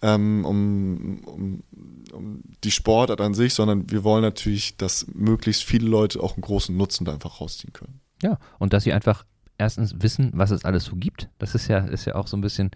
ähm, 0.01 0.43
um, 0.45 1.19
um, 1.25 1.63
um 2.11 2.41
die 2.65 2.71
Sportart 2.71 3.21
an 3.21 3.33
sich, 3.33 3.53
sondern 3.53 3.89
wir 3.89 4.03
wollen 4.03 4.23
natürlich, 4.23 4.75
dass 4.75 5.07
möglichst 5.13 5.63
viele 5.63 5.87
Leute 5.87 6.21
auch 6.21 6.33
einen 6.35 6.41
großen 6.41 6.75
Nutzen 6.75 7.05
da 7.05 7.13
einfach 7.13 7.39
rausziehen 7.39 7.71
können. 7.71 8.01
Ja, 8.21 8.39
und 8.59 8.73
dass 8.73 8.83
sie 8.83 8.91
einfach 8.93 9.25
erstens 9.57 9.95
wissen, 10.01 10.31
was 10.33 10.51
es 10.51 10.65
alles 10.65 10.83
so 10.83 10.97
gibt. 10.97 11.29
Das 11.39 11.55
ist 11.55 11.67
ja, 11.69 11.79
ist 11.79 12.05
ja 12.05 12.15
auch 12.15 12.27
so 12.27 12.35
ein 12.35 12.41
bisschen 12.41 12.71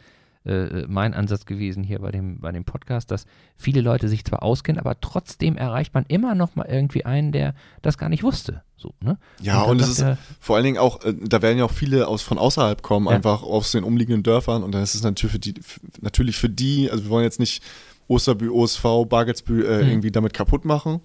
äh, 0.45 0.85
mein 0.87 1.13
Ansatz 1.13 1.45
gewesen 1.45 1.83
hier 1.83 1.99
bei 1.99 2.11
dem, 2.11 2.39
bei 2.39 2.51
dem 2.51 2.63
Podcast, 2.63 3.11
dass 3.11 3.25
viele 3.55 3.81
Leute 3.81 4.07
sich 4.07 4.25
zwar 4.25 4.41
auskennen, 4.43 4.79
aber 4.79 4.99
trotzdem 4.99 5.55
erreicht 5.57 5.93
man 5.93 6.05
immer 6.07 6.33
noch 6.35 6.55
mal 6.55 6.65
irgendwie 6.67 7.05
einen, 7.05 7.31
der 7.31 7.53
das 7.81 7.97
gar 7.97 8.09
nicht 8.09 8.23
wusste. 8.23 8.63
So, 8.75 8.93
ne? 9.01 9.17
Ja, 9.41 9.61
und, 9.61 9.79
dann 9.79 9.89
es 9.89 9.99
ist 9.99 10.05
vor 10.39 10.55
allen 10.55 10.65
Dingen 10.65 10.77
auch, 10.79 11.03
äh, 11.05 11.13
da 11.15 11.41
werden 11.43 11.59
ja 11.59 11.65
auch 11.65 11.71
viele 11.71 12.07
aus, 12.07 12.23
von 12.23 12.39
außerhalb 12.39 12.81
kommen, 12.81 13.05
Ja. 13.07 13.11
einfach 13.13 13.43
aus 13.43 13.71
den 13.71 13.83
umliegenden 13.83 14.23
Dörfern 14.23 14.63
und 14.63 14.71
dann 14.71 14.81
ist 14.81 14.95
es 14.95 15.03
natürlich 15.03 15.31
für 15.33 15.39
die, 15.39 15.53
natürlich 16.01 16.37
für 16.37 16.49
die, 16.49 16.89
also 16.89 17.03
wir 17.03 17.09
wollen 17.11 17.23
jetzt 17.23 17.39
nicht 17.39 17.61
Osterbü, 18.07 18.49
OSV, 18.49 18.83
Bargelsbü 19.07 19.63
äh, 19.63 19.83
Mhm. 19.83 19.89
irgendwie 19.91 20.11
damit 20.11 20.33
kaputt 20.33 20.65
machen, 20.65 21.01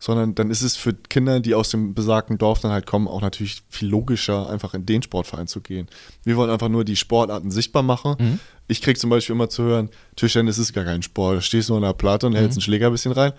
sondern 0.00 0.34
dann 0.34 0.50
ist 0.50 0.62
es 0.62 0.74
für 0.76 0.94
Kinder, 0.94 1.38
die 1.38 1.54
aus 1.54 1.68
dem 1.68 1.94
besagten 1.94 2.38
Dorf 2.38 2.58
dann 2.60 2.72
halt 2.72 2.86
kommen, 2.86 3.06
auch 3.06 3.20
natürlich 3.20 3.62
viel 3.68 3.88
logischer, 3.88 4.50
einfach 4.50 4.74
in 4.74 4.86
den 4.86 5.02
Sportverein 5.02 5.46
zu 5.46 5.60
gehen. 5.60 5.86
Wir 6.24 6.36
wollen 6.36 6.50
einfach 6.50 6.70
nur 6.70 6.84
die 6.84 6.96
Sportarten 6.96 7.50
sichtbar 7.52 7.82
machen. 7.84 8.16
Mhm. 8.18 8.40
Ich 8.66 8.80
krieg 8.82 8.98
zum 8.98 9.10
Beispiel 9.10 9.34
immer 9.36 9.48
zu 9.50 9.62
hören, 9.62 9.90
Tischtennis 10.16 10.58
ist 10.58 10.72
gar 10.72 10.84
kein 10.84 11.02
Sport, 11.02 11.36
da 11.36 11.40
stehst 11.42 11.68
du 11.68 11.76
in 11.76 11.82
der 11.82 11.92
Platte 11.92 12.26
und 12.26 12.32
Mhm. 12.32 12.38
hältst 12.38 12.56
einen 12.56 12.62
Schläger 12.62 12.86
ein 12.86 12.92
bisschen 12.92 13.12
rein. 13.12 13.32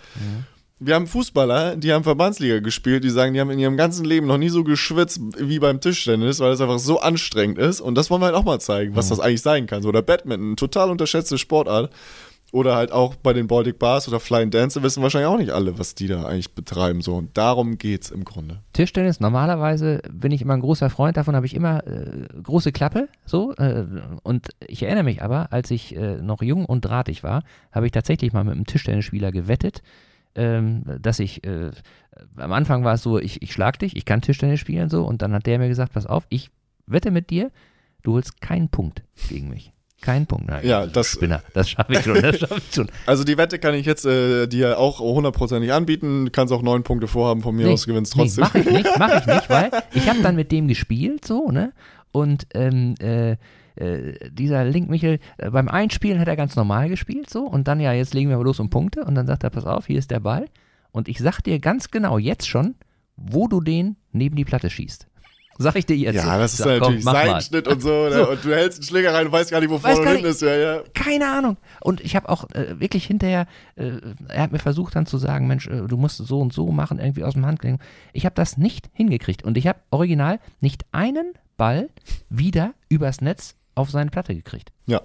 Wir 0.84 0.96
haben 0.96 1.06
Fußballer, 1.06 1.76
die 1.76 1.94
haben 1.94 2.04
Verbandsliga 2.04 2.60
gespielt, 2.60 3.04
die 3.04 3.12
sagen, 3.12 3.34
die 3.36 3.40
haben 3.40 3.52
in 3.52 3.60
ihrem 3.60 3.78
ganzen 3.78 4.04
Leben 4.04 4.26
noch 4.26 4.40
nie 4.40 4.50
so 4.50 4.64
geschwitzt 4.64 5.20
wie 5.38 5.60
beim 5.60 5.80
Tischtennis, 5.80 6.40
weil 6.40 6.52
es 6.54 6.62
einfach 6.62 6.80
so 6.80 7.00
anstrengend 7.00 7.60
ist. 7.60 7.82
Und 7.82 7.94
das 7.96 8.10
wollen 8.10 8.22
wir 8.22 8.26
halt 8.28 8.36
auch 8.36 8.44
mal 8.46 8.60
zeigen, 8.60 8.96
was 8.96 9.10
das 9.10 9.20
eigentlich 9.20 9.44
sein 9.44 9.68
kann. 9.68 9.84
So, 9.84 9.90
oder 9.90 10.02
Badminton, 10.02 10.58
total 10.58 10.90
unterschätzte 10.90 11.38
Sportart. 11.38 11.92
Oder 12.52 12.76
halt 12.76 12.92
auch 12.92 13.16
bei 13.16 13.32
den 13.32 13.48
Baltic 13.48 13.80
Bars 13.80 14.10
oder 14.10 14.20
Flying 14.20 14.52
Dance 14.52 14.84
wissen 14.84 15.02
wahrscheinlich 15.02 15.28
auch 15.28 15.38
nicht 15.38 15.52
alle, 15.52 15.80
was 15.80 15.96
die 15.96 16.08
da 16.08 16.26
eigentlich 16.26 16.54
betreiben. 16.54 17.02
So, 17.02 17.16
und 17.16 17.38
darum 17.38 17.78
geht's 17.78 18.12
im 18.12 18.26
Grunde. 18.26 18.60
Tischtennis, 18.74 19.22
normalerweise 19.22 20.02
bin 20.12 20.34
ich 20.34 20.42
immer 20.42 20.56
ein 20.56 20.60
großer 20.60 20.90
Freund 20.90 21.16
davon, 21.16 21.36
habe 21.36 21.46
ich 21.46 21.56
immer 21.56 21.88
äh, 21.88 22.28
große 22.44 22.74
Klappe, 22.74 23.08
so. 23.26 23.54
Äh, 23.54 23.86
und 24.24 24.50
ich 24.68 24.84
erinnere 24.84 25.06
mich 25.06 25.22
aber, 25.22 25.54
als 25.54 25.72
ich 25.72 25.96
äh, 25.96 26.18
noch 26.18 26.42
jung 26.42 26.66
und 26.66 26.82
drahtig 26.82 27.24
war, 27.24 27.44
habe 27.72 27.86
ich 27.86 27.94
tatsächlich 27.94 28.34
mal 28.34 28.44
mit 28.44 28.56
einem 28.56 28.66
Tischtennisspieler 28.66 29.32
gewettet, 29.32 29.82
ähm, 30.36 30.84
dass 31.00 31.20
ich, 31.20 31.46
äh, 31.46 31.72
am 32.36 32.52
Anfang 32.52 32.84
war 32.84 32.96
es 32.96 33.04
so, 33.04 33.18
ich, 33.18 33.42
ich 33.42 33.54
schlag 33.54 33.80
dich, 33.80 33.96
ich 33.96 34.04
kann 34.04 34.22
Tischtennis 34.22 34.60
spielen, 34.60 34.90
so. 34.90 35.06
Und 35.06 35.22
dann 35.22 35.34
hat 35.34 35.46
der 35.46 35.58
mir 35.58 35.70
gesagt, 35.70 35.94
pass 35.94 36.06
auf, 36.06 36.26
ich 36.28 36.50
wette 36.86 37.12
mit 37.12 37.30
dir, 37.30 37.50
du 38.04 38.14
holst 38.14 38.42
keinen 38.42 38.68
Punkt 38.68 39.04
gegen 39.30 39.48
mich. 39.48 39.72
Keinen 40.02 40.26
Punkt. 40.26 40.46
Na, 40.48 40.64
Ja, 40.64 40.88
das- 40.88 41.12
Spinner, 41.12 41.44
das 41.54 41.70
schaffe 41.70 41.94
ich 41.94 42.02
schon, 42.02 42.22
das 42.22 42.40
schaffe 42.40 42.56
ich 42.68 42.74
schon. 42.76 42.88
Also 43.06 43.24
die 43.24 43.38
Wette 43.38 43.60
kann 43.60 43.76
ich 43.76 43.86
jetzt 43.86 44.06
äh, 44.06 44.48
dir 44.48 44.80
auch 44.80 45.00
hundertprozentig 45.00 45.72
anbieten. 45.72 46.26
Du 46.26 46.32
kannst 46.32 46.52
auch 46.54 46.64
neun 46.64 46.84
Punkte 46.84 47.08
vorhaben 47.08 47.42
von 47.42 47.56
mir 47.56 47.70
aus, 47.70 47.86
gewinnst 47.86 48.14
trotzdem. 48.14 48.44
Nee, 48.44 48.50
mach 48.54 48.56
ich 48.56 48.72
nicht, 48.72 48.90
mach 49.00 49.20
ich 49.20 49.26
nicht, 49.28 49.50
weil 49.50 49.72
ich 49.94 50.10
habe 50.10 50.22
dann 50.22 50.36
mit 50.36 50.52
dem 50.52 50.68
gespielt, 50.68 51.26
so, 51.26 51.52
ne? 51.52 51.72
Und 52.12 52.48
ähm, 52.56 52.96
äh, 53.00 53.38
äh, 53.76 54.30
dieser 54.32 54.66
Link 54.66 54.90
Michel, 54.90 55.20
äh, 55.38 55.50
beim 55.52 55.70
Einspielen 55.70 56.20
hat 56.20 56.28
er 56.28 56.36
ganz 56.36 56.56
normal 56.56 56.90
gespielt, 56.90 57.30
so. 57.30 57.44
Und 57.46 57.68
dann, 57.68 57.80
ja, 57.80 57.94
jetzt 57.94 58.14
legen 58.14 58.30
wir 58.30 58.38
mal 58.38 58.44
los 58.44 58.60
um 58.60 58.70
Punkte. 58.70 59.06
Und 59.06 59.16
dann 59.16 59.28
sagt 59.28 59.44
er, 59.44 59.50
pass 59.50 59.66
auf, 59.66 59.86
hier 59.88 60.00
ist 60.00 60.12
der 60.12 60.20
Ball. 60.20 60.46
Und 60.92 61.08
ich 61.08 61.20
sag 61.20 61.42
dir 61.42 61.60
ganz 61.60 61.90
genau 61.92 62.18
jetzt 62.18 62.50
schon, 62.50 62.76
wo 63.16 63.48
du 63.48 63.62
den 63.62 63.96
neben 64.12 64.36
die 64.36 64.44
Platte 64.46 64.70
schießt. 64.70 65.08
Sag 65.62 65.76
ich 65.76 65.86
dir 65.86 65.96
jetzt. 65.96 66.16
ja, 66.16 66.38
das 66.38 66.54
ist 66.54 66.58
Sag, 66.60 66.80
komm, 66.80 66.80
natürlich 66.80 67.06
mal. 67.06 67.14
Seitenschnitt 67.14 67.68
und 67.68 67.82
so? 67.82 68.12
So. 68.12 68.30
Und 68.32 68.44
du 68.44 68.54
hältst 68.56 68.80
einen 68.80 68.88
Schläger 68.88 69.14
rein 69.14 69.28
und 69.28 69.32
weißt 69.32 69.52
gar 69.52 69.60
nicht, 69.60 69.70
wo 69.70 69.78
vorne 69.78 70.14
nicht. 70.14 70.26
ist. 70.26 70.42
Ja, 70.42 70.56
ja. 70.56 70.84
Keine 70.94 71.32
Ahnung. 71.32 71.58
Und 71.82 72.02
ich 72.02 72.16
habe 72.16 72.30
auch 72.30 72.50
äh, 72.52 72.80
wirklich 72.80 73.06
hinterher, 73.06 73.48
äh, 73.76 73.92
er 74.28 74.44
hat 74.44 74.52
mir 74.52 74.60
versucht 74.60 74.96
dann 74.96 75.06
zu 75.06 75.18
sagen, 75.18 75.48
Mensch, 75.48 75.68
äh, 75.68 75.82
du 75.88 75.98
musst 75.98 76.18
so 76.18 76.40
und 76.40 76.54
so 76.54 76.72
machen, 76.72 77.00
irgendwie 77.00 77.24
aus 77.24 77.34
dem 77.34 77.46
Handgelenk. 77.46 77.82
Ich 78.14 78.26
habe 78.26 78.36
das 78.36 78.58
nicht 78.58 78.90
hingekriegt. 78.94 79.44
Und 79.44 79.58
ich 79.58 79.68
habe 79.68 79.80
original 79.92 80.40
nicht 80.60 80.86
einen 80.92 81.34
Ball 81.58 81.90
wieder 82.30 82.74
übers 82.90 83.22
Netz 83.22 83.56
auf 83.76 83.90
seine 83.92 84.12
Platte 84.12 84.36
gekriegt. 84.36 84.72
ja. 84.88 85.02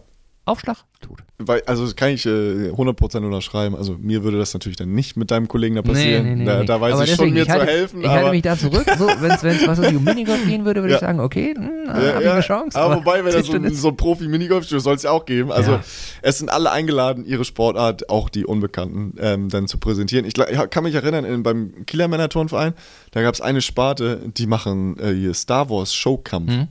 Aufschlag, 0.46 0.76
tot. 1.00 1.18
Weil, 1.38 1.62
also 1.66 1.84
das 1.84 1.96
kann 1.96 2.10
ich 2.10 2.24
äh, 2.24 2.70
100% 2.70 3.16
unterschreiben. 3.24 3.74
Also 3.74 3.96
mir 3.98 4.22
würde 4.22 4.38
das 4.38 4.54
natürlich 4.54 4.76
dann 4.76 4.92
nicht 4.92 5.16
mit 5.16 5.32
deinem 5.32 5.48
Kollegen 5.48 5.74
da 5.74 5.82
passieren. 5.82 6.46
da, 6.46 6.62
da 6.62 6.80
weiß 6.80 6.94
Aber 6.94 7.02
ich 7.02 7.10
schon, 7.10 7.18
deswegen, 7.18 7.34
mir 7.34 7.42
ich 7.42 7.50
halte, 7.50 7.66
zu 7.66 7.72
helfen. 7.72 8.00
Ich 8.00 8.06
aber, 8.06 8.14
halte 8.14 8.30
mich 8.30 8.42
da 8.42 8.56
zurück. 8.56 8.86
So, 8.96 9.06
wenn 9.20 9.32
es 9.32 9.66
was 9.66 9.78
um 9.80 10.04
Minigolf 10.04 10.46
gehen 10.46 10.64
würde, 10.64 10.82
würde 10.82 10.92
Ja. 10.92 10.98
ich 10.98 11.00
sagen, 11.00 11.18
okay, 11.18 11.52
hm, 11.56 11.70
Ja, 11.86 11.92
habe 11.94 12.18
ich 12.20 12.24
ja, 12.24 12.32
eine 12.34 12.40
Chance. 12.42 12.78
Aber, 12.78 12.96
wobei, 12.96 13.24
wenn 13.24 13.32
da 13.32 13.42
so, 13.42 13.58
so 13.74 13.88
ein 13.88 13.96
Profi-Minigolf 13.96 14.68
soll 14.68 14.94
es 14.94 15.02
ja 15.02 15.10
auch 15.10 15.26
geben. 15.26 15.50
Also 15.50 15.72
Ja. 15.72 15.84
es 16.22 16.38
sind 16.38 16.48
alle 16.48 16.70
eingeladen, 16.70 17.24
ihre 17.26 17.44
Sportart, 17.44 18.08
auch 18.08 18.28
die 18.28 18.46
Unbekannten, 18.46 19.14
ähm, 19.18 19.48
dann 19.48 19.66
zu 19.66 19.78
präsentieren. 19.78 20.24
Ich, 20.26 20.38
ich 20.38 20.70
kann 20.70 20.84
mich 20.84 20.94
erinnern, 20.94 21.24
in, 21.24 21.42
beim 21.42 21.84
Kieler 21.86 22.06
Männer 22.06 22.28
Turnverein, 22.28 22.72
da 23.10 23.20
gab 23.22 23.34
es 23.34 23.40
eine 23.40 23.60
Sparte, 23.62 24.20
die 24.36 24.46
machen 24.46 24.96
äh, 25.00 25.12
hier 25.12 25.34
Star 25.34 25.68
Wars 25.70 25.92
Showkampf. 25.92 26.50
Hm? 26.52 26.68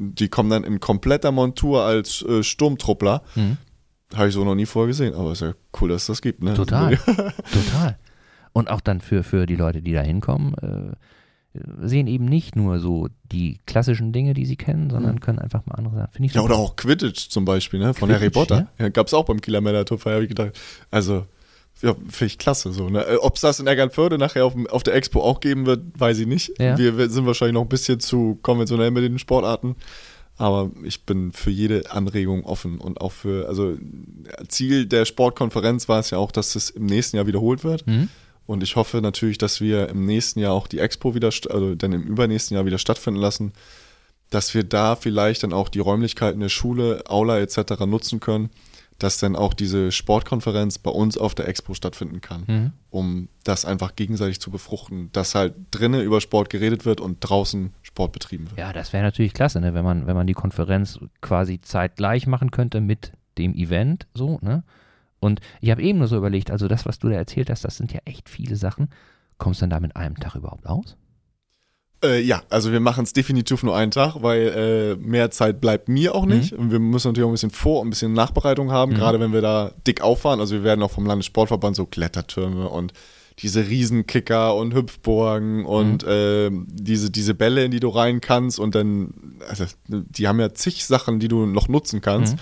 Die 0.00 0.28
kommen 0.28 0.48
dann 0.48 0.64
in 0.64 0.78
kompletter 0.80 1.32
Montur 1.32 1.82
als 1.82 2.22
äh, 2.22 2.42
Sturmtruppler. 2.42 3.22
Hm? 3.34 3.56
Habe 4.14 4.28
ich 4.28 4.34
so 4.34 4.44
noch 4.44 4.54
nie 4.54 4.64
vorher 4.66 4.86
gesehen, 4.86 5.14
aber 5.14 5.32
ist 5.32 5.42
ja 5.42 5.52
cool, 5.80 5.88
dass 5.90 6.02
es 6.02 6.06
das 6.06 6.22
gibt. 6.22 6.42
Ne? 6.42 6.54
Total. 6.54 6.96
Total. 7.52 7.98
Und 8.52 8.70
auch 8.70 8.80
dann 8.80 9.00
für, 9.00 9.22
für 9.22 9.44
die 9.46 9.56
Leute, 9.56 9.82
die 9.82 9.92
da 9.92 10.00
hinkommen, 10.00 10.54
äh, 10.54 10.94
sehen 11.80 12.06
eben 12.06 12.24
nicht 12.26 12.56
nur 12.56 12.78
so 12.78 13.08
die 13.32 13.58
klassischen 13.66 14.12
Dinge, 14.12 14.34
die 14.34 14.46
sie 14.46 14.56
kennen, 14.56 14.90
sondern 14.90 15.20
können 15.20 15.38
einfach 15.38 15.66
mal 15.66 15.74
andere 15.74 15.96
Sachen. 15.96 16.12
Finde 16.12 16.26
ich 16.26 16.32
Mhm. 16.34 16.36
Ja, 16.36 16.42
super. 16.42 16.54
oder 16.54 16.62
auch 16.62 16.76
Quidditch 16.76 17.28
zum 17.30 17.44
Beispiel, 17.44 17.80
ne? 17.80 17.94
Von 17.94 18.08
Quidditch, 18.08 18.20
Harry 18.20 18.30
Potter. 18.30 18.68
Ja, 18.78 18.88
gab 18.90 19.08
es 19.08 19.14
auch 19.14 19.24
beim 19.24 19.40
Kieler 19.40 19.60
Turnverein, 19.84 20.14
habe 20.14 20.24
ich 20.24 20.28
gedacht. 20.28 20.58
Also, 20.90 21.26
ja, 21.80 21.94
finde 21.94 22.26
ich 22.26 22.38
klasse 22.38 22.72
so. 22.72 22.88
Ne? 22.88 23.18
Ob 23.20 23.36
es 23.36 23.42
das 23.42 23.60
in 23.60 23.66
Eckernförde 23.66 24.18
nachher 24.18 24.44
auf, 24.44 24.54
auf 24.70 24.82
der 24.82 24.94
Expo 24.94 25.22
auch 25.22 25.40
geben 25.40 25.66
wird, 25.66 25.82
weiß 25.98 26.18
ich 26.18 26.26
nicht. 26.26 26.52
Ja. 26.58 26.76
Wir, 26.76 26.98
wir 26.98 27.08
sind 27.08 27.26
wahrscheinlich 27.26 27.54
noch 27.54 27.62
ein 27.62 27.68
bisschen 27.68 28.00
zu 28.00 28.38
konventionell 28.42 28.90
mit 28.90 29.04
den 29.04 29.18
Sportarten. 29.18 29.76
Aber 30.36 30.70
ich 30.84 31.04
bin 31.04 31.32
für 31.32 31.50
jede 31.50 31.90
Anregung 31.90 32.44
offen 32.44 32.78
und 32.78 33.00
auch 33.00 33.10
für, 33.10 33.48
also 33.48 33.76
Ziel 34.46 34.86
der 34.86 35.04
Sportkonferenz 35.04 35.88
war 35.88 35.98
es 35.98 36.10
ja 36.10 36.18
auch, 36.18 36.30
dass 36.30 36.54
es 36.54 36.70
im 36.70 36.86
nächsten 36.86 37.16
Jahr 37.16 37.26
wiederholt 37.26 37.64
wird. 37.64 37.86
Mhm. 37.86 38.08
Und 38.46 38.62
ich 38.62 38.76
hoffe 38.76 39.00
natürlich, 39.02 39.38
dass 39.38 39.60
wir 39.60 39.88
im 39.88 40.06
nächsten 40.06 40.38
Jahr 40.40 40.52
auch 40.52 40.68
die 40.68 40.78
Expo 40.78 41.14
wieder, 41.14 41.30
also 41.50 41.74
dann 41.74 41.92
im 41.92 42.02
übernächsten 42.02 42.54
Jahr 42.54 42.64
wieder 42.66 42.78
stattfinden 42.78 43.20
lassen, 43.20 43.52
dass 44.30 44.54
wir 44.54 44.62
da 44.62 44.94
vielleicht 44.94 45.42
dann 45.42 45.52
auch 45.52 45.68
die 45.68 45.80
Räumlichkeiten 45.80 46.40
der 46.40 46.48
Schule, 46.48 47.02
Aula 47.08 47.40
etc. 47.40 47.80
nutzen 47.86 48.20
können, 48.20 48.50
dass 48.98 49.18
dann 49.18 49.36
auch 49.36 49.54
diese 49.54 49.92
Sportkonferenz 49.92 50.78
bei 50.78 50.90
uns 50.90 51.16
auf 51.16 51.34
der 51.34 51.46
Expo 51.48 51.74
stattfinden 51.74 52.20
kann, 52.20 52.44
Mhm. 52.46 52.72
um 52.90 53.28
das 53.44 53.64
einfach 53.64 53.94
gegenseitig 53.94 54.40
zu 54.40 54.50
befruchten, 54.50 55.10
dass 55.12 55.34
halt 55.36 55.54
drinnen 55.70 56.00
über 56.02 56.20
Sport 56.20 56.50
geredet 56.50 56.84
wird 56.84 57.00
und 57.00 57.18
draußen 57.20 57.72
Sport 57.82 58.12
betrieben 58.12 58.46
wird. 58.50 58.58
Ja, 58.58 58.72
das 58.72 58.92
wäre 58.92 59.04
natürlich 59.04 59.34
klasse, 59.34 59.60
ne? 59.60 59.72
wenn, 59.74 59.84
man, 59.84 60.06
wenn 60.06 60.16
man 60.16 60.26
die 60.26 60.34
Konferenz 60.34 60.98
quasi 61.20 61.60
zeitgleich 61.60 62.26
machen 62.26 62.50
könnte 62.50 62.80
mit 62.80 63.12
dem 63.38 63.54
Event, 63.54 64.06
so, 64.14 64.38
ne? 64.42 64.64
Und 65.20 65.40
ich 65.60 65.70
habe 65.70 65.82
eben 65.82 65.98
nur 65.98 66.06
so 66.06 66.16
überlegt, 66.16 66.50
also 66.52 66.68
das, 66.68 66.86
was 66.86 67.00
du 67.00 67.08
da 67.08 67.16
erzählt 67.16 67.50
hast, 67.50 67.64
das 67.64 67.76
sind 67.76 67.92
ja 67.92 67.98
echt 68.04 68.28
viele 68.28 68.54
Sachen. 68.54 68.88
Kommst 69.36 69.60
du 69.60 69.64
denn 69.64 69.70
da 69.70 69.80
mit 69.80 69.96
einem 69.96 70.16
Tag 70.16 70.36
überhaupt 70.36 70.66
aus? 70.66 70.96
Äh, 72.04 72.20
ja, 72.22 72.42
also 72.48 72.70
wir 72.70 72.78
machen 72.80 73.02
es 73.04 73.12
definitiv 73.12 73.62
nur 73.64 73.76
einen 73.76 73.90
Tag, 73.90 74.16
weil 74.22 74.48
äh, 74.48 75.04
mehr 75.04 75.30
Zeit 75.32 75.60
bleibt 75.60 75.88
mir 75.88 76.14
auch 76.14 76.26
nicht. 76.26 76.52
Und 76.52 76.70
wir 76.70 76.78
müssen 76.78 77.08
natürlich 77.08 77.24
auch 77.24 77.30
ein 77.30 77.32
bisschen 77.32 77.50
Vor- 77.50 77.80
und 77.80 77.88
ein 77.88 77.90
bisschen 77.90 78.12
Nachbereitung 78.12 78.70
haben, 78.70 78.92
Mhm. 78.92 78.96
gerade 78.96 79.18
wenn 79.20 79.32
wir 79.32 79.40
da 79.40 79.72
dick 79.86 80.00
auffahren. 80.00 80.38
Also 80.38 80.54
wir 80.54 80.62
werden 80.64 80.82
auch 80.82 80.92
vom 80.92 81.06
Landessportverband 81.06 81.74
so 81.74 81.86
Klettertürme 81.86 82.68
und 82.68 82.92
diese 83.40 83.68
Riesenkicker 83.68 84.54
und 84.56 84.74
Hüpfburgen 84.74 85.64
und 85.64 86.04
ähm, 86.08 86.66
diese, 86.70 87.10
diese 87.10 87.34
Bälle, 87.34 87.64
in 87.64 87.70
die 87.70 87.80
du 87.80 87.88
rein 87.88 88.20
kannst 88.20 88.58
und 88.58 88.74
dann, 88.74 89.14
also 89.48 89.64
die 89.88 90.26
haben 90.28 90.40
ja 90.40 90.52
zig 90.54 90.84
Sachen, 90.84 91.18
die 91.20 91.28
du 91.28 91.46
noch 91.46 91.68
nutzen 91.68 92.00
kannst. 92.00 92.34
Mhm. 92.34 92.40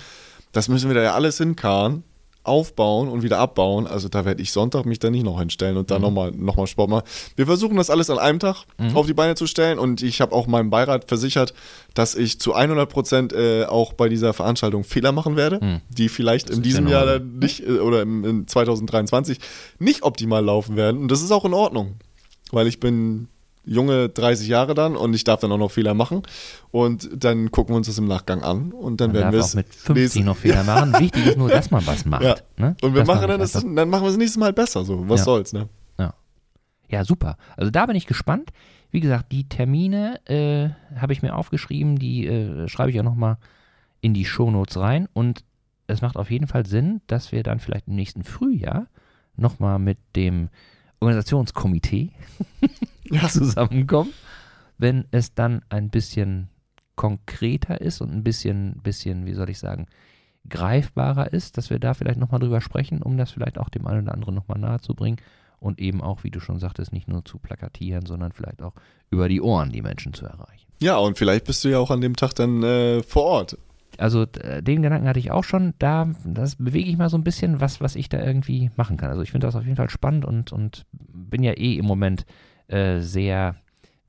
Das 0.53 0.69
müssen 0.69 0.89
wir 0.89 0.95
da 0.95 1.03
ja 1.03 1.13
alles 1.13 1.37
hinkarren, 1.37 2.03
aufbauen 2.47 3.09
und 3.09 3.23
wieder 3.23 3.39
abbauen. 3.39 3.85
Also 3.87 4.09
da 4.09 4.25
werde 4.25 4.41
ich 4.41 4.51
Sonntag 4.51 4.85
mich 4.85 4.99
dann 4.99 5.11
nicht 5.11 5.23
noch 5.23 5.39
hinstellen 5.39 5.77
und 5.77 5.91
dann 5.91 6.01
nochmal 6.01 6.31
noch 6.31 6.55
mal 6.55 6.67
Sport 6.67 6.89
machen. 6.89 7.03
Wir 7.35 7.45
versuchen 7.45 7.77
das 7.77 7.89
alles 7.89 8.09
an 8.09 8.17
einem 8.19 8.39
Tag 8.39 8.63
auf 8.95 9.05
die 9.07 9.13
Beine 9.13 9.35
zu 9.35 9.47
stellen 9.47 9.79
und 9.79 10.01
ich 10.01 10.21
habe 10.21 10.33
auch 10.33 10.47
meinem 10.47 10.69
Beirat 10.69 11.07
versichert, 11.07 11.53
dass 11.93 12.15
ich 12.15 12.39
zu 12.39 12.53
100 12.53 12.89
Prozent 12.89 13.33
äh, 13.33 13.65
auch 13.65 13.93
bei 13.93 14.09
dieser 14.09 14.33
Veranstaltung 14.33 14.83
Fehler 14.83 15.11
machen 15.11 15.35
werde, 15.35 15.59
Mhm. 15.61 15.81
die 15.89 16.09
vielleicht 16.09 16.49
in 16.49 16.61
diesem 16.61 16.87
Jahr 16.87 17.05
dann 17.05 17.39
nicht 17.39 17.65
äh, 17.67 17.79
oder 17.79 18.01
im, 18.01 18.23
in 18.23 18.47
2023 18.47 19.39
nicht 19.79 20.03
optimal 20.03 20.43
laufen 20.43 20.75
werden. 20.75 21.01
Und 21.01 21.11
das 21.11 21.21
ist 21.21 21.31
auch 21.31 21.45
in 21.45 21.53
Ordnung, 21.53 21.95
weil 22.51 22.67
ich 22.67 22.79
bin 22.79 23.27
junge 23.67 24.09
30 24.09 24.47
Jahre 24.47 24.73
dann 24.73 24.95
und 24.95 25.13
ich 25.13 25.23
darf 25.23 25.41
dann 25.41 25.51
auch 25.51 25.57
noch 25.57 25.71
Fehler 25.71 25.93
machen 25.93 26.23
und 26.71 27.09
dann 27.23 27.51
gucken 27.51 27.73
wir 27.73 27.77
uns 27.77 27.87
das 27.87 27.97
im 27.97 28.05
Nachgang 28.07 28.41
an 28.43 28.71
und 28.71 29.01
dann 29.01 29.09
Man 29.11 29.17
werden 29.21 29.33
wir 29.33 29.39
es 29.41 29.53
mit 29.55 29.67
50 29.67 29.95
lesen. 29.95 30.25
noch 30.25 30.37
Fehler 30.37 30.63
machen. 30.63 30.93
Wichtig 30.99 31.25
ist 31.27 31.37
nur, 31.37 31.49
dass 31.49 31.69
man 31.69 31.85
was 31.85 32.05
macht. 32.05 32.23
Ja. 32.23 32.35
Ne? 32.57 32.75
Und 32.81 32.93
wir 32.93 33.01
Dass 33.01 33.07
machen 33.07 33.27
dann, 33.27 33.39
das, 33.39 33.51
dann 33.51 33.89
machen 33.89 34.03
wir 34.03 34.09
es 34.09 34.17
nächstes 34.17 34.39
Mal 34.39 34.53
besser 34.53 34.83
so. 34.85 35.07
Was 35.09 35.19
Ja. 35.19 35.25
soll's, 35.25 35.53
ne? 35.53 35.67
Ja, 36.89 37.03
super. 37.03 37.35
Also 37.57 37.69
da 37.69 37.85
bin 37.85 37.97
ich 37.97 38.07
gespannt. 38.07 38.51
Wie 38.91 39.01
gesagt, 39.01 39.33
die 39.33 39.49
Termine 39.49 40.21
äh, 40.25 40.69
habe 40.97 41.11
ich 41.11 41.21
mir 41.21 41.35
aufgeschrieben, 41.35 41.99
die 41.99 42.25
äh, 42.25 42.69
schreibe 42.69 42.91
ich 42.91 42.97
auch 42.97 43.03
nochmal 43.03 43.35
in 43.99 44.13
die 44.13 44.23
Shownotes 44.23 44.77
rein. 44.77 45.09
Und 45.11 45.43
es 45.87 45.99
macht 46.01 46.15
auf 46.15 46.31
jeden 46.31 46.47
Fall 46.47 46.65
Sinn, 46.65 47.01
dass 47.07 47.33
wir 47.33 47.43
dann 47.43 47.59
vielleicht 47.59 47.89
im 47.89 47.95
nächsten 47.95 48.23
Frühjahr 48.23 48.87
nochmal 49.35 49.79
mit 49.79 49.97
dem 50.15 50.47
Organisationskomitee 51.01 52.11
Ja. 53.09 53.27
zusammenkommen, 53.29 54.13
wenn 54.77 55.05
es 55.11 55.33
dann 55.33 55.61
ein 55.69 55.89
bisschen 55.89 56.49
konkreter 56.95 57.81
ist 57.81 58.01
und 58.01 58.11
ein 58.11 58.23
bisschen, 58.23 58.79
bisschen, 58.81 59.25
wie 59.25 59.33
soll 59.33 59.49
ich 59.49 59.59
sagen, 59.59 59.87
greifbarer 60.49 61.33
ist, 61.33 61.57
dass 61.57 61.69
wir 61.69 61.79
da 61.79 61.93
vielleicht 61.93 62.19
nochmal 62.19 62.39
drüber 62.39 62.61
sprechen, 62.61 63.01
um 63.01 63.17
das 63.17 63.31
vielleicht 63.31 63.57
auch 63.57 63.69
dem 63.69 63.85
einen 63.87 64.03
oder 64.03 64.13
anderen 64.13 64.35
nochmal 64.35 64.59
nahezubringen 64.59 65.19
und 65.59 65.79
eben 65.79 66.01
auch, 66.01 66.23
wie 66.23 66.31
du 66.31 66.39
schon 66.39 66.59
sagtest, 66.59 66.93
nicht 66.93 67.07
nur 67.07 67.25
zu 67.25 67.37
plakatieren, 67.39 68.05
sondern 68.05 68.31
vielleicht 68.31 68.61
auch 68.61 68.73
über 69.09 69.27
die 69.29 69.41
Ohren 69.41 69.71
die 69.71 69.81
Menschen 69.81 70.13
zu 70.13 70.25
erreichen. 70.25 70.67
Ja, 70.81 70.97
und 70.97 71.17
vielleicht 71.17 71.45
bist 71.45 71.63
du 71.63 71.69
ja 71.69 71.79
auch 71.79 71.91
an 71.91 72.01
dem 72.01 72.15
Tag 72.15 72.33
dann 72.33 72.63
äh, 72.63 73.03
vor 73.03 73.23
Ort. 73.23 73.57
Also 73.97 74.25
den 74.25 74.83
Gedanken 74.83 75.07
hatte 75.07 75.19
ich 75.19 75.31
auch 75.31 75.43
schon. 75.43 75.73
Da, 75.79 76.07
das 76.23 76.55
bewege 76.57 76.89
ich 76.89 76.97
mal 76.97 77.09
so 77.09 77.17
ein 77.17 77.23
bisschen, 77.23 77.61
was, 77.61 77.81
was 77.81 77.95
ich 77.95 78.09
da 78.09 78.23
irgendwie 78.23 78.69
machen 78.75 78.95
kann. 78.95 79.09
Also 79.09 79.23
ich 79.23 79.31
finde 79.31 79.47
das 79.47 79.55
auf 79.55 79.63
jeden 79.63 79.75
Fall 79.75 79.89
spannend 79.89 80.23
und, 80.23 80.51
und 80.51 80.85
bin 80.91 81.41
ja 81.41 81.53
eh 81.53 81.77
im 81.77 81.85
Moment 81.85 82.25
äh, 82.67 82.99
sehr, 82.99 83.55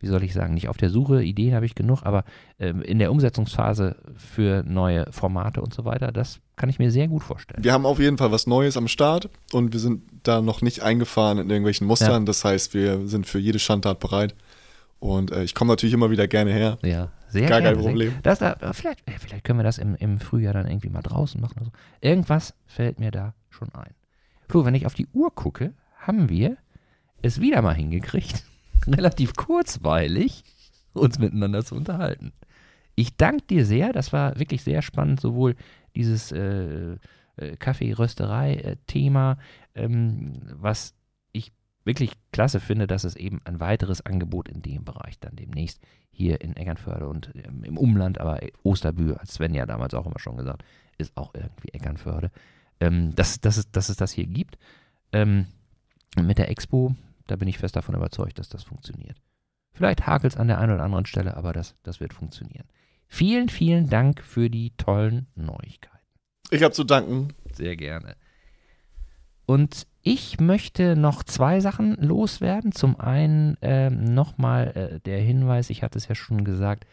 wie 0.00 0.06
soll 0.06 0.22
ich 0.22 0.32
sagen, 0.32 0.54
nicht 0.54 0.68
auf 0.68 0.76
der 0.76 0.90
Suche, 0.90 1.22
Ideen 1.22 1.54
habe 1.54 1.66
ich 1.66 1.74
genug, 1.74 2.04
aber 2.04 2.24
äh, 2.58 2.70
in 2.70 2.98
der 2.98 3.10
Umsetzungsphase 3.10 3.96
für 4.16 4.62
neue 4.64 5.10
Formate 5.12 5.60
und 5.60 5.74
so 5.74 5.84
weiter, 5.84 6.12
das 6.12 6.40
kann 6.56 6.68
ich 6.68 6.78
mir 6.78 6.90
sehr 6.90 7.08
gut 7.08 7.22
vorstellen. 7.22 7.62
Wir 7.62 7.72
haben 7.72 7.86
auf 7.86 7.98
jeden 7.98 8.18
Fall 8.18 8.32
was 8.32 8.46
Neues 8.46 8.76
am 8.76 8.88
Start 8.88 9.30
und 9.52 9.72
wir 9.72 9.80
sind 9.80 10.02
da 10.22 10.40
noch 10.42 10.62
nicht 10.62 10.82
eingefahren 10.82 11.38
in 11.38 11.50
irgendwelchen 11.50 11.86
Mustern. 11.86 12.22
Ja. 12.22 12.26
Das 12.26 12.44
heißt, 12.44 12.74
wir 12.74 13.06
sind 13.06 13.26
für 13.26 13.38
jede 13.38 13.58
Schandtat 13.58 14.00
bereit. 14.00 14.34
Und 15.00 15.30
äh, 15.30 15.44
ich 15.44 15.54
komme 15.54 15.70
natürlich 15.70 15.94
immer 15.94 16.10
wieder 16.10 16.26
gerne 16.26 16.52
her. 16.52 16.78
Ja, 16.82 17.12
sehr 17.28 17.48
Gar 17.48 17.60
gerne. 17.60 17.76
kein 17.76 17.84
Problem. 17.84 18.14
Das, 18.22 18.40
da, 18.40 18.56
vielleicht, 18.72 19.02
vielleicht 19.18 19.44
können 19.44 19.60
wir 19.60 19.64
das 19.64 19.78
im, 19.78 19.94
im 19.94 20.18
Frühjahr 20.18 20.52
dann 20.52 20.66
irgendwie 20.66 20.88
mal 20.88 21.02
draußen 21.02 21.40
machen. 21.40 21.54
Oder 21.56 21.66
so. 21.66 21.72
Irgendwas 22.00 22.54
fällt 22.66 22.98
mir 22.98 23.10
da 23.10 23.34
schon 23.48 23.72
ein. 23.74 23.94
Flo, 24.48 24.64
wenn 24.64 24.74
ich 24.74 24.86
auf 24.86 24.94
die 24.94 25.06
Uhr 25.12 25.32
gucke, 25.34 25.72
haben 25.98 26.28
wir 26.28 26.56
es 27.22 27.40
wieder 27.40 27.62
mal 27.62 27.74
hingekriegt, 27.74 28.44
relativ 28.86 29.34
kurzweilig 29.34 30.44
uns 30.92 31.18
miteinander 31.18 31.64
zu 31.64 31.74
unterhalten. 31.74 32.32
Ich 32.94 33.16
danke 33.16 33.44
dir 33.44 33.64
sehr, 33.64 33.92
das 33.92 34.12
war 34.12 34.38
wirklich 34.38 34.62
sehr 34.62 34.82
spannend, 34.82 35.20
sowohl 35.20 35.54
dieses 35.94 36.32
äh, 36.32 36.96
äh, 37.36 37.56
Kaffeerösterei-Thema, 37.56 39.38
ähm, 39.74 40.32
was 40.52 40.94
ich 41.32 41.52
wirklich 41.84 42.12
klasse 42.32 42.58
finde, 42.58 42.86
dass 42.86 43.04
es 43.04 43.14
eben 43.14 43.40
ein 43.44 43.60
weiteres 43.60 44.04
Angebot 44.04 44.48
in 44.48 44.62
dem 44.62 44.84
Bereich 44.84 45.18
dann 45.20 45.36
demnächst 45.36 45.80
hier 46.10 46.40
in 46.40 46.56
Eckernförde 46.56 47.08
und 47.08 47.30
ähm, 47.34 47.62
im 47.62 47.78
Umland, 47.78 48.20
aber 48.20 48.40
Osterbühr, 48.64 49.18
hat 49.18 49.30
Sven 49.30 49.54
ja 49.54 49.66
damals 49.66 49.94
auch 49.94 50.06
immer 50.06 50.18
schon 50.18 50.36
gesagt, 50.36 50.64
ist 50.98 51.16
auch 51.16 51.32
irgendwie 51.34 51.68
Eckernförde, 51.68 52.32
ähm, 52.80 53.14
dass, 53.14 53.40
dass, 53.40 53.56
es, 53.56 53.70
dass 53.70 53.88
es 53.88 53.96
das 53.96 54.10
hier 54.10 54.26
gibt. 54.26 54.58
Ähm, 55.12 55.46
mit 56.20 56.38
der 56.38 56.50
Expo 56.50 56.96
da 57.28 57.36
bin 57.36 57.48
ich 57.48 57.58
fest 57.58 57.76
davon 57.76 57.94
überzeugt, 57.94 58.38
dass 58.38 58.48
das 58.48 58.64
funktioniert. 58.64 59.16
Vielleicht 59.72 60.06
hakelt 60.06 60.32
es 60.32 60.38
an 60.38 60.48
der 60.48 60.58
einen 60.58 60.72
oder 60.72 60.82
anderen 60.82 61.06
Stelle, 61.06 61.36
aber 61.36 61.52
das, 61.52 61.76
das 61.84 62.00
wird 62.00 62.12
funktionieren. 62.12 62.66
Vielen, 63.06 63.48
vielen 63.48 63.88
Dank 63.88 64.22
für 64.22 64.50
die 64.50 64.76
tollen 64.76 65.28
Neuigkeiten. 65.36 65.96
Ich 66.50 66.62
habe 66.62 66.74
zu 66.74 66.84
danken. 66.84 67.34
Sehr 67.52 67.76
gerne. 67.76 68.16
Und 69.46 69.86
ich 70.02 70.40
möchte 70.40 70.96
noch 70.96 71.22
zwei 71.22 71.60
Sachen 71.60 71.96
loswerden. 71.96 72.72
Zum 72.72 72.98
einen 72.98 73.56
äh, 73.62 73.88
nochmal 73.88 74.72
äh, 74.74 75.00
der 75.00 75.20
Hinweis, 75.20 75.70
ich 75.70 75.82
hatte 75.82 75.98
es 75.98 76.08
ja 76.08 76.14
schon 76.14 76.44
gesagt, 76.44 76.86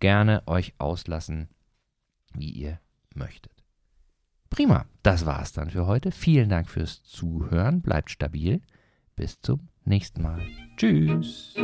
gerne 0.00 0.42
euch 0.46 0.74
auslassen, 0.78 1.48
wie 2.34 2.50
ihr 2.50 2.80
möchtet. 3.14 3.52
Prima, 4.50 4.86
das 5.02 5.26
war's 5.26 5.52
dann 5.52 5.70
für 5.70 5.86
heute. 5.86 6.12
Vielen 6.12 6.48
Dank 6.48 6.70
fürs 6.70 7.02
Zuhören. 7.02 7.82
Bleibt 7.82 8.10
stabil. 8.10 8.62
Bis 9.14 9.40
zum 9.40 9.68
nächsten 9.84 10.22
Mal. 10.22 10.40
Tschüss. 10.76 11.54